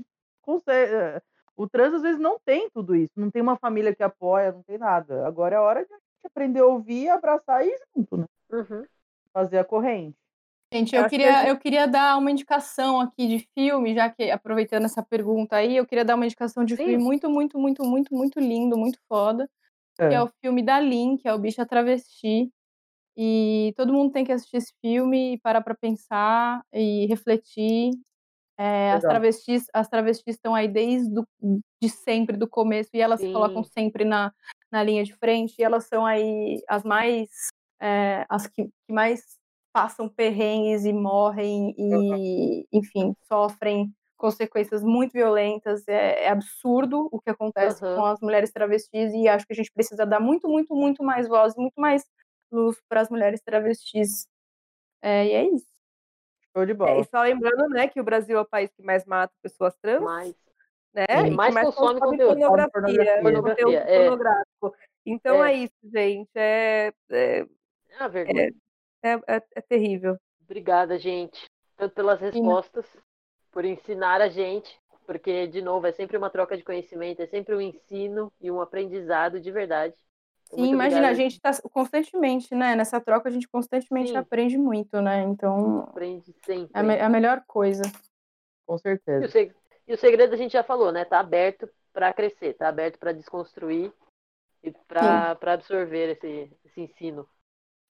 consegue. 0.42 0.94
eh, 0.94 1.22
O 1.56 1.68
trans 1.68 1.94
às 1.94 2.02
vezes 2.02 2.20
não 2.20 2.38
tem 2.44 2.70
tudo 2.70 2.94
isso, 2.94 3.12
não 3.16 3.30
tem 3.30 3.42
uma 3.42 3.56
família 3.58 3.94
que 3.94 4.02
apoia, 4.02 4.52
não 4.52 4.62
tem 4.62 4.78
nada. 4.78 5.26
Agora 5.26 5.56
é 5.56 5.60
hora 5.60 5.84
de 5.84 5.92
a 5.92 5.96
gente 5.96 6.26
aprender 6.26 6.60
a 6.60 6.66
ouvir, 6.66 7.08
abraçar 7.08 7.64
e 7.66 7.70
ir 7.70 7.78
junto, 7.96 8.16
né? 8.18 8.26
Uhum. 8.50 8.88
Fazer 9.32 9.58
a 9.58 9.64
corrente. 9.64 10.18
Gente, 10.72 10.94
Eu 10.94 11.00
eu 11.00 11.04
acho 11.04 11.16
que 11.18 11.22
queria, 11.22 11.32
gente- 11.32 11.48
eu 11.48 11.58
queria 11.58 11.86
dar 11.88 12.18
uma 12.18 12.30
indicação 12.30 13.00
aqui 13.00 13.26
de 13.26 13.48
filme, 13.54 13.94
já 13.94 14.10
que 14.10 14.30
aproveitando 14.30 14.84
essa 14.84 15.02
pergunta 15.02 15.56
aí, 15.56 15.76
eu 15.76 15.86
queria 15.86 16.04
dar 16.04 16.14
uma 16.14 16.26
indicação 16.26 16.62
de 16.64 16.76
filme 16.76 16.98
Sim. 16.98 17.02
muito, 17.02 17.30
muito, 17.30 17.58
muito, 17.58 17.82
muito, 17.84 18.14
muito 18.14 18.38
lindo, 18.38 18.76
muito 18.76 18.98
foda, 19.08 19.48
que 20.08 20.14
É. 20.14 20.16
é 20.16 20.22
o 20.22 20.28
filme 20.42 20.62
da 20.62 20.80
Lin, 20.80 21.16
que 21.18 21.28
é 21.28 21.34
o 21.34 21.38
Bicha 21.38 21.66
Travesti. 21.66 22.52
E 23.20 23.74
todo 23.76 23.92
mundo 23.92 24.12
tem 24.12 24.24
que 24.24 24.30
assistir 24.30 24.58
esse 24.58 24.72
filme 24.80 25.34
e 25.34 25.40
parar 25.40 25.60
pra 25.60 25.74
pensar 25.74 26.62
e 26.72 27.04
refletir. 27.06 27.90
É, 28.56 28.92
as 28.92 29.02
travestis, 29.02 29.66
as 29.74 29.88
travestis 29.88 30.36
estão 30.36 30.54
aí 30.54 30.68
desde 30.68 31.12
do, 31.12 31.24
de 31.82 31.88
sempre, 31.88 32.36
do 32.36 32.48
começo, 32.48 32.90
e 32.94 33.00
elas 33.00 33.20
se 33.20 33.32
colocam 33.32 33.62
Sim. 33.62 33.70
sempre 33.72 34.04
na, 34.04 34.32
na 34.70 34.82
linha 34.82 35.02
de 35.02 35.14
frente, 35.14 35.54
e 35.58 35.64
elas 35.64 35.84
são 35.86 36.06
aí 36.06 36.60
as 36.68 36.84
mais 36.84 37.28
é, 37.80 38.24
as 38.28 38.46
que, 38.46 38.64
que 38.64 38.92
mais 38.92 39.20
passam 39.72 40.08
perrengues 40.08 40.84
e 40.84 40.92
morrem 40.92 41.74
e, 41.76 42.66
enfim, 42.72 43.14
sofrem 43.28 43.92
consequências 44.16 44.82
muito 44.82 45.12
violentas. 45.12 45.86
É, 45.88 46.24
é 46.24 46.28
absurdo 46.28 47.08
o 47.12 47.20
que 47.20 47.30
acontece 47.30 47.80
Aham. 47.82 47.96
com 47.96 48.04
as 48.04 48.20
mulheres 48.20 48.52
travestis 48.52 49.12
e 49.12 49.28
acho 49.28 49.46
que 49.46 49.52
a 49.52 49.56
gente 49.56 49.72
precisa 49.72 50.04
dar 50.04 50.20
muito, 50.20 50.48
muito, 50.48 50.74
muito 50.74 51.04
mais 51.04 51.28
voz, 51.28 51.54
muito 51.56 51.80
mais 51.80 52.04
para 52.88 53.00
as 53.02 53.10
mulheres 53.10 53.40
travestis. 53.42 54.26
É, 55.02 55.26
e 55.26 55.32
é 55.32 55.44
isso. 55.54 55.66
Show 56.56 56.66
de 56.66 56.72
É, 56.72 56.74
bola. 56.74 57.00
e 57.00 57.04
só 57.04 57.22
lembrando, 57.22 57.68
né, 57.68 57.88
que 57.88 58.00
o 58.00 58.04
Brasil 58.04 58.38
é 58.38 58.40
o 58.40 58.46
país 58.46 58.70
que 58.74 58.82
mais 58.82 59.04
mata 59.04 59.32
pessoas 59.42 59.74
trans, 59.76 60.02
Mas 60.02 60.34
né? 60.94 61.04
Sim. 61.08 61.26
E 61.26 61.30
Mais 61.30 61.54
mais 61.54 61.66
consome 61.66 62.00
consome 62.00 62.18
conteúdo. 62.18 62.38
pornografia, 62.40 62.70
Pornografia. 62.72 63.22
Pornografia, 63.22 63.78
é. 63.80 63.98
pornográfico. 64.04 64.74
Então 65.06 65.44
é. 65.44 65.52
É. 65.52 65.56
isso, 65.56 65.74
gente. 65.84 66.30
É, 66.34 66.92
é, 67.10 67.40
é 67.40 67.96
uma 68.00 68.08
vergonha. 68.08 68.52
é, 69.02 69.12
é- 69.12 69.42
é 69.56 69.60
terrível. 69.62 70.16
Obrigada, 70.42 70.98
gente. 70.98 71.46
Tanto 71.76 71.94
pelas 71.94 72.20
respostas, 72.20 72.86
por 73.52 73.64
ensinar 73.64 74.20
a 74.20 74.28
gente, 74.28 74.80
porque, 75.06 75.46
de 75.46 75.62
novo, 75.62 75.86
é 75.86 75.92
sempre 75.92 76.16
uma 76.16 76.30
troca 76.30 76.56
de 76.56 76.64
conhecimento, 76.64 77.22
é 77.22 77.26
sempre 77.26 77.54
um 77.54 77.60
ensino 77.60 78.32
e 78.40 78.50
um 78.50 78.60
aprendizado 78.60 79.40
de 79.40 79.50
verdade. 79.52 79.94
Sim, 80.50 80.60
muito 80.60 80.72
imagina, 80.74 81.08
a 81.08 81.14
gente 81.14 81.32
está 81.34 81.50
constantemente, 81.70 82.54
né? 82.54 82.74
Nessa 82.74 83.00
troca 83.00 83.28
a 83.28 83.32
gente 83.32 83.46
constantemente 83.48 84.10
Sim. 84.10 84.16
aprende 84.16 84.56
muito, 84.56 85.00
né? 85.02 85.22
Então 85.22 85.80
Aprende 85.80 86.34
sempre. 86.44 86.70
é 86.74 86.78
a, 86.78 86.82
me- 86.82 86.96
é 86.96 87.02
a 87.02 87.08
melhor 87.08 87.42
coisa. 87.46 87.82
Com 88.66 88.74
E 88.74 88.76
o, 88.76 88.78
certeza. 88.78 89.28
seg- 89.28 89.54
e 89.86 89.92
o 89.94 89.98
segredo 89.98 90.32
a 90.34 90.36
gente 90.36 90.52
já 90.52 90.62
falou, 90.64 90.90
né? 90.90 91.04
Tá 91.04 91.20
aberto 91.20 91.68
para 91.92 92.12
crescer, 92.12 92.54
tá 92.54 92.68
aberto 92.68 92.98
para 92.98 93.12
desconstruir 93.12 93.92
e 94.62 94.70
para 94.86 95.36
absorver 95.52 96.12
esse, 96.12 96.50
esse 96.64 96.80
ensino. 96.80 97.28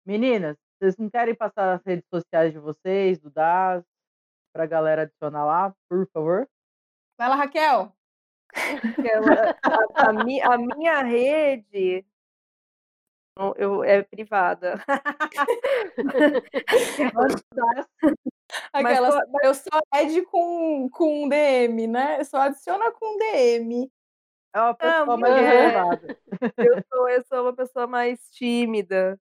Meninas, 0.05 0.57
vocês 0.79 0.97
não 0.97 1.09
querem 1.11 1.35
passar 1.35 1.75
as 1.75 1.85
redes 1.85 2.05
sociais 2.13 2.53
de 2.53 2.59
vocês, 2.59 3.19
do 3.21 3.31
DAS, 3.31 3.85
pra 4.53 4.67
galera 4.67 5.03
adicionar 5.03 5.45
lá, 5.45 5.75
por 5.89 6.09
favor? 6.13 6.49
Vai 7.17 7.29
lá, 7.29 7.35
Raquel. 7.37 7.93
A, 9.95 10.09
a 10.09 10.13
mi- 10.13 10.41
a 10.41 10.57
minha 10.57 11.03
rede 11.03 12.05
eu, 13.56 13.85
é 13.85 14.02
privada. 14.02 14.82
Aquelas, 18.73 19.15
tô- 19.15 19.39
eu 19.43 19.55
só 19.55 19.78
add 19.93 20.23
com, 20.23 20.89
com 20.90 21.28
DM, 21.28 21.86
né? 21.86 22.23
Só 22.24 22.39
adiciona 22.39 22.90
com 22.93 23.19
DM. 23.19 23.90
É 24.55 24.60
uma 24.60 24.74
pessoa 24.74 25.16
mais 25.16 25.35
amiga, 25.35 25.47
é. 25.47 25.51
reservada. 25.51 26.16
eu, 26.56 26.82
sou, 26.90 27.09
eu 27.09 27.24
sou 27.24 27.43
uma 27.43 27.52
pessoa 27.55 27.86
mais 27.86 28.19
tímida. 28.31 29.19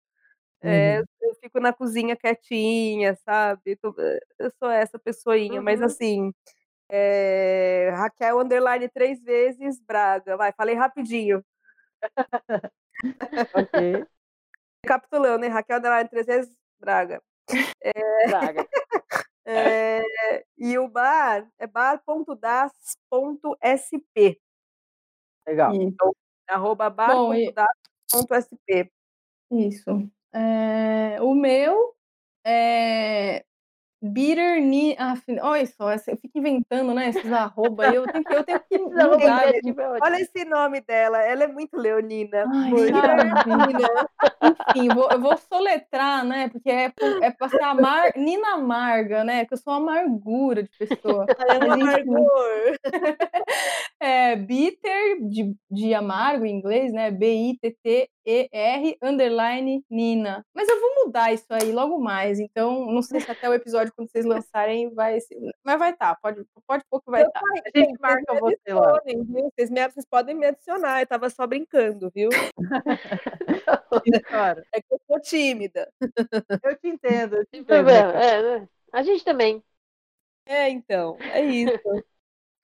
É, 0.61 0.99
Uhum. 0.99 1.05
eu 1.21 1.35
fico 1.35 1.59
na 1.59 1.71
cozinha 1.71 2.15
quietinha, 2.15 3.15
sabe? 3.23 3.75
Tô- 3.75 3.93
Eu 4.39 4.51
sou 4.57 4.69
essa 4.71 4.97
pessoinha, 4.97 5.61
mas 5.61 5.79
Uhum. 5.79 5.85
assim, 5.85 6.33
é, 6.89 7.91
Raquel 7.95 8.39
underline 8.39 8.89
três 8.89 9.21
vezes 9.21 9.79
Braga. 9.79 10.35
Vai, 10.37 10.51
falei 10.53 10.75
rapidinho. 10.75 11.43
Ok. 13.53 14.05
Recapitulando, 14.83 15.45
hein? 15.45 15.51
Raquel 15.51 15.79
três 16.09 16.25
vezes 16.25 16.55
Braga. 16.79 17.21
Praga. 18.29 18.67
É, 19.49 20.03
e 20.57 20.77
o 20.77 20.89
bar 20.89 21.49
é 21.57 21.65
bar.das.sp. 21.65 22.41
Legal. 25.47 25.73
E- 25.73 25.95
Arroba 26.49 26.89
bar.das.sp. 26.89 28.91
Isso. 29.49 30.11
É, 30.33 31.15
o 31.21 31.33
meu 31.33 31.95
é 32.45 33.45
Bitter 34.07 34.61
Ni... 34.61 34.95
Ah, 34.97 35.13
olha 35.41 35.65
só, 35.65 35.89
essa- 35.91 36.11
eu 36.11 36.17
fico 36.17 36.37
inventando, 36.39 36.93
né? 36.93 37.09
Esses 37.09 37.31
arroba 37.31 37.87
aí. 37.87 37.95
Eu 37.95 38.05
tenho 38.11 38.23
que, 38.23 38.33
eu 38.35 38.43
tenho 38.43 38.59
que 38.69 38.77
mudar. 39.27 39.53
é. 39.53 39.59
Olha 40.01 40.21
esse 40.21 40.45
nome 40.45 40.81
dela, 40.81 41.21
ela 41.21 41.43
é 41.43 41.47
muito 41.47 41.77
leonina. 41.77 42.45
Ai. 42.47 42.71
Enfim, 44.75 44.89
vou- 44.89 45.09
eu 45.11 45.19
vou 45.19 45.37
soletrar, 45.37 46.23
né? 46.25 46.49
Porque 46.49 46.69
é, 46.69 46.91
é 47.21 47.31
pra 47.31 47.49
ser 47.49 47.61
amar... 47.63 48.11
Nina 48.15 48.53
Amarga, 48.55 49.23
né? 49.23 49.45
Que 49.45 49.53
eu 49.53 49.57
sou 49.57 49.73
uma 49.73 49.99
amargura 49.99 50.63
de 50.63 50.69
pessoa. 50.77 51.25
É 51.47 51.63
um 51.63 51.67
Mas, 51.67 51.79
enfim. 51.79 52.09
amargor. 52.09 52.77
É 53.99 54.35
bitter, 54.35 55.21
de, 55.27 55.55
de 55.71 55.93
amargo 55.93 56.45
em 56.45 56.55
inglês, 56.57 56.91
né? 56.93 57.09
B-I-T-T-E-R, 58.31 58.97
underline 59.01 59.83
Nina. 59.89 60.45
Mas 60.53 60.67
eu 60.67 60.79
vou 60.79 61.05
mudar 61.05 61.33
isso 61.33 61.45
aí 61.49 61.71
logo 61.71 61.97
mais. 61.99 62.39
Então, 62.39 62.85
não 62.85 63.01
sei 63.01 63.21
se 63.21 63.31
até 63.31 63.49
o 63.49 63.53
episódio, 63.53 63.93
quando 63.95 64.09
vocês 64.11 64.25
lançarem, 64.25 64.93
vai 64.93 65.19
ser. 65.21 65.37
Mas 65.63 65.79
vai 65.79 65.91
estar, 65.91 66.15
pode, 66.21 66.43
pode 66.67 66.83
pôr 66.89 67.01
que 67.01 67.09
vai 67.09 67.23
estar. 67.23 67.39
falei, 67.39 67.61
A 67.65 67.79
gente 67.79 67.99
marca 67.99 68.33
você 68.39 68.73
lá. 68.73 69.01
viu? 69.05 69.23
Vocês, 69.55 69.69
me- 69.69 69.89
vocês 69.89 70.05
podem 70.09 70.35
me 70.35 70.45
adicionar, 70.45 71.01
eu 71.01 71.07
tava 71.07 71.29
só 71.29 71.47
brincando, 71.47 72.11
viu? 72.13 72.29
Cara, 74.29 74.63
É 74.73 74.81
que 74.81 74.87
eu 74.93 74.99
sou 75.07 75.19
tímida. 75.21 75.89
eu 76.01 76.77
te 76.77 76.87
entendo, 76.87 77.37
eu 77.37 77.45
te 77.45 77.51
Sem 77.51 77.61
entendo. 77.61 77.89
É, 77.89 78.59
né? 78.59 78.69
A 78.93 79.01
gente 79.01 79.23
também. 79.23 79.63
É, 80.45 80.69
então, 80.69 81.17
é 81.19 81.41
isso. 81.43 81.77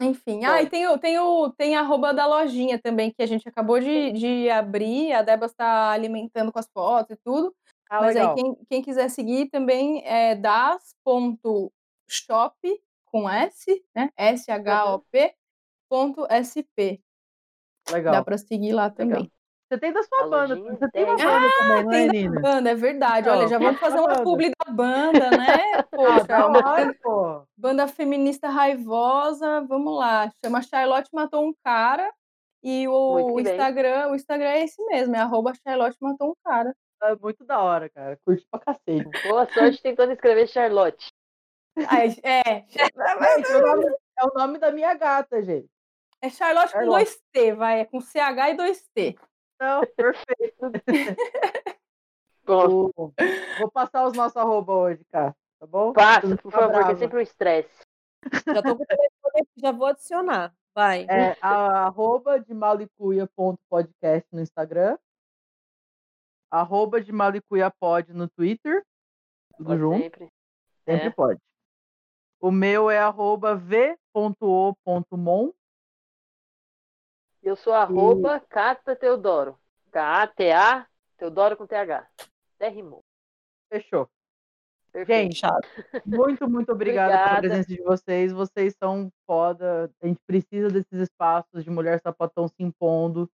Enfim, 0.03 0.43
ah, 0.45 0.61
e 0.61 0.69
tem, 0.69 0.88
o, 0.88 0.97
tem, 0.97 1.17
o, 1.19 1.49
tem 1.49 1.75
a 1.75 1.81
arroba 1.81 2.13
da 2.13 2.25
lojinha 2.25 2.80
também, 2.80 3.11
que 3.11 3.21
a 3.21 3.25
gente 3.25 3.47
acabou 3.47 3.80
de, 3.80 4.11
de 4.11 4.49
abrir. 4.49 5.13
A 5.13 5.21
Débora 5.21 5.49
está 5.49 5.91
alimentando 5.91 6.51
com 6.51 6.59
as 6.59 6.69
fotos 6.71 7.15
e 7.15 7.19
tudo. 7.23 7.55
Ah, 7.89 8.01
Mas 8.01 8.15
legal. 8.15 8.35
aí, 8.35 8.41
quem, 8.41 8.55
quem 8.69 8.81
quiser 8.81 9.09
seguir 9.09 9.49
também 9.49 10.03
é 10.05 10.35
das.shop 10.35 11.71
com 13.05 13.30
S, 13.30 13.85
né? 13.95 14.09
S-H-O-P, 14.17 15.35
ponto 15.88 16.25
S-P. 16.30 16.99
Dá 17.85 17.93
Legal. 17.93 18.25
para 18.25 18.38
seguir 18.38 18.73
lá 18.73 18.89
também. 18.89 19.31
Você 19.74 19.78
tem 19.80 19.91
da 19.91 20.04
sua 20.04 20.24
A 20.24 20.28
banda, 20.28 20.56
você 20.56 20.91
tem 20.91 21.04
uma 21.04 21.16
banda 21.18 21.50
também, 21.58 21.68
não 21.68 21.78
é, 21.78 21.84
Tem 21.95 22.08
da 22.08 22.14
Nina? 22.14 22.41
banda, 22.41 22.70
é 22.70 22.76
verdade. 22.76 23.30
Olha, 23.30 23.48
já 23.48 23.58
vamos 23.58 23.80
fazer 23.80 23.98
uma 23.98 24.08
banda. 24.08 24.24
publi 24.24 24.52
da 24.52 24.72
banda, 24.72 25.32
né? 25.32 25.58
Ah, 25.74 25.84
Poxa, 25.84 26.24
da 26.26 26.48
uma 26.48 26.70
hora, 26.72 26.95
pô. 27.02 27.41
banda 27.58 27.88
feminista 27.88 28.50
raivosa. 28.50 29.62
Vamos 29.62 29.98
lá. 29.98 30.32
Chama 30.44 30.62
Charlotte 30.62 31.10
Matou 31.14 31.44
um 31.48 31.54
Cara. 31.64 32.12
E 32.64 32.88
o. 32.88 33.40
Instagram, 33.40 34.10
o 34.10 34.16
Instagram 34.16 34.50
é 34.50 34.64
esse 34.64 34.84
mesmo, 34.86 35.16
é 35.16 35.20
arroba 35.20 35.54
Charlotte 35.68 35.98
Matou 36.02 36.30
um 36.32 36.34
Cara. 36.45 36.76
É 37.02 37.16
muito 37.16 37.44
da 37.44 37.60
hora, 37.62 37.90
cara. 37.90 38.18
Curte 38.26 38.45
pra 38.52 38.60
cacete. 38.60 39.10
Boa 39.28 39.48
sorte 39.52 39.82
tentando 39.82 40.14
escrever 40.14 40.48
Charlotte. 40.48 41.08
Ai, 41.88 42.16
é, 42.24 42.64
Gente, 42.70 43.54
o 43.56 43.62
nome- 43.62 43.86
é 44.20 44.26
o 44.26 44.34
nome 44.38 44.60
da 44.60 44.72
minha 44.72 44.94
gata, 44.94 45.41
gente. 45.41 45.68
É 46.22 46.30
Charlotte, 46.30 46.68
com 46.72 46.80
Charlotte. 46.80 47.04
dois 47.06 47.22
T, 47.34 47.54
vai. 47.54 47.82
É 47.82 47.86
com 47.86 48.00
CH 48.00 48.52
e 48.52 48.54
dois 48.54 48.88
T. 48.95 49.18
Não, 49.64 49.81
perfeito. 49.95 50.57
Bom, 52.45 52.91
O- 52.98 53.14
Vou 53.60 53.72
passar 53.72 54.06
os 54.06 54.14
nossos 54.14 54.35
arroba 54.35 54.73
hoje, 54.73 55.06
cara. 55.11 55.34
Tá 55.60 55.65
bom? 55.65 55.94
passa, 55.94 56.27
por 56.35 56.52
fica 56.52 56.60
favor, 56.60 56.85
que 56.85 56.91
é 56.91 56.95
sempre 56.98 57.18
um 57.19 57.22
estresse. 57.22 57.81
Já 58.45 58.61
tô 58.61 58.76
com 58.76 58.84
o 58.84 58.85
telefone 58.85 59.40
aqui, 59.41 59.52
já 59.61 59.72
vou 59.72 59.88
adicionar. 59.88 60.53
Vai. 60.76 61.06
É 61.10 61.38
a- 61.41 61.85
arroba 61.85 62.40
de 62.41 62.53
malicuia.podcast 62.53 64.27
no 64.34 64.41
Instagram. 64.41 64.98
Arroba 66.52 66.99
de 67.02 67.11
malicuiapod 67.14 68.11
no 68.14 68.27
Twitter. 68.27 68.84
Tudo 69.56 69.68
Pode 69.68 69.80
junto. 69.80 70.02
Sempre. 70.03 70.30
Sempre 70.85 71.07
É. 71.07 71.11
pode. 71.11 71.40
O 72.41 72.52
meu 72.52 72.90
é 72.90 72.99
arroba 72.99 73.56
v.o.mon. 73.56 75.52
Eu 77.44 77.57
sou 77.57 77.74
arroba 77.74 78.40
Cata 78.40 78.95
Teodoro. 78.95 79.60
K-A-T-A, 79.91 80.88
Teodoro 81.18 81.57
com 81.57 81.68
T-H. 81.68 82.07
Até 82.56 82.70
rimou. 82.70 83.03
Fechou. 83.70 84.10
Perfeito. 84.94 85.36
Gente, 85.36 85.41
muito, 86.06 86.49
muito 86.49 86.72
obrigada 86.72 87.18
pela 87.18 87.40
presença 87.40 87.68
de 87.68 87.82
vocês. 87.82 88.32
Vocês 88.32 88.74
são 88.82 89.11
foda. 89.28 89.91
A 90.02 90.07
gente 90.07 90.22
precisa 90.26 90.70
desses 90.70 90.94
espaços 90.94 91.65
de 91.65 91.70
mulher 91.70 91.99
sapatão 91.99 92.48
se 92.48 92.64
impondo. 92.64 93.30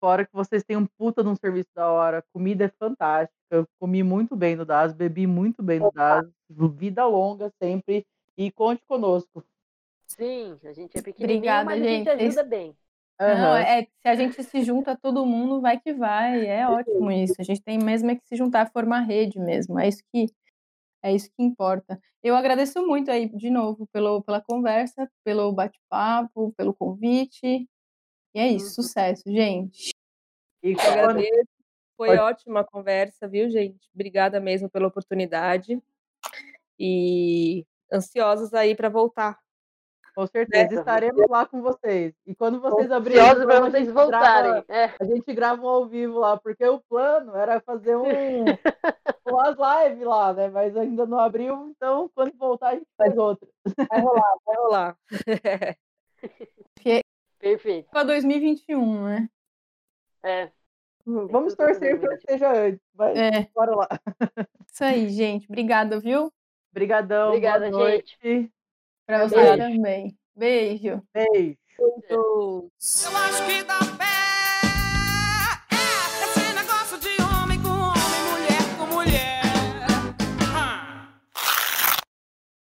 Fora 0.00 0.26
que 0.26 0.32
vocês 0.32 0.64
têm 0.64 0.76
um 0.76 0.86
puta 0.98 1.22
de 1.22 1.28
um 1.28 1.36
serviço 1.36 1.68
da 1.72 1.88
hora. 1.88 2.24
Comida 2.32 2.64
é 2.64 2.68
fantástica. 2.68 3.36
Eu 3.50 3.64
comi 3.78 4.02
muito 4.02 4.34
bem 4.34 4.56
no 4.56 4.64
DAS, 4.64 4.92
bebi 4.92 5.24
muito 5.24 5.62
bem 5.62 5.78
no 5.78 5.92
DAS. 5.92 6.26
Vida 6.50 7.06
longa 7.06 7.52
sempre. 7.62 8.04
E 8.36 8.50
conte 8.50 8.82
conosco. 8.88 9.44
Sim, 10.08 10.58
a 10.64 10.72
gente 10.72 10.98
é 10.98 11.02
pequenininho, 11.02 11.38
Obrigada, 11.38 11.64
mas 11.64 11.80
a 11.80 11.84
gente. 11.84 12.10
gente 12.10 12.22
ajuda 12.22 12.42
bem. 12.42 12.76
Não, 13.18 13.56
é, 13.56 13.82
se 13.84 14.08
a 14.08 14.14
gente 14.14 14.42
se 14.42 14.62
junta 14.62 14.96
todo 14.96 15.24
mundo, 15.24 15.60
vai 15.60 15.80
que 15.80 15.92
vai. 15.94 16.46
É 16.46 16.68
ótimo 16.68 17.10
isso. 17.10 17.34
A 17.38 17.42
gente 17.42 17.62
tem 17.62 17.78
mesmo 17.78 18.10
é 18.10 18.16
que 18.16 18.26
se 18.26 18.36
juntar, 18.36 18.70
formar 18.70 19.00
rede 19.00 19.38
mesmo. 19.38 19.78
É 19.78 19.88
isso 19.88 20.02
que 20.12 20.26
é 21.02 21.12
isso 21.14 21.30
que 21.36 21.42
importa. 21.42 22.00
Eu 22.22 22.34
agradeço 22.34 22.84
muito 22.86 23.10
aí 23.10 23.28
de 23.28 23.48
novo 23.48 23.86
pelo, 23.92 24.22
pela 24.22 24.40
conversa, 24.40 25.08
pelo 25.24 25.52
bate-papo, 25.52 26.52
pelo 26.56 26.74
convite. 26.74 27.68
E 28.34 28.38
é 28.40 28.48
isso, 28.48 28.66
Uhum. 28.80 28.84
sucesso, 28.86 29.22
gente. 29.26 29.90
E 30.62 30.72
Eu 30.72 30.80
agradeço. 30.80 31.48
Foi 31.96 32.08
Pode- 32.08 32.20
ótima 32.20 32.60
a 32.60 32.64
conversa, 32.64 33.26
viu, 33.28 33.48
gente? 33.48 33.88
Obrigada 33.94 34.38
mesmo 34.40 34.68
pela 34.68 34.88
oportunidade. 34.88 35.80
E 36.78 37.64
ansiosos 37.90 38.52
aí 38.52 38.74
para 38.74 38.88
voltar. 38.90 39.38
Com 40.16 40.26
certeza, 40.26 40.74
Né? 40.74 40.80
estaremos 40.80 41.28
lá 41.28 41.44
com 41.46 41.60
vocês. 41.60 42.14
E 42.26 42.34
quando 42.34 42.58
vocês 42.60 42.90
abrirem, 42.90 43.20
Ansiosos 43.22 43.44
para 43.44 43.60
vocês 43.60 43.84
gente 43.84 43.92
grava- 43.94 44.10
voltarem. 44.10 44.64
É, 44.68 44.84
A 44.98 45.04
gente 45.04 45.34
grava 45.34 45.62
um 45.62 45.68
ao 45.68 45.86
vivo 45.86 46.18
lá, 46.18 46.38
porque 46.38 46.64
o 46.66 46.80
plano 46.88 47.36
era 47.36 47.60
fazer 47.60 47.96
um, 47.96 48.02
umas 49.28 49.56
lives 49.58 50.06
lá, 50.06 50.32
né? 50.32 50.48
Mas 50.48 50.74
ainda 50.76 51.04
não 51.06 51.18
abriu, 51.18 51.68
então 51.76 52.10
quando 52.14 52.32
voltar 52.38 52.70
a 52.70 52.74
gente 52.74 52.88
faz 52.96 53.16
outra. 53.16 53.46
Vai 53.90 54.00
rolar, 54.00 54.34
vai 54.46 54.56
rolar. 54.56 54.96
perfeito. 57.38 57.90
Para 57.90 58.04
2021, 58.04 59.04
né? 59.04 59.28
É, 60.22 60.50
Vamos 61.04 61.54
tudo 61.54 61.56
pra 61.56 61.66
torcer 61.66 62.00
para 62.00 62.08
2021. 62.08 62.16
que 62.16 62.32
seja 62.32 62.52
antes, 62.52 62.80
mas 62.94 63.18
É, 63.18 63.48
bora 63.54 63.76
lá. 63.76 63.88
isso 64.72 64.82
aí, 64.82 65.08
gente. 65.10 65.46
Obrigada, 65.46 66.00
viu? 66.00 66.32
Obrigadão, 66.72 67.28
Obrigada, 67.28 67.70
boa 67.70 67.90
Para 69.06 69.18
Beijo. 69.26 69.34
vocês 69.34 69.56
também. 69.56 70.18
Beijo. 70.34 71.02
Beijo. 71.14 71.56
Juntos. 71.78 73.04
Eu 73.04 73.16
acho 73.16 73.46
que 73.46 73.62
dá 73.64 73.78
pé 73.98 74.25